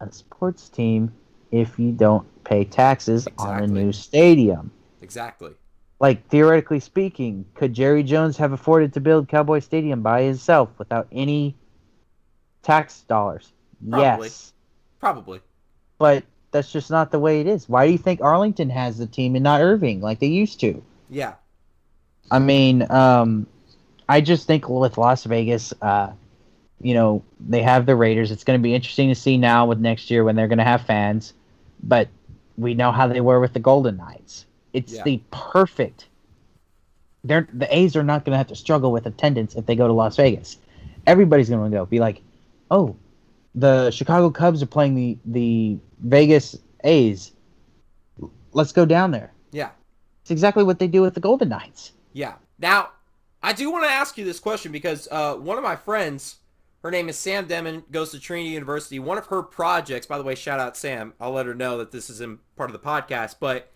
a 0.00 0.10
sports 0.10 0.68
team 0.68 1.12
if 1.50 1.78
you 1.78 1.92
don't 1.92 2.26
pay 2.44 2.64
taxes 2.64 3.28
on 3.38 3.62
a 3.62 3.66
new 3.66 3.92
stadium. 3.92 4.70
exactly. 5.00 5.52
Like 6.00 6.26
theoretically 6.28 6.80
speaking, 6.80 7.44
could 7.54 7.72
Jerry 7.74 8.02
Jones 8.02 8.36
have 8.38 8.50
afforded 8.52 8.92
to 8.94 9.00
build 9.00 9.28
Cowboy 9.28 9.60
Stadium 9.60 10.02
by 10.02 10.22
himself 10.22 10.70
without 10.76 11.06
any 11.12 11.54
tax 12.62 13.02
dollars? 13.02 13.52
Probably. 13.88 14.26
Yes. 14.26 14.52
Probably. 14.98 15.40
But 15.98 16.24
that's 16.50 16.72
just 16.72 16.90
not 16.90 17.12
the 17.12 17.20
way 17.20 17.40
it 17.40 17.46
is. 17.46 17.68
Why 17.68 17.86
do 17.86 17.92
you 17.92 17.98
think 17.98 18.20
Arlington 18.20 18.68
has 18.70 18.98
the 18.98 19.06
team 19.06 19.36
and 19.36 19.44
not 19.44 19.60
Irving 19.60 20.00
like 20.00 20.18
they 20.18 20.26
used 20.26 20.58
to? 20.60 20.82
Yeah, 21.12 21.34
I 22.30 22.38
mean, 22.38 22.90
um, 22.90 23.46
I 24.08 24.20
just 24.20 24.46
think 24.46 24.68
with 24.68 24.96
Las 24.98 25.24
Vegas, 25.24 25.72
uh, 25.82 26.12
you 26.80 26.94
know, 26.94 27.22
they 27.38 27.62
have 27.62 27.86
the 27.86 27.94
Raiders. 27.94 28.30
It's 28.30 28.44
going 28.44 28.58
to 28.58 28.62
be 28.62 28.74
interesting 28.74 29.08
to 29.08 29.14
see 29.14 29.36
now 29.36 29.66
with 29.66 29.78
next 29.78 30.10
year 30.10 30.24
when 30.24 30.34
they're 30.36 30.48
going 30.48 30.58
to 30.58 30.64
have 30.64 30.82
fans. 30.86 31.34
But 31.82 32.08
we 32.56 32.74
know 32.74 32.92
how 32.92 33.06
they 33.06 33.20
were 33.20 33.40
with 33.40 33.52
the 33.52 33.60
Golden 33.60 33.96
Knights. 33.96 34.46
It's 34.72 34.92
Yeah. 34.94 35.02
the 35.04 35.20
perfect. 35.30 36.06
They're 37.24 37.46
the 37.52 37.72
A's 37.76 37.94
are 37.94 38.02
not 38.02 38.24
going 38.24 38.32
to 38.32 38.38
have 38.38 38.48
to 38.48 38.56
struggle 38.56 38.90
with 38.90 39.06
attendance 39.06 39.54
if 39.54 39.66
they 39.66 39.76
go 39.76 39.86
to 39.86 39.92
Las 39.92 40.16
Vegas. 40.16 40.58
Everybody's 41.06 41.48
going 41.50 41.70
to 41.70 41.76
go 41.76 41.84
be 41.84 42.00
like, 42.00 42.20
oh, 42.70 42.96
the 43.54 43.90
Chicago 43.90 44.30
Cubs 44.30 44.62
are 44.62 44.66
playing 44.66 44.94
the 44.94 45.18
the 45.26 45.78
Vegas 46.00 46.56
A's. 46.84 47.32
Let's 48.52 48.72
go 48.72 48.84
down 48.86 49.10
there. 49.12 49.30
yeah, 49.52 49.70
exactly 50.32 50.64
what 50.64 50.78
they 50.80 50.88
do 50.88 51.02
with 51.02 51.14
the 51.14 51.20
Golden 51.20 51.48
Knights. 51.48 51.92
yeah. 52.12 52.34
Now, 52.58 52.90
I 53.42 53.52
do 53.52 53.70
want 53.72 53.84
to 53.84 53.90
ask 53.90 54.16
you 54.16 54.24
this 54.24 54.38
question 54.38 54.70
because 54.70 55.08
uh, 55.10 55.34
one 55.34 55.58
of 55.58 55.64
my 55.64 55.74
friends, 55.74 56.36
her 56.84 56.90
name 56.92 57.08
is 57.08 57.18
Sam 57.18 57.46
Demon, 57.48 57.82
goes 57.90 58.12
to 58.12 58.20
Trinity 58.20 58.50
University. 58.50 59.00
One 59.00 59.18
of 59.18 59.26
her 59.26 59.42
projects, 59.42 60.06
by 60.06 60.16
the 60.16 60.22
way, 60.22 60.36
shout 60.36 60.60
out 60.60 60.76
Sam. 60.76 61.12
I'll 61.20 61.32
let 61.32 61.46
her 61.46 61.54
know 61.54 61.76
that 61.78 61.90
this 61.90 62.08
is 62.08 62.20
in 62.20 62.38
part 62.56 62.70
of 62.70 62.72
the 62.72 62.78
podcast. 62.86 63.36
But 63.40 63.72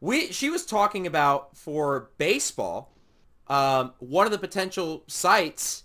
we, 0.00 0.32
she 0.32 0.48
was 0.48 0.64
talking 0.64 1.06
about 1.06 1.54
for 1.54 2.10
baseball, 2.16 2.94
um, 3.48 3.92
one 3.98 4.24
of 4.24 4.32
the 4.32 4.38
potential 4.38 5.04
sites. 5.06 5.84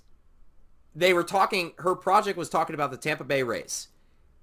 They 0.95 1.14
were 1.14 1.23
talking. 1.23 1.73
Her 1.80 1.95
project 1.95 2.38
was 2.38 2.48
talking 2.49 2.73
about 2.73 2.91
the 2.91 2.98
Tampa 2.98 3.26
Bay 3.26 3.44
Rays, 3.44 3.90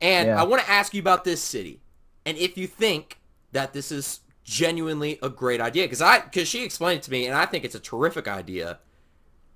and 0.02 0.28
Yeah. 0.28 0.40
I 0.40 0.44
want 0.44 0.62
to 0.62 0.70
ask 0.70 0.92
you 0.92 1.00
about 1.00 1.24
this 1.24 1.40
city, 1.42 1.80
and 2.26 2.36
if 2.36 2.58
you 2.58 2.66
think 2.66 3.18
that 3.52 3.72
this 3.72 3.90
is 3.90 4.20
genuinely 4.46 5.18
a 5.22 5.28
great 5.28 5.60
idea, 5.60 5.84
because 5.84 6.00
I 6.00 6.20
because 6.20 6.46
she 6.48 6.64
explained 6.64 7.00
it 7.00 7.02
to 7.02 7.10
me, 7.10 7.26
and 7.26 7.34
I 7.34 7.46
think 7.46 7.64
it's 7.64 7.74
a 7.74 7.80
terrific 7.80 8.28
idea. 8.28 8.78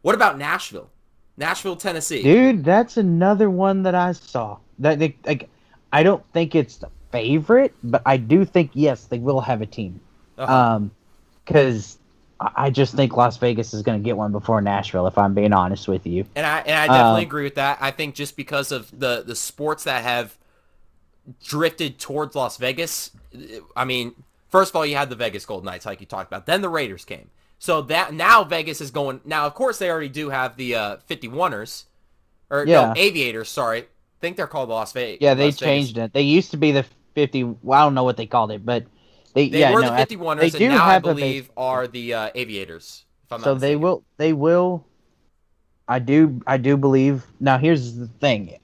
What 0.03 0.15
about 0.15 0.37
Nashville, 0.37 0.91
Nashville, 1.37 1.77
Tennessee? 1.77 2.23
Dude, 2.23 2.65
that's 2.65 2.97
another 2.97 3.49
one 3.49 3.85
that 3.85 3.95
I 3.95 4.13
saw. 4.13 4.59
That 4.81 4.99
they 4.99 5.17
like 5.25 5.49
I 5.93 6.03
don't 6.03 6.25
think 6.33 6.55
it's 6.55 6.77
the 6.77 6.89
favorite, 7.13 7.73
but 7.85 8.03
I 8.05 8.17
do 8.17 8.45
think 8.45 8.73
yes, 8.75 9.07
they 9.07 9.19
will 9.19 9.41
have 9.41 9.63
a 9.63 9.67
team. 9.67 10.01
Uh-huh. 10.37 10.53
Um 10.53 10.91
I 12.41 12.51
I 12.57 12.71
just 12.71 12.95
think 12.95 13.17
Las 13.17 13.37
Vegas 13.37 13.75
is 13.75 13.83
going 13.83 14.01
to 14.01 14.05
get 14.05 14.17
one 14.17 14.33
before 14.33 14.61
Nashville 14.63 15.07
if 15.07 15.19
I'm 15.19 15.35
being 15.35 15.53
honest 15.53 15.89
with 15.89 16.07
you. 16.07 16.25
And 16.35 16.47
I 16.47 16.61
and 16.61 16.75
I 16.75 16.87
definitely 16.87 17.23
Um, 17.23 17.27
agree 17.29 17.45
with 17.45 17.57
that. 17.57 17.79
I 17.81 17.91
think 17.91 18.15
just 18.15 18.35
because 18.35 18.73
of 18.73 18.91
the 18.99 19.23
the 19.27 19.37
sports 19.37 19.85
that 19.85 20.03
have 20.03 20.39
drifted 21.45 21.99
towards 21.99 22.35
Las 22.35 22.57
Vegas, 22.57 23.11
I 23.77 23.85
mean, 23.85 24.15
first 24.51 24.71
of 24.71 24.77
all, 24.77 24.85
you 24.87 24.97
had 24.97 25.11
the 25.11 25.17
Vegas 25.17 25.47
Golden 25.47 25.67
Knights, 25.67 25.87
like 25.87 26.01
you 26.01 26.07
talked 26.07 26.31
about. 26.31 26.47
Then 26.47 26.61
the 26.61 26.69
Raiders 26.69 27.05
came. 27.05 27.31
So 27.59 27.83
that 27.83 28.15
now 28.15 28.45
Vegas 28.45 28.81
is 28.81 28.91
going. 28.91 29.21
Now, 29.25 29.47
of 29.47 29.55
course, 29.55 29.79
they 29.79 29.91
already 29.91 30.09
do 30.09 30.31
have 30.31 30.57
the 30.57 30.75
uh, 30.75 30.97
51ers, 31.09 31.85
or 32.51 32.65
Yeah. 32.67 32.87
no, 32.87 32.93
Aviators. 32.97 33.49
Sorry, 33.49 33.81
I 33.83 33.87
think 34.21 34.37
they're 34.37 34.47
called 34.47 34.71
the 34.71 34.75
Las 34.75 34.93
Vegas. 34.93 35.19
Yeah, 35.21 35.35
they 35.35 35.53
changed 35.53 35.99
it. 35.99 36.13
They 36.13 36.23
used 36.23 36.51
to 36.53 36.57
be 36.57 36.73
the 36.73 36.85
50 37.15 37.45
well, 37.63 37.81
I 37.81 37.85
don't 37.85 37.95
know 37.95 38.05
what 38.05 38.17
they 38.17 38.27
called 38.27 38.51
it, 38.51 38.65
but 38.65 38.87
they, 39.35 39.49
They 39.49 39.61
yeah, 39.61 39.73
were 39.75 39.83
no, 39.83 39.95
the 39.95 40.07
51ers, 40.07 40.39
they 40.41 40.47
and 40.47 40.53
do 40.53 40.69
now 40.71 40.85
I 40.87 40.93
have 40.95 41.03
base- 41.03 41.15
believe 41.15 41.51
are 41.57 41.87
the 41.87 42.15
uh, 42.15 42.31
Aviators. 42.35 43.05
If 43.25 43.33
I'm 43.33 43.41
so 43.43 43.55
they 43.55 43.77
will 43.77 44.03
they 44.17 44.33
will 44.33 44.85
i 45.87 45.99
do 45.99 46.41
i 46.47 46.57
do 46.57 46.77
believe 46.77 47.25
now 47.41 47.59
here's 47.59 47.97
the 47.97 48.07
thing 48.21 48.57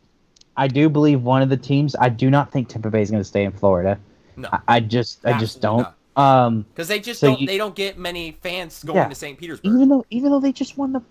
i 0.56 0.68
do 0.68 0.88
believe 0.88 1.22
one 1.22 1.42
of 1.42 1.48
the 1.48 1.56
teams 1.56 1.96
i 2.00 2.08
do 2.08 2.30
not 2.30 2.52
think 2.52 2.68
tampa 2.68 2.88
bay 2.90 3.02
is 3.02 3.10
going 3.10 3.20
to 3.20 3.24
stay 3.24 3.44
in 3.44 3.50
florida 3.52 3.98
No. 4.36 4.48
I, 4.52 4.60
I 4.68 4.80
just 4.80 5.24
i 5.24 5.38
just 5.38 5.60
don't 5.60 5.86
um 6.16 6.62
because 6.74 6.88
they 6.88 7.00
just 7.00 7.20
So 7.20 7.28
don't. 7.28 7.40
you- 7.40 7.46
they 7.46 7.58
don't 7.58 7.74
get 7.74 7.98
many 7.98 8.32
fans 8.42 8.82
going 8.84 8.96
Yeah. 8.96 9.08
to 9.08 9.14
St. 9.14 9.38
Petersburg. 9.38 9.72
even 9.72 9.88
though 9.88 10.04
even 10.10 10.30
though 10.30 10.40
they 10.40 10.52
just 10.52 10.76
won 10.78 10.92
the 10.92 11.02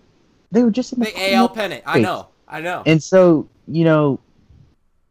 they 0.52 0.62
were 0.62 0.70
just 0.70 0.92
in 0.92 1.00
the, 1.00 1.06
the 1.06 1.34
AL 1.34 1.48
pennant. 1.50 1.82
I 1.86 1.98
know. 2.00 2.28
I 2.48 2.60
know. 2.60 2.82
and 2.86 3.02
so 3.02 3.48
you 3.66 3.84
know 3.84 4.20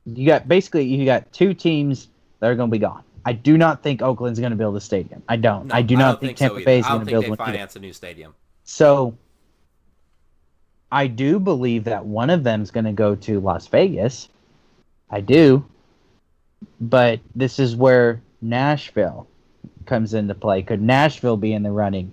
you 0.06 0.26
got 0.26 0.48
basically 0.48 0.86
you 0.86 1.04
got 1.06 1.32
two 1.34 1.54
teams 1.54 2.08
that 2.40 2.50
are 2.50 2.56
going 2.56 2.70
to 2.70 2.72
be 2.72 2.80
gone 2.80 3.04
i 3.26 3.34
do 3.34 3.58
not 3.58 3.84
think 3.84 4.02
oakland's 4.02 4.40
going 4.40 4.52
to 4.52 4.56
build 4.56 4.76
a 4.78 4.80
stadium 4.80 5.22
i 5.28 5.36
don't 5.36 5.68
No, 5.68 5.76
i 5.76 5.82
do 5.82 5.98
not 5.98 6.22
think, 6.22 6.38
so 6.38 6.46
tampa 6.46 6.56
either. 6.60 6.66
bay 6.66 6.80
is 6.80 6.86
I 6.86 6.90
going 6.90 7.00
to 7.02 7.06
think 7.06 7.14
build 7.14 7.30
one 7.38 7.40
either. 7.42 7.52
finance 7.52 7.76
a 7.76 7.80
new 7.80 7.92
stadium. 7.92 8.34
So 8.64 9.18
I 10.92 11.08
do 11.08 11.40
believe 11.40 11.84
that 11.86 12.06
one 12.06 12.30
of 12.30 12.44
them's 12.44 12.72
going 12.72 12.86
to 12.86 12.92
go 12.94 13.16
to 13.16 13.40
Las 13.40 13.68
Vegas. 13.68 14.30
I 15.10 15.20
do. 15.22 15.66
But 16.80 17.19
this 17.36 17.60
is 17.60 17.76
where 17.76 18.22
Nashville 18.41 19.27
comes 19.86 20.14
into 20.14 20.36
play. 20.36 20.61
Could 20.64 20.82
Nashville 20.82 21.38
be 21.38 21.53
in 21.53 21.64
the 21.64 21.72
running? 21.72 22.11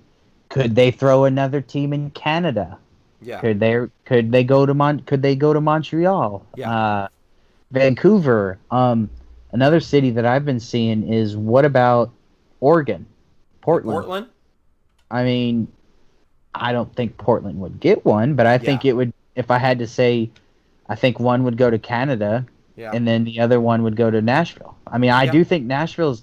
Could 0.49 0.75
they 0.75 0.91
throw 0.91 1.25
another 1.25 1.61
team 1.61 1.93
in 1.93 2.11
Canada? 2.11 2.79
Yeah. 3.23 3.41
Could 3.41 3.61
they 3.61 3.87
could 4.05 4.33
they 4.33 4.45
go 4.45 4.67
to 4.67 4.75
Mon 4.75 5.01
could 5.01 5.23
they 5.23 5.37
go 5.37 5.53
to 5.53 5.61
Montreal? 5.61 6.45
Yeah. 6.57 6.71
Uh, 6.71 7.09
Vancouver. 7.71 8.59
Um, 8.71 9.09
another 9.53 9.81
city 9.81 10.11
that 10.11 10.27
I've 10.27 10.45
been 10.45 10.61
seeing 10.61 11.09
is 11.13 11.37
what 11.37 11.65
about 11.65 12.11
Oregon? 12.61 13.07
Portland. 13.61 13.95
Portland? 13.97 14.27
I 15.11 15.25
mean, 15.25 15.69
I 16.55 16.73
don't 16.73 16.95
think 16.95 17.17
Portland 17.17 17.61
would 17.61 17.81
get 17.81 18.05
one, 18.05 18.35
but 18.35 18.47
I 18.47 18.59
think 18.59 18.85
it 18.85 18.95
would. 18.95 19.13
If 19.35 19.51
I 19.51 19.59
had 19.59 19.79
to 19.79 19.87
say, 19.87 20.31
I 20.89 20.95
think 20.95 21.19
one 21.19 21.45
would 21.45 21.57
go 21.57 21.71
to 21.71 21.79
Canada, 21.79 22.45
Yeah. 22.77 22.91
and 22.95 23.07
then 23.07 23.25
the 23.25 23.41
other 23.41 23.61
one 23.61 23.83
would 23.83 23.97
go 23.97 24.11
to 24.11 24.21
Nashville. 24.23 24.77
I 24.87 24.99
mean, 24.99 25.11
I 25.11 25.25
Yeah. 25.25 25.33
do 25.33 25.45
think 25.45 25.67
Nashville's 25.67 26.23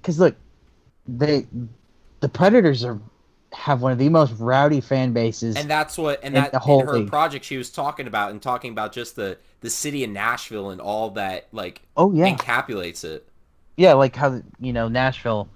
because 0.00 0.18
look, 0.18 0.34
they 1.06 1.46
the 2.20 2.28
Predators 2.28 2.84
are 2.84 2.98
have 3.52 3.82
one 3.82 3.90
of 3.92 3.98
the 3.98 4.08
most 4.08 4.32
rowdy 4.38 4.80
fan 4.80 5.12
bases. 5.12 5.56
and 5.56 5.68
that's 5.68 5.98
what 5.98 6.20
and 6.22 6.36
that 6.36 6.52
the 6.52 6.58
whole 6.58 6.80
in 6.82 6.86
her 6.86 6.92
thing. 6.94 7.08
project 7.08 7.44
she 7.44 7.56
was 7.56 7.68
talking 7.70 8.06
about 8.06 8.30
and 8.30 8.40
talking 8.40 8.70
about 8.72 8.92
just 8.92 9.16
the 9.16 9.36
the 9.60 9.70
city 9.70 10.04
of 10.04 10.10
Nashville 10.10 10.70
and 10.70 10.80
all 10.80 11.10
that 11.10 11.48
like 11.52 11.82
oh 11.96 12.12
yeah, 12.12 12.34
encapsulates 12.34 13.02
it. 13.04 13.26
yeah, 13.76 13.92
like 13.94 14.14
how 14.16 14.40
you 14.60 14.72
know 14.72 14.88
Nashville. 14.88 15.48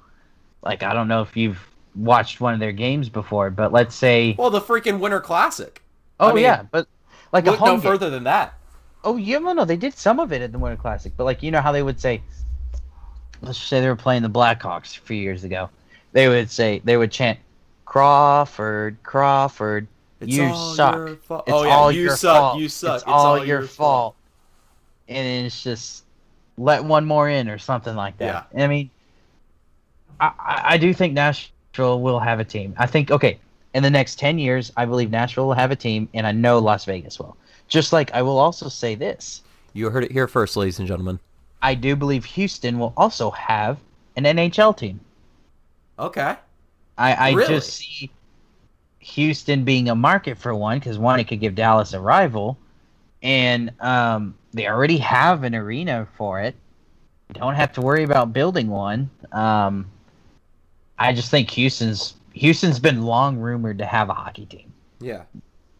Like 0.63 0.83
I 0.83 0.93
don't 0.95 1.09
know 1.09 1.23
if 1.23 1.37
you've 1.37 1.59
watched 1.95 2.41
one 2.41 2.53
of 2.55 2.59
their 2.61 2.73
games 2.73 3.09
before, 3.09 3.51
but 3.51 3.73
let's 3.73 3.95
say, 3.95 4.35
Well, 4.39 4.51
the 4.51 4.61
freaking 4.61 4.99
Winter 4.99 5.21
Classic. 5.21 5.81
oh 6.19 6.31
I 6.31 6.33
mean, 6.33 6.43
yeah, 6.43 6.63
but 6.71 6.89
like 7.33 7.47
a 7.47 7.53
home 7.53 7.69
no 7.69 7.75
game. 7.77 7.83
further 7.83 8.11
than 8.11 8.25
that. 8.25 8.55
Oh, 9.05 9.17
yeah, 9.17 9.39
no, 9.39 9.53
no, 9.53 9.65
they 9.65 9.77
did 9.77 9.95
some 9.95 10.19
of 10.19 10.33
it 10.33 10.43
at 10.43 10.51
the 10.51 10.59
Winter 10.59 10.81
Classic, 10.81 11.13
but 11.17 11.25
like 11.25 11.43
you 11.43 11.51
know 11.51 11.61
how 11.61 11.73
they 11.73 11.83
would 11.83 12.01
say, 12.01 12.23
let's 13.43 13.59
just 13.59 13.69
say 13.69 13.81
they 13.81 13.89
were 13.89 13.97
playing 13.97 14.23
the 14.23 14.31
Blackhawks 14.31 14.97
a 14.97 15.01
few 15.01 15.17
years 15.17 15.45
ago, 15.45 15.69
they 16.13 16.29
would 16.29 16.51
say 16.51 16.81
they 16.85 16.97
would 16.97 17.13
chant 17.13 17.39
Crawford, 17.85 18.97
Crawford, 19.03 19.87
It's 20.21 20.33
you 20.33 20.45
all 20.45 20.75
suck. 20.75 20.95
your 20.97 21.17
fault. 21.17 21.45
It's 21.47 21.55
oh 21.55 21.65
yeah, 21.65 21.71
all 21.71 21.93
you 21.93 22.03
your 22.03 22.17
suck. 22.17 22.37
fault. 22.37 22.59
You 22.59 22.69
suck. 22.69 22.97
It's, 22.97 23.05
all, 23.07 23.45
your 23.45 23.63
fault. 23.63 24.17
And 25.09 25.47
it's 25.47 25.63
just 25.63 26.05
let 26.57 26.83
one 26.83 27.05
more 27.05 27.29
in 27.29 27.49
or 27.49 27.59
something 27.59 27.95
like 27.95 28.19
that. 28.19 28.49
I 28.57 28.67
mean, 28.67 28.91
I, 30.19 30.33
I 30.39 30.63
I 30.75 30.77
do 30.79 30.95
think 30.95 31.13
Nashville 31.13 32.01
will 32.01 32.19
have 32.19 32.41
a 32.41 32.45
team. 32.45 32.75
I 32.79 32.87
think 32.87 33.11
okay, 33.11 33.39
in 33.75 33.83
the 33.83 33.91
next 33.91 34.19
ten 34.19 34.39
years, 34.39 34.73
I 34.77 34.87
believe 34.87 35.11
Nashville 35.11 35.47
will 35.47 35.55
have 35.55 35.71
a 35.71 35.77
team, 35.77 36.09
and 36.15 36.27
I 36.27 36.33
know 36.33 36.59
Las 36.59 36.85
Vegas 36.87 37.19
will. 37.19 37.37
Just 37.69 37.93
like 37.93 38.13
I 38.13 38.23
will 38.23 38.39
also 38.39 38.69
say 38.69 38.95
this. 38.95 39.43
You 39.73 39.91
heard 39.91 40.05
it 40.05 40.13
here 40.13 40.29
first, 40.29 40.57
ladies 40.57 40.79
and 40.79 40.87
gentlemen. 40.89 41.19
I 41.63 41.75
do 41.75 41.97
believe 41.97 42.25
Houston 42.27 42.79
will 42.79 42.93
also 42.97 43.31
have 43.33 43.79
an 44.17 44.25
NHL 44.25 44.77
team. 44.77 45.01
Okay. 45.99 46.37
I, 46.99 47.13
I 47.15 47.33
Really? 47.33 47.49
just 47.49 47.73
see 47.75 48.11
Houston 49.01 49.65
being 49.65 49.89
a 49.89 49.95
market 49.95 50.39
for 50.39 50.55
one 50.55 50.79
because 50.79 50.99
one, 50.99 51.19
it 51.19 51.25
could 51.25 51.41
give 51.41 51.55
Dallas 51.55 51.93
a 51.93 52.01
rival, 52.01 52.57
and 53.23 53.73
um, 53.81 54.35
they 54.53 54.69
already 54.69 54.99
have 54.99 55.43
an 55.43 55.55
arena 55.55 56.07
for 56.17 56.41
it. 56.41 56.55
Don't 57.33 57.55
have 57.55 57.73
to 57.73 57.81
worry 57.81 58.05
about 58.05 58.33
building 58.33 58.69
one. 58.69 59.11
Um, 59.33 59.87
I 60.99 61.13
just 61.13 61.31
think 61.31 61.51
Houston's 61.51 62.15
Houston's 62.35 62.79
been 62.79 63.03
long 63.03 63.39
rumored 63.39 63.79
to 63.79 63.87
have 63.87 64.09
a 64.11 64.15
hockey 64.15 64.47
team, 64.47 64.73
Yeah. 65.01 65.23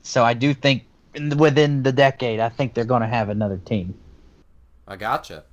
so 0.03 0.25
I 0.25 0.35
do 0.35 0.55
think 0.55 0.85
in 1.15 1.37
within 1.37 1.83
the 1.83 1.93
decade, 1.93 2.41
I 2.41 2.49
think 2.49 2.75
they're 2.75 2.85
going 2.85 3.03
to 3.03 3.09
have 3.09 3.29
another 3.29 3.59
team. 3.59 3.95
I 4.87 4.97
gotcha. 4.97 5.45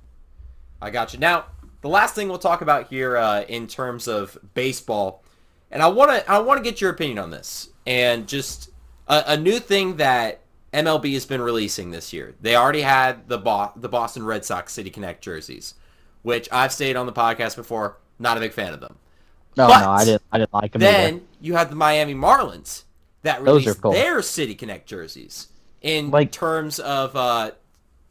I 0.80 0.90
gotcha. 0.90 1.18
Now, 1.18 1.46
the 1.80 1.88
last 1.88 2.14
thing 2.14 2.28
we'll 2.28 2.38
talk 2.38 2.60
about 2.60 2.88
here 2.88 3.16
uh, 3.16 3.42
in 3.42 3.66
terms 3.66 4.08
of 4.08 4.36
baseball, 4.54 5.22
and 5.70 5.82
I 5.82 5.88
want 5.88 6.10
to 6.10 6.30
I 6.30 6.38
want 6.40 6.58
to 6.58 6.64
get 6.64 6.80
your 6.80 6.90
opinion 6.90 7.18
on 7.18 7.30
this, 7.30 7.68
and 7.86 8.26
just 8.28 8.70
a, 9.08 9.22
a 9.28 9.36
new 9.36 9.58
thing 9.58 9.96
that 9.96 10.40
MLB 10.72 11.12
has 11.14 11.24
been 11.26 11.40
releasing 11.40 11.90
this 11.90 12.12
year. 12.12 12.34
They 12.40 12.56
already 12.56 12.82
had 12.82 13.28
the 13.28 13.38
Bo- 13.38 13.72
the 13.76 13.88
Boston 13.88 14.24
Red 14.24 14.44
Sox 14.44 14.72
City 14.72 14.90
Connect 14.90 15.22
jerseys, 15.22 15.74
which 16.22 16.48
I've 16.52 16.72
stated 16.72 16.96
on 16.96 17.06
the 17.06 17.12
podcast 17.12 17.56
before. 17.56 17.98
Not 18.18 18.36
a 18.36 18.40
big 18.40 18.52
fan 18.52 18.72
of 18.72 18.80
them. 18.80 18.96
No, 19.56 19.66
But 19.68 19.80
no, 19.80 19.90
I 19.90 20.04
didn't. 20.04 20.22
I 20.30 20.38
didn't 20.38 20.54
like 20.54 20.72
them. 20.72 20.82
either. 20.82 20.92
Then 20.92 21.26
you 21.40 21.54
have 21.54 21.70
the 21.70 21.76
Miami 21.76 22.14
Marlins 22.14 22.84
that 23.22 23.42
released 23.42 23.80
cool. 23.80 23.92
their 23.92 24.22
City 24.22 24.54
Connect 24.54 24.86
jerseys 24.88 25.48
in 25.82 26.10
Like- 26.10 26.32
terms 26.32 26.78
of 26.78 27.14
uh, 27.16 27.52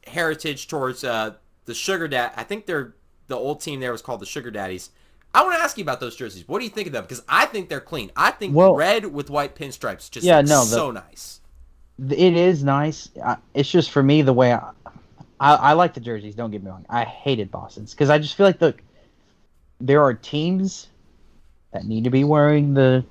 heritage 0.07 0.67
towards 0.67 1.03
uh, 1.03 1.35
the 1.65 1.73
Sugar 1.73 2.07
Dad. 2.07 2.31
I 2.35 2.43
think 2.43 2.65
they're 2.65 2.93
the 3.27 3.35
old 3.37 3.61
team 3.61 3.79
there 3.79 3.91
was 3.91 4.01
called 4.01 4.19
the 4.19 4.25
Sugar 4.25 4.51
Daddies. 4.51 4.89
I 5.33 5.43
want 5.43 5.57
to 5.57 5.63
ask 5.63 5.77
you 5.77 5.83
about 5.83 6.01
those 6.01 6.15
jerseys. 6.17 6.45
What 6.47 6.59
do 6.59 6.65
you 6.65 6.69
think 6.69 6.87
of 6.87 6.93
them? 6.93 7.03
Because 7.03 7.23
I 7.29 7.45
think 7.45 7.69
they're 7.69 7.79
clean. 7.79 8.11
I 8.15 8.31
think 8.31 8.53
Well- 8.53 8.75
red 8.75 9.05
with 9.05 9.29
white 9.29 9.55
pinstripes 9.55 10.11
just 10.11 10.25
Yeah, 10.25 10.41
no, 10.41 10.59
the- 10.61 10.65
so 10.65 10.91
nice. 10.91 11.39
It 12.09 12.35
is 12.35 12.63
nice. 12.63 13.09
I- 13.23 13.37
It's 13.53 13.69
just 13.71 13.91
for 13.91 14.03
me 14.03 14.21
the 14.23 14.33
way 14.33 14.51
I, 14.53 14.71
I, 15.39 15.53
I 15.55 15.73
like 15.73 15.93
the 15.93 15.99
jerseys. 16.01 16.35
Don't 16.35 16.51
get 16.51 16.63
me 16.63 16.69
wrong. 16.69 16.85
I 16.89 17.03
hated 17.05 17.51
Boston's 17.51 17.91
because 17.93 18.09
I 18.09 18.17
just 18.19 18.35
feel 18.35 18.45
like 18.45 18.59
the 18.59 18.75
there 19.79 20.01
are 20.03 20.13
teams 20.13 20.87
that 21.73 21.85
need 21.85 22.03
to 22.03 22.09
be 22.11 22.23
wearing 22.23 22.73
the 22.73 23.03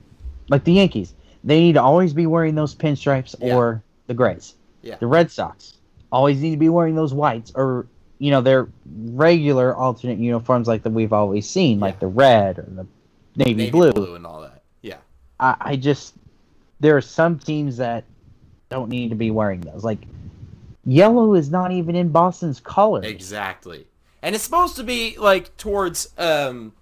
like 0.48 0.64
the 0.64 0.72
Yankees. 0.74 1.14
They 1.42 1.60
need 1.60 1.72
to 1.74 1.82
always 1.82 2.12
be 2.12 2.26
wearing 2.26 2.54
those 2.54 2.74
pinstripes 2.74 3.34
Yeah. 3.40 3.56
or 3.56 3.82
the 4.10 4.14
grays. 4.14 4.54
Yeah. 4.82 4.96
The 4.96 5.06
Red 5.06 5.30
Sox 5.30 5.78
always 6.10 6.40
need 6.40 6.50
to 6.50 6.56
be 6.56 6.68
wearing 6.68 6.96
those 6.96 7.14
whites 7.14 7.52
or 7.54 7.86
you 8.18 8.32
know 8.32 8.40
their 8.40 8.68
regular 8.84 9.74
alternate 9.74 10.18
uniforms 10.18 10.66
like 10.66 10.82
that 10.82 10.90
we've 10.90 11.12
always 11.12 11.48
seen, 11.48 11.78
like 11.78 12.00
the 12.00 12.08
red 12.08 12.58
or 12.58 12.62
the 12.62 12.86
navy, 13.36 13.54
Navy 13.54 13.70
blue. 13.70 13.92
blue 13.92 14.16
and 14.16 14.26
all 14.26 14.40
that. 14.40 14.62
Yeah. 14.82 14.96
I, 15.38 15.54
I 15.60 15.76
just 15.76 16.14
there 16.80 16.96
are 16.96 17.00
some 17.00 17.38
teams 17.38 17.76
that 17.76 18.04
don't 18.68 18.88
need 18.90 19.10
to 19.10 19.14
be 19.16 19.30
wearing 19.30 19.60
those. 19.60 19.84
Like 19.84 20.00
yellow 20.84 21.34
is 21.34 21.50
not 21.50 21.70
even 21.70 21.94
in 21.94 22.08
Boston's 22.08 22.58
color. 22.58 23.02
Exactly. 23.04 23.86
And 24.22 24.34
it's 24.34 24.42
supposed 24.42 24.74
to 24.76 24.82
be 24.82 25.16
like 25.18 25.56
towards 25.56 26.08
um 26.18 26.72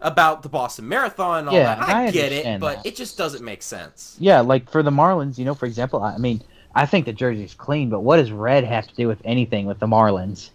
about 0.00 0.42
the 0.42 0.50
Boston 0.50 0.86
Marathon 0.86 1.40
and 1.40 1.48
all 1.48 1.54
Yeah, 1.54 1.76
that. 1.76 1.88
I, 1.88 2.06
I 2.08 2.10
get 2.10 2.30
it, 2.30 2.60
but 2.60 2.82
that. 2.82 2.86
it 2.86 2.94
just 2.94 3.16
doesn't 3.16 3.42
make 3.42 3.62
sense. 3.62 4.16
Yeah, 4.20 4.40
like 4.42 4.70
for 4.70 4.82
the 4.82 4.90
Marlins, 4.90 5.38
you 5.38 5.46
know, 5.46 5.54
for 5.54 5.64
example, 5.64 6.02
I 6.02 6.18
mean, 6.18 6.42
I 6.74 6.86
think 6.86 7.06
the 7.06 7.12
jersey's 7.12 7.54
clean, 7.54 7.88
but 7.90 8.00
what 8.00 8.16
does 8.16 8.32
red 8.32 8.64
have 8.64 8.86
to 8.88 8.94
do 8.94 9.06
with 9.08 9.20
anything 9.24 9.66
with 9.66 9.78
the 9.78 9.86
Marlins? 9.86 10.50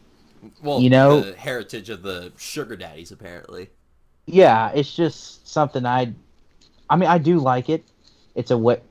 Well, 0.64 0.80
You 0.82 0.90
know- 0.90 1.22
the 1.22 1.36
heritage 1.36 1.90
of 1.90 2.02
the 2.02 2.32
sugar 2.38 2.76
daddies 2.76 3.12
apparently. 3.12 3.70
Yeah, 4.26 4.72
it's 4.74 4.94
just 4.96 5.48
something 5.48 5.86
I 5.86 6.14
I 6.90 6.96
mean, 6.96 7.10
I 7.10 7.18
do 7.20 7.40
like 7.40 7.70
it. 7.70 7.84
It's 8.36 8.52
a 8.52 8.58
way 8.58 8.82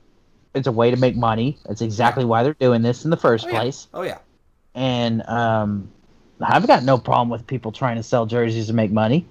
it's 0.55 0.67
a 0.67 0.71
way 0.71 0.89
to 0.91 0.97
make 0.97 1.15
money. 1.15 1.57
That's 1.65 1.81
exactly 1.81 2.25
why 2.25 2.41
they're 2.43 2.53
doing 2.55 2.81
this 2.81 3.03
in 3.05 3.11
the 3.11 3.17
first 3.17 3.45
Oh, 3.45 3.49
yeah. 3.49 3.59
place. 3.59 3.87
Oh 3.93 4.01
yeah. 4.01 4.17
And 4.75 5.21
um 5.27 5.89
I've 6.41 6.65
got 6.67 6.83
no 6.83 6.97
problem 6.97 7.29
with 7.29 7.45
people 7.47 7.71
trying 7.71 7.97
to 7.97 8.03
sell 8.03 8.25
jerseys 8.25 8.67
to 8.67 8.73
make 8.73 8.91
money. 8.91 9.25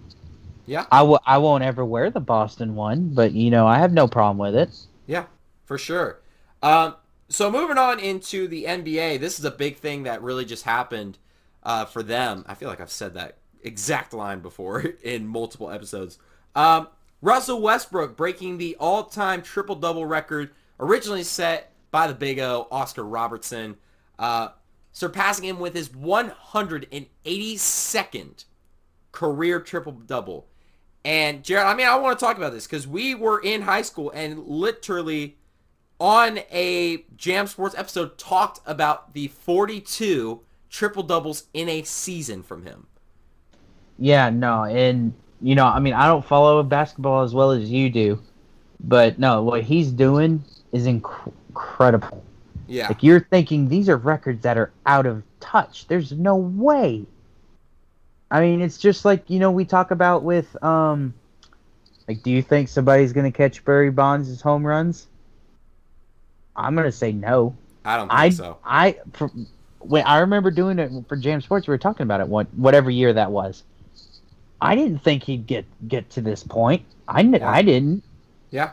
Yeah. 0.67 0.85
I 0.93 0.99
w- 0.99 1.19
I 1.27 1.39
won't 1.39 1.65
ever 1.65 1.85
wear 1.85 2.11
the 2.11 2.21
Boston 2.21 2.75
one, 2.75 3.09
but 3.15 3.33
you 3.33 3.51
know, 3.51 3.67
I 3.67 3.79
have 3.79 3.93
no 3.93 4.07
problem 4.07 4.37
with 4.39 4.55
it. 4.55 4.71
Yeah, 5.07 5.25
for 5.65 5.79
sure. 5.79 6.19
Um, 6.63 6.95
so 7.29 7.51
moving 7.51 7.79
on 7.79 8.01
into 8.01 8.49
the 8.49 8.65
NBA, 8.65 9.21
this 9.21 9.39
is 9.39 9.45
a 9.45 9.51
big 9.51 9.77
thing 9.77 10.05
that 10.05 10.23
really 10.23 10.45
just 10.45 10.65
happened 10.65 11.19
uh, 11.63 11.85
for 11.85 12.03
them. 12.03 12.45
I 12.49 12.55
feel 12.55 12.69
like 12.69 12.81
I've 12.81 12.91
said 12.91 13.15
that 13.15 13.39
exact 13.63 14.13
line 14.15 14.41
before 14.41 14.81
in 15.03 15.27
multiple 15.27 15.71
episodes. 15.71 16.19
Um, 16.55 16.89
Russell 17.21 17.61
Westbrook 17.61 18.17
breaking 18.17 18.59
the 18.59 18.77
all-time 18.79 19.43
triple-double 19.43 20.07
record 20.07 20.51
originally 20.79 21.25
set 21.25 21.73
by 21.91 22.07
the 22.07 22.15
Big 22.15 22.39
O, 22.39 22.69
Oscar 22.71 23.05
Robertson, 23.05 23.77
uh, 24.19 24.51
surpassing 24.93 25.45
him 25.45 25.59
with 25.59 25.75
his 25.75 25.89
182nd 25.89 28.45
career 29.11 29.61
triple-double. 29.61 30.47
And 31.05 31.43
Jared, 31.43 31.67
I 31.67 31.75
mean, 31.75 31.89
I 31.89 31.97
want 31.97 32.17
to 32.19 32.25
talk 32.25 32.37
about 32.37 32.53
this 32.53 32.67
because 32.67 32.87
we 32.87 33.15
were 33.15 33.41
in 33.41 33.63
high 33.63 33.83
school 33.83 34.11
and 34.11 34.47
literally 34.47 35.38
on 36.01 36.39
a 36.51 37.05
Jam 37.17 37.47
Sports 37.47 37.75
episode 37.77 38.19
talked 38.19 38.61
about 38.67 39.15
the 39.15 39.29
42 39.29 40.41
triple 40.71 41.03
doubles 41.03 41.45
in 41.55 41.69
a 41.69 41.83
season 41.83 42.43
from 42.43 42.65
him. 42.65 42.87
Yeah, 43.99 44.31
no, 44.31 44.65
and 44.65 45.13
you 45.41 45.55
know, 45.55 45.67
I 45.67 45.81
mean, 45.81 45.95
I 45.95 46.07
don't 46.07 46.25
follow 46.25 46.63
basketball 46.63 47.23
as 47.23 47.35
well 47.35 47.51
as 47.51 47.71
you 47.71 47.91
do, 47.91 48.23
but 48.81 49.19
no, 49.19 49.43
what 49.43 49.63
he's 49.63 49.91
doing 49.91 50.45
is 50.73 50.87
inc- 50.87 51.33
incredible. 51.49 52.25
Yeah. 52.67 52.89
Like 52.89 53.03
you're 53.03 53.27
thinking 53.31 53.69
these 53.69 53.89
are 53.89 53.97
records 53.97 54.43
that 54.43 54.59
are 54.59 54.73
out 54.87 55.07
of 55.07 55.23
touch. 55.41 55.87
There's 55.87 56.13
no 56.13 56.37
way. 56.37 57.07
I 58.31 58.41
mean, 58.41 58.61
it's 58.61 58.79
just 58.79 59.05
like 59.05 59.29
you 59.31 59.39
know 59.39 59.51
we 59.51 59.65
talk 59.65 59.91
about 59.91 60.23
with 60.23 60.63
um, 60.63 61.15
like, 62.07 62.23
do 62.23 62.31
you 62.31 62.43
think 62.43 62.69
somebody's 62.69 63.13
gonna 63.13 63.33
catch 63.33 63.65
Barry 63.65 63.91
Bonds' 63.91 64.41
home 64.41 64.67
runs? 64.67 65.07
I'm 66.59 66.75
gonna 66.75 66.93
say 66.93 67.13
no. 67.13 67.57
I 67.85 67.97
don't 67.97 68.09
think 68.09 68.21
I 68.21 68.29
so. 68.31 68.59
I 68.65 68.97
for, 69.13 69.31
when 69.79 70.05
I 70.05 70.19
remember 70.19 70.51
doing 70.51 70.79
it 70.79 70.91
for 71.09 71.17
Jam 71.17 71.41
Sports, 71.41 71.67
we 71.67 71.73
were 71.73 71.79
talking 71.79 72.03
about 72.03 72.21
it. 72.21 72.29
What 72.29 72.53
whatever 72.55 72.91
year 72.91 73.13
that 73.13 73.31
was. 73.31 73.63
I 74.61 74.75
didn't 74.75 74.99
think 74.99 75.23
he'd 75.23 75.47
get 75.47 75.65
get 75.87 76.11
to 76.11 76.21
this 76.21 76.43
point. 76.43 76.85
I 77.07 77.23
Yeah. 77.23 77.49
I 77.49 77.63
didn't. 77.63 78.03
Yeah. 78.51 78.71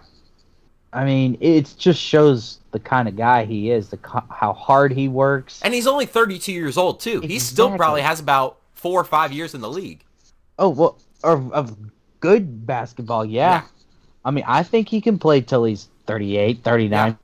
I 0.92 1.04
mean, 1.04 1.38
it 1.42 1.76
just 1.78 2.02
shows 2.02 2.60
the 2.72 2.80
kind 2.80 3.08
of 3.08 3.18
guy 3.18 3.44
he 3.44 3.70
is, 3.70 3.90
the 3.90 4.00
how 4.30 4.54
hard 4.54 4.94
he 4.94 5.10
works. 5.10 5.62
And 5.62 5.74
he's 5.74 5.88
only 5.88 6.06
32 6.06 6.54
years 6.54 6.78
old 6.78 7.02
too. 7.02 7.20
He 7.20 7.38
still 7.38 7.76
probably 7.76 8.02
has 8.02 8.20
about 8.20 8.58
four 8.74 9.00
or 9.00 9.04
five 9.04 9.32
years 9.34 9.54
in 9.54 9.62
the 9.62 9.70
league. 9.70 10.04
Oh 10.58 10.70
well, 10.70 10.98
of, 11.24 11.52
of 11.52 11.78
good 12.22 12.66
basketball, 12.66 13.26
yeah. 13.26 13.62
Yeah. 13.62 13.62
I 14.24 14.32
mean, 14.32 14.46
I 14.48 14.64
think 14.64 14.90
he 14.90 15.02
can 15.02 15.20
play 15.20 15.42
till 15.42 15.66
he's 15.66 15.90
38, 16.08 16.64
39. 16.64 17.18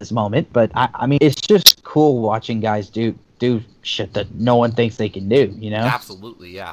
This 0.00 0.12
moment, 0.12 0.48
but 0.50 0.70
I, 0.74 0.88
I 0.94 1.06
mean, 1.06 1.18
it's 1.20 1.38
just 1.38 1.84
cool 1.84 2.22
watching 2.22 2.58
guys 2.58 2.88
do 2.88 3.14
do 3.38 3.60
shit 3.82 4.14
that 4.14 4.34
no 4.34 4.56
one 4.56 4.72
thinks 4.72 4.96
they 4.96 5.10
can 5.10 5.28
do. 5.28 5.54
You 5.58 5.68
know? 5.68 5.76
Absolutely, 5.76 6.48
yeah. 6.52 6.72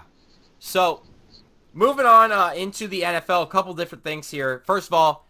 So, 0.60 1.02
moving 1.74 2.06
on 2.06 2.32
uh, 2.32 2.54
into 2.56 2.88
the 2.88 3.02
NFL, 3.02 3.44
a 3.44 3.48
couple 3.48 3.74
different 3.74 4.06
things 4.06 4.32
here. 4.32 4.64
First 4.66 4.88
of 4.88 4.94
all, 4.94 5.28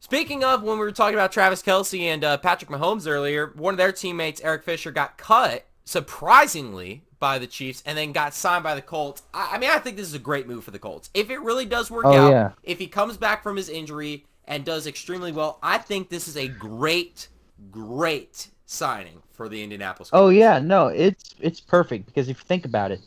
speaking 0.00 0.42
of 0.42 0.62
when 0.62 0.78
we 0.78 0.84
were 0.86 0.90
talking 0.90 1.12
about 1.12 1.32
Travis 1.32 1.62
Kelce 1.62 2.00
and 2.00 2.24
uh, 2.24 2.38
Patrick 2.38 2.70
Mahomes 2.70 3.06
earlier, 3.06 3.52
one 3.56 3.74
of 3.74 3.78
their 3.78 3.92
teammates, 3.92 4.40
Eric 4.40 4.64
Fisher, 4.64 4.90
got 4.90 5.18
cut 5.18 5.66
surprisingly 5.84 7.02
by 7.18 7.38
the 7.38 7.46
Chiefs 7.46 7.82
and 7.84 7.98
then 7.98 8.12
got 8.12 8.32
signed 8.32 8.64
by 8.64 8.74
the 8.74 8.80
Colts. 8.80 9.22
I, 9.34 9.50
I 9.56 9.58
mean, 9.58 9.68
I 9.68 9.78
think 9.80 9.98
this 9.98 10.06
is 10.08 10.14
a 10.14 10.18
great 10.18 10.48
move 10.48 10.64
for 10.64 10.70
the 10.70 10.78
Colts. 10.78 11.10
If 11.12 11.28
it 11.28 11.42
really 11.42 11.66
does 11.66 11.90
work 11.90 12.06
Oh, 12.06 12.14
out, 12.14 12.30
yeah. 12.30 12.52
if 12.62 12.78
he 12.78 12.86
comes 12.86 13.18
back 13.18 13.42
from 13.42 13.56
his 13.56 13.68
injury 13.68 14.24
and 14.46 14.64
does 14.64 14.86
extremely 14.86 15.32
well, 15.32 15.58
I 15.62 15.78
think 15.78 16.08
this 16.08 16.28
is 16.28 16.36
a 16.36 16.48
great, 16.48 17.28
great 17.70 18.48
signing 18.66 19.22
for 19.32 19.48
the 19.48 19.62
Indianapolis. 19.62 20.10
Oh 20.12 20.28
yeah, 20.28 20.58
no, 20.58 20.88
it's 20.88 21.34
it's 21.40 21.60
perfect 21.60 22.06
because 22.06 22.28
if 22.28 22.38
you 22.38 22.44
think 22.44 22.64
about 22.64 22.90
it, 22.90 23.00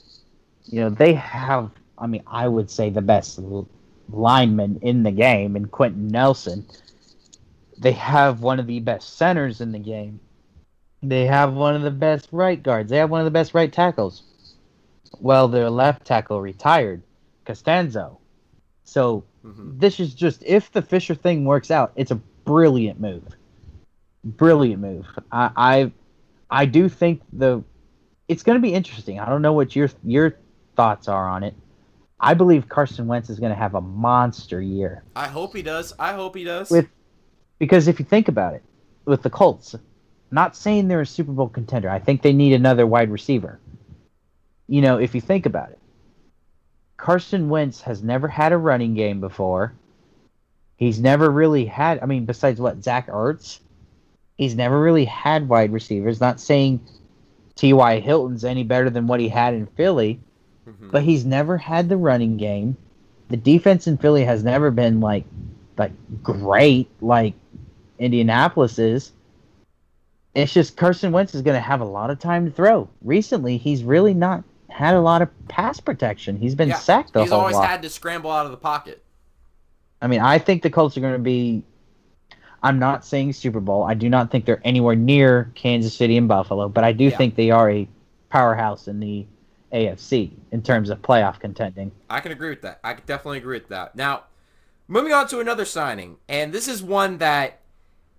you 0.65 0.81
know 0.81 0.89
they 0.89 1.13
have. 1.13 1.71
I 1.97 2.07
mean, 2.07 2.23
I 2.27 2.47
would 2.47 2.69
say 2.69 2.89
the 2.89 3.01
best 3.01 3.39
lineman 4.09 4.79
in 4.81 5.03
the 5.03 5.11
game 5.11 5.55
in 5.55 5.67
Quenton 5.67 6.07
Nelson. 6.07 6.65
They 7.77 7.91
have 7.93 8.41
one 8.41 8.59
of 8.59 8.67
the 8.67 8.79
best 8.79 9.17
centers 9.17 9.61
in 9.61 9.71
the 9.71 9.79
game. 9.79 10.19
They 11.01 11.25
have 11.25 11.53
one 11.53 11.75
of 11.75 11.81
the 11.81 11.91
best 11.91 12.27
right 12.31 12.61
guards. 12.61 12.89
They 12.89 12.97
have 12.97 13.09
one 13.09 13.21
of 13.21 13.25
the 13.25 13.31
best 13.31 13.53
right 13.53 13.71
tackles. 13.71 14.23
Well, 15.19 15.47
their 15.47 15.69
left 15.69 16.05
tackle 16.05 16.41
retired, 16.41 17.01
Castonzo. 17.45 18.17
So 18.83 19.23
Mhm. 19.45 19.79
this 19.79 19.99
is 19.99 20.13
just 20.13 20.43
if 20.45 20.71
the 20.71 20.81
Fisher 20.81 21.15
thing 21.15 21.45
works 21.45 21.71
out, 21.71 21.91
it's 21.95 22.11
a 22.11 22.15
brilliant 22.45 22.99
move. 22.99 23.23
Brilliant 24.23 24.81
move. 24.81 25.05
I 25.31 25.51
I, 25.55 25.91
I 26.49 26.65
do 26.65 26.89
think 26.89 27.21
the 27.31 27.63
it's 28.27 28.43
going 28.43 28.57
to 28.57 28.61
be 28.61 28.73
interesting. 28.73 29.19
I 29.19 29.27
don't 29.29 29.41
know 29.41 29.53
what 29.53 29.75
your 29.75 29.89
your 30.03 30.35
thoughts 30.75 31.07
are 31.07 31.27
on 31.27 31.43
it. 31.43 31.55
I 32.19 32.33
believe 32.33 32.67
Carson 32.67 33.07
Wentz 33.07 33.29
is 33.29 33.39
going 33.39 33.51
to 33.51 33.57
have 33.57 33.75
a 33.75 33.81
monster 33.81 34.61
year 34.61 35.03
I 35.15 35.27
hope 35.27 35.55
he 35.55 35.61
does. 35.61 35.93
I 35.97 36.13
hope 36.13 36.35
he 36.35 36.43
does. 36.43 36.69
with 36.69 36.87
because 37.59 37.87
if 37.87 37.97
you 37.99 38.05
think 38.05 38.27
about 38.27 38.53
it, 38.55 38.63
with 39.05 39.23
the 39.23 39.29
Colts, 39.29 39.73
not 40.31 40.55
saying 40.55 40.87
they're 40.89 41.01
a 41.01 41.05
Super 41.05 41.31
Bowl 41.31 41.47
contender. 41.49 41.89
I 41.89 41.99
think 41.99 42.21
they 42.21 42.33
need 42.33 42.53
another 42.53 42.85
wide 42.85 43.09
receiver. 43.09 43.59
You 44.67 44.81
know, 44.81 44.97
if 44.97 45.15
you 45.15 45.21
think 45.21 45.45
about 45.45 45.71
it, 45.71 45.78
Carson 46.99 47.47
Wentz 47.47 47.81
has 47.81 48.03
never 48.03 48.27
had 48.27 48.51
a 48.51 48.57
running 48.57 48.93
game 48.93 49.21
before. 49.21 49.73
He's 50.75 50.99
never 50.99 51.29
really 51.29 51.65
had. 51.65 51.99
I 52.01 52.05
mean, 52.05 52.25
besides 52.25 52.59
what 52.59 52.83
Zach 52.83 53.07
Ertz, 53.07 53.59
he's 54.37 54.53
never 54.53 54.79
really 54.79 55.05
had 55.05 55.47
wide 55.47 55.71
receivers. 55.71 56.19
Not 56.19 56.41
saying 56.41 56.81
T.Y. 57.55 57.99
Hilton's 58.01 58.43
any 58.43 58.63
better 58.63 58.89
than 58.89 59.07
what 59.07 59.21
he 59.21 59.29
had 59.29 59.53
in 59.53 59.65
Philly, 59.65 60.19
Mhm. 60.67 60.91
but 60.91 61.03
he's 61.03 61.25
never 61.25 61.57
had 61.57 61.87
the 61.87 61.97
running 61.97 62.35
game. 62.35 62.75
The 63.29 63.37
defense 63.37 63.87
in 63.87 63.97
Philly 63.97 64.25
has 64.25 64.43
never 64.43 64.69
been 64.69 64.99
like 64.99 65.23
like 65.77 65.93
great 66.21 66.89
like 66.99 67.33
Indianapolis 67.97 68.77
is. 68.77 69.13
It's 70.35 70.53
just 70.53 70.75
Carson 70.75 71.13
Wentz 71.13 71.33
is 71.33 71.41
going 71.43 71.55
to 71.55 71.61
have 71.61 71.79
a 71.79 71.85
lot 71.85 72.09
of 72.09 72.19
time 72.19 72.45
to 72.45 72.51
throw. 72.51 72.89
Recently, 73.01 73.55
he's 73.57 73.83
really 73.83 74.13
not 74.13 74.43
had 74.79 74.95
a 74.95 75.01
lot 75.01 75.21
of 75.21 75.29
pass 75.49 75.77
protection. 75.81 76.37
He's 76.37 76.55
been 76.55 76.69
Yeah, 76.69 76.75
sacked 76.75 77.13
a 77.17 77.21
He's 77.21 77.31
whole 77.31 77.41
always 77.41 77.55
lot. 77.57 77.67
had 77.67 77.81
to 77.81 77.89
scramble 77.89 78.31
out 78.31 78.45
of 78.45 78.51
the 78.51 78.57
pocket. 78.57 79.03
I 80.01 80.07
mean, 80.07 80.21
I 80.21 80.39
think 80.39 80.63
the 80.63 80.69
Colts 80.69 80.95
are 80.95 81.01
going 81.01 81.13
to 81.13 81.19
be. 81.19 81.63
I'm 82.63 82.79
not 82.79 83.03
saying 83.05 83.33
Super 83.33 83.59
Bowl. 83.59 83.83
I 83.83 83.93
do 83.93 84.07
not 84.09 84.31
think 84.31 84.45
they're 84.45 84.61
anywhere 84.63 84.95
near 84.95 85.51
Kansas 85.55 85.93
City 85.93 86.15
and 86.15 86.29
Buffalo, 86.29 86.69
but 86.69 86.85
I 86.85 86.93
do 86.93 87.05
Yeah. 87.05 87.17
think 87.17 87.35
they 87.35 87.51
are 87.51 87.69
a 87.69 87.89
powerhouse 88.29 88.87
in 88.87 89.01
the 89.01 89.25
AFC 89.73 90.31
in 90.51 90.61
terms 90.61 90.89
of 90.89 91.01
playoff 91.01 91.39
contending. 91.39 91.91
I 92.09 92.21
can 92.21 92.31
agree 92.31 92.49
with 92.49 92.61
that. 92.61 92.79
I 92.81 92.93
can 92.93 93.03
definitely 93.05 93.39
agree 93.39 93.57
with 93.57 93.67
that. 93.69 93.95
Now, 93.97 94.23
moving 94.87 95.11
on 95.11 95.27
to 95.27 95.39
another 95.41 95.65
signing, 95.65 96.17
and 96.29 96.53
this 96.53 96.69
is 96.69 96.81
one 96.81 97.17
that 97.17 97.59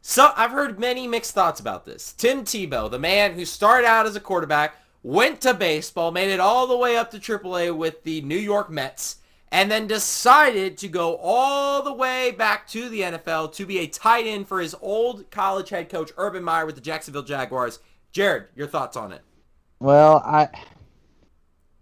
so 0.03 0.32
I've 0.37 0.51
heard 0.53 0.78
many 0.78 1.07
mixed 1.07 1.32
thoughts 1.32 1.59
about 1.61 1.85
this. 1.87 2.12
Tim 2.12 2.45
Tebow, 2.45 2.91
the 2.91 2.99
man 2.99 3.35
who 3.35 3.45
started 3.47 3.87
out 3.87 4.07
as 4.07 4.16
a 4.16 4.20
quarterback, 4.20 4.74
went 5.02 5.40
to 5.43 5.55
baseball, 5.55 6.10
made 6.10 6.31
it 6.31 6.40
all 6.40 6.66
the 6.66 6.77
way 6.77 6.97
up 6.97 7.10
to 7.10 7.18
AAA 7.18 7.77
with 7.77 8.02
the 8.05 8.20
New 8.22 8.39
York 8.39 8.70
Mets, 8.70 9.16
and 9.52 9.70
then 9.70 9.86
decided 9.86 10.77
to 10.78 10.89
go 10.89 11.16
all 11.16 11.82
the 11.82 11.93
way 11.93 12.31
back 12.31 12.68
to 12.68 12.89
the 12.89 13.01
NFL 13.01 13.52
to 13.55 13.66
be 13.66 13.78
a 13.78 13.86
tight 13.86 14.27
end 14.27 14.47
for 14.47 14.60
his 14.60 14.74
old 14.81 15.31
college 15.31 15.70
head 15.70 15.89
coach 15.89 16.12
Urban 16.16 16.44
Meyer 16.44 16.66
with 16.66 16.74
the 16.74 16.81
Jacksonville 16.81 17.22
Jaguars. 17.22 17.81
Jared, 18.12 18.47
your 18.55 18.66
thoughts 18.66 18.97
on 18.97 19.12
it? 19.12 19.22
Well, 19.78 20.18
I 20.24 20.48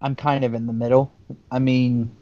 I'm 0.00 0.14
kind 0.14 0.44
of 0.44 0.54
in 0.54 0.66
the 0.66 0.72
middle. 0.72 1.12
I 1.50 1.58
mean, 1.58 2.14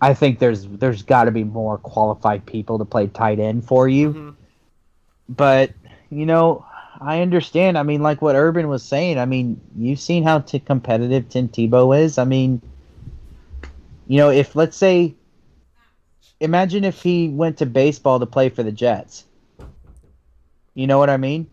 I 0.00 0.14
think 0.14 0.38
there's 0.38 0.66
there's 0.66 1.02
got 1.02 1.24
to 1.24 1.30
be 1.30 1.44
more 1.44 1.78
qualified 1.78 2.44
people 2.46 2.78
to 2.78 2.84
play 2.84 3.06
tight 3.08 3.38
end 3.40 3.64
for 3.64 3.88
you. 3.88 4.12
Mhm. 4.12 4.34
But 5.28 5.72
you 6.10 6.26
know, 6.26 6.64
I 7.00 7.22
understand. 7.22 7.78
I 7.78 7.82
mean, 7.82 8.02
like 8.02 8.20
what 8.20 8.36
Urban 8.36 8.68
was 8.68 8.82
saying. 8.82 9.18
I 9.18 9.24
mean, 9.24 9.60
you've 9.76 10.00
seen 10.00 10.22
how 10.22 10.40
t- 10.40 10.58
competitive 10.58 11.28
Tim 11.28 11.48
Tebow 11.48 11.98
is. 11.98 12.18
I 12.18 12.24
mean, 12.24 12.60
you 14.06 14.18
know, 14.18 14.30
if 14.30 14.54
let's 14.54 14.76
say, 14.76 15.14
imagine 16.40 16.84
if 16.84 17.02
he 17.02 17.28
went 17.28 17.56
to 17.58 17.66
baseball 17.66 18.20
to 18.20 18.26
play 18.26 18.50
for 18.50 18.62
the 18.62 18.72
Jets. 18.72 19.24
You 20.74 20.86
know 20.86 20.98
what 20.98 21.10
I 21.10 21.16
mean? 21.16 21.48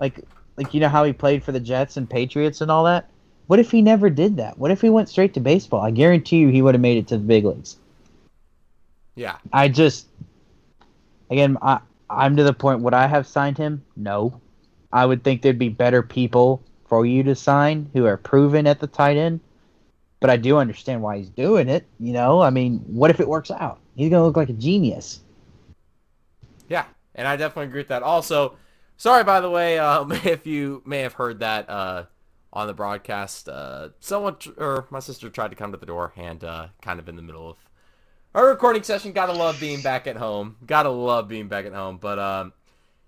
Like, 0.00 0.20
like 0.56 0.74
you 0.74 0.80
know 0.80 0.88
how 0.88 1.04
he 1.04 1.12
played 1.12 1.44
for 1.44 1.52
the 1.52 1.60
Jets 1.60 1.96
and 1.96 2.10
Patriots 2.10 2.60
and 2.60 2.70
all 2.70 2.84
that. 2.84 3.10
What 3.46 3.60
if 3.60 3.70
he 3.70 3.82
never 3.82 4.10
did 4.10 4.38
that? 4.38 4.58
What 4.58 4.70
if 4.70 4.80
he 4.80 4.90
went 4.90 5.08
straight 5.08 5.34
to 5.34 5.40
baseball? 5.40 5.82
I 5.82 5.90
guarantee 5.90 6.38
you, 6.38 6.48
he 6.48 6.62
would 6.62 6.74
have 6.74 6.80
made 6.80 6.98
it 6.98 7.06
to 7.08 7.18
the 7.18 7.24
big 7.24 7.44
leagues. 7.44 7.76
Yeah. 9.14 9.36
I 9.52 9.68
just, 9.68 10.08
again, 11.30 11.58
I, 11.62 11.80
I'm 12.10 12.36
to 12.36 12.42
the 12.42 12.54
point. 12.54 12.80
Would 12.80 12.94
I 12.94 13.06
have 13.06 13.26
signed 13.26 13.58
him? 13.58 13.84
No. 13.96 14.40
I 14.94 15.04
would 15.04 15.24
think 15.24 15.42
there'd 15.42 15.58
be 15.58 15.68
better 15.68 16.02
people 16.02 16.62
for 16.86 17.04
you 17.04 17.24
to 17.24 17.34
sign 17.34 17.90
who 17.92 18.06
are 18.06 18.16
proven 18.16 18.68
at 18.68 18.78
the 18.78 18.86
tight 18.86 19.16
end. 19.16 19.40
But 20.20 20.30
I 20.30 20.36
do 20.36 20.56
understand 20.56 21.02
why 21.02 21.18
he's 21.18 21.28
doing 21.28 21.68
it. 21.68 21.84
You 21.98 22.12
know, 22.12 22.40
I 22.40 22.50
mean, 22.50 22.78
what 22.86 23.10
if 23.10 23.18
it 23.18 23.28
works 23.28 23.50
out? 23.50 23.80
He's 23.96 24.08
gonna 24.08 24.24
look 24.24 24.36
like 24.36 24.48
a 24.48 24.54
genius. 24.54 25.20
Yeah, 26.68 26.86
and 27.14 27.26
I 27.26 27.36
definitely 27.36 27.66
agree 27.66 27.80
with 27.80 27.88
that. 27.88 28.04
Also, 28.04 28.56
sorry 28.96 29.24
by 29.24 29.40
the 29.40 29.50
way, 29.50 29.78
um, 29.80 30.12
if 30.24 30.46
you 30.46 30.80
may 30.86 31.00
have 31.00 31.14
heard 31.14 31.40
that 31.40 31.68
uh, 31.68 32.04
on 32.52 32.68
the 32.68 32.72
broadcast, 32.72 33.48
uh, 33.48 33.88
someone 33.98 34.38
tr- 34.38 34.50
or 34.56 34.86
my 34.90 35.00
sister 35.00 35.28
tried 35.28 35.48
to 35.48 35.56
come 35.56 35.72
to 35.72 35.78
the 35.78 35.86
door 35.86 36.12
and 36.16 36.44
uh, 36.44 36.68
kind 36.80 37.00
of 37.00 37.08
in 37.08 37.16
the 37.16 37.22
middle 37.22 37.50
of 37.50 37.56
our 38.32 38.46
recording 38.46 38.84
session. 38.84 39.12
Gotta 39.12 39.32
love 39.32 39.58
being 39.58 39.82
back 39.82 40.06
at 40.06 40.16
home. 40.16 40.56
Gotta 40.64 40.90
love 40.90 41.26
being 41.26 41.48
back 41.48 41.66
at 41.66 41.74
home. 41.74 41.98
But 41.98 42.20
um, 42.20 42.52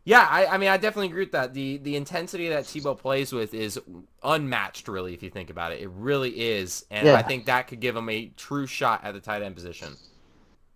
yeah, 0.07 0.27
I, 0.31 0.47
I 0.47 0.57
mean, 0.57 0.69
I 0.69 0.77
definitely 0.77 1.09
agree 1.09 1.25
with 1.25 1.33
that. 1.33 1.53
The 1.53 1.79
the 1.79 1.97
intensity 1.97 2.49
that 2.49 2.65
Tebow 2.65 2.97
plays 2.97 3.33
with 3.33 3.53
is 3.53 3.79
unmatched, 4.23 4.87
really, 4.87 5.13
if 5.13 5.23
you 5.23 5.31
think 5.31 5.51
about 5.51 5.73
it. 5.73 5.83
It 5.83 5.91
really 5.91 6.31
is, 6.31 6.87
and 6.93 7.07
Yeah. 7.09 7.15
I 7.17 7.23
think 7.23 7.45
that 7.47 7.67
could 7.67 7.81
give 7.81 7.97
him 7.97 8.09
a 8.09 8.31
true 8.37 8.67
shot 8.69 9.03
at 9.05 9.15
the 9.15 9.21
tight 9.21 9.43
end 9.43 9.57
position. 9.57 9.95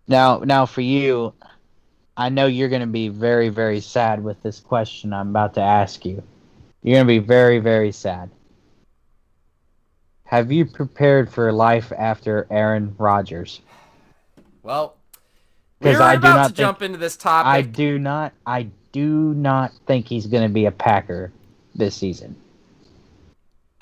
Now, 0.07 0.39
now 0.39 0.65
for 0.65 0.81
you, 0.81 1.33
I 2.17 2.27
know 2.27 2.45
you're 2.47 2.67
gonna 2.67 2.85
be 2.87 3.07
very, 3.07 3.47
very 3.47 3.79
sad 3.79 4.21
with 4.21 4.43
this 4.43 4.59
question 4.59 5.13
I'm 5.13 5.29
about 5.29 5.53
to 5.53 5.61
ask 5.61 6.03
you. 6.05 6.21
You're 6.83 6.97
gonna 6.97 7.07
be 7.07 7.19
very, 7.19 7.59
very 7.59 7.93
sad. 7.93 8.29
Have 10.25 10.51
you 10.51 10.65
prepared 10.65 11.29
for 11.31 11.51
life 11.53 11.91
after 11.97 12.47
Aaron 12.49 12.95
Rodgers? 12.97 13.61
Well, 14.63 14.95
'Cause 15.81 15.95
we're 15.97 16.01
I 16.01 16.15
do 16.17 16.21
not 16.23 16.37
to 16.37 16.43
think- 16.49 16.57
jump 16.57 16.81
into 16.81 16.97
this 16.97 17.15
topic. 17.17 17.47
I 17.47 17.61
do 17.61 17.97
not. 17.97 18.33
I 18.45 18.67
do 18.91 19.33
not 19.33 19.71
think 19.87 20.07
he's 20.07 20.27
going 20.27 20.43
to 20.43 20.53
be 20.53 20.65
a 20.65 20.71
Packer 20.71 21.31
this 21.75 21.95
season. 21.95 22.35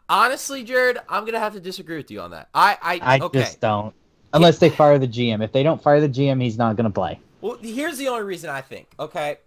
Honestly, 0.07 0.63
Jared, 0.63 0.97
I'm 1.07 1.23
gonna 1.23 1.39
have 1.39 1.53
to 1.53 1.59
disagree 1.59 1.97
with 1.97 2.09
you 2.09 2.19
on 2.21 2.31
that. 2.31 2.49
I, 2.53 2.77
I, 2.81 2.99
I 3.01 3.19
okay. 3.19 3.41
just 3.41 3.59
don't. 3.61 3.93
Unless 4.33 4.57
they 4.59 4.69
fire 4.69 4.97
the 4.97 5.07
GM. 5.07 5.43
If 5.43 5.51
they 5.51 5.61
don't 5.63 5.81
fire 5.81 6.01
the 6.01 6.09
GM, 6.09 6.41
he's 6.41 6.57
not 6.57 6.75
going 6.75 6.85
to 6.85 6.91
play. 6.91 7.19
Well, 7.41 7.57
here's 7.61 7.97
the 7.97 8.07
only 8.07 8.23
reason 8.23 8.49
I 8.49 8.61
think. 8.61 8.87
Okay, 8.99 9.37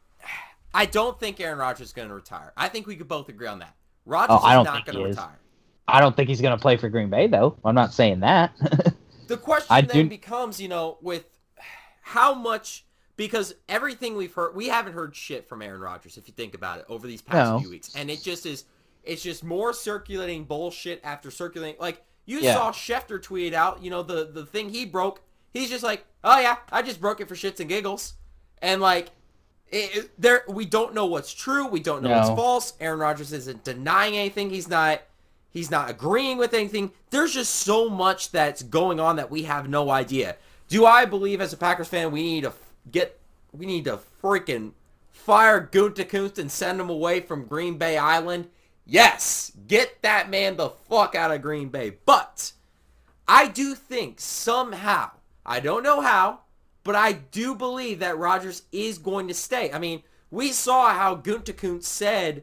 I 0.75 0.87
don't 0.87 1.19
think 1.21 1.41
Aaron 1.41 1.59
Rodgers 1.59 1.89
is 1.89 1.93
going 1.93 2.09
to 2.09 2.15
retire. 2.15 2.53
I 2.57 2.69
think 2.69 2.87
we 2.87 2.97
could 2.97 3.09
both 3.09 3.29
agree 3.29 3.47
on 3.47 3.61
that. 3.61 3.75
Rodgers 4.07 4.39
Oh, 4.43 4.61
is 4.61 4.65
not 4.65 4.85
going 4.85 4.99
to 4.99 5.05
retire. 5.05 5.39
I 5.87 6.01
don't 6.01 6.17
think 6.17 6.29
he's 6.29 6.41
going 6.41 6.57
to 6.57 6.61
play 6.61 6.77
for 6.77 6.89
Green 6.89 7.11
Bay, 7.11 7.27
though. 7.27 7.57
I'm 7.65 7.75
not 7.75 7.93
saying 7.93 8.21
that. 8.21 8.53
The 9.29 9.37
question 9.39 9.69
I 9.71 9.81
then 9.81 9.97
do- 9.97 10.09
becomes, 10.11 10.61
you 10.61 10.69
know, 10.69 10.99
with 11.01 11.25
how 12.03 12.35
much 12.35 12.85
because 13.27 13.55
everything 13.69 14.17
we've 14.17 14.35
heard, 14.35 14.55
we 14.57 14.67
haven't 14.69 14.95
heard 14.95 15.15
shit 15.15 15.49
from 15.49 15.63
Aaron 15.63 15.81
Rodgers 15.81 16.17
if 16.17 16.27
you 16.27 16.35
think 16.35 16.55
about 16.55 16.81
it 16.81 16.87
over 16.89 17.07
these 17.07 17.23
past 17.23 17.51
No. 17.53 17.61
few 17.61 17.71
weeks, 17.71 17.95
and 17.95 18.11
it 18.11 18.21
just 18.23 18.45
is, 18.47 18.65
it's 19.05 19.23
just 19.23 19.45
more 19.45 19.73
circulating 19.73 20.43
bullshit 20.45 21.01
after 21.05 21.31
circulating. 21.31 21.81
Like 21.81 22.03
you 22.27 22.41
Yeah. 22.41 22.55
saw 22.55 22.73
Schefter 22.73 23.23
tweet 23.23 23.55
out, 23.55 23.81
you 23.83 23.91
know, 23.91 24.03
the 24.03 24.25
the 24.25 24.45
thing 24.45 24.71
he 24.71 24.85
broke. 24.85 25.21
He's 25.53 25.71
just 25.71 25.85
like, 25.85 26.05
oh 26.25 26.41
yeah, 26.41 26.57
I 26.73 26.83
just 26.83 27.01
broke 27.01 27.21
it 27.21 27.29
for 27.29 27.35
shits 27.37 27.61
and 27.61 27.69
giggles, 27.69 28.15
and 28.61 28.81
like. 28.81 29.11
It, 29.69 29.97
it- 29.97 30.11
there, 30.21 30.45
we 30.49 30.67
don't 30.67 30.93
know 30.93 31.07
what's 31.07 31.33
true. 31.33 31.67
We 31.67 31.81
don't 31.81 32.03
know 32.03 32.11
what's 32.11 32.29
false. 32.29 32.75
Aaron 32.79 32.99
Rodgers 32.99 33.33
isn't 33.33 33.65
denying 33.65 34.15
anything. 34.19 34.51
He's 34.51 34.69
not 34.69 35.01
He's 35.49 35.71
not 35.71 35.89
agreeing 35.89 36.37
with 36.39 36.53
anything. 36.55 36.93
There's 37.11 37.33
just 37.33 37.55
so 37.55 37.89
much 37.89 38.33
that's 38.33 38.63
going 38.63 39.01
on 39.01 39.17
that 39.17 39.31
we 39.31 39.43
have 39.45 39.69
no 39.71 39.89
idea. 39.91 40.37
Do 40.69 40.85
I 40.87 41.05
believe 41.07 41.41
as 41.41 41.53
a 41.55 41.57
Packers 41.57 41.89
fan 41.89 42.11
we 42.11 42.23
need 42.23 42.45
to 42.45 42.53
get 42.91 43.19
we 43.53 43.67
need 43.67 43.85
to 43.85 43.99
freaking 44.23 44.73
fire 45.11 45.69
Gutekunst 45.71 46.39
and 46.39 46.51
send 46.51 46.81
him 46.81 46.91
away 46.91 47.21
from 47.21 47.47
Green 47.47 47.79
Bay 47.79 47.97
Island? 47.97 48.49
Yes, 48.85 49.53
get 49.69 50.03
that 50.03 50.31
man 50.31 50.57
the 50.57 50.71
fuck 50.71 51.15
out 51.15 51.31
of 51.31 51.43
Green 51.43 51.69
Bay. 51.69 51.95
But 52.05 52.53
I 53.29 53.49
do 53.49 53.75
think 53.75 54.21
somehow, 54.21 55.11
I 55.47 55.61
don't 55.61 55.83
know 55.83 56.01
how, 56.01 56.41
but 56.85 56.97
I 56.97 57.13
do 57.13 57.55
believe 57.55 58.01
that 58.01 58.19
Rodgers 58.19 58.63
is 58.73 58.99
going 58.99 59.29
to 59.29 59.35
stay. 59.35 59.71
I 59.73 59.79
mean, 59.79 60.03
we 60.31 60.51
saw 60.51 60.93
how 60.93 61.15
Gutekunst 61.15 61.85
said 61.85 62.43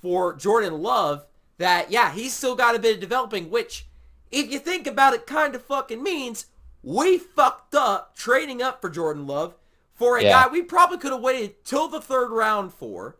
for 0.00 0.34
Jordan 0.34 0.82
Love 0.82 1.26
that, 1.58 1.90
yeah, 1.90 2.12
he's 2.12 2.32
still 2.32 2.54
got 2.54 2.74
a 2.74 2.78
bit 2.78 2.94
of 2.94 3.00
developing, 3.00 3.50
which, 3.50 3.86
if 4.30 4.50
you 4.50 4.58
think 4.58 4.86
about 4.86 5.14
it, 5.14 5.26
kind 5.26 5.54
of 5.54 5.62
fucking 5.62 6.02
means 6.02 6.46
we 6.82 7.18
fucked 7.18 7.74
up 7.74 8.16
trading 8.16 8.62
up 8.62 8.80
for 8.80 8.88
Jordan 8.88 9.26
Love 9.26 9.54
for 9.94 10.18
a 10.18 10.22
Yeah. 10.22 10.44
guy 10.44 10.52
we 10.52 10.62
probably 10.62 10.98
could 10.98 11.12
have 11.12 11.20
waited 11.20 11.64
till 11.64 11.88
the 11.88 12.00
third 12.00 12.30
round 12.30 12.72
for. 12.74 13.16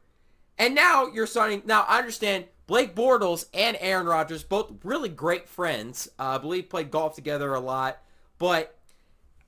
And 0.59 0.75
now 0.75 1.07
you're 1.07 1.27
starting. 1.27 1.63
Now 1.65 1.85
I 1.89 1.99
understand 1.99 2.47
Blake 2.67 2.95
Bortles 2.95 3.47
and 3.53 3.77
Aaron 3.81 4.07
Rodgers, 4.07 4.43
both 4.45 4.73
really 4.83 5.09
great 5.09 5.49
friends. 5.49 6.09
Uh, 6.19 6.23
I 6.23 6.39
believe 6.39 6.69
played 6.69 6.91
golf 6.91 7.15
together 7.15 7.53
a 7.55 7.61
lot. 7.61 7.99
But 8.39 8.77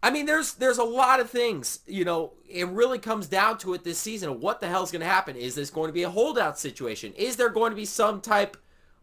I 0.02 0.10
mean, 0.10 0.26
there's 0.26 0.54
there's 0.54 0.78
a 0.78 0.84
lot 0.84 1.20
of 1.20 1.30
things. 1.30 1.80
You 1.86 2.04
know, 2.04 2.32
it 2.48 2.68
really 2.68 2.98
comes 2.98 3.26
down 3.26 3.58
to 3.58 3.74
it 3.74 3.84
this 3.84 3.98
season. 3.98 4.40
What 4.40 4.60
the 4.60 4.68
hell's 4.68 4.92
going 4.92 5.00
to 5.00 5.06
happen? 5.06 5.36
Is 5.36 5.54
this 5.54 5.70
going 5.70 5.88
to 5.88 5.92
be 5.92 6.02
a 6.02 6.10
holdout 6.10 6.58
situation? 6.58 7.12
Is 7.14 7.36
there 7.36 7.48
going 7.48 7.70
to 7.70 7.76
be 7.76 7.86
some 7.86 8.20
type 8.20 8.56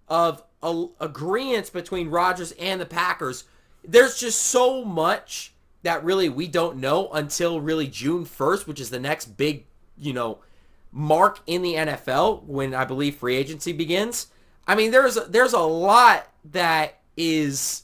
of 0.07 0.43
a, 0.61 0.85
agreement 0.99 1.71
between 1.73 2.09
Rodgers 2.09 2.51
and 2.53 2.79
the 2.79 2.85
Packers? 2.85 3.45
There's 3.83 4.17
just 4.17 4.39
so 4.41 4.85
much 4.85 5.52
that 5.83 6.03
really 6.03 6.29
we 6.29 6.47
don't 6.47 6.77
know 6.77 7.09
until 7.11 7.61
really 7.61 7.87
June 7.87 8.25
1st, 8.25 8.67
which 8.67 8.79
is 8.79 8.89
the 8.89 8.99
next 8.99 9.37
big, 9.37 9.65
you 9.97 10.13
know, 10.13 10.39
mark 10.91 11.39
in 11.47 11.61
the 11.61 11.73
NFL 11.73 12.43
when 12.43 12.73
I 12.73 12.85
believe 12.85 13.15
free 13.15 13.35
agency 13.35 13.73
begins. 13.73 14.27
I 14.67 14.75
mean, 14.75 14.91
there's 14.91 15.17
a, 15.17 15.21
there's 15.21 15.53
a 15.53 15.59
lot 15.59 16.27
that 16.51 16.99
is 17.17 17.83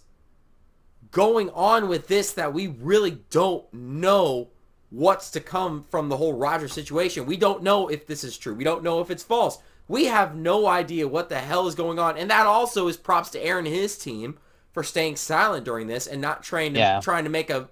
going 1.11 1.49
on 1.51 1.87
with 1.87 2.07
this 2.07 2.33
that 2.33 2.53
we 2.53 2.67
really 2.67 3.19
don't 3.29 3.71
know 3.73 4.49
what's 4.91 5.29
to 5.31 5.39
come 5.39 5.83
from 5.89 6.09
the 6.09 6.17
whole 6.17 6.33
Rodgers 6.33 6.73
situation. 6.73 7.25
We 7.25 7.37
don't 7.37 7.63
know 7.63 7.87
if 7.89 8.07
this 8.07 8.23
is 8.23 8.37
true. 8.37 8.53
We 8.55 8.63
don't 8.63 8.83
know 8.83 9.01
if 9.01 9.11
it's 9.11 9.23
false. 9.23 9.59
We 9.87 10.05
have 10.05 10.35
no 10.35 10.67
idea 10.67 11.07
what 11.07 11.29
the 11.29 11.39
hell 11.39 11.67
is 11.67 11.75
going 11.75 11.99
on. 11.99 12.17
And 12.17 12.29
that 12.29 12.45
also 12.45 12.87
is 12.87 12.97
props 12.97 13.29
to 13.31 13.43
Aaron 13.43 13.65
and 13.65 13.75
his 13.75 13.97
team 13.97 14.37
for 14.71 14.83
staying 14.83 15.15
silent 15.15 15.65
during 15.65 15.87
this 15.87 16.05
and 16.07 16.21
not 16.21 16.43
trying 16.43 16.73
to 16.75 16.79
Yeah. 16.79 16.99
trying 17.01 17.23
to 17.23 17.29
make 17.29 17.49
a 17.49 17.67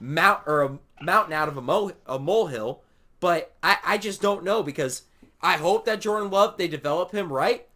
mount 0.00 0.42
or 0.46 0.62
a 0.62 0.78
mountain 1.02 1.32
out 1.32 1.48
of 1.48 1.56
a, 1.56 1.62
mo- 1.62 1.92
a 2.06 2.18
molehill. 2.18 2.82
But 3.20 3.54
I, 3.62 3.78
I 3.84 3.98
just 3.98 4.20
don't 4.20 4.44
know 4.44 4.62
because 4.62 5.02
I 5.40 5.56
hope 5.56 5.84
that 5.86 6.00
Jordan 6.00 6.30
Love 6.30 6.56
they 6.56 6.68
develop 6.68 7.12
him 7.12 7.32
right. 7.32 7.66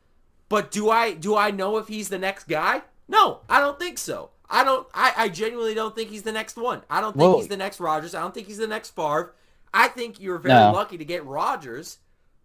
But 0.48 0.70
do 0.70 0.90
I 0.90 1.14
do 1.14 1.36
I 1.36 1.50
know 1.50 1.76
if 1.78 1.88
he's 1.88 2.08
the 2.08 2.18
next 2.18 2.44
guy? 2.48 2.82
No, 3.08 3.40
I 3.48 3.60
don't 3.60 3.78
think 3.78 3.98
so. 3.98 4.30
I 4.48 4.64
don't. 4.64 4.86
I, 4.92 5.12
I 5.16 5.28
genuinely 5.28 5.74
don't 5.74 5.94
think 5.94 6.10
he's 6.10 6.22
the 6.24 6.32
next 6.32 6.56
one. 6.56 6.82
I 6.90 7.00
don't 7.00 7.16
think 7.16 7.36
he's 7.36 7.48
the 7.48 7.56
next 7.56 7.78
Rodgers. 7.80 8.14
I 8.16 8.20
don't 8.20 8.34
think 8.34 8.48
he's 8.48 8.58
the 8.58 8.66
next 8.66 8.90
Favre. 8.96 9.34
I 9.72 9.86
think 9.88 10.20
you're 10.20 10.38
very 10.38 10.54
No. 10.54 10.72
lucky 10.72 10.98
to 10.98 11.04
get 11.04 11.24
Rodgers 11.24 11.98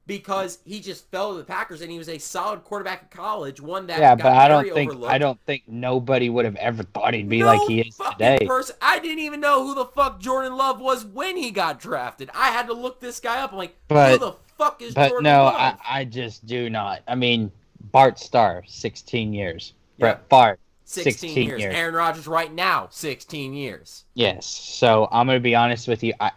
because 0.07 0.59
he 0.65 0.79
just 0.79 1.09
fell 1.09 1.31
to 1.31 1.37
the 1.39 1.43
Packers 1.43 1.81
and 1.81 1.89
he 1.89 1.97
was 1.97 2.09
a 2.09 2.17
solid 2.17 2.63
quarterback 2.63 3.03
in 3.03 3.07
college. 3.17 3.59
One 3.59 3.87
that 3.87 3.99
yeah, 3.99 4.15
but 4.15 4.27
I 4.27 4.47
don't 4.47 4.71
think 4.71 4.91
overlooked. 4.91 5.13
I 5.13 5.17
don't 5.17 5.39
think 5.45 5.63
nobody 5.67 6.29
would 6.29 6.45
have 6.45 6.55
ever 6.57 6.83
thought 6.83 7.13
he'd 7.13 7.27
be 7.29 7.39
No 7.39 7.47
like 7.47 7.61
he 7.67 7.81
is 7.81 7.97
today. 8.11 8.45
Person, 8.45 8.75
I 8.81 8.99
didn't 8.99 9.19
even 9.19 9.39
know 9.39 9.65
who 9.65 9.75
the 9.75 9.85
fuck 9.85 10.19
Jordan 10.19 10.55
Love 10.55 10.79
was 10.79 11.05
when 11.05 11.37
he 11.37 11.51
got 11.51 11.79
drafted. 11.79 12.29
I 12.33 12.49
had 12.49 12.67
to 12.67 12.73
look 12.73 12.99
this 12.99 13.19
guy 13.19 13.41
up. 13.41 13.51
I'm 13.51 13.57
like, 13.57 13.75
who 13.89 14.17
the 14.17 14.35
fuck 14.57 14.81
is 14.81 14.93
But 14.93 15.09
Jordan 15.09 15.23
no, 15.23 15.43
Love? 15.45 15.55
I, 15.55 15.77
I 15.87 16.05
just 16.05 16.45
do 16.45 16.69
not. 16.69 17.01
I 17.07 17.15
mean, 17.15 17.51
Bart 17.91 18.19
Starr, 18.19 18.63
16 18.67 19.33
years. 19.33 19.73
Yeah. 19.97 20.17
Brett 20.17 20.29
Favre, 20.29 20.59
16, 20.85 21.13
16 21.13 21.47
years. 21.47 21.61
years. 21.61 21.75
Aaron 21.75 21.95
Rodgers 21.95 22.27
right 22.27 22.53
now, 22.53 22.87
16 22.91 23.53
years. 23.53 24.05
yes. 24.13 24.45
So 24.45 25.07
I'm 25.11 25.25
gonna 25.25 25.39
be 25.39 25.55
honest 25.55 25.87
with 25.87 26.03
you. 26.03 26.13
I, 26.19 26.31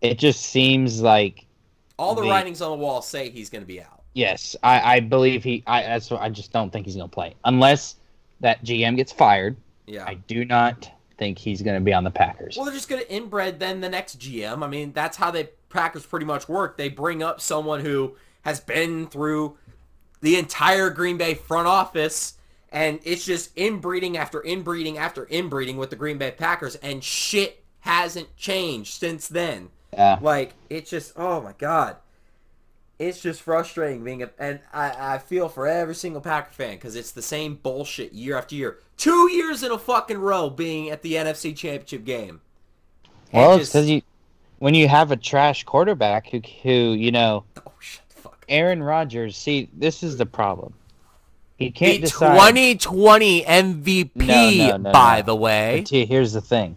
it 0.00 0.18
just 0.18 0.42
seems 0.42 1.00
like 1.00 1.45
All 1.98 2.14
the 2.14 2.22
The- 2.22 2.28
writings 2.28 2.60
on 2.62 2.70
the 2.70 2.76
wall 2.76 3.02
say 3.02 3.30
he's 3.30 3.48
going 3.50 3.62
to 3.62 3.66
be 3.66 3.80
out. 3.80 4.02
yes. 4.14 4.54
I, 4.62 4.96
I 4.96 5.00
believe 5.00 5.42
he. 5.44 5.62
I 5.66 5.82
that's 5.82 6.10
what 6.10 6.20
I 6.20 6.28
just 6.28 6.52
don't 6.52 6.72
think 6.72 6.86
he's 6.86 6.96
gonna 6.96 7.08
play 7.08 7.34
unless 7.44 7.96
that 8.40 8.64
GM 8.64 8.96
gets 8.96 9.12
fired. 9.12 9.56
Yeah. 9.86 10.04
I 10.06 10.14
do 10.14 10.44
not 10.44 10.90
think 11.18 11.38
he's 11.38 11.62
gonna 11.62 11.80
be 11.80 11.92
on 11.92 12.04
the 12.04 12.10
Packers. 12.10 12.56
Well, 12.56 12.64
they're 12.66 12.74
just 12.74 12.88
going 12.88 13.02
to 13.02 13.12
inbred 13.12 13.58
then 13.60 13.80
the 13.80 13.88
next 13.88 14.18
GM. 14.18 14.62
I 14.62 14.66
mean, 14.68 14.92
that's 14.92 15.16
how 15.16 15.30
they 15.30 15.50
Packers 15.70 16.04
pretty 16.06 16.26
much 16.26 16.48
work. 16.48 16.76
They 16.76 16.88
bring 16.88 17.22
up 17.22 17.40
someone 17.40 17.80
who 17.80 18.14
has 18.42 18.60
been 18.60 19.06
through 19.06 19.56
the 20.20 20.36
entire 20.36 20.88
Green 20.90 21.16
Bay 21.18 21.34
front 21.34 21.66
office, 21.68 22.34
and 22.72 23.00
it's 23.04 23.24
just 23.24 23.54
inbreeding 23.56 24.16
after 24.16 24.40
inbreeding 24.44 24.96
after 24.98 25.26
inbreeding 25.26 25.76
with 25.76 25.90
the 25.90 25.96
Green 25.96 26.16
Bay 26.18 26.30
Packers, 26.30 26.76
and 26.76 27.02
shit 27.04 27.62
hasn't 27.80 28.34
changed 28.36 28.94
since 29.00 29.28
then. 29.28 29.68
Yeah. 29.96 30.18
Like 30.20 30.54
it's 30.70 30.90
just 30.90 31.12
oh 31.16 31.40
my 31.40 31.54
god, 31.56 31.96
it's 32.98 33.20
just 33.20 33.40
frustrating 33.42 34.04
being 34.04 34.22
a 34.22 34.30
and 34.38 34.60
I, 34.72 35.14
I 35.14 35.18
feel 35.18 35.48
for 35.48 35.66
every 35.66 35.94
single 35.94 36.20
Packer 36.20 36.52
fan 36.52 36.74
because 36.74 36.94
it's 36.96 37.12
the 37.12 37.22
same 37.22 37.54
bullshit 37.56 38.12
year 38.12 38.36
after 38.36 38.54
year. 38.54 38.78
Two 38.96 39.30
years 39.30 39.62
in 39.62 39.70
a 39.70 39.78
fucking 39.78 40.18
row 40.18 40.50
being 40.50 40.90
at 40.90 41.02
the 41.02 41.14
NFC 41.14 41.54
Championship 41.56 42.04
game. 42.04 42.40
And 43.32 43.42
Well, 43.42 43.52
it's 43.56 43.62
just- 43.64 43.72
because 43.72 43.88
you 43.90 44.02
when 44.58 44.74
you 44.74 44.88
have 44.88 45.10
a 45.12 45.16
trash 45.16 45.64
quarterback 45.64 46.28
who 46.30 46.40
who 46.62 46.70
you 46.92 47.10
know 47.12 47.44
oh 47.66 47.72
shut 47.80 48.04
the 48.08 48.16
fuck. 48.16 48.44
Aaron 48.48 48.82
Rodgers. 48.82 49.36
See, 49.36 49.68
this 49.74 50.02
is 50.02 50.16
the 50.18 50.26
problem. 50.26 50.74
He 51.58 51.70
can't 51.70 52.02
decide. 52.02 52.34
2020 52.34 53.42
MVP, 53.44 54.10
No, 54.14 54.50
no, 54.50 54.76
no, 54.76 54.92
by 54.92 55.20
no. 55.20 55.26
the 55.26 55.36
way. 55.36 55.80
But 55.80 55.88
here's 56.06 56.34
the 56.34 56.42
thing. 56.42 56.76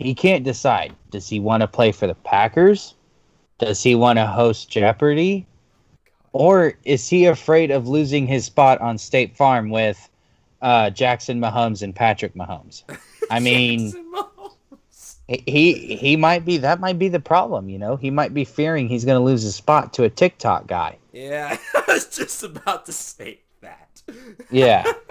He 0.00 0.14
can't 0.14 0.44
decide. 0.44 0.94
Does 1.10 1.28
he 1.28 1.38
want 1.38 1.60
to 1.60 1.68
play 1.68 1.92
for 1.92 2.06
the 2.06 2.14
Packers? 2.14 2.94
Does 3.58 3.82
he 3.82 3.94
want 3.94 4.18
to 4.18 4.26
host 4.26 4.70
Jeopardy? 4.70 5.46
Or 6.32 6.74
is 6.84 7.08
he 7.08 7.26
afraid 7.26 7.70
of 7.70 7.86
losing 7.86 8.26
his 8.26 8.46
spot 8.46 8.80
on 8.80 8.96
State 8.96 9.36
Farm 9.36 9.68
with 9.68 10.08
uh, 10.62 10.88
Jackson 10.90 11.38
Mahomes 11.38 11.82
and 11.82 11.94
Patrick 11.94 12.34
Mahomes? 12.34 12.82
I 13.30 13.40
mean, 13.40 13.92
Mahomes. 13.92 15.16
he 15.26 15.96
he 15.96 16.16
might 16.16 16.46
be 16.46 16.56
that 16.58 16.80
might 16.80 16.98
be 16.98 17.08
the 17.08 17.20
problem, 17.20 17.68
you 17.68 17.78
know. 17.78 17.96
He 17.96 18.10
might 18.10 18.32
be 18.32 18.44
fearing 18.44 18.88
he's 18.88 19.04
going 19.04 19.18
to 19.18 19.24
lose 19.24 19.42
his 19.42 19.54
spot 19.54 19.92
to 19.94 20.04
a 20.04 20.08
TikTok 20.10 20.66
guy. 20.66 20.96
Yeah, 21.12 21.58
I 21.74 21.82
was 21.88 22.06
just 22.06 22.42
about 22.42 22.86
to 22.86 22.92
say 22.92 23.40
that. 23.60 24.02
Yeah. 24.50 24.90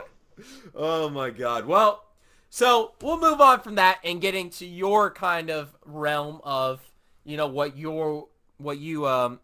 Oh 0.74 1.10
my 1.10 1.30
god. 1.30 1.66
Well, 1.66 2.06
so 2.50 2.94
we'll 3.02 3.20
move 3.20 3.42
on 3.42 3.62
from 3.62 3.76
that 3.76 4.00
and 4.04 4.22
get 4.22 4.36
into 4.36 4.66
your 4.66 5.12
kind 5.12 5.50
of 5.50 5.76
realm 5.86 6.42
of, 6.44 6.82
you 7.24 7.38
know, 7.38 7.48
what 7.48 7.78
your 7.78 8.28
what 8.58 8.78
you 8.78 9.08
um 9.08 9.40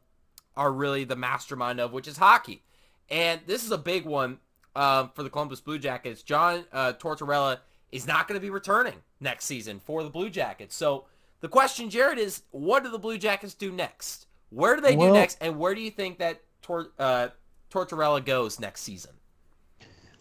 are 0.55 0.71
really 0.71 1.03
the 1.03 1.15
mastermind 1.15 1.79
of, 1.79 1.91
which 1.91 2.07
is 2.07 2.17
hockey. 2.17 2.63
And 3.09 3.41
this 3.45 3.63
is 3.63 3.71
a 3.71 3.77
big 3.77 4.05
one 4.05 4.39
um, 4.75 5.11
for 5.13 5.23
the 5.23 5.29
Columbus 5.29 5.61
Blue 5.61 5.77
Jackets. 5.77 6.23
John 6.23 6.65
uh, 6.71 6.93
Tortorella 6.93 7.59
is 7.91 8.07
not 8.07 8.27
going 8.27 8.39
to 8.39 8.41
be 8.41 8.49
returning 8.49 8.95
next 9.19 9.45
season 9.45 9.79
for 9.79 10.03
the 10.03 10.09
Blue 10.09 10.29
Jackets. 10.29 10.75
So 10.75 11.05
the 11.41 11.47
question, 11.47 11.89
Jared, 11.89 12.17
is 12.17 12.43
what 12.51 12.83
do 12.83 12.89
the 12.89 12.97
Blue 12.99 13.17
Jackets 13.17 13.53
do 13.53 13.71
next? 13.71 14.27
Where 14.49 14.75
do 14.75 14.81
they 14.81 14.95
do 14.95 15.11
next, 15.13 15.37
and 15.41 15.59
where 15.59 15.75
do 15.75 15.81
you 15.81 15.91
think 15.91 16.19
that 16.19 16.41
Tor- 16.61 16.91
uh, 16.97 17.29
Tortorella 17.69 18.23
goes 18.23 18.59
next 18.59 18.81
season? 18.81 19.11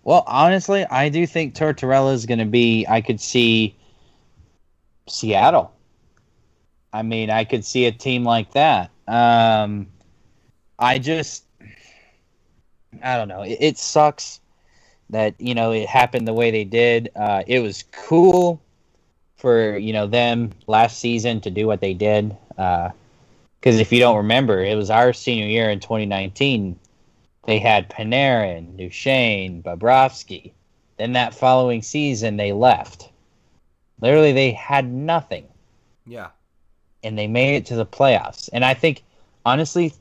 Well, 0.05 0.23
honestly, 0.27 0.85
I 0.85 1.09
do 1.09 1.27
think 1.27 1.55
Tortorella 1.55 2.13
is 2.13 2.27
going 2.27 2.39
to 2.39 2.45
be. 2.45 2.87
I 2.87 3.01
could 3.01 3.21
see 3.21 3.75
Seattle. 5.09 5.73
I 6.93 7.03
mean, 7.03 7.31
I 7.31 7.45
could 7.45 7.65
see 7.65 7.87
a 7.87 7.93
team 7.93 8.23
like 8.23 8.53
that. 8.53 8.91
Um, 9.09 9.89
I 10.79 10.99
just, 10.99 11.45
I 13.03 13.17
don't 13.17 13.29
know. 13.29 13.43
It, 13.43 13.59
it 13.61 13.79
sucks 13.79 14.41
that 15.11 15.35
you 15.39 15.55
know 15.55 15.73
it 15.73 15.89
happened 15.89 16.29
the 16.29 16.35
way 16.35 16.51
they 16.51 16.65
did. 16.65 17.11
Uh, 17.17 17.43
it 17.47 17.61
was 17.61 17.85
cool 17.93 18.61
for 19.37 19.77
you 19.79 19.93
know 19.93 20.07
them 20.07 20.53
last 20.67 20.99
season 20.99 21.41
to 21.43 21.51
do 21.51 21.67
what 21.67 21.81
they 21.81 21.95
did. 21.95 22.37
Because 22.57 23.81
if 23.81 23.91
you 23.91 24.01
don't 24.01 24.19
remember, 24.19 24.63
it 24.63 24.77
was 24.77 24.91
our 24.91 25.15
senior 25.15 25.47
year 25.47 25.71
in 25.71 25.81
2019. 25.81 26.79
They 27.47 27.59
had 27.59 27.91
Panarin, 27.91 28.77
Duchene, 28.77 29.63
Bobrovsky. 29.63 30.53
Then 30.97 31.13
that 31.13 31.35
following 31.35 31.83
season, 31.83 32.37
they 32.37 32.53
left. 32.53 33.11
Literally, 34.01 34.33
they 34.33 34.53
had 34.53 34.91
nothing 34.91 35.47
Yeah. 36.07 36.29
and 37.03 37.19
they 37.19 37.27
made 37.27 37.57
it 37.57 37.67
to 37.67 37.77
the 37.77 37.87
playoffs. 37.87 38.49
And 38.53 38.65
I 38.65 38.75
think, 38.75 39.03
honestly, 39.45 39.93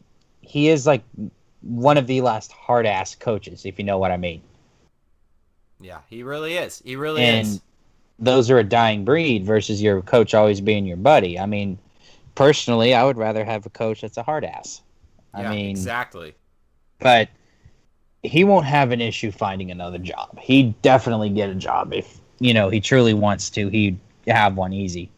he 0.41 0.69
is 0.69 0.85
like 0.87 1.03
one 1.61 1.97
of 1.97 2.07
the 2.07 2.21
last 2.21 2.51
hard 2.51 2.85
ass 2.85 3.15
coaches, 3.15 3.65
if 3.65 3.77
you 3.77 3.85
know 3.85 3.97
what 3.97 4.11
I 4.11 4.17
mean. 4.17 4.41
Yeah. 5.81 5.99
He 6.09 6.23
really 6.23 6.55
is. 6.55 6.81
He 6.85 6.95
really 6.95 7.23
and 7.23 7.47
is. 7.47 7.61
those 8.19 8.49
are 8.49 8.59
a 8.59 8.63
dying 8.63 9.03
breed 9.03 9.45
versus 9.45 9.81
your 9.81 10.01
coach 10.01 10.33
always 10.33 10.61
being 10.61 10.85
your 10.85 10.97
buddy. 10.97 11.39
I 11.39 11.45
mean, 11.45 11.77
personally, 12.35 12.93
I 12.93 13.03
would 13.03 13.17
rather 13.17 13.43
have 13.43 13.65
a 13.65 13.69
coach 13.69 14.01
that's 14.01 14.17
a 14.17 14.23
hard 14.23 14.45
ass. 14.45 14.81
Yeah, 15.37 15.49
mean, 15.49 15.69
exactly. 15.71 16.35
But 16.99 17.29
he 18.21 18.43
won't 18.43 18.65
have 18.65 18.91
an 18.91 19.01
issue 19.01 19.31
finding 19.31 19.71
another 19.71 19.97
job. 19.97 20.39
He'd 20.39 20.81
definitely 20.81 21.29
get 21.29 21.49
a 21.49 21.55
job 21.55 21.93
if 21.93 22.19
you 22.39 22.53
know 22.53 22.69
he 22.69 22.79
truly 22.79 23.13
wants 23.13 23.49
to. 23.51 23.67
He'd 23.69 23.99
have 24.27 24.55
one 24.55 24.73
easy. 24.73 25.09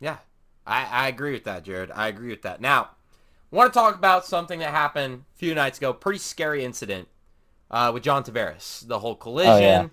Yeah, 0.00 0.18
I, 0.66 0.84
I 0.84 1.08
agree 1.08 1.32
with 1.32 1.44
that, 1.44 1.64
Jared. 1.64 1.90
I 1.90 2.08
agree 2.08 2.28
with 2.28 2.42
that. 2.42 2.60
Now, 2.60 2.90
I 3.52 3.56
want 3.56 3.72
to 3.72 3.78
talk 3.78 3.94
about 3.94 4.26
something 4.26 4.58
that 4.58 4.70
happened 4.70 5.24
a 5.34 5.38
few 5.38 5.54
nights 5.54 5.78
ago. 5.78 5.92
Pretty 5.94 6.18
scary 6.18 6.64
incident 6.64 7.08
uh, 7.70 7.90
with 7.94 8.02
John 8.02 8.22
Tavares. 8.24 8.86
The 8.86 8.98
whole 8.98 9.14
collision 9.14 9.52
Oh, 9.52 9.58
yeah. 9.58 9.88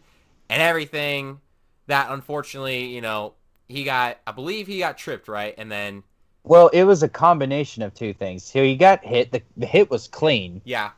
and 0.50 0.62
everything. 0.62 1.40
That 1.88 2.12
unfortunately, 2.12 2.86
you 2.86 3.02
know, 3.02 3.34
he 3.70 3.84
got. 3.84 4.18
I 4.28 4.32
believe 4.34 4.68
he 4.68 4.80
got 4.80 4.98
tripped, 4.98 5.28
right? 5.28 5.54
And 5.58 5.70
then, 5.72 6.04
Well, 6.44 6.68
it 6.70 6.84
was 6.84 7.04
a 7.04 7.10
combination 7.10 7.84
of 7.84 7.94
two 7.94 8.14
things. 8.14 8.44
So 8.44 8.64
he 8.64 8.76
got 8.78 9.04
hit. 9.04 9.32
The, 9.32 9.42
the 9.58 9.66
hit 9.66 9.90
was 9.90 10.08
clean, 10.08 10.62
yeah, 10.66 10.92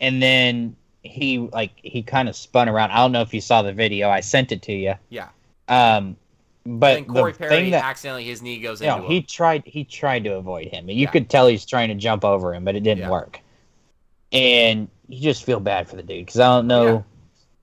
and 0.00 0.22
then 0.22 0.76
he 1.02 1.38
like 1.38 1.72
he 1.76 2.02
kind 2.02 2.28
of 2.28 2.36
spun 2.36 2.68
around. 2.68 2.90
I 2.90 2.96
don't 2.98 3.12
know 3.12 3.22
if 3.22 3.32
you 3.32 3.40
saw 3.40 3.62
the 3.62 3.72
video. 3.72 4.08
I 4.10 4.20
sent 4.20 4.52
it 4.52 4.62
to 4.62 4.72
you. 4.72 4.94
yeah. 5.10 5.28
Um, 5.68 6.16
but 6.64 6.98
and 6.98 7.08
Corey 7.08 7.32
the 7.32 7.38
Perry 7.38 7.50
thing 7.50 7.70
that 7.70 7.84
accidentally 7.84 8.24
his 8.24 8.42
knee 8.42 8.58
goes 8.60 8.80
you 8.80 8.86
know, 8.88 8.96
into 8.96 9.08
he 9.08 9.16
him. 9.18 9.24
tried 9.26 9.62
he 9.66 9.84
tried 9.84 10.24
to 10.24 10.34
avoid 10.34 10.66
him. 10.68 10.88
You 10.88 10.96
Yeah. 10.96 11.10
could 11.10 11.30
tell 11.30 11.46
he's 11.46 11.64
trying 11.64 11.88
to 11.88 11.94
jump 11.94 12.24
over 12.24 12.54
him, 12.54 12.64
but 12.64 12.74
it 12.76 12.80
didn't 12.80 13.02
Yeah. 13.04 13.10
work. 13.10 13.40
And 14.32 14.88
you 15.08 15.22
just 15.22 15.44
feel 15.44 15.60
bad 15.60 15.88
for 15.88 15.96
the 15.96 16.02
dude 16.02 16.26
because 16.26 16.40
I 16.40 16.46
don't 16.56 16.66
know. 16.66 16.82
Oh, 16.86 16.92
yeah. 16.96 17.02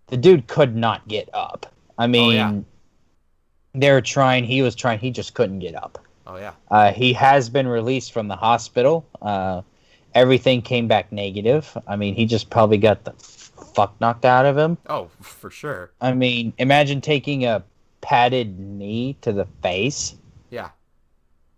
The 0.07 0.17
dude 0.17 0.47
could 0.47 0.75
not 0.75 1.07
get 1.07 1.29
up. 1.33 1.71
I 1.97 2.07
mean, 2.07 2.29
Oh, 2.29 2.33
yeah. 2.33 2.59
they 3.73 3.91
were 3.91 4.01
trying. 4.01 4.43
He 4.45 4.61
was 4.61 4.75
trying. 4.75 4.99
He 4.99 5.11
just 5.11 5.33
couldn't 5.33 5.59
get 5.59 5.75
up. 5.75 5.99
Oh 6.27 6.37
yeah, 6.37 6.53
Uh, 6.71 6.91
he 6.91 7.13
has 7.13 7.49
been 7.49 7.67
released 7.67 8.11
from 8.11 8.27
the 8.27 8.35
hospital. 8.35 9.05
Uh, 9.21 9.61
everything 10.15 10.61
came 10.61 10.87
back 10.87 11.11
negative. 11.11 11.77
I 11.87 11.95
mean, 11.97 12.15
he 12.15 12.25
just 12.25 12.49
probably 12.49 12.77
got 12.77 13.03
the 13.03 13.11
fuck 13.11 13.99
knocked 14.01 14.25
out 14.25 14.45
of 14.45 14.57
him. 14.57 14.77
oh 14.87 15.09
for 15.21 15.51
sure. 15.51 15.91
I 16.01 16.13
mean, 16.13 16.53
imagine 16.57 17.01
taking 17.01 17.45
a 17.45 17.63
padded 18.01 18.57
knee 18.59 19.17
to 19.21 19.33
the 19.33 19.45
face. 19.61 20.15
Yeah, 20.49 20.69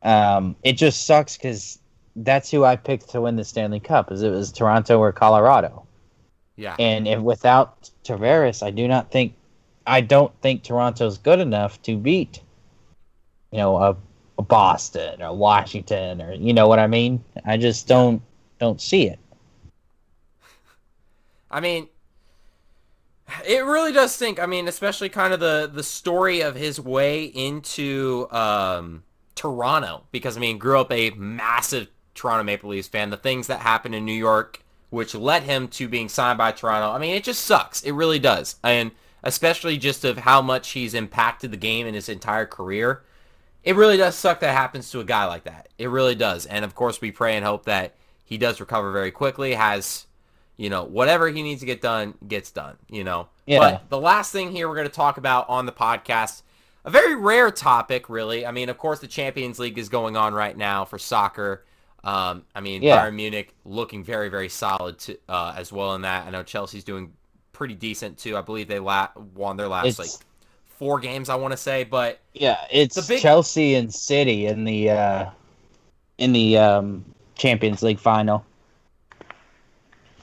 Um, 0.01 0.55
it 0.63 0.73
just 0.73 1.05
sucks 1.05 1.37
because 1.37 1.79
that's 2.15 2.49
who 2.49 2.65
I 2.65 2.75
picked 2.75 3.09
to 3.09 3.21
win 3.21 3.35
the 3.35 3.43
Stanley 3.43 3.79
Cup. 3.79 4.11
Is 4.11 4.23
it 4.23 4.31
was 4.31 4.51
Toronto 4.51 4.97
or 4.99 5.11
Colorado, 5.11 5.85
yeah, 6.55 6.75
and 6.79 7.07
if 7.07 7.19
without 7.19 7.89
Tavares, 8.03 8.63
I 8.65 8.71
do 8.71 8.87
not 8.87 9.11
think, 9.11 9.33
I 9.85 10.01
don't 10.01 10.33
think 10.41 10.63
Toronto's 10.63 11.17
good 11.19 11.39
enough 11.39 11.79
to 11.83 11.95
beat, 11.97 12.41
you 13.51 13.59
know, 13.59 13.77
a, 13.77 13.95
a 14.39 14.41
Boston 14.41 15.21
or 15.21 15.35
Washington 15.35 16.21
or 16.21 16.33
you 16.33 16.53
know 16.53 16.67
what 16.67 16.79
I 16.79 16.87
mean. 16.87 17.23
I 17.45 17.57
just 17.57 17.87
don't 17.87 18.21
don't 18.59 18.81
see 18.81 19.07
it. 19.07 19.19
I 21.51 21.59
mean, 21.59 21.87
it 23.45 23.65
really 23.65 23.91
does 23.91 24.13
sink. 24.13 24.39
I 24.39 24.45
mean, 24.45 24.67
especially 24.67 25.09
kind 25.09 25.33
of 25.33 25.39
the 25.39 25.69
the 25.71 25.83
story 25.83 26.41
of 26.41 26.55
his 26.55 26.79
way 26.79 27.25
into 27.25 28.27
um, 28.31 29.03
Toronto, 29.35 30.03
because 30.11 30.37
I 30.37 30.39
mean, 30.39 30.57
grew 30.57 30.79
up 30.79 30.91
a 30.91 31.11
massive 31.11 31.89
Toronto 32.15 32.43
Maple 32.43 32.69
Leafs 32.69 32.87
fan. 32.87 33.09
The 33.09 33.17
things 33.17 33.47
that 33.47 33.59
happened 33.59 33.95
in 33.95 34.05
New 34.05 34.13
York, 34.13 34.63
which 34.89 35.13
led 35.13 35.43
him 35.43 35.67
to 35.69 35.87
being 35.87 36.09
signed 36.09 36.37
by 36.37 36.51
Toronto. 36.51 36.91
I 36.91 36.99
mean, 36.99 37.15
it 37.15 37.23
just 37.23 37.41
sucks. 37.41 37.83
It 37.83 37.91
really 37.91 38.19
does, 38.19 38.55
and 38.63 38.91
especially 39.23 39.77
just 39.77 40.05
of 40.05 40.19
how 40.19 40.41
much 40.41 40.69
he's 40.69 40.93
impacted 40.93 41.51
the 41.51 41.57
game 41.57 41.85
in 41.85 41.93
his 41.93 42.09
entire 42.09 42.45
career. 42.45 43.03
It 43.63 43.75
really 43.75 43.97
does 43.97 44.15
suck 44.15 44.39
that 44.39 44.55
happens 44.55 44.89
to 44.91 45.01
a 45.01 45.03
guy 45.03 45.25
like 45.25 45.43
that. 45.43 45.67
It 45.77 45.89
really 45.89 46.15
does, 46.15 46.45
and 46.45 46.63
of 46.63 46.75
course, 46.75 47.01
we 47.01 47.11
pray 47.11 47.35
and 47.35 47.45
hope 47.45 47.65
that 47.65 47.96
he 48.27 48.37
does 48.37 48.59
recover 48.59 48.91
very 48.91 49.09
quickly. 49.09 49.55
Has 49.55 50.03
you 50.59 50.69
know, 50.71 50.83
whatever 50.83 51.29
he 51.29 51.43
needs 51.43 51.59
to 51.61 51.67
get 51.67 51.81
done 51.81 52.15
gets 52.27 52.49
done, 52.51 52.75
you 52.89 53.03
know. 53.03 53.27
Yeah. 53.45 53.59
But 53.59 53.89
the 53.89 53.99
last 53.99 54.31
thing 54.31 54.51
here 54.51 54.67
we're 54.67 54.73
going 54.75 54.87
to 54.87 54.93
talk 54.93 55.17
about 55.17 55.47
on 55.49 55.67
the 55.67 55.71
podcast, 55.71 56.41
a 56.83 56.89
very 56.89 57.13
rare 57.15 57.51
topic, 57.51 58.09
really. 58.09 58.43
I 58.43 58.49
mean, 58.51 58.67
of 58.69 58.77
course, 58.79 58.99
the 58.99 59.05
Champions 59.07 59.59
League 59.59 59.77
is 59.77 59.87
going 59.87 60.17
on 60.17 60.33
right 60.33 60.57
now 60.57 60.83
for 60.83 60.97
soccer. 60.97 61.63
Um, 62.03 62.43
I 62.55 62.61
mean, 62.61 62.81
Yeah. 62.81 63.05
Bayern 63.05 63.13
Munich 63.13 63.53
looking 63.65 64.03
very, 64.03 64.29
very 64.29 64.49
solid 64.49 64.97
to, 64.99 65.19
uh, 65.29 65.53
as 65.55 65.71
well 65.71 65.93
in 65.93 66.01
that. 66.01 66.25
I 66.25 66.31
know 66.31 66.41
Chelsea's 66.41 66.83
doing 66.83 67.13
pretty 67.53 67.75
decent 67.75 68.17
too. 68.17 68.35
I 68.35 68.41
believe 68.41 68.67
they 68.67 68.79
la- 68.79 69.09
won 69.35 69.57
their 69.57 69.67
last 69.67 69.85
It's- 69.85 69.99
like 69.99 70.25
four 70.65 70.99
games, 70.99 71.29
I 71.29 71.35
want 71.35 71.51
to 71.51 71.57
say, 71.57 71.83
but 71.83 72.19
Yeah, 72.33 72.57
it's 72.71 73.07
big- 73.07 73.21
Chelsea 73.21 73.75
and 73.75 73.93
City 73.93 74.47
in 74.47 74.63
the 74.63 74.89
uh, 74.89 75.25
in 76.17 76.33
the 76.33 76.57
um, 76.57 77.05
Champions 77.37 77.81
League 77.83 77.99
final. 77.99 78.45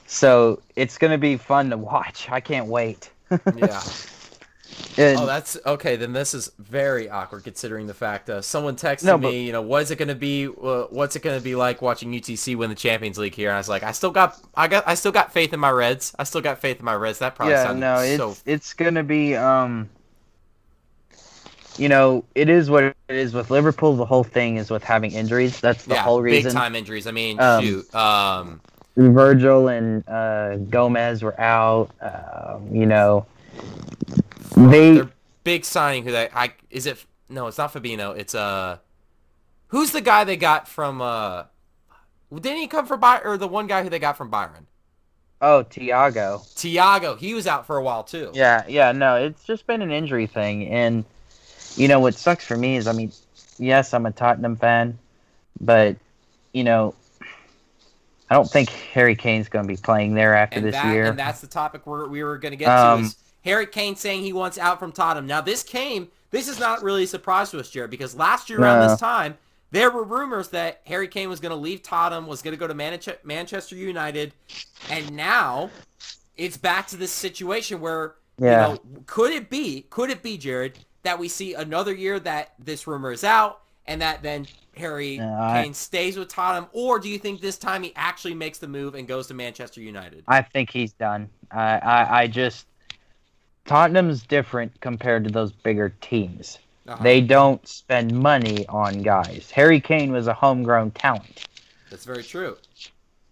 So 0.07 0.61
it's 0.75 0.97
gonna 0.97 1.17
be 1.17 1.37
fun 1.37 1.69
to 1.71 1.77
watch. 1.77 2.29
I 2.29 2.39
can't 2.39 2.67
wait. 2.67 3.09
yeah. 3.55 3.81
And- 4.97 5.19
Oh, 5.19 5.25
that's 5.25 5.57
okay. 5.65 5.95
Then 5.95 6.13
this 6.13 6.33
is 6.33 6.51
very 6.59 7.09
awkward 7.09 7.43
considering 7.43 7.87
the 7.87 7.93
fact 7.93 8.29
uh, 8.29 8.41
someone 8.41 8.75
texted 8.75 9.05
No, 9.05 9.17
me, 9.17 9.23
but- 9.27 9.33
you 9.33 9.51
know, 9.51 9.61
what 9.61 9.83
is 9.83 9.91
it 9.91 9.97
going 9.97 10.09
to 10.09 10.15
be? 10.15 10.47
Uh, 10.47 10.83
what's 10.89 11.15
it 11.15 11.21
going 11.21 11.37
to 11.37 11.43
be 11.43 11.55
like 11.55 11.81
watching 11.81 12.11
UTC 12.11 12.55
win 12.55 12.69
the 12.69 12.75
Champions 12.75 13.17
League 13.17 13.35
here? 13.35 13.49
And 13.49 13.55
I 13.55 13.59
was 13.59 13.69
like, 13.69 13.83
I 13.83 13.91
still 13.91 14.11
got, 14.11 14.37
I 14.55 14.67
got, 14.67 14.87
I 14.87 14.95
still 14.95 15.11
got 15.11 15.31
faith 15.31 15.53
in 15.53 15.59
my 15.59 15.69
Reds. 15.71 16.13
I 16.19 16.23
still 16.23 16.41
got 16.41 16.59
faith 16.59 16.79
in 16.79 16.85
my 16.85 16.95
Reds. 16.95 17.19
That 17.19 17.35
probably 17.35 17.53
yeah, 17.53 17.73
no, 17.73 17.99
it's 17.99 18.17
so. 18.17 18.35
it's 18.45 18.73
gonna 18.73 19.03
be 19.03 19.35
um. 19.35 19.89
You 21.77 21.89
know, 21.89 22.23
it 22.35 22.49
is 22.49 22.69
what 22.69 22.83
it 22.85 22.95
is 23.09 23.33
with 23.33 23.51
Liverpool. 23.51 23.95
The 23.95 24.05
whole 24.05 24.23
thing 24.23 24.57
is 24.57 24.69
with 24.71 24.83
having 24.83 25.11
injuries. 25.11 25.59
That's 25.59 25.85
the 25.85 25.95
yeah, 25.95 26.03
whole 26.03 26.21
reason. 26.21 26.49
big 26.49 26.53
time 26.53 26.75
injuries. 26.75 27.05
I 27.07 27.11
mean, 27.11 27.39
Um, 27.39 27.63
shoot. 27.63 27.95
Um, 27.95 28.61
Virgil 28.95 29.67
and 29.67 30.07
uh, 30.07 30.55
Gomez 30.55 31.21
were 31.21 31.39
out. 31.39 31.89
Uh, 32.01 32.59
you 32.71 32.85
know, 32.85 33.25
they 34.55 35.01
big 35.43 35.65
signing. 35.65 36.03
Who 36.05 36.11
they? 36.11 36.29
I 36.33 36.53
is 36.69 36.85
it? 36.85 37.05
No, 37.27 37.47
it's 37.47 37.57
not 37.57 37.73
Fabinho. 37.73 38.17
It's 38.17 38.33
uh, 38.33 38.77
who's 39.67 39.91
the 39.91 40.01
guy 40.01 40.23
they 40.23 40.37
got 40.37 40.67
from? 40.69 41.01
uh 41.01 41.43
Didn't 42.33 42.59
he 42.59 42.67
come 42.67 42.85
from 42.85 43.01
Bayern? 43.01 43.25
Or 43.25 43.37
the 43.37 43.47
one 43.49 43.67
guy 43.67 43.83
who 43.83 43.89
they 43.89 43.99
got 43.99 44.15
from 44.17 44.31
Bayern? 44.31 44.65
oh 45.41 45.65
Thiago. 45.69 46.39
Thiago. 46.55 47.17
He 47.17 47.33
was 47.33 47.47
out 47.47 47.65
for 47.67 47.75
a 47.75 47.83
while 47.83 48.03
too. 48.05 48.31
Yeah, 48.33 48.63
yeah, 48.69 48.93
no, 48.93 49.15
it's 49.17 49.43
just 49.43 49.67
been 49.67 49.81
an 49.81 49.91
injury 49.91 50.27
thing, 50.27 50.67
and 50.69 51.03
you 51.75 51.87
know 51.87 51.99
what 51.99 52.15
sucks 52.15 52.45
for 52.45 52.57
me 52.57 52.75
is, 52.77 52.87
I 52.87 52.93
mean, 52.93 53.11
yes, 53.57 53.93
I'm 53.93 54.05
a 54.05 54.11
Tottenham 54.11 54.55
fan, 54.55 54.97
but 55.59 55.95
you 56.53 56.63
know, 56.63 56.95
I 58.29 58.35
don't 58.35 58.49
think 58.49 58.69
Harry 58.69 59.15
Kane's 59.15 59.49
going 59.49 59.67
to 59.67 59.73
be 59.73 59.77
playing 59.77 60.15
there 60.15 60.33
after 60.35 60.57
and 60.57 60.65
this 60.65 60.73
that, 60.73 60.91
year. 60.93 61.05
And 61.05 61.19
that's 61.19 61.41
the 61.41 61.47
topic 61.47 61.85
we're, 61.85 62.07
we 62.07 62.23
were 62.23 62.37
going 62.37 62.53
to 62.53 62.57
get 62.57 62.69
Um, 62.69 63.01
to 63.01 63.05
is 63.05 63.15
Harry 63.43 63.67
Kane 63.67 63.95
saying 63.95 64.23
he 64.23 64.33
wants 64.33 64.57
out 64.57 64.79
from 64.79 64.91
Tottenham. 64.91 65.27
Now 65.27 65.41
this 65.41 65.61
came, 65.61 66.07
this 66.31 66.47
is 66.47 66.59
not 66.59 66.81
really 66.81 67.03
a 67.03 67.07
surprise 67.07 67.51
to 67.51 67.59
us, 67.59 67.69
Jared, 67.69 67.91
because 67.91 68.15
last 68.15 68.49
year 68.49 68.59
around 68.59 68.79
No. 68.79 68.87
this 68.89 68.99
time, 68.99 69.37
there 69.71 69.91
were 69.91 70.03
rumors 70.03 70.49
that 70.49 70.81
Harry 70.85 71.07
Kane 71.07 71.29
was 71.29 71.39
going 71.39 71.51
to 71.51 71.55
leave 71.55 71.83
Tottenham, 71.83 72.27
was 72.27 72.41
going 72.41 72.53
to 72.53 72.59
go 72.59 72.67
to 72.67 72.73
Manche- 72.73 73.23
Manchester 73.23 73.75
United, 73.75 74.33
and 74.89 75.11
now 75.15 75.69
it's 76.37 76.57
back 76.57 76.87
to 76.87 76.97
this 76.97 77.11
situation 77.11 77.79
where, 77.81 78.15
Yeah. 78.39 78.69
you 78.69 78.73
know, 78.73 78.79
could 79.05 79.31
it 79.33 79.49
be, 79.49 79.85
could 79.89 80.09
it 80.09 80.23
be, 80.23 80.37
Jared, 80.37 80.79
that 81.05 81.17
we 81.19 81.27
see 81.27 81.53
another 81.53 81.93
year 81.93 82.19
that 82.19 82.53
this 82.59 82.87
rumor 82.87 83.11
is 83.11 83.23
out 83.23 83.61
and 83.87 84.01
that 84.01 84.21
then 84.23 84.47
Harry 84.75 85.17
No, 85.17 85.37
I- 85.39 85.63
Kane 85.63 85.73
stays 85.73 86.17
with 86.17 86.27
Tottenham, 86.27 86.69
or 86.73 86.99
do 86.99 87.07
you 87.07 87.17
think 87.17 87.41
this 87.41 87.57
time 87.57 87.83
he 87.83 87.93
actually 87.95 88.33
makes 88.33 88.57
the 88.57 88.67
move 88.67 88.95
and 88.95 89.07
goes 89.07 89.27
to 89.27 89.33
Manchester 89.33 89.81
United? 89.81 90.23
I 90.27 90.41
think 90.41 90.69
he's 90.69 90.93
done. 90.93 91.29
I, 91.51 91.77
I, 91.77 92.19
I 92.21 92.27
just 92.27 92.67
Tottenham's 93.65 94.23
different 94.23 94.79
compared 94.81 95.23
to 95.23 95.31
those 95.31 95.51
bigger 95.51 95.89
teams. 96.01 96.59
Uh-huh. 96.87 97.01
They 97.01 97.21
don't 97.21 97.67
spend 97.67 98.11
money 98.13 98.67
on 98.67 99.01
guys. 99.01 99.49
Harry 99.51 99.79
Kane 99.79 100.11
was 100.11 100.27
a 100.27 100.33
homegrown 100.33 100.91
talent. 100.91 101.47
That's 101.89 102.05
very 102.05 102.23
true. 102.23 102.57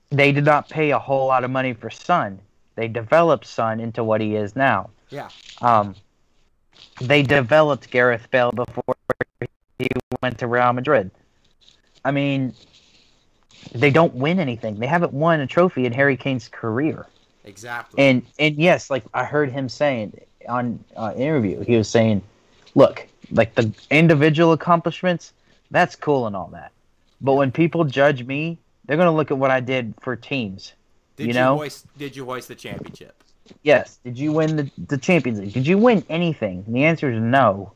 They 0.09 0.31
did 0.31 0.45
not 0.45 0.69
pay 0.69 0.91
a 0.91 0.99
whole 0.99 1.27
lot 1.27 1.43
of 1.43 1.51
money 1.51 1.73
for 1.73 1.89
Son. 1.89 2.39
They 2.75 2.87
developed 2.87 3.45
Son 3.45 3.79
into 3.79 4.03
what 4.03 4.21
he 4.21 4.35
is 4.35 4.55
now. 4.55 4.89
Yeah. 5.09 5.29
Um, 5.61 5.95
they 7.01 7.23
developed 7.23 7.89
Gareth 7.89 8.29
Bale 8.31 8.51
before 8.51 8.95
he 9.79 9.87
went 10.21 10.37
to 10.39 10.47
Real 10.47 10.73
Madrid. 10.73 11.11
I 12.05 12.11
mean, 12.11 12.53
they 13.73 13.89
don't 13.89 14.13
win 14.13 14.39
anything. 14.39 14.79
They 14.79 14.87
haven't 14.87 15.13
won 15.13 15.39
a 15.39 15.47
trophy 15.47 15.85
in 15.85 15.93
Harry 15.93 16.17
Kane's 16.17 16.47
career. 16.47 17.07
Exactly. 17.45 18.03
And 18.03 18.23
and 18.39 18.55
yes, 18.55 18.89
like 18.89 19.03
I 19.13 19.25
heard 19.25 19.51
him 19.51 19.67
saying 19.69 20.19
on 20.47 20.83
uh, 20.95 21.13
interview, 21.15 21.61
he 21.61 21.75
was 21.75 21.89
saying, 21.89 22.21
"Look, 22.75 23.07
like 23.31 23.55
the 23.55 23.71
individual 23.89 24.53
accomplishments, 24.53 25.33
that's 25.71 25.95
cool 25.95 26.27
and 26.27 26.35
all 26.35 26.47
that, 26.47 26.71
but 27.21 27.33
when 27.33 27.51
people 27.51 27.83
judge 27.83 28.23
me, 28.23 28.57
they're 28.85 28.97
gonna 28.97 29.15
look 29.15 29.31
at 29.31 29.37
what 29.37 29.51
I 29.51 29.59
did 29.59 29.93
for 30.01 30.15
teams. 30.15 30.73
did 31.17 31.27
you 31.27 31.33
know? 31.33 31.57
hoist 31.57 31.85
did 31.97 32.15
you 32.15 32.25
hoist 32.25 32.47
the 32.47 32.55
championship? 32.55 33.22
Yes, 33.63 33.99
did 34.03 34.17
you 34.17 34.31
win 34.31 34.55
the 34.55 34.71
the 34.87 34.97
Champions 34.97 35.39
League? 35.39 35.53
Did 35.53 35.67
you 35.67 35.77
win 35.77 36.03
anything? 36.09 36.63
And 36.65 36.75
the 36.75 36.83
answer 36.83 37.11
is 37.11 37.21
no. 37.21 37.73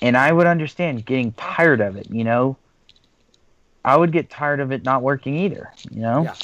And 0.00 0.16
I 0.16 0.32
would 0.32 0.46
understand 0.46 1.06
getting 1.06 1.32
tired 1.32 1.80
of 1.80 1.96
it. 1.96 2.10
You 2.10 2.24
know, 2.24 2.56
I 3.84 3.96
would 3.96 4.12
get 4.12 4.30
tired 4.30 4.60
of 4.60 4.72
it 4.72 4.84
not 4.84 5.02
working 5.02 5.36
either. 5.36 5.72
You 5.90 6.00
know. 6.00 6.22
Yeah. 6.24 6.34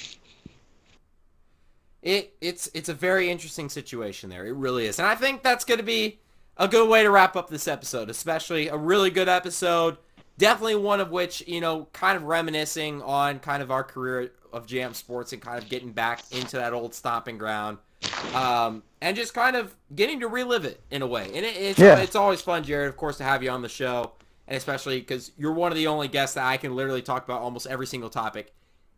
It 2.02 2.34
it's 2.40 2.70
it's 2.74 2.88
a 2.88 2.94
very 2.94 3.30
interesting 3.30 3.68
situation 3.68 4.30
there. 4.30 4.46
It 4.46 4.54
really 4.54 4.86
is. 4.86 4.98
And 4.98 5.08
I 5.08 5.14
think 5.14 5.42
that's 5.42 5.64
going 5.64 5.78
to 5.78 5.84
be 5.84 6.20
a 6.56 6.68
good 6.68 6.88
way 6.88 7.02
to 7.02 7.10
wrap 7.10 7.36
up 7.36 7.50
this 7.50 7.68
episode, 7.68 8.10
especially 8.10 8.68
a 8.68 8.76
really 8.76 9.10
good 9.10 9.28
episode. 9.28 9.96
Definitely 10.36 10.76
one 10.76 11.00
of 11.00 11.10
which, 11.10 11.42
you 11.48 11.60
know, 11.60 11.88
kind 11.92 12.16
of 12.16 12.22
reminiscing 12.22 13.02
on 13.02 13.40
kind 13.40 13.62
of 13.62 13.70
our 13.70 13.82
career 13.82 14.30
of 14.52 14.66
Jam 14.66 14.94
Sports 14.94 15.32
and 15.32 15.42
kind 15.42 15.60
of 15.60 15.68
getting 15.68 15.92
back 15.92 16.22
into 16.30 16.56
that 16.56 16.72
old 16.72 16.94
stomping 16.94 17.38
ground. 17.38 17.78
Um, 18.34 18.82
and 19.00 19.16
just 19.16 19.32
kind 19.32 19.56
of 19.56 19.74
getting 19.94 20.20
to 20.20 20.28
relive 20.28 20.64
it 20.64 20.80
in 20.90 21.02
a 21.02 21.06
way. 21.06 21.26
And 21.34 21.44
it, 21.44 21.56
it's, 21.56 21.78
Yeah. 21.78 21.98
it's 21.98 22.16
always 22.16 22.40
fun, 22.42 22.64
Jared, 22.64 22.88
of 22.88 22.96
course, 22.96 23.16
to 23.18 23.24
have 23.24 23.42
you 23.42 23.50
on 23.50 23.62
the 23.62 23.68
show. 23.68 24.12
And 24.46 24.56
especially 24.56 24.98
because 25.00 25.30
you're 25.38 25.52
one 25.52 25.70
of 25.72 25.76
the 25.76 25.86
only 25.86 26.08
guests 26.08 26.34
that 26.34 26.44
I 26.46 26.56
can 26.56 26.74
literally 26.74 27.02
talk 27.02 27.24
about 27.24 27.42
almost 27.42 27.66
every 27.66 27.86
single 27.86 28.10
topic. 28.10 28.52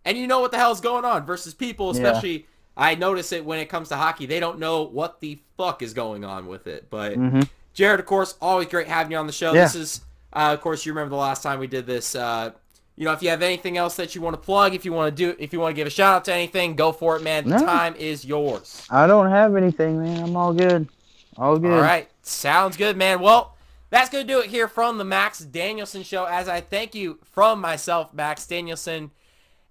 And 0.05 0.17
you 0.17 0.27
know 0.27 0.41
what 0.41 0.53
the 0.53 0.57
hell's 0.59 0.81
going 0.81 1.05
on 1.05 1.27
versus 1.27 1.55
people, 1.55 1.87
Yeah. 1.95 2.03
especially 2.03 2.47
I 2.77 2.95
notice 2.95 3.33
it 3.33 3.45
when 3.45 3.59
it 3.59 3.67
comes 3.69 3.89
to 3.89 3.97
hockey. 3.97 4.27
They 4.27 4.41
don't 4.41 4.59
know 4.59 4.83
what 4.83 5.21
the 5.21 5.39
fuck 5.57 5.83
is 5.83 5.93
going 5.93 6.25
on 6.25 6.47
with 6.47 6.67
it. 6.67 6.89
But 6.89 7.15
hmm 7.15 7.43
Jared, 7.73 8.01
of 8.01 8.07
course, 8.07 8.37
always 8.41 8.67
great 8.69 8.89
having 8.89 9.13
you 9.13 9.19
on 9.19 9.27
the 9.27 9.33
show. 9.33 9.53
Yeah. 9.55 9.63
This 9.63 9.75
is, 9.77 10.01
uh, 10.33 10.51
of 10.53 10.61
course, 10.61 10.85
you 10.85 10.93
remember 10.93 11.11
the 11.11 11.17
last 11.17 11.43
time 11.43 11.61
we 11.61 11.67
did 11.69 11.87
this. 11.87 12.15
Uh, 12.17 12.51
you 13.01 13.07
know, 13.07 13.13
if 13.13 13.23
you 13.23 13.31
have 13.31 13.41
anything 13.41 13.79
else 13.79 13.97
that 13.97 14.15
you 14.15 14.21
want 14.21 14.35
to 14.35 14.41
plug, 14.43 14.75
if 14.75 14.85
you 14.85 14.93
want 14.93 15.17
to 15.17 15.23
do, 15.33 15.35
if 15.39 15.55
you 15.55 15.59
want 15.59 15.73
to 15.73 15.75
give 15.75 15.87
a 15.87 15.91
shout 15.91 16.17
out 16.17 16.25
to 16.27 16.35
anything, 16.35 16.75
go 16.77 16.93
for 16.93 17.17
it, 17.17 17.23
man. 17.23 17.49
The 17.49 17.59
No. 17.59 17.65
time 17.65 17.95
is 17.97 18.27
yours. 18.27 18.83
I 18.91 19.07
don't 19.07 19.31
have 19.31 19.57
anything, 19.57 20.03
man. 20.03 20.23
I'm 20.23 20.37
all 20.37 20.53
good. 20.53 20.87
All 21.39 21.57
good. 21.59 21.73
All 21.73 21.81
right, 21.81 22.11
sounds 22.21 22.77
good, 22.77 22.99
man. 22.99 23.21
Well, 23.21 23.57
that's 23.89 24.11
gonna 24.11 24.25
do 24.25 24.41
it 24.41 24.51
here 24.51 24.69
from 24.69 24.99
the 24.99 25.05
Max 25.05 25.39
Danielson 25.39 26.03
Show. 26.03 26.27
As 26.27 26.47
I 26.47 26.61
thank 26.61 26.95
you 26.95 27.19
from 27.33 27.59
myself, 27.59 28.13
Max 28.13 28.47
Danielson, 28.47 29.13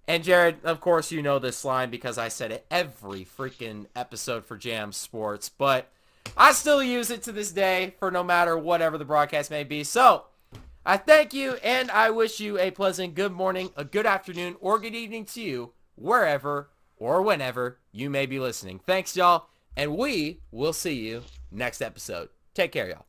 and 0.07 0.23
Jared. 0.23 0.65
Of 0.65 0.81
course, 0.81 1.11
you 1.11 1.21
know 1.21 1.37
this 1.37 1.63
line 1.63 1.91
because 1.91 2.17
I 2.17 2.29
said 2.29 2.51
it 2.51 2.65
every 2.71 3.25
freaking 3.25 3.85
episode 3.95 4.43
for 4.43 4.57
Jam 4.57 4.91
Sports, 4.91 5.49
but 5.49 5.91
I 6.35 6.51
still 6.51 6.81
use 6.81 7.11
it 7.11 7.21
to 7.23 7.31
this 7.31 7.51
day 7.51 7.93
for 7.99 8.09
no 8.09 8.23
matter 8.23 8.57
whatever 8.57 8.97
the 8.97 9.05
broadcast 9.05 9.51
may 9.51 9.63
be. 9.63 9.83
So. 9.83 10.23
I 10.89 10.97
thank 10.97 11.35
you 11.35 11.53
and 11.63 11.91
I 11.91 12.09
wish 12.09 12.39
you 12.39 12.57
a 12.57 12.71
pleasant 12.71 13.13
good 13.13 13.31
morning, 13.31 13.69
a 13.77 13.85
good 13.85 14.07
afternoon, 14.07 14.55
or 14.59 14.79
good 14.79 14.95
evening 14.95 15.23
to 15.25 15.39
you, 15.39 15.73
wherever 15.93 16.71
or 16.97 17.21
whenever 17.21 17.77
you 17.91 18.09
may 18.09 18.25
be 18.25 18.39
listening. 18.39 18.79
Thanks, 18.87 19.15
y'all, 19.15 19.49
and 19.77 19.95
we 19.95 20.39
will 20.49 20.73
see 20.73 20.95
you 20.95 21.21
next 21.51 21.83
episode. 21.83 22.29
Take 22.55 22.71
care, 22.71 22.89
y'all. 22.89 23.05